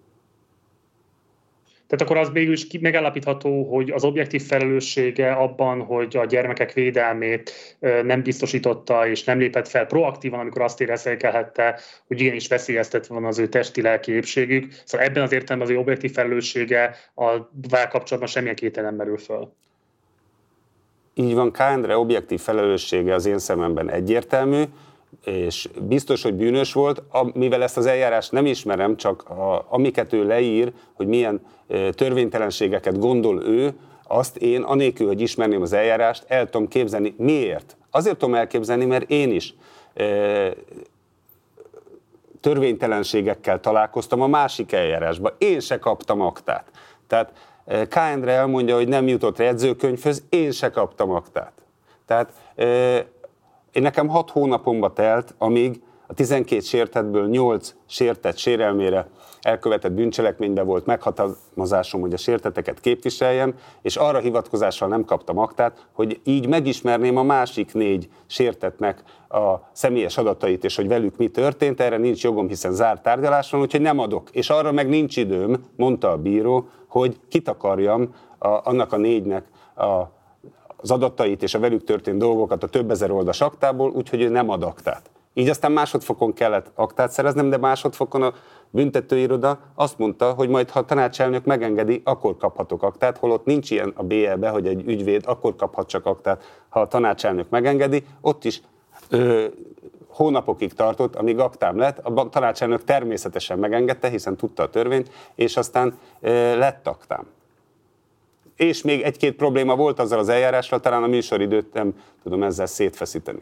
[1.87, 7.51] Tehát akkor az végül is megállapítható, hogy az objektív felelőssége abban, hogy a gyermekek védelmét
[8.03, 13.39] nem biztosította és nem lépett fel proaktívan, amikor azt érezékelhette, hogy igenis veszélyeztetve van az
[13.39, 14.73] ő testi-lelki épségük.
[14.85, 19.53] Szóval ebben az értelemben az objektív felelőssége a vál kapcsolatban semmilyen kétel nem merül föl.
[21.13, 24.63] Így van, Kándre objektív felelőssége az én szememben egyértelmű,
[25.23, 27.03] és biztos, hogy bűnös volt,
[27.33, 31.45] mivel ezt az eljárást nem ismerem, csak a, amiket ő leír, hogy milyen
[31.91, 33.73] törvénytelenségeket gondol ő,
[34.07, 37.15] azt én, anélkül, hogy ismerném az eljárást, el tudom képzelni.
[37.17, 37.77] Miért?
[37.91, 39.53] Azért tudom elképzelni, mert én is
[42.41, 45.33] törvénytelenségekkel találkoztam a másik eljárásban.
[45.37, 46.71] Én se kaptam aktát.
[47.07, 47.31] Tehát
[47.89, 47.95] K.
[47.95, 51.51] Endre elmondja, hogy nem jutott jegyzőkönyvhöz, én se kaptam aktát.
[52.05, 52.33] Tehát
[53.77, 59.07] én nekem hat hónapomba telt, amíg a 12 sértetből 8 sértett sérelmére
[59.41, 66.19] elkövetett bűncselekményben volt meghatalmazásom, hogy a sérteteket képviseljem, és arra hivatkozással nem kaptam aktát, hogy
[66.23, 71.97] így megismerném a másik négy sértetnek a személyes adatait, és hogy velük mi történt, erre
[71.97, 74.29] nincs jogom, hiszen zárt tárgyalás van, úgyhogy nem adok.
[74.31, 80.16] És arra meg nincs időm, mondta a bíró, hogy kitakarjam a, annak a négynek a,
[80.77, 84.49] az adatait és a velük történt dolgokat a több ezer oldas aktából, úgyhogy ő nem
[84.49, 85.09] ad aktát.
[85.33, 88.33] Így aztán másodfokon kellett aktát szereznem, de másodfokon a
[88.69, 93.93] büntetőiroda azt mondta, hogy majd ha a tanácselnök megengedi, akkor kaphatok aktát, holott nincs ilyen
[93.95, 98.05] a BL-be, hogy egy ügyvéd akkor kaphat csak aktát, ha a tanácselnök megengedi.
[98.21, 98.61] Ott is
[99.09, 99.45] ö,
[100.07, 101.99] hónapokig tartott, amíg aktám lett.
[101.99, 107.25] A tanácselnök természetesen megengedte, hiszen tudta a törvényt, és aztán ö, lett aktám.
[108.57, 113.41] És még egy-két probléma volt azzal az eljárással, talán a műsoridőt nem tudom ezzel szétfeszíteni.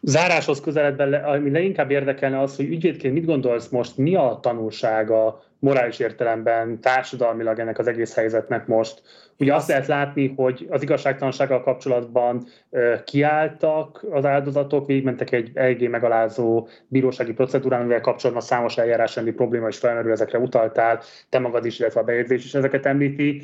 [0.00, 5.98] Záráshoz közeledben, ami leginkább érdekelne az, hogy ügyvédként mit gondolsz most, mi a tanulsága morális
[5.98, 9.02] értelemben, társadalmilag ennek az egész helyzetnek most.
[9.38, 12.46] Ugye azt lehet látni, hogy az igazságtalansággal kapcsolatban
[13.04, 19.78] kiálltak az áldozatok, végigmentek egy eléggé megalázó bírósági procedúrán, amivel kapcsolatban számos eljárásendi probléma is
[19.78, 23.42] felmerül, ezekre utaltál, te magad is, illetve a bejegyzés is ezeket említi.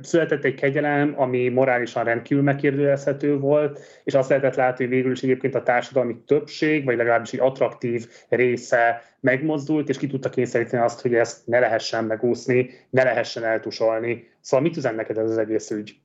[0.00, 5.22] Született egy kegyelem, ami morálisan rendkívül megkérdőjelezhető volt, és azt lehetett látni, hogy végül is
[5.22, 11.00] egyébként a társadalmi többség, vagy legalábbis egy attraktív része megmozdult, és ki tudta kényszeríteni azt,
[11.00, 14.28] hogy ezt ne lehessen megúszni, ne lehessen eltusolni.
[14.40, 15.96] Szóval mit üzen neked ez az egész ügy?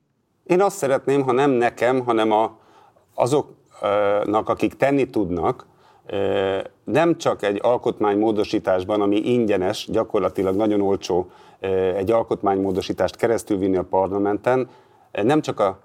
[0.46, 2.58] Én azt szeretném, ha nem nekem, hanem a,
[3.14, 5.66] azoknak, akik tenni tudnak,
[6.84, 11.30] nem csak egy alkotmánymódosításban, ami ingyenes, gyakorlatilag nagyon olcsó
[11.96, 14.68] egy alkotmánymódosítást keresztül vinni a parlamenten,
[15.12, 15.80] nem csak a,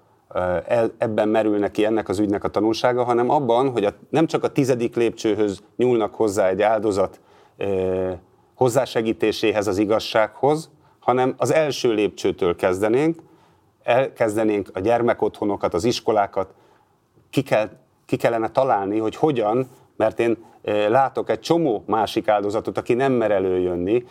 [0.98, 4.52] ebben merül neki ennek az ügynek a tanulsága, hanem abban, hogy a, nem csak a
[4.52, 7.20] tizedik lépcsőhöz nyúlnak hozzá egy áldozat
[8.54, 13.22] hozzásegítéséhez az igazsághoz, hanem az első lépcsőtől kezdenénk,
[13.82, 16.54] elkezdenénk a gyermekotthonokat, az iskolákat,
[17.30, 17.68] ki, kell,
[18.06, 20.36] ki kellene találni, hogy hogyan, mert én
[20.88, 24.04] látok egy csomó másik áldozatot, aki nem mer előjönni,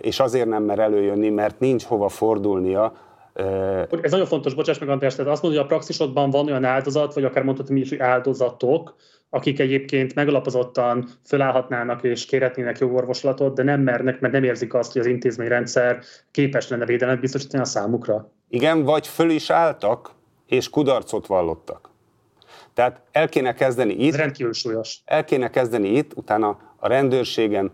[0.00, 2.92] és azért nem mer előjönni, mert nincs hova fordulnia.
[3.34, 7.14] Ez nagyon fontos, bocsáss meg András, tehát azt mondod, hogy a praxisodban van olyan áldozat,
[7.14, 8.96] vagy akár mondhatni is, hogy áldozatok,
[9.30, 15.00] akik egyébként megalapozottan fölállhatnának és kérhetnének jogorvoslatot, de nem mernek, mert nem érzik azt, hogy
[15.00, 15.98] az intézményrendszer
[16.30, 18.30] képes lenne védelmet biztosítani a számukra.
[18.48, 20.10] Igen, vagy föl is álltak,
[20.46, 21.90] és kudarcot vallottak.
[22.74, 24.12] Tehát el kéne kezdeni itt.
[24.12, 25.00] Ez rendkívül súlyos.
[25.04, 27.72] El kéne kezdeni itt, utána a rendőrségen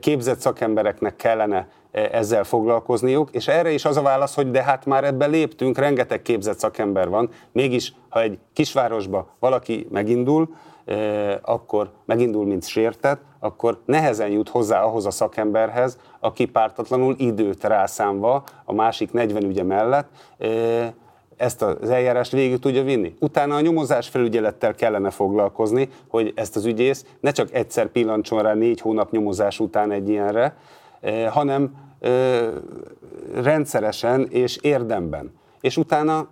[0.00, 5.04] képzett szakembereknek kellene ezzel foglalkozniuk, és erre is az a válasz, hogy de hát már
[5.04, 10.48] ebbe léptünk, rengeteg képzett szakember van, mégis ha egy kisvárosba valaki megindul,
[11.42, 18.44] akkor megindul, mint sértett, akkor nehezen jut hozzá ahhoz a szakemberhez, aki pártatlanul időt rászámva
[18.64, 20.08] a másik 40 ügye mellett
[21.36, 23.14] ezt az eljárást végig tudja vinni.
[23.20, 28.54] Utána a nyomozás felügyelettel kellene foglalkozni, hogy ezt az ügyész ne csak egyszer pillantson rá
[28.54, 30.56] négy hónap nyomozás után egy ilyenre,
[31.30, 31.74] hanem
[33.34, 35.32] rendszeresen és érdemben.
[35.60, 36.28] És utána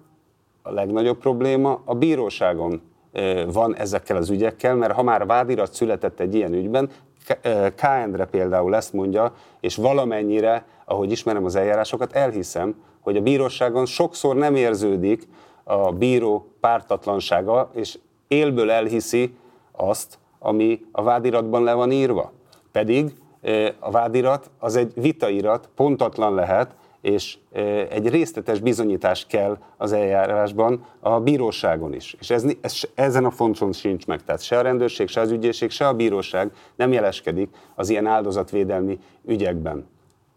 [0.63, 2.83] a legnagyobb probléma a bíróságon
[3.53, 6.91] van ezekkel az ügyekkel, mert ha már vádirat született egy ilyen ügyben,
[7.75, 7.83] K.
[7.83, 14.37] Endre például ezt mondja, és valamennyire, ahogy ismerem az eljárásokat, elhiszem, hogy a bíróságon sokszor
[14.37, 15.29] nem érződik
[15.65, 19.35] a bíró pártatlansága, és élből elhiszi
[19.73, 22.33] azt, ami a vádiratban le van írva.
[22.73, 23.13] Pedig
[23.79, 27.39] a vádirat az egy vitairat, pontatlan lehet, és
[27.89, 32.17] egy részletes bizonyítás kell az eljárásban a bíróságon is.
[32.19, 34.25] És ez, ez, ezen a fonton sincs meg.
[34.25, 38.99] Tehát se a rendőrség, se az ügyészség, se a bíróság nem jeleskedik az ilyen áldozatvédelmi
[39.25, 39.89] ügyekben.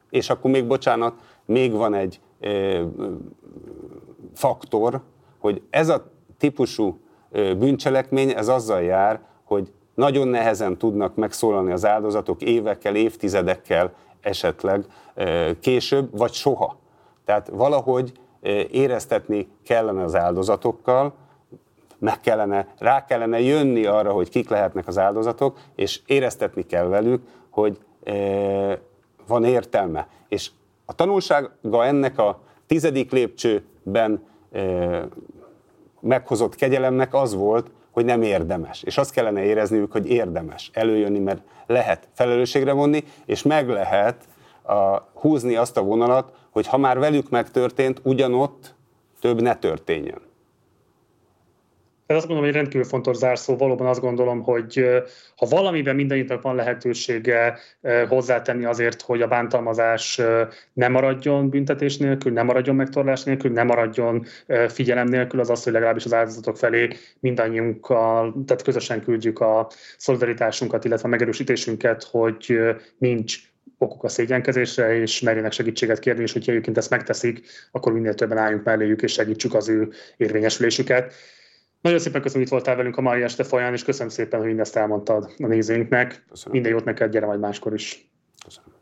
[0.10, 1.14] És akkor még, bocsánat,
[1.46, 2.82] még van egy e,
[4.34, 5.02] faktor,
[5.40, 7.00] hogy ez a típusú
[7.58, 14.86] bűncselekmény, ez azzal jár, hogy nagyon nehezen tudnak megszólalni az áldozatok évekkel, évtizedekkel esetleg
[15.60, 16.78] később, vagy soha.
[17.26, 18.12] Tehát valahogy
[18.72, 21.14] éreztetni kellene az áldozatokkal,
[22.00, 27.22] meg kellene, rá kellene jönni arra, hogy kik lehetnek az áldozatok, és éreztetni kell velük,
[27.50, 27.80] hogy
[29.28, 30.08] van értelme.
[30.28, 30.52] És
[30.86, 34.26] A tanulsága ennek a tizedik lépcsőben
[36.00, 38.84] meghozott kegyelemnek az volt, hogy nem érdemes.
[38.84, 44.28] És azt kellene érezniük, hogy érdemes előjönni, mert lehet felelősségre vonni, és meg lehet
[44.62, 48.76] a, húzni azt a vonalat, hogy ha már velük megtörtént, ugyanott
[49.22, 50.22] több ne történjen.
[52.06, 53.58] Ez azt gondolom, hogy rendkívül fontos zárszó.
[53.58, 54.86] Valóban azt gondolom, hogy
[55.36, 57.58] ha valamiben mindenkinek van lehetősége
[58.08, 60.22] hozzátenni azért, hogy a bántalmazás
[60.74, 64.26] ne maradjon büntetés nélkül, ne maradjon megtorlás nélkül, ne maradjon
[64.68, 69.68] figyelem nélkül, az az, hogy legalábbis az áldozatok felé mindannyiunkkal, tehát közösen küldjük a
[69.98, 72.60] szolidaritásunkat, illetve a megerősítésünket, hogy
[72.98, 73.38] nincs
[73.78, 77.42] okuk a szégyenkezésre, és merjenek segítséget kérni, és hogyha egyébként ezt megteszik,
[77.72, 81.14] akkor minél többen álljunk melléjük, és segítsük az ő érvényesülésüket.
[81.84, 84.48] Nagyon szépen köszönöm, hogy itt voltál velünk a mai este folyán, és köszönöm szépen, hogy
[84.48, 86.26] mindezt elmondtad a nézőinknek.
[86.30, 86.54] Köszönöm.
[86.54, 88.10] Minden jót neked, gyere majd máskor is.
[88.46, 88.73] Köszönöm.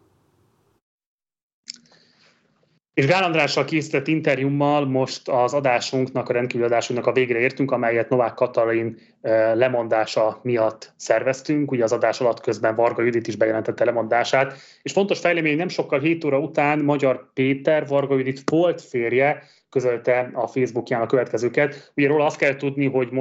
[3.01, 8.09] És Gál Andrással készített interjúmmal most az adásunknak, a rendkívül adásunknak a végre értünk, amelyet
[8.09, 11.71] Novák Katalin eh, lemondása miatt szerveztünk.
[11.71, 14.53] Ugye az adás alatt közben Varga Judit is bejelentette lemondását.
[14.81, 20.29] És fontos fejlemény, nem sokkal 7 óra után Magyar Péter, Varga Judit volt férje, közölte
[20.33, 21.91] a Facebookján a következőket.
[21.95, 23.11] Ugye róla azt kell tudni, hogy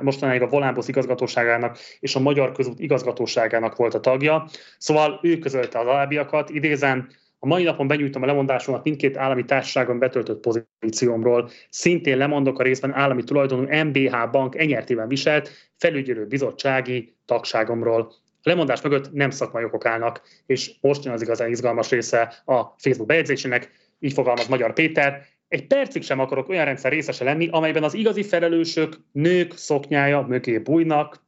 [0.00, 4.48] mostanáig a Volánbusz igazgatóságának és a Magyar Közút igazgatóságának volt a tagja.
[4.78, 7.08] Szóval ő közölte az alábbiakat, idézem,
[7.38, 11.50] a mai napon benyújtom a lemondásomat mindkét állami társaságon betöltött pozíciómról.
[11.68, 18.12] Szintén lemondok a részben állami tulajdonú MBH bank enyertében viselt felügyelő bizottsági tagságomról.
[18.42, 22.62] A lemondás mögött nem szakmai okok állnak, és most jön az igazán izgalmas része a
[22.76, 27.82] Facebook bejegyzésének, így fogalmaz Magyar Péter, egy percig sem akarok olyan rendszer részese lenni, amelyben
[27.82, 31.25] az igazi felelősök nők szoknyája mögé bújnak,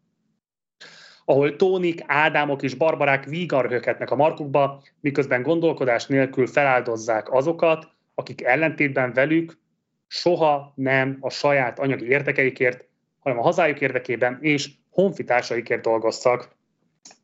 [1.29, 9.13] ahol Tónik, Ádámok és Barbarák vígarhöketnek a markukba, miközben gondolkodás nélkül feláldozzák azokat, akik ellentétben
[9.13, 9.59] velük
[10.07, 12.85] soha nem a saját anyagi érdekeikért,
[13.19, 16.57] hanem a hazájuk érdekében és honfitársaikért dolgoztak.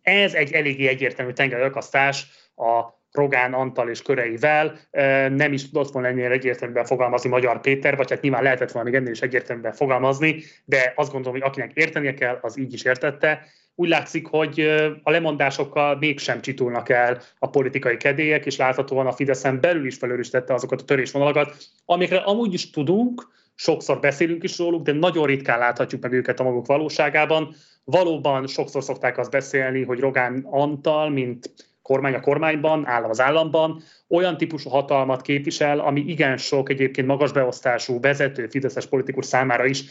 [0.03, 2.27] Ez egy eléggé egyértelmű tengerőkasztás
[2.57, 4.79] a Rogán Antal és köreivel
[5.31, 8.99] nem is tudott volna ennél egyértelműen fogalmazni Magyar Péter, vagy hát nyilván lehetett volna még
[8.99, 13.47] ennél is egyértelműen fogalmazni, de azt gondolom, hogy akinek értenie kell, az így is értette.
[13.75, 14.61] Úgy látszik, hogy
[15.03, 20.55] a lemondásokkal mégsem csitulnak el a politikai kedélyek, és láthatóan a Fideszen belül is felőristette
[20.55, 26.03] azokat a törésvonalakat, amikre amúgy is tudunk, sokszor beszélünk is róluk, de nagyon ritkán láthatjuk
[26.03, 27.55] meg őket a maguk valóságában.
[27.85, 33.83] Valóban sokszor szokták azt beszélni, hogy Rogán Antal, mint kormány a kormányban, állam az államban,
[34.09, 39.85] olyan típusú hatalmat képvisel, ami igen sok egyébként magas beosztású vezető fideszes politikus számára is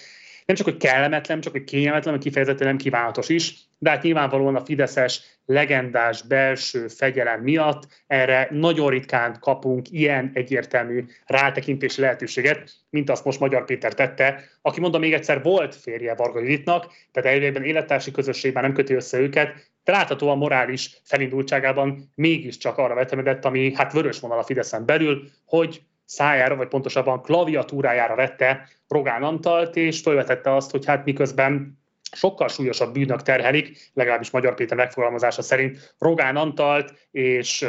[0.46, 4.56] nem csak, hogy kellemetlen, csak, hogy kényelmetlen, hogy kifejezetten nem kívánatos is, de hát nyilvánvalóan
[4.56, 13.10] a fideszes legendás belső fegyelem miatt erre nagyon ritkán kapunk ilyen egyértelmű rátekintési lehetőséget, mint
[13.10, 17.64] azt most Magyar Péter tette, aki mondom még egyszer volt férje Varga Juditnak, tehát elvégben
[17.64, 23.94] élettársi közösségben nem köti össze őket, de láthatóan morális felindultságában mégiscsak arra vetemedett, ami hát
[23.94, 30.56] vörös vonal a Fideszen belül, hogy szájára, vagy pontosabban klaviatúrájára vette Rogán Antalt, és felvetette
[30.56, 36.94] azt, hogy hát miközben sokkal súlyosabb bűnök terhelik, legalábbis Magyar Péter megfogalmazása szerint Rogán Antalt
[37.12, 37.66] és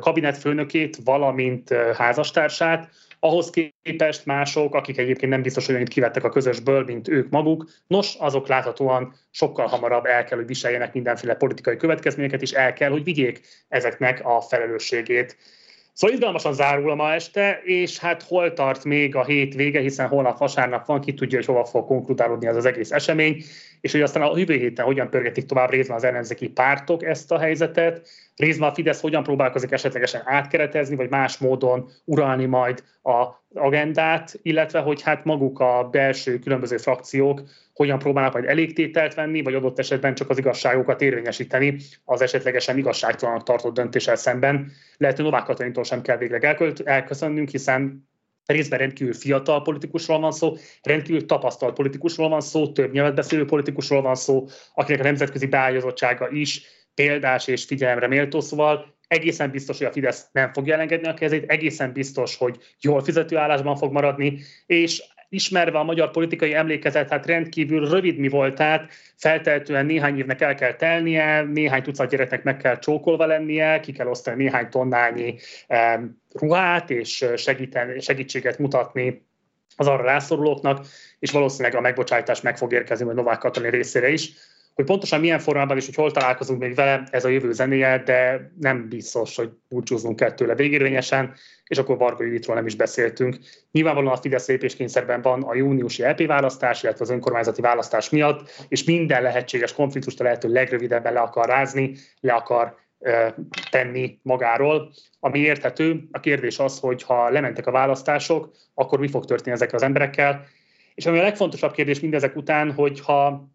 [0.00, 2.90] kabinetfőnökét, valamint házastársát,
[3.22, 7.70] ahhoz képest mások, akik egyébként nem biztos, hogy annyit kivettek a közösből, mint ők maguk,
[7.86, 12.90] nos, azok láthatóan sokkal hamarabb el kell, hogy viseljenek mindenféle politikai következményeket, és el kell,
[12.90, 15.36] hogy vigyék ezeknek a felelősségét.
[16.00, 20.08] Szóval izgalmasan zárul a ma este, és hát hol tart még a hét vége, hiszen
[20.08, 23.42] holnap vasárnap van, ki tudja, hogy hova fog konkludálódni az az egész esemény,
[23.80, 27.38] és hogy aztán a jövő héten hogyan pörgetik tovább részben az ellenzéki pártok ezt a
[27.38, 34.38] helyzetet, részben a Fidesz hogyan próbálkozik esetlegesen átkeretezni, vagy más módon uralni majd a agendát,
[34.42, 37.42] illetve hogy hát maguk a belső különböző frakciók
[37.74, 43.42] hogyan próbálnak majd elégtételt venni, vagy adott esetben csak az igazságokat érvényesíteni az esetlegesen igazságtalanak
[43.42, 44.70] tartott döntéssel szemben.
[44.96, 46.44] Lehet, hogy Novák Katalintól sem kell végleg
[46.84, 48.08] elköszönnünk, hiszen
[48.46, 54.02] részben rendkívül fiatal politikusról van szó, rendkívül tapasztalt politikusról van szó, több nyelvet beszélő politikusról
[54.02, 56.62] van szó, akinek a nemzetközi beágyazottsága is
[56.94, 61.50] példás és figyelemre méltó, szóval egészen biztos, hogy a Fidesz nem fogja elengedni a kezét,
[61.50, 67.26] egészen biztos, hogy jól fizető állásban fog maradni, és ismerve a magyar politikai emlékezet, hát
[67.26, 72.56] rendkívül rövid mi volt, tehát feltehetően néhány évnek el kell telnie, néhány tucat gyereknek meg
[72.56, 75.34] kell csókolva lennie, ki kell osztani néhány tonnányi
[76.32, 77.26] ruhát, és
[77.98, 79.28] segítséget mutatni
[79.76, 80.86] az arra rászorulóknak,
[81.18, 84.32] és valószínűleg a megbocsátás meg fog érkezni, vagy Novák Katalin részére is
[84.80, 88.50] Hogy pontosan milyen formában és hogy hol találkozunk még vele, ez a jövő zenéje, de
[88.58, 91.34] nem biztos, hogy búcsúznunk kell tőle végérvényesen,
[91.66, 93.38] és akkor Varga Juditról nem is beszéltünk.
[93.70, 98.84] Nyilvánvalóan a Fidesz lépéskényszerben van a júniusi EP választás, illetve az önkormányzati választás miatt, és
[98.84, 102.76] minden lehetséges konfliktust a lehető legrövidebben le akar rázni, le akar
[103.70, 106.08] tenni magáról, ami érthető.
[106.10, 110.44] A kérdés az, hogy ha lementek a választások, akkor mi fog történni ezekkel az emberekkel.
[110.94, 113.48] És ami a legfontosabb kérdés mindezek után, hogy ha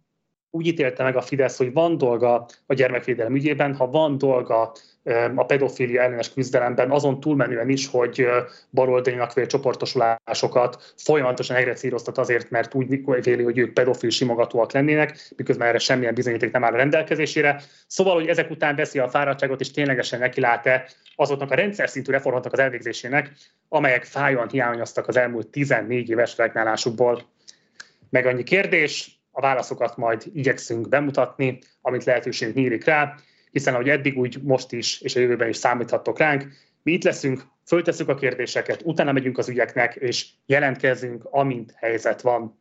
[0.56, 4.72] úgy ítélte meg a Fidesz, hogy van dolga a gyermekvédelem ügyében, ha van dolga
[5.36, 8.28] a pedofília ellenes küzdelemben, azon túlmenően is, hogy
[8.70, 15.68] baloldalinak vél csoportosulásokat folyamatosan egrecíroztat azért, mert úgy véli, hogy ők pedofil simogatóak lennének, miközben
[15.68, 17.62] erre semmilyen bizonyíték nem áll a rendelkezésére.
[17.88, 22.54] Szóval, hogy ezek után veszi a fáradtságot, és ténylegesen nekilát-e azoknak a rendszer szintű reformoknak
[22.54, 23.32] az elvégzésének,
[23.70, 27.24] amelyek fájóan hiányoztak az elmúlt 14 éves regnálásukból.
[28.10, 33.16] Meg annyi kérdés, a válaszokat majd igyekszünk bemutatni, amit lehetőség nyílik rá,
[33.52, 36.48] hiszen ahogy eddig, úgy most is, és a jövőben is számíthattok ránk.
[36.84, 42.60] Mi itt leszünk, föltesszük a kérdéseket, utána megyünk az ügyeknek, és jelentkezünk, amint helyzet van.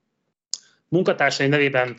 [0.88, 1.94] Munkatársaim nevében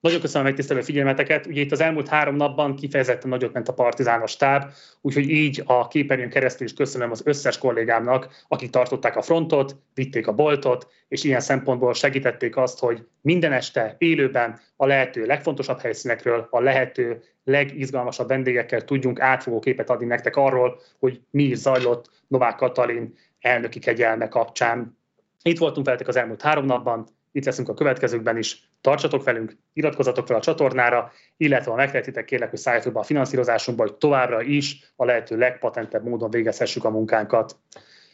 [0.00, 1.46] nagyon köszönöm a megtisztelő figyelmeteket.
[1.46, 5.88] Ugye itt az elmúlt három napban kifejezetten nagyot ment a partizános táb, úgyhogy így a
[5.88, 11.24] képernyőn keresztül is köszönöm az összes kollégámnak, akik tartották a frontot, vitték a boltot, és
[11.24, 18.28] ilyen szempontból segítették azt, hogy minden este élőben a lehető legfontosabb helyszínekről, a lehető legizgalmasabb
[18.28, 24.28] vendégekkel tudjunk átfogó képet adni nektek arról, hogy mi is zajlott Novák Katalin elnöki kegyelme
[24.28, 24.98] kapcsán.
[25.42, 28.70] Itt voltunk veletek az elmúlt három napban, itt leszünk a következőkben is.
[28.80, 33.82] Tartsatok velünk, iratkozzatok fel a csatornára, illetve ha megtehetitek, kérlek, hogy szálljatok be a finanszírozásunkba,
[33.82, 37.56] hogy továbbra is a lehető legpatentebb módon végezhessük a munkánkat.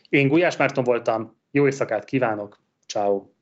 [0.09, 3.34] Én Gulyás Márton voltam, jó éjszakát kívánok, ciao.